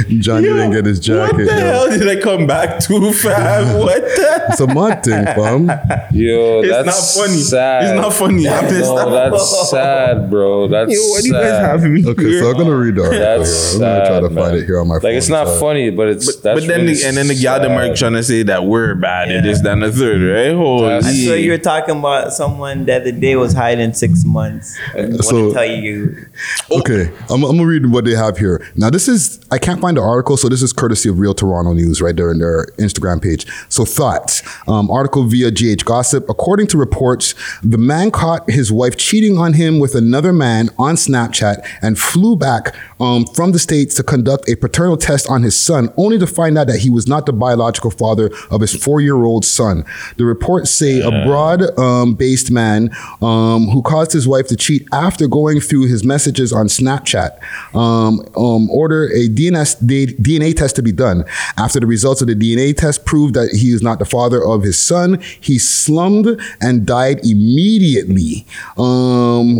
[0.19, 1.37] Johnny didn't get his jacket.
[1.37, 1.59] What the yo.
[1.59, 3.78] hell did I come back to, fam?
[3.79, 4.45] What the?
[4.49, 5.67] It's a mud thing, fam.
[6.11, 6.85] Yo, It's that's
[7.17, 7.41] not funny.
[7.41, 7.83] Sad.
[7.83, 8.47] It's not funny.
[8.47, 9.31] I'm pissed No, off.
[9.31, 10.67] that's sad, bro.
[10.67, 11.79] That's Yo, what do you guys sad.
[11.79, 12.39] have me Okay, here?
[12.41, 13.19] so I'm gonna read the article.
[13.19, 13.75] That's.
[13.75, 15.03] I'm gonna try sad, to find it here on my phone.
[15.03, 17.35] Like it's not so- funny, but it's that's But then, really the, and then the
[17.35, 17.95] gal them are sad.
[17.95, 20.53] trying to say that we're bad and this, that, and the third, right?
[20.55, 20.93] Holy.
[20.93, 24.77] I saw you were talking about someone that the other day was hiding six months.
[24.95, 26.25] I want So- to tell you.
[26.71, 28.65] Okay, I'm, I'm gonna read what they have here.
[28.75, 31.73] Now, this is I can't find the article, so this is courtesy of Real Toronto
[31.73, 33.45] News right there in their Instagram page.
[33.69, 36.29] So, thoughts um, article via GH Gossip.
[36.29, 40.95] According to reports, the man caught his wife cheating on him with another man on
[40.95, 45.57] Snapchat and flew back um, from the states to conduct a paternal test on his
[45.57, 49.45] son, only to find out that he was not the biological father of his four-year-old
[49.45, 49.85] son.
[50.17, 52.89] The reports say a broad-based man
[53.21, 57.39] um, who caused his wife to cheat after going through his messages on Snapchat
[57.75, 61.25] um, um, ordered a DNS, D- DNA test to be done.
[61.57, 64.63] After the results of the DNA test proved that he is not the father of
[64.63, 68.45] his son, he slummed and died immediately.
[68.77, 69.57] Um,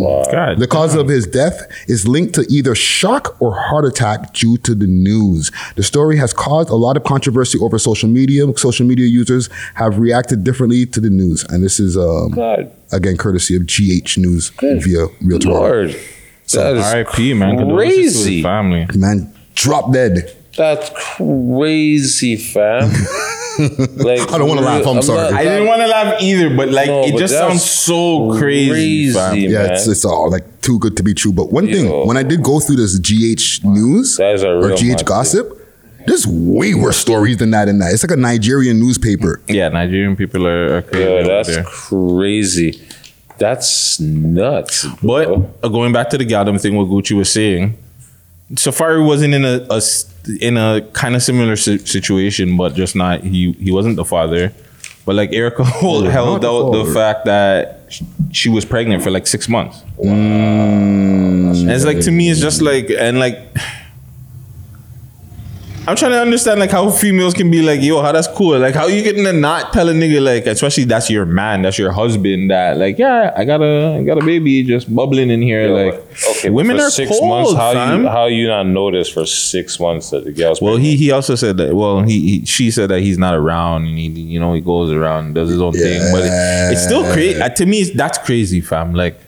[0.58, 4.74] the cause of his death is linked to either shock or heart attack due to
[4.74, 5.50] the news.
[5.76, 8.46] The story has caused a lot of controversy over social media.
[8.56, 12.38] Social media users have reacted differently to the news, and this is um,
[12.92, 15.60] again courtesy of GH News via Real Toronto.
[15.60, 15.90] Lord,
[16.52, 17.34] that is R.I.P.
[17.34, 18.42] Man, condolences to his crazy.
[18.42, 18.86] family.
[18.94, 20.36] Man, drop dead.
[20.56, 22.90] That's crazy, fam.
[23.96, 25.34] like I don't wanna laugh, I'm sorry.
[25.34, 28.70] I didn't want to laugh either, but like No, it but just sounds so crazy.
[28.70, 29.36] crazy, man.
[29.50, 31.32] Yeah, it's, it's all like too good to be true.
[31.32, 31.74] But one Yo.
[31.74, 35.04] thing, when I did go through this GH News That is a or GH monster.
[35.04, 35.68] Gossip,
[36.06, 37.92] there's way worse stories than that in that.
[37.92, 39.40] It's like a Nigerian newspaper.
[39.48, 41.04] Yeah, Nigerian people are, are crazy.
[41.04, 41.64] Yeah, over that's there.
[41.64, 42.82] crazy.
[43.38, 44.86] That's nuts.
[45.02, 45.50] But bro.
[45.62, 47.76] uh, going back to the Galdem thing, what Gucci was saying,
[48.54, 49.80] Safaree wasn't in a
[50.40, 54.52] in a kind of similar si- situation, but just not he he wasn't the father.
[55.06, 57.82] But like Erica Yeah, held not the out the fact that
[58.32, 59.82] she was pregnant for like six months.
[59.98, 61.60] Mm.
[61.60, 63.38] And it's like to me, it's just like and like.
[65.88, 68.58] I'm trying to understand like how females can be like, yo, how that's cool.
[68.58, 71.78] Like how you getting to not tell a nigga like, especially that's your man, that's
[71.78, 75.40] your husband, that like, yeah, I got a I got a baby just bubbling in
[75.40, 75.68] here.
[75.68, 75.94] like
[76.30, 77.54] okay, women for are six cold, months.
[77.54, 78.02] How fam.
[78.02, 81.34] you how you not notice for six months that the gal's Well, he he also
[81.34, 81.74] said that.
[81.74, 84.92] Well, he, he she said that he's not around, and he you know he goes
[84.92, 86.30] around, and does his own thing, but it,
[86.72, 87.40] it's still crazy.
[87.40, 88.92] To me, that's crazy, fam.
[88.92, 89.18] Like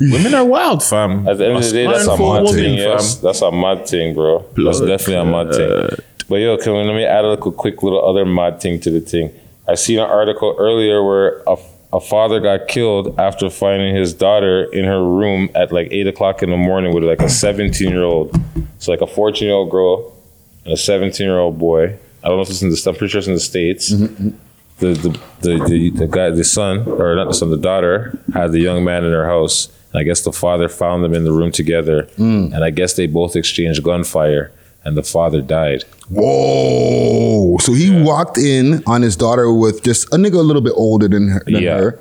[0.00, 1.26] women are wild, fam.
[1.28, 2.78] At the end of the day, that's a mad thing.
[2.78, 3.22] fam.
[3.22, 4.44] That's a mad thing, bro.
[4.56, 6.04] That's definitely a mad thing.
[6.28, 9.00] But yo, can we, let me add a quick little other mad thing to the
[9.00, 9.32] thing.
[9.68, 11.56] I seen an article earlier where a,
[11.92, 16.42] a father got killed after finding his daughter in her room at like eight o'clock
[16.42, 18.34] in the morning with like a seventeen year old.
[18.78, 20.16] So like a fourteen year old girl
[20.64, 21.98] and a seventeen year old boy.
[22.24, 23.92] I don't know if it's in the I'm pretty sure it's in the states.
[23.92, 24.36] Mm-hmm, mm-hmm.
[24.78, 25.08] The, the,
[25.42, 28.82] the, the, the guy, the son, or not the son, the daughter, had the young
[28.84, 29.68] man in her house.
[29.92, 32.04] And I guess the father found them in the room together.
[32.16, 32.46] Hmm.
[32.54, 34.50] And I guess they both exchanged gunfire,
[34.84, 35.84] and the father died.
[36.08, 37.58] Whoa!
[37.58, 41.08] So he walked in on his daughter with just a nigga a little bit older
[41.08, 41.42] than her.
[41.46, 41.76] Than Yeah.
[41.78, 41.98] her.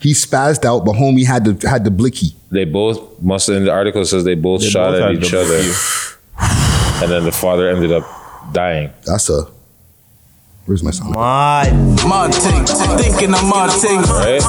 [0.00, 2.34] He spazzed out, but homie had the had the blicky.
[2.50, 3.48] They both must.
[3.48, 5.60] In the article says they both They shot both at each other,
[7.02, 8.04] and then the father ended up
[8.52, 8.90] dying.
[9.06, 9.46] That's a.
[10.66, 11.10] Where's my sound?
[11.14, 11.72] Mad.
[12.06, 12.64] Mud ting,
[12.96, 14.00] thinking of mud ting.
[14.00, 14.40] Right?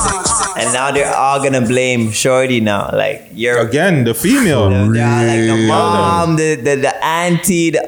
[0.57, 2.89] And now they're all gonna blame Shorty now.
[2.93, 4.69] Like you're Again, the female.
[4.69, 7.81] they're all like the mom, the the, the auntie, the,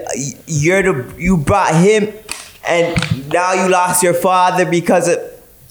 [0.48, 2.12] you're the you brought him
[2.68, 2.98] and
[3.32, 5.20] now you lost your father because of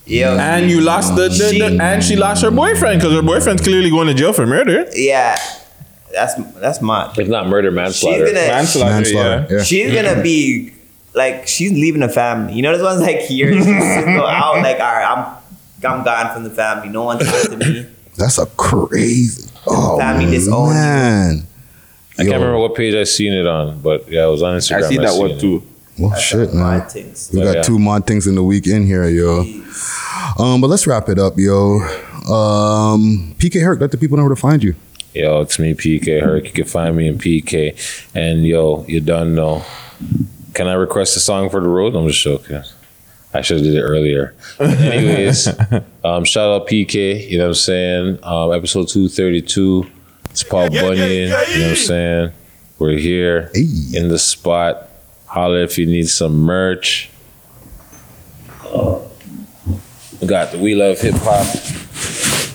[0.07, 3.23] Yo, And you lost the, the, She- the and she lost her boyfriend because her
[3.23, 4.85] boyfriend's clearly going to jail for murder.
[4.95, 5.35] yeah,
[6.13, 7.19] that's that's mad.
[7.19, 8.27] It's not murder, manslaughter.
[8.27, 9.57] She's gonna Manslaughter, Manslaughter, yeah.
[9.57, 9.63] yeah.
[9.65, 10.74] she's gonna be
[11.15, 12.55] like she's leaving the family.
[12.55, 13.71] You know, this one's like years go
[14.27, 14.57] out.
[14.63, 15.37] Like, all right, I'm
[15.85, 16.89] I'm gone from the family.
[16.89, 17.87] No one's to me.
[18.17, 19.51] That's a crazy.
[19.67, 20.75] Oh Family disowned you.
[20.75, 21.47] man.
[22.17, 24.85] I can't remember what page I seen it on, but yeah, it was on Instagram.
[24.85, 25.41] I see that seen one it.
[25.41, 25.63] too.
[25.99, 26.79] Well, shit, man.
[26.79, 26.93] Mad.
[27.33, 27.63] We got yeah.
[27.63, 29.41] two mod things in the week in here, yo.
[30.39, 31.81] Um, but let's wrap it up, yo.
[32.29, 34.75] Um, PK Herc, let the people know where to find you.
[35.13, 36.45] Yo, it's me, PK Herc.
[36.47, 37.77] You can find me in PK.
[38.15, 39.65] And yo, you done know.
[40.55, 41.95] Can I request a song for the road?
[41.97, 42.63] I'm just joking.
[43.33, 44.35] I should have did it earlier.
[44.61, 45.49] Anyways,
[46.05, 47.29] um, shout out PK.
[47.29, 48.19] You know what I'm saying?
[48.23, 49.91] Um, episode 232.
[50.31, 50.99] It's Paul Bunyan.
[51.09, 52.33] You know what I'm saying?
[52.79, 54.89] We're here in the spot.
[55.27, 57.11] Holler if you need some merch.
[60.21, 61.45] We got the We Love Hip Hop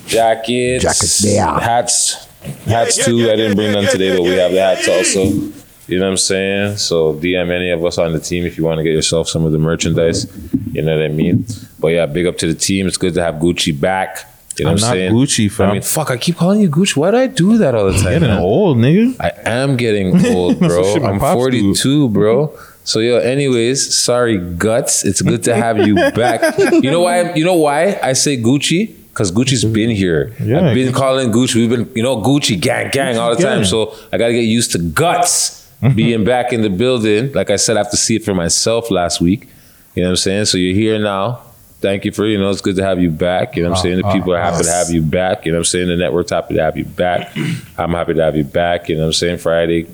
[0.08, 1.46] jackets, Jackets there.
[1.46, 2.26] hats,
[2.66, 3.30] hats too.
[3.30, 5.59] I didn't bring none today, but we have the hats also.
[5.90, 6.78] You know what I'm saying?
[6.78, 9.44] So DM any of us on the team if you want to get yourself some
[9.44, 10.28] of the merchandise.
[10.72, 11.46] You know what I mean?
[11.80, 12.88] But yeah, big up to the team.
[12.88, 14.26] It's good to have Gucci back.
[14.60, 15.14] You know I'm what I'm not saying?
[15.14, 15.70] Gucci, fam.
[15.70, 16.98] I mean, fuck, I keep calling you Gucci.
[16.98, 18.04] Why do I do that all the time?
[18.04, 18.40] Getting man?
[18.40, 19.16] old, nigga.
[19.20, 20.82] I am getting old, bro.
[20.82, 22.58] what shit my I'm pops 42, bro.
[22.84, 25.06] So yo, anyways, sorry guts.
[25.06, 26.58] It's good to have you back.
[26.58, 27.34] you know why?
[27.34, 28.96] You know why I say Gucci?
[29.10, 29.74] Because Gucci's mm-hmm.
[29.74, 30.36] been here.
[30.40, 31.56] Yeah, I've been calling Gucci.
[31.56, 33.66] We've been, you know, Gucci gang gang all the time.
[33.66, 35.59] So I gotta get used to guts
[35.96, 37.32] being back in the building.
[37.34, 39.48] Like I said, I have to see it for myself last week.
[39.96, 40.46] You know what I'm saying?
[40.46, 41.42] So you're here now.
[41.82, 43.56] Thank you for, you know, it's good to have you back.
[43.56, 43.98] You know what I'm Oh, saying?
[44.02, 45.46] The oh, people are happy to have you back.
[45.46, 45.88] You know what I'm saying?
[45.88, 47.32] The network's happy to have you back.
[47.78, 48.90] I'm happy to have you back.
[48.90, 49.38] You know what I'm saying?
[49.38, 49.88] Friday,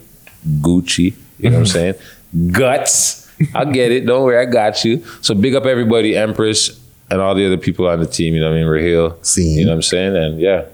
[0.47, 1.13] Gucci.
[1.37, 1.99] You know what I'm mm-hmm.
[2.33, 2.51] saying?
[2.51, 3.31] Guts.
[3.53, 4.05] I'll get it.
[4.05, 5.03] Don't worry, I got you.
[5.21, 6.79] So big up everybody, Empress,
[7.11, 8.33] and all the other people on the team.
[8.33, 8.67] You know what I mean?
[8.67, 9.21] Raheel.
[9.23, 9.59] Scene.
[9.59, 10.15] You know what I'm saying?
[10.15, 10.65] And yeah,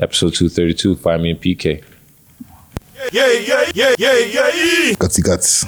[0.00, 0.96] episode 232.
[0.96, 1.84] Find me in PK.
[3.10, 4.92] Yeah, yeah, yeah, yeah, yeah.
[4.94, 5.64] Gutsy guts.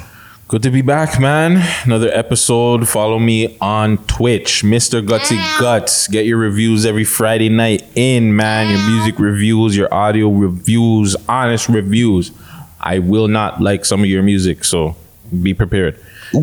[0.47, 1.61] Good to be back, man.
[1.85, 2.87] Another episode.
[2.87, 5.05] Follow me on Twitch, Mr.
[5.05, 6.07] Gutsy Guts.
[6.07, 8.69] Get your reviews every Friday night in, man.
[8.69, 12.31] Your music reviews, your audio reviews, honest reviews.
[12.79, 14.95] I will not like some of your music, so
[15.41, 15.99] be prepared.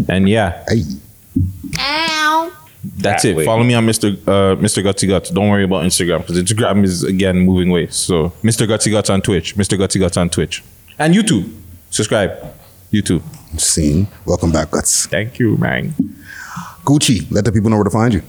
[0.08, 0.64] And yeah,
[2.96, 3.36] that's That it.
[3.36, 3.44] way.
[3.44, 4.12] Follow me on Mr.
[4.26, 4.82] Uh, Mr.
[4.82, 5.30] Gutsy Guts.
[5.30, 7.86] Don't worry about Instagram because Instagram is again moving away.
[7.86, 8.66] So Mr.
[8.66, 9.78] Gutsy Guts on Twitch, Mr.
[9.78, 10.64] Gutsy Guts on Twitch,
[10.98, 11.50] and YouTube.
[11.90, 12.32] Subscribe,
[12.92, 13.22] YouTube.
[13.58, 14.08] Scene.
[14.24, 15.06] Welcome back, Guts.
[15.06, 15.90] Thank you, man.
[16.84, 18.22] Gucci, let the people know where to find you.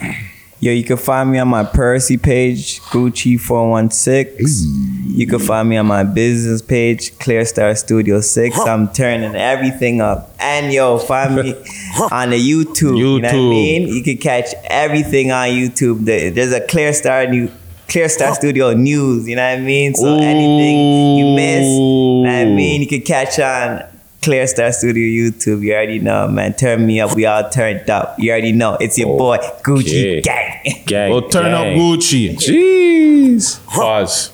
[0.59, 5.05] Yo, you can find me on my Percy page, Gucci416.
[5.07, 8.57] You can find me on my business page, Clear Star Studio 6.
[8.59, 10.33] I'm turning everything up.
[10.39, 11.51] And yo, find me
[12.11, 12.95] on the YouTube.
[12.95, 12.97] YouTube.
[12.97, 13.87] You know what I mean?
[13.89, 16.05] You can catch everything on YouTube.
[16.05, 17.49] There's a Clear Star new
[17.93, 18.33] Clear Star oh.
[18.33, 19.93] Studio News, you know what I mean?
[19.93, 22.81] So anything you miss, you know what I mean?
[22.81, 23.83] You can catch on
[24.23, 25.61] Clear Star Studio YouTube.
[25.61, 26.55] You already know, man.
[26.55, 27.15] Turn me up.
[27.15, 28.15] We all turned up.
[28.17, 28.77] You already know.
[28.81, 30.21] It's your boy, Gucci Okay.
[30.21, 30.83] Gang.
[30.87, 31.11] Gang.
[31.11, 31.65] Well, turn up.
[31.65, 32.35] Gucci.
[32.35, 33.63] Jeez.
[33.67, 34.31] Pause.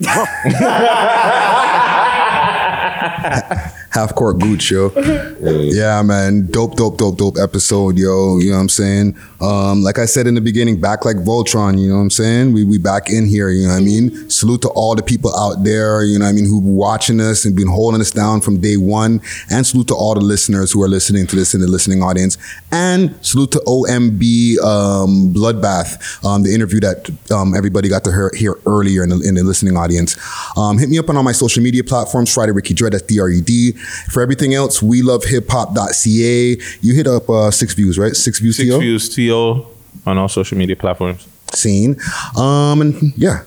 [3.90, 4.92] Half court Gooch, yo.
[5.40, 6.46] yeah, man.
[6.46, 8.38] Dope, dope, dope, dope episode, yo.
[8.38, 9.16] You know what I'm saying?
[9.40, 12.52] Um, like I said in the beginning, back like Voltron, you know what I'm saying?
[12.52, 14.28] We we back in here, you know what I mean?
[14.28, 17.44] Salute to all the people out there, you know what I mean, who watching us
[17.44, 19.20] and been holding us down from day one.
[19.50, 22.36] And salute to all the listeners who are listening to this in the listening audience.
[22.70, 28.30] And salute to OMB um, Bloodbath, um, the interview that um, everybody got to hear,
[28.34, 30.16] hear earlier in the, in the listening audience.
[30.56, 33.77] Um, hit me up on all my social media platforms, Friday Ricky Dread, that's D-R-E-D.
[34.10, 36.56] For everything else, we love hiphop.ca.
[36.80, 38.14] You hit up uh, Six Views, right?
[38.14, 38.78] Six Views Six TO?
[38.80, 39.66] views TO
[40.06, 41.26] on all social media platforms.
[41.52, 41.96] Scene.
[42.36, 43.42] Um, and yeah.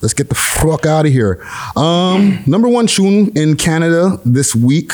[0.00, 1.40] Let's get the fuck out of here.
[1.76, 4.92] Um, number one tune in Canada this week.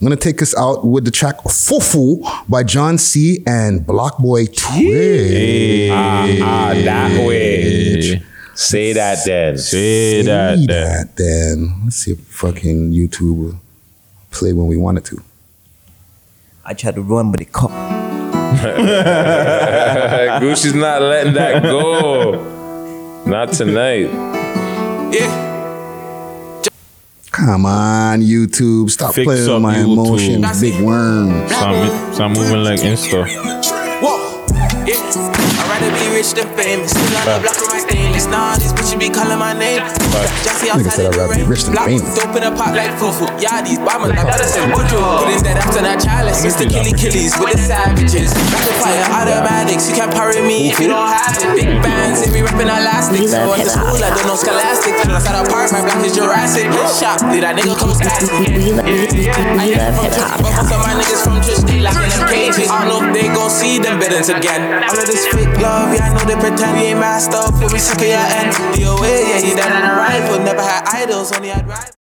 [0.00, 3.42] I'm gonna take us out with the track "Fufu" by John C.
[3.46, 5.90] and Block Boy Twitch.
[5.90, 8.22] Ah, ah, that way.
[8.54, 9.58] Say that then.
[9.58, 10.56] Say Say that.
[10.58, 10.66] then.
[10.66, 11.80] that then.
[11.84, 13.60] Let's see if fucking YouTube will
[14.38, 15.22] play when we wanted to.
[16.64, 17.70] I tried to run, but it caught.
[20.40, 22.42] Gucci's not letting that go.
[23.26, 24.10] Not tonight.
[27.30, 28.90] Come on, YouTube.
[28.90, 29.92] Stop Fix playing with my YouTube.
[29.92, 31.46] emotions, big worm.
[31.48, 33.26] Stop, stop moving like Insta.
[34.88, 36.90] I'd rather be rich than famous.
[36.90, 37.56] Still on the block
[38.16, 38.32] with my stainless.
[38.32, 39.80] Nah, these bitches be calling my name.
[40.44, 42.16] Jesse Nigga said I'd rather be rich than Block famous.
[42.16, 43.28] dope in a pot like fufu.
[43.36, 44.40] Yeah, these bombers like that.
[44.40, 45.00] I said, would you?
[45.00, 46.40] Put in that after that chalice.
[46.40, 46.64] Mr.
[46.64, 48.32] Killy Killies with the savages.
[48.32, 49.88] Rapid fire automatics.
[49.88, 51.52] You can't parry me if you don't have it.
[51.56, 53.28] Big bands and we rapping elastic.
[53.28, 54.96] So at the school, I don't know scholastic.
[54.96, 56.72] Till I start apart, my block is Jurassic.
[56.72, 57.20] Get shot.
[57.28, 58.32] Did that nigga come static?
[58.32, 58.72] We,
[59.76, 60.40] love hip hop.
[60.40, 62.70] But most of my niggas from Trish, they locked in them cages.
[62.72, 64.80] I know if they gon' see them villains again.
[64.88, 67.52] All of this fake love, yeah, I know they pretend we ain't masked up.
[67.60, 68.52] Till we sick of your end.
[68.74, 70.38] DOA, yeah, he died on a rifle.
[70.44, 71.95] Never had idols, only had rivals.